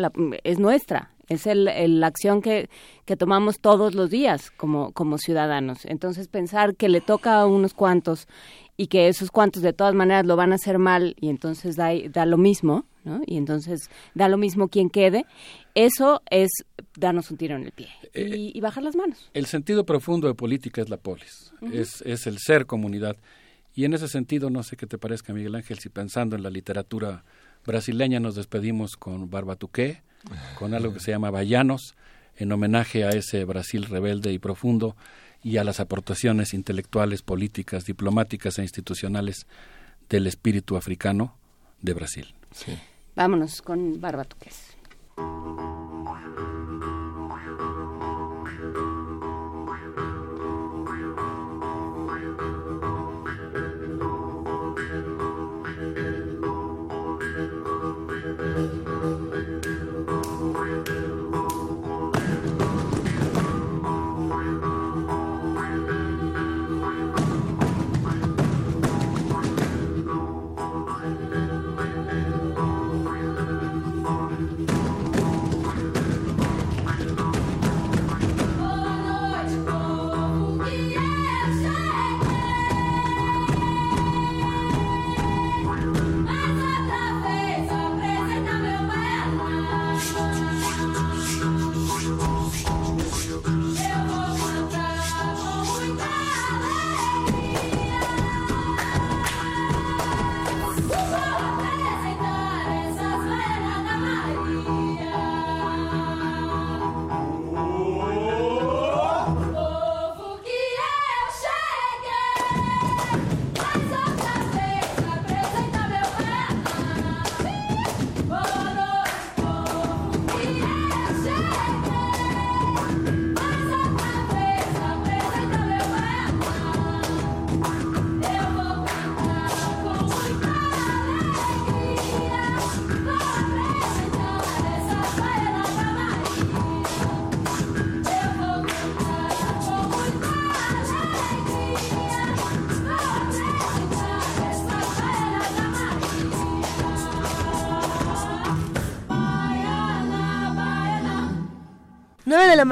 es 0.44 0.58
nuestra, 0.58 1.12
es 1.26 1.46
el, 1.46 1.64
la 2.00 2.06
acción 2.06 2.42
que, 2.42 2.68
que, 3.06 3.16
tomamos 3.16 3.60
todos 3.60 3.94
los 3.94 4.10
días 4.10 4.50
como, 4.50 4.92
como 4.92 5.16
ciudadanos. 5.16 5.86
Entonces 5.86 6.28
pensar 6.28 6.76
que 6.76 6.90
le 6.90 7.00
toca 7.00 7.40
a 7.40 7.46
unos 7.46 7.72
cuantos 7.72 8.28
y 8.76 8.88
que 8.88 9.08
esos 9.08 9.30
cuantos 9.30 9.62
de 9.62 9.72
todas 9.72 9.94
maneras 9.94 10.26
lo 10.26 10.36
van 10.36 10.52
a 10.52 10.56
hacer 10.56 10.78
mal 10.78 11.16
y 11.18 11.30
entonces 11.30 11.76
da, 11.76 11.92
da 12.10 12.26
lo 12.26 12.36
mismo, 12.36 12.84
¿no? 13.04 13.20
Y 13.26 13.36
entonces 13.36 13.90
da 14.14 14.28
lo 14.28 14.36
mismo 14.36 14.68
quien 14.68 14.90
quede, 14.90 15.26
eso 15.74 16.22
es 16.30 16.50
darnos 16.96 17.30
un 17.30 17.36
tiro 17.36 17.56
en 17.56 17.64
el 17.64 17.72
pie 17.72 17.88
y, 18.14 18.56
eh, 18.56 18.60
bajar 18.60 18.82
las 18.82 18.96
manos. 18.96 19.30
El 19.34 19.46
sentido 19.46 19.84
profundo 19.84 20.28
de 20.28 20.34
política 20.34 20.82
es 20.82 20.88
la 20.88 20.96
polis, 20.96 21.52
es, 21.72 22.02
es 22.02 22.26
el 22.26 22.38
ser 22.38 22.66
comunidad. 22.66 23.16
Y 23.74 23.84
en 23.84 23.94
ese 23.94 24.06
sentido, 24.08 24.50
no 24.50 24.62
sé 24.62 24.76
qué 24.76 24.86
te 24.86 24.98
parezca, 24.98 25.32
Miguel 25.32 25.54
Ángel, 25.56 25.78
si 25.80 25.88
pensando 25.88 26.36
en 26.36 26.42
la 26.42 26.50
literatura 26.50 27.24
brasileña 27.66 28.20
nos 28.20 28.36
despedimos 28.36 28.96
con 28.96 29.30
Barbatuqué, 29.30 30.02
con 30.58 30.74
algo 30.74 30.94
que 30.94 31.00
se 31.00 31.10
llama 31.10 31.30
Bayanos, 31.30 31.94
en 32.36 32.52
homenaje 32.52 33.04
a 33.04 33.10
ese 33.10 33.44
Brasil 33.44 33.84
rebelde 33.84 34.32
y 34.32 34.38
profundo 34.38 34.96
y 35.42 35.58
a 35.58 35.64
las 35.64 35.80
aportaciones 35.80 36.54
intelectuales, 36.54 37.22
políticas, 37.22 37.84
diplomáticas 37.84 38.58
e 38.58 38.62
institucionales 38.62 39.46
del 40.08 40.26
espíritu 40.26 40.76
africano 40.76 41.36
de 41.82 41.92
Brasil. 41.92 42.34
Vámonos 43.16 43.62
con 43.62 44.00
Barbatuques. 44.00 44.76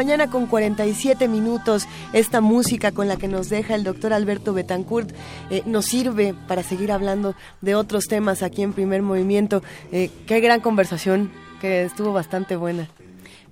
Mañana 0.03 0.29
con 0.29 0.47
47 0.47 1.29
minutos, 1.29 1.87
esta 2.13 2.41
música 2.41 2.91
con 2.91 3.07
la 3.07 3.19
que 3.19 3.29
nos 3.29 3.49
deja 3.49 3.77
el 3.77 3.85
doctor 3.85 4.13
Alberto 4.13 4.53
Betancourt 4.53 5.13
eh, 5.49 5.63
nos 5.65 5.85
sirve 5.85 6.35
para 6.49 6.65
seguir 6.65 6.91
hablando 6.91 7.37
de 7.61 7.77
otros 7.77 8.09
temas 8.09 8.43
aquí 8.43 8.63
en 8.63 8.73
Primer 8.73 9.03
Movimiento. 9.03 9.63
Eh, 9.93 10.11
qué 10.27 10.41
gran 10.41 10.61
conversación, 10.61 11.31
que 11.61 11.85
estuvo 11.85 12.13
bastante 12.13 12.57
buena. 12.57 12.89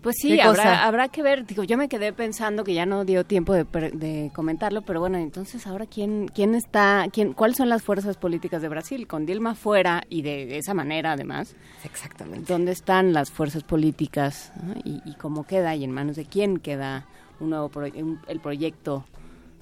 Pues 0.02 0.16
sí, 0.18 0.40
habrá, 0.40 0.86
habrá 0.86 1.08
que 1.08 1.22
ver. 1.22 1.44
Digo, 1.44 1.62
yo 1.62 1.76
me 1.76 1.88
quedé 1.88 2.12
pensando 2.12 2.64
que 2.64 2.72
ya 2.72 2.86
no 2.86 3.04
dio 3.04 3.24
tiempo 3.24 3.52
de, 3.52 4.30
comentarlo, 4.34 4.82
pero 4.82 5.00
bueno, 5.00 5.18
entonces 5.18 5.66
ahora 5.66 5.86
quién 5.86 6.28
quién 6.28 6.54
está, 6.54 7.06
quién, 7.12 7.34
cuáles 7.34 7.58
son 7.58 7.68
las 7.68 7.82
fuerzas 7.82 8.16
políticas 8.16 8.62
de 8.62 8.68
Brasil 8.68 9.06
con 9.06 9.26
Dilma 9.26 9.54
fuera 9.54 10.02
y 10.08 10.22
de, 10.22 10.56
esa 10.56 10.72
manera 10.72 11.12
además. 11.12 11.54
Exactamente. 11.84 12.50
¿Dónde 12.50 12.72
están 12.72 13.12
las 13.12 13.30
fuerzas 13.30 13.62
políticas 13.62 14.52
y, 14.84 15.14
cómo 15.14 15.46
queda 15.46 15.76
y 15.76 15.84
en 15.84 15.90
manos 15.90 16.16
de 16.16 16.24
quién 16.24 16.58
queda 16.58 17.06
un 17.38 17.50
nuevo 17.50 17.70
el 17.82 18.40
proyecto 18.40 19.04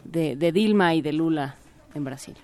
de, 0.04 0.36
de 0.36 0.52
Dilma 0.52 0.94
y 0.94 1.02
de 1.02 1.12
Lula 1.12 1.56
en 1.94 2.04
Brasil? 2.04 2.36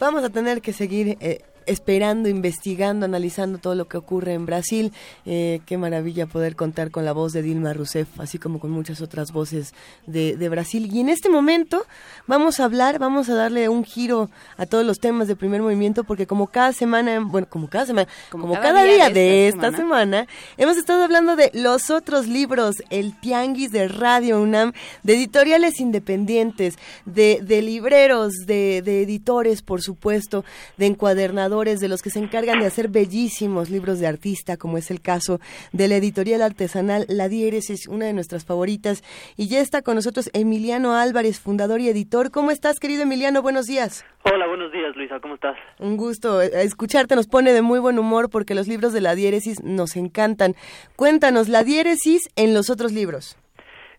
Vamos 0.00 0.24
a 0.24 0.30
tener 0.30 0.62
que 0.62 0.72
seguir 0.72 1.18
eh, 1.20 1.42
esperando, 1.66 2.28
investigando, 2.28 3.06
analizando 3.06 3.58
todo 3.58 3.74
lo 3.74 3.86
que 3.86 3.96
ocurre 3.96 4.34
en 4.34 4.46
Brasil. 4.46 4.92
Eh, 5.26 5.60
qué 5.66 5.78
maravilla 5.78 6.26
poder 6.26 6.56
contar 6.56 6.90
con 6.90 7.04
la 7.04 7.12
voz 7.12 7.32
de 7.32 7.42
Dilma 7.42 7.72
Rousseff, 7.72 8.08
así 8.18 8.38
como 8.38 8.58
con 8.58 8.70
muchas 8.70 9.00
otras 9.00 9.32
voces 9.32 9.74
de, 10.06 10.48
Brasil. 10.48 10.90
Y 10.92 11.00
en 11.00 11.08
este 11.08 11.30
momento 11.30 11.84
vamos 12.26 12.60
a 12.60 12.64
hablar, 12.64 12.98
vamos 12.98 13.28
a 13.28 13.34
darle 13.34 13.68
un 13.68 13.84
giro 13.84 14.30
a 14.56 14.66
todos 14.66 14.84
los 14.84 14.98
temas 14.98 15.28
de 15.28 15.36
primer 15.36 15.62
movimiento, 15.62 16.04
porque 16.04 16.26
como 16.26 16.48
cada 16.48 16.72
semana, 16.72 17.20
bueno, 17.20 17.46
como 17.48 17.68
cada 17.68 17.86
semana, 17.86 18.08
como, 18.30 18.52
cada, 18.54 18.84
día, 18.84 19.08
de 19.08 19.48
esta, 19.48 19.70
semana. 19.70 20.26
hemos 20.56 20.76
estado 20.76 21.04
hablando 21.04 21.36
de 21.36 21.50
los 21.54 21.90
otros 21.90 22.26
libros, 22.26 22.76
el 22.90 23.18
Tianguis 23.20 23.70
de 23.72 23.88
Radio 23.88 24.40
UNAM, 24.40 24.72
de 25.02 25.14
editoriales 25.14 25.80
independientes, 25.80 26.74
de, 27.06 27.40
de 27.42 27.62
libreros, 27.62 28.32
de, 28.46 28.82
de 28.82 29.02
editores, 29.02 29.62
por 29.62 29.80
supuesto, 29.80 30.44
de 30.76 30.86
encuadernadores 30.86 31.51
de 31.52 31.88
los 31.88 32.00
que 32.00 32.08
se 32.08 32.18
encargan 32.18 32.60
de 32.60 32.66
hacer 32.66 32.88
bellísimos 32.88 33.68
libros 33.68 34.00
de 34.00 34.06
artista, 34.06 34.56
como 34.56 34.78
es 34.78 34.90
el 34.90 35.02
caso 35.02 35.38
de 35.72 35.86
la 35.86 35.96
editorial 35.96 36.40
artesanal 36.40 37.04
La 37.08 37.28
Diéresis, 37.28 37.88
una 37.88 38.06
de 38.06 38.14
nuestras 38.14 38.46
favoritas. 38.46 39.02
Y 39.36 39.48
ya 39.48 39.60
está 39.60 39.82
con 39.82 39.96
nosotros 39.96 40.30
Emiliano 40.32 40.94
Álvarez, 40.94 41.40
fundador 41.40 41.80
y 41.82 41.90
editor. 41.90 42.30
¿Cómo 42.30 42.52
estás, 42.52 42.80
querido 42.80 43.02
Emiliano? 43.02 43.42
Buenos 43.42 43.66
días. 43.66 44.02
Hola, 44.24 44.46
buenos 44.46 44.72
días, 44.72 44.96
Luisa. 44.96 45.20
¿Cómo 45.20 45.34
estás? 45.34 45.58
Un 45.78 45.98
gusto. 45.98 46.40
Eh, 46.40 46.62
escucharte 46.62 47.16
nos 47.16 47.26
pone 47.26 47.52
de 47.52 47.60
muy 47.60 47.80
buen 47.80 47.98
humor 47.98 48.30
porque 48.30 48.54
los 48.54 48.66
libros 48.66 48.94
de 48.94 49.02
La 49.02 49.14
Diéresis 49.14 49.62
nos 49.62 49.94
encantan. 49.96 50.54
Cuéntanos, 50.96 51.50
La 51.50 51.64
Diéresis 51.64 52.30
en 52.34 52.54
los 52.54 52.70
otros 52.70 52.92
libros. 52.92 53.36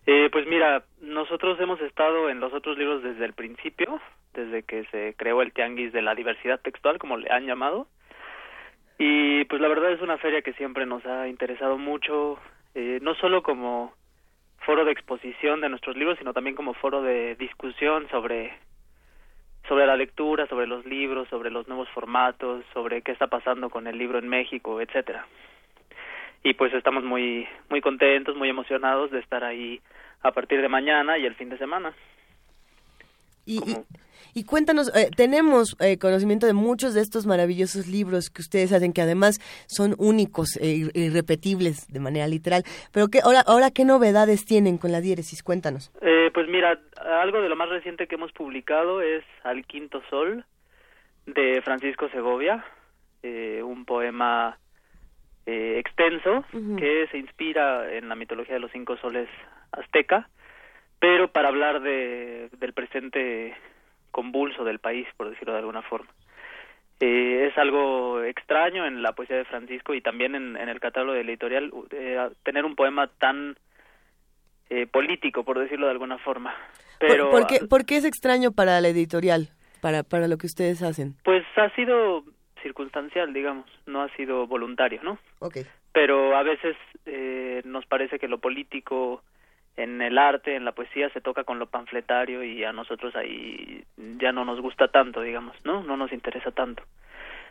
Eh, 0.06 0.28
pues 0.32 0.44
mira, 0.48 0.82
nosotros 1.00 1.58
hemos 1.60 1.80
estado 1.80 2.28
en 2.30 2.40
los 2.40 2.52
otros 2.52 2.76
libros 2.76 3.04
desde 3.04 3.24
el 3.24 3.32
principio 3.32 4.00
desde 4.34 4.62
que 4.62 4.84
se 4.86 5.14
creó 5.16 5.42
el 5.42 5.52
Tianguis 5.52 5.92
de 5.92 6.02
la 6.02 6.14
Diversidad 6.14 6.60
Textual, 6.60 6.98
como 6.98 7.16
le 7.16 7.30
han 7.30 7.46
llamado. 7.46 7.86
Y 8.98 9.44
pues 9.46 9.60
la 9.60 9.68
verdad 9.68 9.92
es 9.92 10.00
una 10.00 10.18
feria 10.18 10.42
que 10.42 10.52
siempre 10.52 10.86
nos 10.86 11.04
ha 11.06 11.28
interesado 11.28 11.78
mucho, 11.78 12.38
eh, 12.74 12.98
no 13.02 13.14
solo 13.16 13.42
como 13.42 13.92
foro 14.58 14.84
de 14.84 14.92
exposición 14.92 15.60
de 15.60 15.68
nuestros 15.68 15.96
libros, 15.96 16.18
sino 16.18 16.32
también 16.32 16.56
como 16.56 16.74
foro 16.74 17.02
de 17.02 17.34
discusión 17.36 18.08
sobre 18.10 18.52
sobre 19.68 19.86
la 19.86 19.96
lectura, 19.96 20.46
sobre 20.46 20.66
los 20.66 20.84
libros, 20.84 21.26
sobre 21.28 21.50
los 21.50 21.66
nuevos 21.68 21.88
formatos, 21.88 22.64
sobre 22.74 23.00
qué 23.00 23.12
está 23.12 23.28
pasando 23.28 23.70
con 23.70 23.86
el 23.86 23.96
libro 23.96 24.18
en 24.18 24.28
México, 24.28 24.80
etcétera. 24.80 25.26
Y 26.42 26.52
pues 26.54 26.72
estamos 26.74 27.02
muy 27.02 27.48
muy 27.70 27.80
contentos, 27.80 28.36
muy 28.36 28.48
emocionados 28.48 29.10
de 29.10 29.20
estar 29.20 29.42
ahí 29.42 29.80
a 30.22 30.32
partir 30.32 30.60
de 30.60 30.68
mañana 30.68 31.18
y 31.18 31.26
el 31.26 31.34
fin 31.34 31.48
de 31.48 31.58
semana. 31.58 31.94
Y, 33.46 33.58
y 33.58 33.76
cuéntanos, 34.44 34.94
eh, 34.96 35.10
tenemos 35.16 35.76
eh, 35.80 35.98
conocimiento 35.98 36.46
de 36.46 36.52
muchos 36.52 36.94
de 36.94 37.00
estos 37.00 37.26
maravillosos 37.26 37.86
libros 37.86 38.30
que 38.30 38.42
ustedes 38.42 38.72
hacen, 38.72 38.92
que 38.92 39.02
además 39.02 39.38
son 39.66 39.94
únicos 39.98 40.56
e 40.60 40.90
irrepetibles 40.94 41.86
de 41.92 42.00
manera 42.00 42.26
literal. 42.26 42.64
Pero 42.92 43.08
qué, 43.08 43.20
ahora, 43.22 43.42
ahora, 43.46 43.70
¿qué 43.70 43.84
novedades 43.84 44.44
tienen 44.44 44.78
con 44.78 44.92
la 44.92 45.00
diéresis? 45.00 45.42
Cuéntanos. 45.42 45.92
Eh, 46.00 46.30
pues 46.32 46.48
mira, 46.48 46.78
algo 47.20 47.40
de 47.40 47.48
lo 47.48 47.56
más 47.56 47.68
reciente 47.68 48.06
que 48.06 48.16
hemos 48.16 48.32
publicado 48.32 49.00
es 49.00 49.24
Al 49.42 49.64
Quinto 49.66 50.02
Sol, 50.10 50.44
de 51.26 51.62
Francisco 51.62 52.08
Segovia, 52.10 52.64
un 53.22 53.86
poema 53.86 54.58
extenso 55.46 56.44
que 56.76 57.06
se 57.10 57.16
inspira 57.16 57.94
en 57.94 58.10
la 58.10 58.14
mitología 58.14 58.54
de 58.54 58.60
los 58.60 58.70
cinco 58.70 58.98
soles 58.98 59.28
azteca, 59.72 60.28
pero 60.98 61.28
para 61.28 61.48
hablar 61.48 61.80
de, 61.80 62.48
del 62.58 62.72
presente 62.72 63.54
convulso 64.14 64.62
del 64.62 64.78
país, 64.78 65.08
por 65.16 65.28
decirlo 65.28 65.54
de 65.54 65.58
alguna 65.58 65.82
forma. 65.82 66.08
Eh, 67.00 67.48
es 67.48 67.58
algo 67.58 68.22
extraño 68.22 68.86
en 68.86 69.02
la 69.02 69.12
poesía 69.12 69.36
de 69.36 69.44
Francisco 69.44 69.92
y 69.92 70.00
también 70.00 70.36
en, 70.36 70.56
el 70.56 70.78
catálogo 70.78 71.14
de 71.14 71.22
editorial 71.22 71.72
eh, 71.90 72.30
tener 72.44 72.64
un 72.64 72.76
poema 72.76 73.08
tan 73.08 73.56
eh, 74.70 74.86
político, 74.86 75.42
por 75.42 75.58
decirlo 75.58 75.86
de 75.86 75.92
alguna 75.92 76.18
forma. 76.18 76.54
Pero, 77.00 77.32
¿Por, 77.32 77.48
qué, 77.48 77.66
¿Por, 77.68 77.84
qué, 77.84 77.96
es 77.96 78.04
extraño 78.04 78.52
para 78.52 78.80
la 78.80 78.88
editorial, 78.88 79.48
para, 79.82 80.04
para 80.04 80.28
lo 80.28 80.38
que 80.38 80.46
ustedes 80.46 80.80
hacen? 80.82 81.16
Pues 81.24 81.44
ha 81.56 81.68
sido 81.74 82.22
circunstancial, 82.62 83.34
digamos, 83.34 83.66
no 83.86 84.00
ha 84.00 84.08
sido 84.10 84.46
voluntario, 84.46 85.02
¿no? 85.02 85.18
Okay. 85.40 85.64
Pero 85.92 86.36
a 86.36 86.44
veces 86.44 86.76
nos 87.64 87.84
parece 87.86 88.18
que 88.18 88.28
lo 88.28 88.38
político 88.38 89.22
en 89.76 90.00
el 90.00 90.18
arte, 90.18 90.54
en 90.54 90.64
la 90.64 90.72
poesía 90.72 91.08
se 91.10 91.20
toca 91.20 91.44
con 91.44 91.58
lo 91.58 91.66
panfletario 91.66 92.44
y 92.44 92.62
a 92.64 92.72
nosotros 92.72 93.14
ahí 93.16 93.84
ya 93.96 94.32
no 94.32 94.44
nos 94.44 94.60
gusta 94.60 94.88
tanto, 94.88 95.20
digamos, 95.20 95.56
¿no? 95.64 95.82
No 95.82 95.96
nos 95.96 96.12
interesa 96.12 96.52
tanto. 96.52 96.84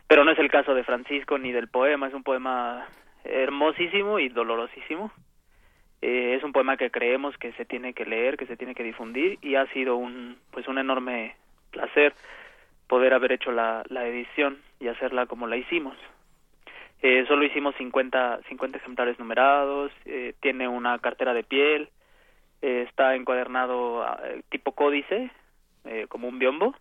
Pero 0.08 0.24
no 0.24 0.30
es 0.30 0.38
el 0.38 0.50
caso 0.50 0.74
de 0.74 0.84
Francisco 0.84 1.38
ni 1.38 1.52
del 1.52 1.68
poema, 1.68 2.08
es 2.08 2.14
un 2.14 2.22
poema 2.22 2.86
hermosísimo 3.24 4.18
y 4.18 4.28
dolorosísimo. 4.28 5.12
Eh, 6.02 6.34
es 6.36 6.44
un 6.44 6.52
poema 6.52 6.76
que 6.76 6.90
creemos 6.90 7.36
que 7.38 7.52
se 7.52 7.64
tiene 7.64 7.94
que 7.94 8.04
leer, 8.04 8.36
que 8.36 8.46
se 8.46 8.56
tiene 8.56 8.74
que 8.74 8.82
difundir 8.82 9.38
y 9.40 9.54
ha 9.54 9.66
sido 9.72 9.96
un 9.96 10.36
pues 10.50 10.68
un 10.68 10.78
enorme 10.78 11.36
placer 11.70 12.14
poder 12.86 13.14
haber 13.14 13.32
hecho 13.32 13.52
la, 13.52 13.82
la 13.88 14.06
edición 14.06 14.58
y 14.80 14.88
hacerla 14.88 15.26
como 15.26 15.46
la 15.46 15.56
hicimos. 15.56 15.96
Eh, 17.02 17.24
solo 17.28 17.44
hicimos 17.44 17.74
50, 17.76 18.40
50 18.48 18.78
ejemplares 18.78 19.18
numerados, 19.18 19.92
eh, 20.06 20.34
tiene 20.40 20.68
una 20.68 20.98
cartera 20.98 21.34
de 21.34 21.42
piel, 21.42 21.90
eh, 22.64 22.86
está 22.88 23.14
encuadernado 23.14 24.02
ah, 24.02 24.18
tipo 24.48 24.72
códice, 24.72 25.30
eh, 25.84 26.06
como 26.08 26.28
un 26.28 26.38
biombo, 26.38 26.74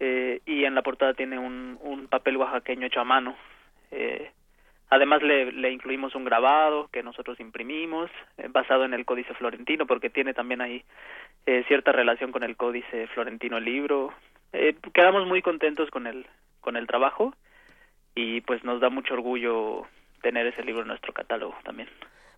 eh, 0.00 0.42
y 0.44 0.64
en 0.64 0.74
la 0.74 0.82
portada 0.82 1.14
tiene 1.14 1.38
un, 1.38 1.78
un 1.80 2.08
papel 2.08 2.36
oaxaqueño 2.36 2.86
hecho 2.86 3.00
a 3.00 3.04
mano. 3.04 3.34
además 4.90 5.22
le, 5.22 5.50
le, 5.52 5.72
incluimos 5.72 6.14
un 6.14 6.26
grabado 6.26 6.88
que 6.92 7.02
nosotros 7.02 7.40
imprimimos, 7.40 8.10
basado 8.50 8.84
en 8.84 8.92
el 8.92 9.06
códice 9.06 9.32
florentino, 9.32 9.86
porque 9.86 10.10
tiene 10.10 10.34
también 10.34 10.60
ahí 10.60 10.84
cierta 11.68 11.90
relación 11.90 12.30
con 12.30 12.42
el 12.42 12.56
códice 12.56 13.06
florentino 13.14 13.56
el 13.56 13.64
libro. 13.64 14.12
quedamos 14.92 15.26
muy 15.26 15.40
contentos 15.40 15.88
con 15.90 16.06
el, 16.06 16.26
con 16.60 16.76
el 16.76 16.86
trabajo 16.86 17.32
y 18.14 18.42
pues 18.42 18.62
nos 18.62 18.78
da 18.78 18.90
mucho 18.90 19.14
orgullo 19.14 19.86
tener 20.20 20.46
ese 20.46 20.62
libro 20.62 20.82
en 20.82 20.88
nuestro 20.88 21.14
catálogo 21.14 21.56
también 21.64 21.88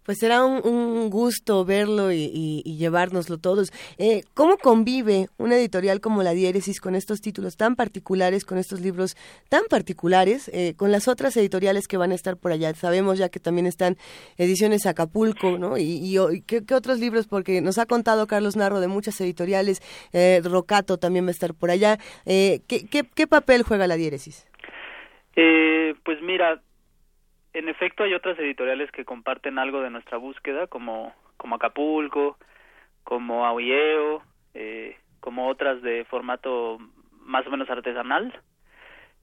pues 0.05 0.19
será 0.19 0.45
un, 0.45 1.11
gusto 1.11 1.65
verlo 1.65 2.13
y, 2.13 2.63
llevárnoslo 2.65 3.39
todos. 3.39 3.73
Eh, 3.99 4.23
¿Cómo 4.35 4.57
convive 4.57 5.29
una 5.39 5.57
editorial 5.57 6.01
como 6.01 6.23
la 6.23 6.33
Diéresis 6.33 6.81
con 6.81 6.95
estos 6.95 7.21
títulos 7.21 7.57
tan 7.57 7.77
particulares, 7.77 8.45
con 8.45 8.59
estos 8.59 8.81
libros 8.81 9.17
tan 9.49 9.65
particulares, 9.69 10.51
eh, 10.53 10.75
con 10.77 10.93
las 10.93 11.09
otras 11.09 11.37
editoriales 11.37 11.87
que 11.89 11.97
van 11.97 12.13
a 12.13 12.15
estar 12.15 12.37
por 12.37 12.53
allá? 12.53 12.73
Sabemos 12.75 13.19
ya 13.19 13.29
que 13.29 13.41
también 13.41 13.67
están 13.67 13.97
ediciones 14.37 14.87
Acapulco, 14.87 15.59
¿no? 15.59 15.77
Y, 15.79 16.17
¿qué, 16.47 16.65
otros 16.75 16.99
libros? 16.99 17.27
Porque 17.27 17.61
nos 17.61 17.79
ha 17.79 17.87
contado 17.87 18.27
Carlos 18.27 18.57
Narro 18.57 18.81
de 18.81 18.89
muchas 18.89 19.21
editoriales, 19.21 19.81
eh, 20.13 20.41
Rocato 20.45 20.99
también 20.99 21.25
va 21.25 21.29
a 21.29 21.33
estar 21.33 21.55
por 21.55 21.71
allá. 21.71 21.99
¿qué, 22.25 22.61
qué, 22.67 23.05
qué 23.15 23.27
papel 23.27 23.63
juega 23.63 23.87
la 23.87 23.97
Diéresis? 23.97 24.47
pues 26.05 26.21
mira, 26.23 26.61
en 27.53 27.69
efecto 27.69 28.05
hay 28.05 28.15
otras 28.15 28.39
editoriales 28.39 28.91
que 28.93 29.05
comparten 29.05 29.59
algo 29.59 29.81
de 29.81 29.91
nuestra 29.91 30.19
búsqueda, 30.19 30.67
como, 30.67 31.15
como 31.37 31.57
Acapulco, 31.57 32.37
como 33.05 33.47
Aulleo, 33.47 34.23
eh, 34.55 34.97
como 35.21 35.49
otras 35.49 35.83
de 35.83 36.05
formato 36.05 36.79
más 37.23 37.47
o 37.47 37.51
menos 37.51 37.69
artesanal. 37.71 38.33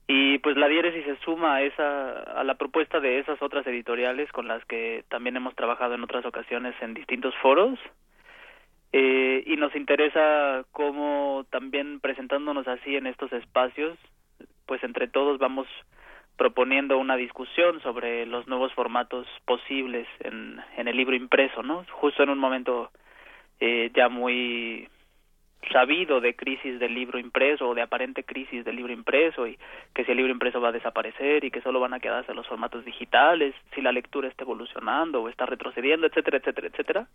Y 0.06 0.38
pues 0.38 0.56
la 0.56 0.68
diéresis 0.68 1.04
se 1.04 1.16
suma 1.24 1.56
a, 1.56 1.62
esa, 1.62 2.10
a 2.10 2.42
la 2.44 2.54
propuesta 2.54 2.98
de 2.98 3.18
esas 3.18 3.40
otras 3.42 3.66
editoriales 3.66 4.32
con 4.32 4.48
las 4.48 4.64
que 4.64 5.04
también 5.08 5.36
hemos 5.36 5.54
trabajado 5.54 5.94
en 5.94 6.02
otras 6.02 6.24
ocasiones 6.24 6.74
en 6.80 6.94
distintos 6.94 7.34
foros. 7.42 7.78
Eh, 8.92 9.42
y 9.46 9.56
nos 9.56 9.74
interesa 9.76 10.64
cómo 10.72 11.44
también 11.50 12.00
presentándonos 12.00 12.66
así 12.66 12.96
en 12.96 13.06
estos 13.06 13.30
espacios, 13.34 13.98
pues 14.64 14.82
entre 14.82 15.08
todos 15.08 15.38
vamos 15.38 15.66
proponiendo 16.38 16.96
una 16.96 17.16
discusión 17.16 17.82
sobre 17.82 18.24
los 18.24 18.46
nuevos 18.46 18.72
formatos 18.72 19.26
posibles 19.44 20.06
en, 20.20 20.58
en 20.76 20.88
el 20.88 20.96
libro 20.96 21.16
impreso, 21.16 21.62
¿no? 21.62 21.84
Justo 21.90 22.22
en 22.22 22.30
un 22.30 22.38
momento 22.38 22.90
eh, 23.60 23.90
ya 23.94 24.08
muy 24.08 24.88
sabido 25.72 26.20
de 26.20 26.36
crisis 26.36 26.78
del 26.78 26.94
libro 26.94 27.18
impreso 27.18 27.68
o 27.68 27.74
de 27.74 27.82
aparente 27.82 28.22
crisis 28.22 28.64
del 28.64 28.76
libro 28.76 28.92
impreso 28.92 29.48
y 29.48 29.58
que 29.92 30.04
si 30.04 30.12
el 30.12 30.16
libro 30.16 30.32
impreso 30.32 30.60
va 30.60 30.68
a 30.68 30.72
desaparecer 30.72 31.44
y 31.44 31.50
que 31.50 31.60
solo 31.60 31.80
van 31.80 31.92
a 31.92 32.00
quedarse 32.00 32.32
los 32.32 32.46
formatos 32.46 32.84
digitales, 32.84 33.52
si 33.74 33.82
la 33.82 33.90
lectura 33.90 34.28
está 34.28 34.44
evolucionando 34.44 35.20
o 35.20 35.28
está 35.28 35.44
retrocediendo, 35.44 36.06
etcétera, 36.06 36.38
etcétera, 36.38 36.68
etcétera. 36.68 37.06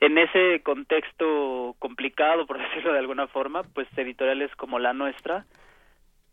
En 0.00 0.18
ese 0.18 0.60
contexto 0.62 1.74
complicado, 1.78 2.46
por 2.46 2.58
decirlo 2.62 2.92
de 2.92 2.98
alguna 2.98 3.26
forma, 3.26 3.62
pues 3.74 3.88
editoriales 3.96 4.54
como 4.56 4.78
la 4.78 4.92
nuestra 4.92 5.46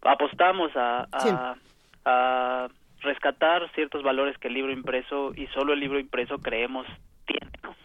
apostamos 0.01 0.75
a, 0.75 1.07
a, 1.11 1.55
a 2.05 2.67
rescatar 3.01 3.69
ciertos 3.73 4.03
valores 4.03 4.37
que 4.37 4.47
el 4.47 4.53
libro 4.53 4.71
impreso 4.71 5.33
y 5.35 5.47
solo 5.47 5.73
el 5.73 5.79
libro 5.79 5.99
impreso 5.99 6.37
creemos 6.37 6.87
tiene. 7.25 7.51
¿no? 7.63 7.75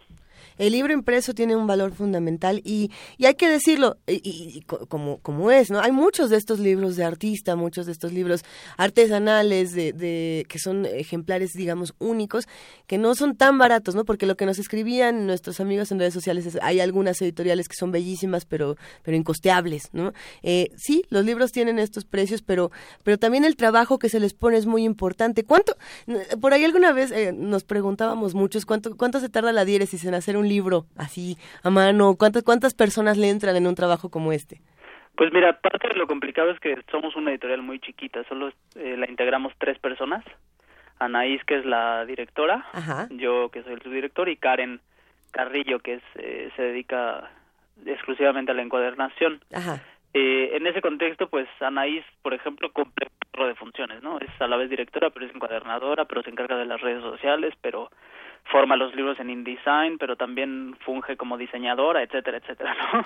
El 0.59 0.73
libro 0.73 0.93
impreso 0.93 1.35
tiene 1.35 1.57
un 1.57 1.67
valor 1.67 1.93
fundamental 1.93 2.61
y, 2.65 2.91
y 3.19 3.27
hay 3.27 3.35
que 3.35 3.49
decirlo, 3.49 3.99
y, 4.07 4.63
como, 4.89 5.19
como 5.19 5.51
es, 5.51 5.71
¿no? 5.71 5.81
Hay 5.81 5.93
muchos 5.93 6.31
de 6.31 6.37
estos 6.37 6.59
libros 6.59 6.97
de 6.97 7.05
artista, 7.05 7.57
muchos 7.57 7.87
de 7.87 7.93
estos 7.93 8.13
libros 8.13 8.45
artesanales, 8.77 9.73
de, 9.73 9.93
de, 9.93 10.47
que 10.49 10.59
son 10.59 10.87
ejemplares, 10.87 11.53
digamos, 11.53 11.95
únicos, 11.99 12.47
que 12.87 12.99
no 12.99 13.15
son 13.15 13.37
tan 13.37 13.59
baratos, 13.59 13.95
¿no? 13.95 14.05
Porque 14.05 14.27
lo 14.27 14.37
que 14.37 14.47
nos 14.47 14.59
escribían 14.59 15.27
nuestros 15.27 15.61
amigos 15.61 15.93
en 15.93 15.99
redes 15.99 16.15
sociales 16.15 16.47
es, 16.47 16.59
hay 16.63 16.81
algunas 16.81 17.21
editoriales 17.21 17.69
que 17.69 17.77
son 17.77 17.93
bellísimas, 17.93 18.45
pero, 18.45 18.77
pero 19.03 19.17
incosteables, 19.17 19.91
¿no? 19.93 20.13
Eh, 20.43 20.71
sí, 20.77 21.05
los 21.11 21.25
libros 21.25 21.53
tienen 21.53 21.79
estos 21.79 22.05
precios, 22.05 22.43
pero, 22.43 22.71
pero 23.03 23.19
también 23.19 23.45
el 23.45 23.57
trabajo 23.57 23.99
que 23.99 24.09
se 24.09 24.21
les 24.21 24.35
pone 24.35 24.57
es 24.57 24.67
muy 24.67 24.85
importante. 24.85 25.45
¿Cuánto? 25.45 25.77
Por 26.41 26.53
ahí 26.53 26.65
alguna 26.65 26.93
vez 26.93 27.11
eh, 27.11 27.33
nos 27.33 27.65
preguntábamos 27.65 28.35
muchos, 28.35 28.65
¿cuánto, 28.65 28.97
cuánto 28.97 29.21
se 29.21 29.29
tarda 29.29 29.53
la 29.53 29.65
diéresis 29.65 30.05
en 30.05 30.15
hacer 30.15 30.37
un 30.37 30.46
libro 30.49 30.87
así 30.97 31.37
a 31.63 31.71
mano? 31.71 32.17
¿Cuántas, 32.19 32.43
¿Cuántas 32.43 32.75
personas 32.75 33.17
le 33.17 33.31
entran 33.31 33.57
en 33.57 33.67
un 33.67 33.75
trabajo 33.75 34.11
como 34.11 34.33
este? 34.33 34.61
Pues 35.17 35.33
mira, 35.33 35.59
parte 35.61 35.89
de 35.89 35.95
lo 35.95 36.07
complicado 36.07 36.51
es 36.51 36.61
que 36.61 36.77
somos 36.91 37.17
una 37.17 37.31
editorial 37.31 37.63
muy 37.63 37.81
chiquita, 37.81 38.23
solo 38.29 38.51
eh, 38.75 38.97
la 38.99 39.09
integramos 39.09 39.53
tres 39.59 39.79
personas. 39.79 40.25
Anaís, 40.99 41.43
que 41.45 41.59
es 41.59 41.65
la 41.67 42.05
directora, 42.07 42.67
yo 43.11 43.51
que 43.51 43.63
soy 43.63 43.75
el 43.75 43.83
subdirector, 43.83 44.29
y 44.29 44.37
Karen 44.37 44.81
Carrillo, 45.31 45.79
que 45.81 45.95
es, 45.95 46.03
eh, 46.15 46.51
se 46.57 46.63
dedica 46.63 47.31
exclusivamente 47.85 48.53
a 48.53 48.55
la 48.55 48.63
encuadernación. 48.63 49.41
Eh, 50.15 50.57
en 50.57 50.67
ese 50.67 50.81
contexto, 50.81 51.29
pues 51.29 51.47
Anaís, 51.61 52.05
por 52.23 52.33
ejemplo, 52.33 52.73
cumple 52.73 53.09
de 53.45 53.55
funciones, 53.55 54.03
¿no? 54.03 54.19
Es 54.19 54.31
a 54.41 54.47
la 54.47 54.57
vez 54.57 54.71
directora, 54.71 55.11
pero 55.11 55.27
es 55.27 55.35
encuadernadora, 55.35 56.07
pero 56.07 56.23
se 56.23 56.31
encarga 56.31 56.57
de 56.57 56.65
las 56.65 56.81
redes 56.81 57.03
sociales, 57.03 57.53
pero 57.61 57.91
forma 58.45 58.77
los 58.77 58.95
libros 58.95 59.19
en 59.19 59.31
InDesign, 59.31 59.99
pero 59.99 60.17
también 60.17 60.77
funge 60.85 61.17
como 61.17 61.37
diseñadora, 61.37 62.03
etcétera, 62.03 62.39
etcétera, 62.39 62.75
¿no? 62.93 63.05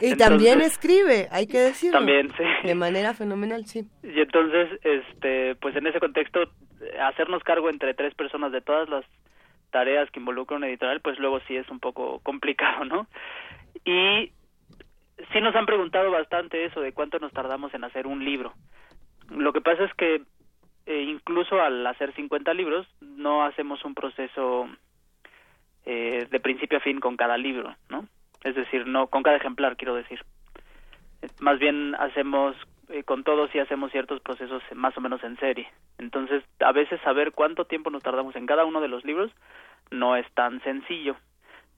Y 0.00 0.16
también 0.16 0.60
escribe, 0.60 1.28
hay 1.30 1.46
que 1.46 1.58
decirlo. 1.58 1.98
También, 1.98 2.28
sí. 2.36 2.44
De 2.64 2.74
manera 2.74 3.14
fenomenal, 3.14 3.66
sí. 3.66 3.84
Y 4.02 4.20
entonces, 4.20 4.68
este, 4.82 5.54
pues 5.56 5.76
en 5.76 5.86
ese 5.86 6.00
contexto, 6.00 6.40
hacernos 7.02 7.42
cargo 7.44 7.70
entre 7.70 7.94
tres 7.94 8.14
personas 8.14 8.52
de 8.52 8.60
todas 8.60 8.88
las 8.88 9.04
tareas 9.70 10.10
que 10.10 10.20
involucra 10.20 10.56
un 10.56 10.64
editorial, 10.64 11.00
pues 11.00 11.18
luego 11.18 11.40
sí 11.46 11.56
es 11.56 11.68
un 11.70 11.80
poco 11.80 12.20
complicado, 12.20 12.84
¿no? 12.84 13.06
Y 13.84 14.32
sí 15.32 15.40
nos 15.40 15.54
han 15.54 15.66
preguntado 15.66 16.10
bastante 16.10 16.64
eso 16.64 16.80
de 16.80 16.92
cuánto 16.92 17.18
nos 17.18 17.32
tardamos 17.32 17.72
en 17.74 17.84
hacer 17.84 18.06
un 18.06 18.24
libro. 18.24 18.52
Lo 19.30 19.52
que 19.52 19.60
pasa 19.60 19.84
es 19.84 19.94
que 19.94 20.22
eh, 20.90 21.02
incluso 21.02 21.62
al 21.62 21.86
hacer 21.86 22.12
50 22.14 22.52
libros 22.52 22.84
no 23.00 23.44
hacemos 23.44 23.84
un 23.84 23.94
proceso 23.94 24.68
eh, 25.86 26.26
de 26.28 26.40
principio 26.40 26.78
a 26.78 26.80
fin 26.80 26.98
con 26.98 27.16
cada 27.16 27.38
libro, 27.38 27.76
¿no? 27.88 28.08
Es 28.42 28.56
decir, 28.56 28.88
no 28.88 29.06
con 29.06 29.22
cada 29.22 29.36
ejemplar, 29.36 29.76
quiero 29.76 29.94
decir. 29.94 30.24
Más 31.38 31.60
bien 31.60 31.94
hacemos 31.94 32.56
eh, 32.88 33.04
con 33.04 33.22
todos 33.22 33.54
y 33.54 33.60
hacemos 33.60 33.92
ciertos 33.92 34.20
procesos 34.20 34.64
más 34.74 34.96
o 34.98 35.00
menos 35.00 35.22
en 35.22 35.36
serie. 35.38 35.68
Entonces, 35.98 36.42
a 36.58 36.72
veces 36.72 37.00
saber 37.02 37.30
cuánto 37.30 37.66
tiempo 37.66 37.90
nos 37.90 38.02
tardamos 38.02 38.34
en 38.34 38.46
cada 38.46 38.64
uno 38.64 38.80
de 38.80 38.88
los 38.88 39.04
libros 39.04 39.30
no 39.92 40.16
es 40.16 40.26
tan 40.32 40.60
sencillo, 40.64 41.14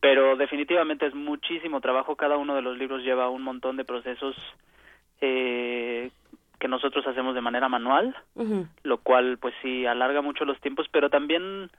pero 0.01 0.37
definitivamente 0.37 1.05
es 1.05 1.15
muchísimo 1.15 1.83
trabajo. 1.83 2.17
Cada 2.17 2.39
uno 2.39 2.55
de 2.55 2.63
los 2.63 2.79
libros 2.79 3.03
lleva 3.03 3.29
un 3.29 3.43
montón 3.43 3.77
de 3.77 3.85
procesos 3.85 4.37
eh, 5.21 6.11
que 6.63 6.69
nosotros 6.69 7.05
hacemos 7.09 7.35
de 7.35 7.41
manera 7.41 7.69
manual, 7.69 8.15
lo 8.85 8.99
cual 8.99 9.37
pues 9.39 9.53
sí 9.63 9.85
alarga 9.85 10.23
mucho 10.23 10.45
los 10.45 10.61
tiempos, 10.61 10.87
pero 10.93 11.11
también 11.11 11.71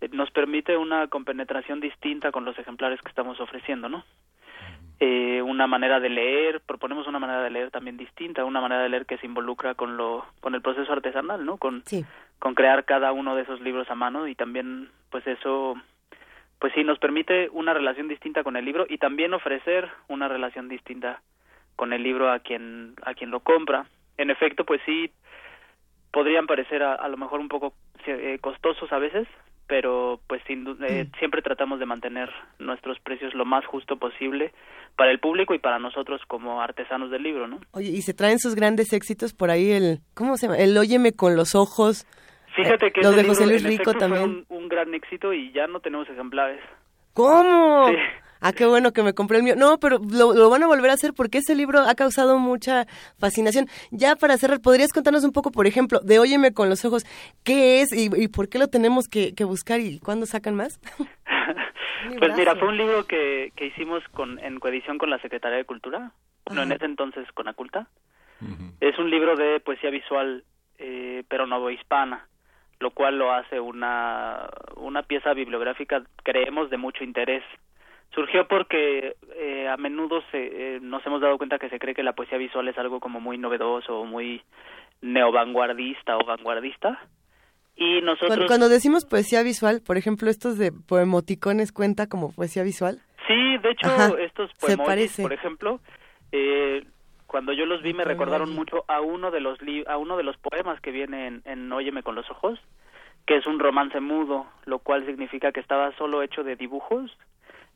eh, 0.00 0.08
nos 0.12 0.30
permite 0.30 0.76
una 0.76 1.08
compenetración 1.08 1.80
distinta 1.80 2.30
con 2.30 2.44
los 2.44 2.56
ejemplares 2.56 3.00
que 3.02 3.08
estamos 3.08 3.40
ofreciendo, 3.40 3.88
¿no? 3.88 4.04
Eh, 5.00 5.42
una 5.42 5.66
manera 5.66 5.98
de 5.98 6.10
leer, 6.10 6.60
proponemos 6.60 7.08
una 7.08 7.18
manera 7.18 7.42
de 7.42 7.50
leer 7.50 7.72
también 7.72 7.96
distinta, 7.96 8.44
una 8.44 8.60
manera 8.60 8.80
de 8.80 8.88
leer 8.88 9.06
que 9.06 9.18
se 9.18 9.26
involucra 9.26 9.74
con 9.74 9.96
lo, 9.96 10.24
con 10.40 10.54
el 10.54 10.62
proceso 10.62 10.92
artesanal, 10.92 11.44
¿no? 11.44 11.56
Con, 11.56 11.82
con 12.38 12.54
crear 12.54 12.84
cada 12.84 13.10
uno 13.10 13.34
de 13.34 13.42
esos 13.42 13.60
libros 13.60 13.90
a 13.90 13.96
mano 13.96 14.28
y 14.28 14.36
también, 14.36 14.88
pues 15.10 15.26
eso, 15.26 15.74
pues 16.60 16.72
sí 16.74 16.84
nos 16.84 17.00
permite 17.00 17.48
una 17.50 17.74
relación 17.74 18.06
distinta 18.06 18.44
con 18.44 18.56
el 18.56 18.64
libro 18.64 18.86
y 18.88 18.98
también 18.98 19.34
ofrecer 19.34 19.90
una 20.06 20.28
relación 20.28 20.68
distinta 20.68 21.22
con 21.74 21.92
el 21.92 22.04
libro 22.04 22.30
a 22.30 22.38
quien, 22.38 22.94
a 23.02 23.14
quien 23.14 23.32
lo 23.32 23.40
compra 23.40 23.86
en 24.18 24.30
efecto, 24.30 24.64
pues 24.64 24.80
sí, 24.84 25.10
podrían 26.12 26.46
parecer 26.46 26.82
a, 26.82 27.08
lo 27.08 27.16
mejor 27.16 27.40
un 27.40 27.48
poco 27.48 27.72
eh, 28.06 28.38
costosos 28.40 28.92
a 28.92 28.98
veces, 28.98 29.26
pero 29.66 30.20
pues 30.26 30.42
sin, 30.46 30.66
eh, 30.86 31.04
mm. 31.04 31.18
siempre 31.18 31.42
tratamos 31.42 31.78
de 31.78 31.86
mantener 31.86 32.30
nuestros 32.58 32.98
precios 33.00 33.34
lo 33.34 33.44
más 33.44 33.64
justo 33.66 33.96
posible 33.96 34.52
para 34.96 35.10
el 35.10 35.20
público 35.20 35.54
y 35.54 35.58
para 35.58 35.78
nosotros 35.78 36.20
como 36.26 36.60
artesanos 36.60 37.10
del 37.10 37.22
libro, 37.22 37.46
¿no? 37.46 37.60
Oye, 37.72 37.90
y 37.90 38.02
se 38.02 38.14
traen 38.14 38.38
sus 38.38 38.54
grandes 38.54 38.92
éxitos 38.92 39.32
por 39.32 39.50
ahí 39.50 39.70
el, 39.70 40.00
¿cómo 40.14 40.36
se 40.36 40.46
llama? 40.46 40.58
El 40.58 40.76
Óyeme 40.76 41.12
con 41.12 41.36
los 41.36 41.54
ojos. 41.54 42.06
Fíjate 42.56 42.90
que 42.90 43.02
los 43.02 43.14
de 43.14 43.24
José 43.24 43.46
Luis 43.46 43.62
Rico 43.62 43.94
también. 43.94 44.44
Fue 44.48 44.56
un, 44.56 44.62
un, 44.64 44.68
gran 44.68 44.92
éxito 44.94 45.32
y 45.32 45.52
ya 45.52 45.68
no 45.68 45.80
tenemos 45.80 46.08
ejemplares. 46.08 46.60
¿Cómo? 47.12 47.88
Sí 47.88 47.94
ah, 48.40 48.52
qué 48.52 48.66
bueno 48.66 48.92
que 48.92 49.02
me 49.02 49.14
compré 49.14 49.38
el 49.38 49.42
mío. 49.42 49.54
No, 49.56 49.78
pero 49.78 49.98
lo, 49.98 50.50
van 50.50 50.62
a 50.62 50.66
volver 50.66 50.90
a 50.90 50.94
hacer 50.94 51.12
porque 51.14 51.38
ese 51.38 51.54
libro 51.54 51.80
ha 51.80 51.94
causado 51.94 52.38
mucha 52.38 52.86
fascinación. 53.18 53.66
Ya 53.90 54.16
para 54.16 54.36
cerrar, 54.36 54.60
¿podrías 54.60 54.92
contarnos 54.92 55.24
un 55.24 55.32
poco, 55.32 55.50
por 55.50 55.66
ejemplo, 55.66 56.00
de 56.00 56.18
Óyeme 56.18 56.52
con 56.52 56.68
los 56.68 56.84
ojos, 56.84 57.04
qué 57.44 57.80
es 57.80 57.92
y, 57.92 58.28
por 58.28 58.48
qué 58.48 58.58
lo 58.58 58.68
tenemos 58.68 59.08
que, 59.08 59.32
buscar 59.44 59.80
y 59.80 59.98
cuándo 59.98 60.26
sacan 60.26 60.54
más? 60.54 60.80
pues 62.18 62.36
mira, 62.36 62.56
fue 62.56 62.68
un 62.68 62.76
libro 62.76 63.06
que, 63.06 63.52
que 63.56 63.66
hicimos 63.66 64.02
con, 64.12 64.38
en 64.38 64.58
coedición 64.58 64.98
con 64.98 65.10
la 65.10 65.18
Secretaría 65.20 65.58
de 65.58 65.64
Cultura, 65.64 66.12
no 66.52 66.62
en 66.62 66.72
ese 66.72 66.84
entonces 66.84 67.30
con 67.32 67.48
Aculta. 67.48 67.88
Es 68.80 68.96
un 69.00 69.10
libro 69.10 69.34
de 69.34 69.58
poesía 69.58 69.90
visual, 69.90 70.44
eh, 70.78 71.24
pero 71.28 71.70
hispana 71.70 72.28
lo 72.80 72.90
cual 72.92 73.18
lo 73.18 73.32
hace 73.32 73.60
una, 73.60 74.48
una 74.76 75.02
pieza 75.02 75.34
bibliográfica, 75.34 76.02
creemos, 76.22 76.70
de 76.70 76.76
mucho 76.76 77.04
interés 77.04 77.42
surgió 78.18 78.48
porque 78.48 79.14
eh, 79.36 79.68
a 79.68 79.76
menudo 79.76 80.22
se, 80.32 80.38
eh, 80.76 80.80
nos 80.80 81.06
hemos 81.06 81.20
dado 81.20 81.38
cuenta 81.38 81.58
que 81.58 81.68
se 81.68 81.78
cree 81.78 81.94
que 81.94 82.02
la 82.02 82.14
poesía 82.14 82.36
visual 82.36 82.66
es 82.66 82.76
algo 82.76 82.98
como 82.98 83.20
muy 83.20 83.38
novedoso 83.38 84.00
o 84.00 84.04
muy 84.04 84.42
neovanguardista 85.00 86.16
o 86.16 86.26
vanguardista. 86.26 86.98
Y 87.76 88.00
nosotros... 88.00 88.46
Cuando, 88.48 88.68
decimos 88.68 89.04
poesía 89.04 89.44
visual, 89.44 89.82
por 89.86 89.96
ejemplo, 89.96 90.28
estos 90.28 90.58
de 90.58 90.72
poemoticones 90.72 91.70
cuenta 91.70 92.08
como 92.08 92.32
poesía 92.32 92.64
visual. 92.64 92.98
Sí, 93.28 93.58
de 93.58 93.70
hecho, 93.70 94.18
estos 94.18 94.50
poemas, 94.54 95.20
por 95.20 95.32
ejemplo, 95.32 95.80
eh, 96.32 96.82
cuando 97.28 97.52
yo 97.52 97.66
los 97.66 97.82
vi 97.82 97.94
me 97.94 98.04
recordaron 98.04 98.52
mucho 98.52 98.84
a 98.88 99.00
uno 99.00 99.30
de 99.30 99.40
los 99.40 99.60
a 99.86 99.96
uno 99.96 100.16
de 100.16 100.24
los 100.24 100.36
poemas 100.38 100.80
que 100.80 100.90
viene 100.90 101.28
en, 101.28 101.42
en 101.44 101.70
Óyeme 101.70 102.02
con 102.02 102.16
los 102.16 102.28
ojos, 102.30 102.58
que 103.26 103.36
es 103.36 103.46
un 103.46 103.60
romance 103.60 104.00
mudo, 104.00 104.46
lo 104.64 104.80
cual 104.80 105.06
significa 105.06 105.52
que 105.52 105.60
estaba 105.60 105.92
solo 105.98 106.22
hecho 106.22 106.42
de 106.42 106.56
dibujos 106.56 107.16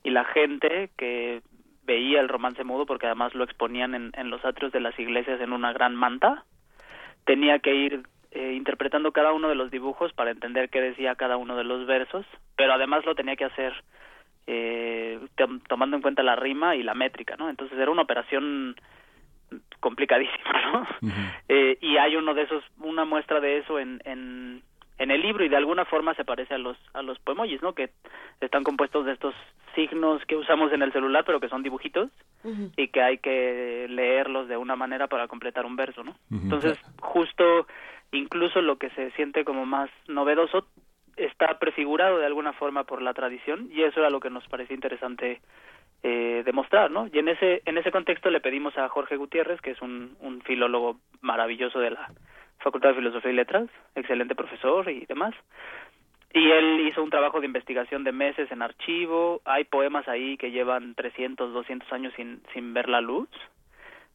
y 0.02 0.10
la 0.10 0.24
gente 0.24 0.90
que 0.97 1.42
veía 1.84 2.20
el 2.20 2.28
romance 2.28 2.64
mudo, 2.64 2.86
porque 2.86 3.06
además 3.06 3.34
lo 3.34 3.44
exponían 3.44 3.94
en, 3.94 4.12
en 4.14 4.31
los 4.31 4.44
atrios 4.44 4.72
de 4.72 4.81
las 4.81 4.98
iglesias 4.98 5.40
en 5.40 5.52
una 5.52 5.72
gran 5.72 5.94
manta, 5.94 6.44
tenía 7.24 7.58
que 7.58 7.74
ir 7.74 8.02
eh, 8.31 8.55
interpretando 8.55 9.12
cada 9.12 9.32
uno 9.32 9.48
de 9.48 9.55
los 9.55 9.70
dibujos 9.70 10.12
para 10.14 10.31
entender 10.31 10.70
qué 10.70 10.81
decía 10.81 11.14
cada 11.16 11.36
uno 11.36 11.56
de 11.56 11.64
los 11.64 11.86
versos, 11.86 12.24
pero 12.56 12.72
además 12.72 13.05
lo 13.05 13.14
tenía 13.14 13.36
que 13.36 13.44
hacer 13.44 13.74
eh, 14.47 15.20
tomando 15.68 15.97
en 15.97 16.02
cuenta 16.02 16.22
la 16.22 16.36
rima 16.36 16.74
y 16.74 16.82
la 16.82 16.94
métrica, 16.94 17.36
¿no? 17.36 17.50
Entonces 17.50 17.78
era 17.78 17.90
una 17.90 18.02
operación 18.02 18.74
complicadísima, 19.81 20.72
¿no? 20.72 20.86
eh, 21.48 21.76
y 21.81 21.98
hay 21.98 22.16
uno 22.16 22.32
de 22.32 22.42
esos, 22.42 22.64
una 22.78 23.05
muestra 23.05 23.39
de 23.40 23.58
eso 23.58 23.78
en, 23.78 24.00
en 24.05 24.62
en 24.99 25.11
el 25.11 25.21
libro 25.21 25.45
y 25.45 25.49
de 25.49 25.57
alguna 25.57 25.85
forma 25.85 26.15
se 26.15 26.25
parece 26.25 26.55
a 26.55 26.59
los 26.59 26.77
a 26.95 27.03
los 27.03 27.19
poemojis, 27.19 27.62
¿no? 27.62 27.75
Que 27.75 27.91
están 28.41 28.62
compuestos 28.62 29.05
de 29.07 29.12
estos 29.12 29.35
signos 29.75 30.25
que 30.27 30.37
usamos 30.37 30.73
en 30.73 30.83
el 30.83 30.93
celular, 30.93 31.25
pero 31.25 31.41
que 31.41 31.49
son 31.49 31.62
dibujitos 31.62 32.11
y 32.77 32.89
que 32.89 33.03
hay 33.03 33.19
que 33.19 33.87
leerlos 33.89 34.49
de 34.49 34.57
una 34.57 34.77
manera 34.77 35.07
para 35.07 35.29
completar 35.29 35.65
un 35.65 35.77
verso, 35.77 36.03
¿no? 36.03 36.17
Entonces, 36.31 36.79
justo 37.01 37.67
incluso 38.12 38.61
lo 38.61 38.77
que 38.77 38.91
se 38.91 39.11
siente 39.12 39.45
como 39.45 39.65
más 39.65 39.91
novedoso 40.07 40.67
está 41.17 41.59
prefigurado 41.59 42.19
de 42.19 42.27
alguna 42.27 42.53
forma 42.53 42.85
por 42.85 43.01
la 43.03 43.15
tradición 43.15 43.69
y 43.71 43.83
eso 43.83 44.01
era 44.01 44.11
lo 44.11 44.21
que 44.21 44.31
nos 44.31 44.47
parecía 44.49 44.75
interesante 44.75 45.41
eh, 46.03 46.43
demostrar, 46.45 46.91
¿no? 46.91 47.09
Y 47.12 47.19
en 47.19 47.29
ese 47.29 47.62
en 47.65 47.79
ese 47.79 47.91
contexto 47.91 48.31
le 48.31 48.41
pedimos 48.41 48.77
a 48.77 48.89
Jorge 48.89 49.17
Gutiérrez, 49.17 49.61
que 49.61 49.71
es 49.71 49.81
un, 49.81 50.17
un 50.21 50.43
filólogo 50.43 50.99
maravilloso 51.21 51.79
de 51.79 51.93
la 51.93 52.11
Facultad 52.62 52.91
de 52.91 52.97
Filosofía 52.97 53.32
y 53.32 53.34
Letras, 53.34 53.68
excelente 53.94 54.34
profesor 54.34 54.89
y 54.91 55.05
demás, 55.07 55.34
y 56.34 56.50
él 56.50 56.86
hizo 56.89 57.02
un 57.02 57.10
trabajo 57.10 57.41
de 57.41 57.47
investigación 57.47 58.05
de 58.05 58.12
meses 58.12 58.50
en 58.50 58.62
archivo, 58.62 59.42
hay 59.44 59.65
poemas 59.65 60.08
ahí 60.08 60.36
que 60.36 60.50
llevan 60.50 60.94
300, 60.94 61.52
200 61.52 61.92
años 61.92 62.12
sin, 62.16 62.42
sin 62.55 62.73
ver 62.73 62.89
la 62.89 63.00
luz, 63.00 63.28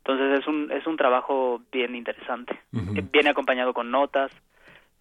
entonces 0.07 0.39
es 0.39 0.47
un, 0.47 0.71
es 0.71 0.87
un 0.87 0.95
trabajo 0.95 1.61
bien 1.69 1.93
interesante. 1.93 2.57
Viene 2.71 3.29
acompañado 3.29 3.73
con 3.73 3.91
notas, 3.91 4.31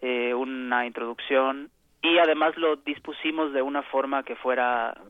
eh, 0.00 0.34
una 0.34 0.84
introducción. 0.84 1.70
Y 2.02 2.18
además 2.18 2.56
lo 2.56 2.74
dispusimos 2.74 3.52
de 3.52 3.62
una 3.62 3.82
forma 3.82 4.24
que 4.24 4.34
fuera, 4.34 5.00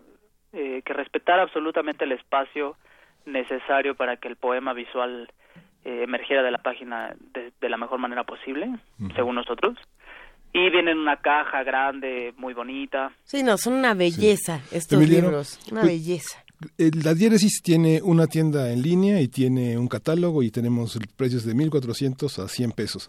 eh, 0.52 0.82
que 0.84 0.92
respetara 0.92 1.42
absolutamente 1.42 2.04
el 2.04 2.12
espacio 2.12 2.76
necesario 3.24 3.94
para 3.94 4.18
que 4.18 4.28
el 4.28 4.36
poema 4.36 4.74
visual 4.74 5.32
eh, 5.86 6.02
emergiera 6.02 6.42
de 6.42 6.50
la 6.50 6.58
página 6.58 7.14
de, 7.32 7.68
la 7.68 7.76
mejor 7.76 8.00
manera 8.00 8.24
posible, 8.24 8.68
según 9.14 9.36
nosotros. 9.36 9.78
Y 10.52 10.68
viene 10.70 10.90
en 10.90 10.98
una 10.98 11.18
caja 11.18 11.62
grande, 11.62 12.34
muy 12.36 12.54
bonita. 12.54 13.12
Sí, 13.22 13.44
no, 13.44 13.56
son 13.56 13.74
una 13.74 13.94
belleza 13.94 14.62
estos 14.72 14.98
libros, 15.08 15.60
una 15.70 15.82
pues, 15.82 15.92
belleza. 15.92 16.42
Eh, 16.76 16.90
la 17.04 17.14
diéresis 17.14 17.62
tiene 17.62 18.00
una 18.02 18.26
tienda 18.26 18.72
en 18.72 18.82
línea 18.82 19.20
y 19.20 19.28
tiene 19.28 19.78
un 19.78 19.86
catálogo 19.86 20.42
y 20.42 20.50
tenemos 20.50 20.98
precios 21.16 21.44
de 21.44 21.54
1.400 21.54 22.42
a 22.42 22.48
100 22.48 22.72
pesos. 22.72 23.08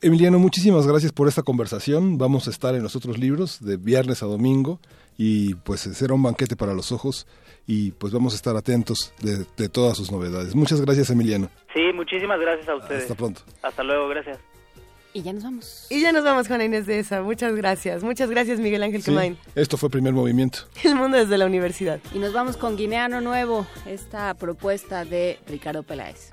Emiliano, 0.00 0.38
muchísimas 0.38 0.86
gracias 0.86 1.12
por 1.12 1.28
esta 1.28 1.42
conversación. 1.42 2.16
Vamos 2.16 2.46
a 2.46 2.50
estar 2.50 2.74
en 2.74 2.84
los 2.84 2.96
otros 2.96 3.18
libros 3.18 3.62
de 3.62 3.76
viernes 3.76 4.22
a 4.22 4.26
domingo 4.26 4.80
y 5.16 5.54
pues 5.54 5.80
será 5.80 6.14
un 6.14 6.22
banquete 6.22 6.56
para 6.56 6.74
los 6.74 6.92
ojos 6.92 7.26
y 7.66 7.92
pues 7.92 8.12
vamos 8.12 8.34
a 8.34 8.36
estar 8.36 8.56
atentos 8.56 9.12
de, 9.22 9.46
de 9.56 9.68
todas 9.68 9.96
sus 9.96 10.10
novedades. 10.10 10.54
Muchas 10.54 10.80
gracias, 10.80 11.10
Emiliano. 11.10 11.48
Sí, 11.72 11.92
muchísimas 11.94 12.38
gracias 12.40 12.68
a 12.68 12.76
ustedes. 12.76 13.02
Hasta 13.02 13.14
pronto. 13.14 13.42
Hasta 13.62 13.82
luego, 13.82 14.08
gracias. 14.08 14.38
Y 15.16 15.22
ya 15.22 15.32
nos 15.32 15.44
vamos. 15.44 15.86
Y 15.90 16.00
ya 16.00 16.10
nos 16.10 16.24
vamos, 16.24 16.48
Juana 16.48 16.64
Inés 16.64 16.86
de 16.86 16.98
esa. 16.98 17.22
Muchas 17.22 17.54
gracias. 17.54 18.02
Muchas 18.02 18.28
gracias, 18.28 18.58
Miguel 18.58 18.82
Ángel 18.82 19.00
sí, 19.00 19.14
Esto 19.54 19.76
fue 19.76 19.88
Primer 19.88 20.12
Movimiento. 20.12 20.58
El 20.82 20.96
mundo 20.96 21.16
desde 21.16 21.38
la 21.38 21.46
universidad. 21.46 22.00
Y 22.12 22.18
nos 22.18 22.32
vamos 22.32 22.56
con 22.56 22.76
Guineano 22.76 23.20
Nuevo, 23.20 23.64
esta 23.86 24.34
propuesta 24.34 25.04
de 25.04 25.38
Ricardo 25.46 25.84
Peláez. 25.84 26.32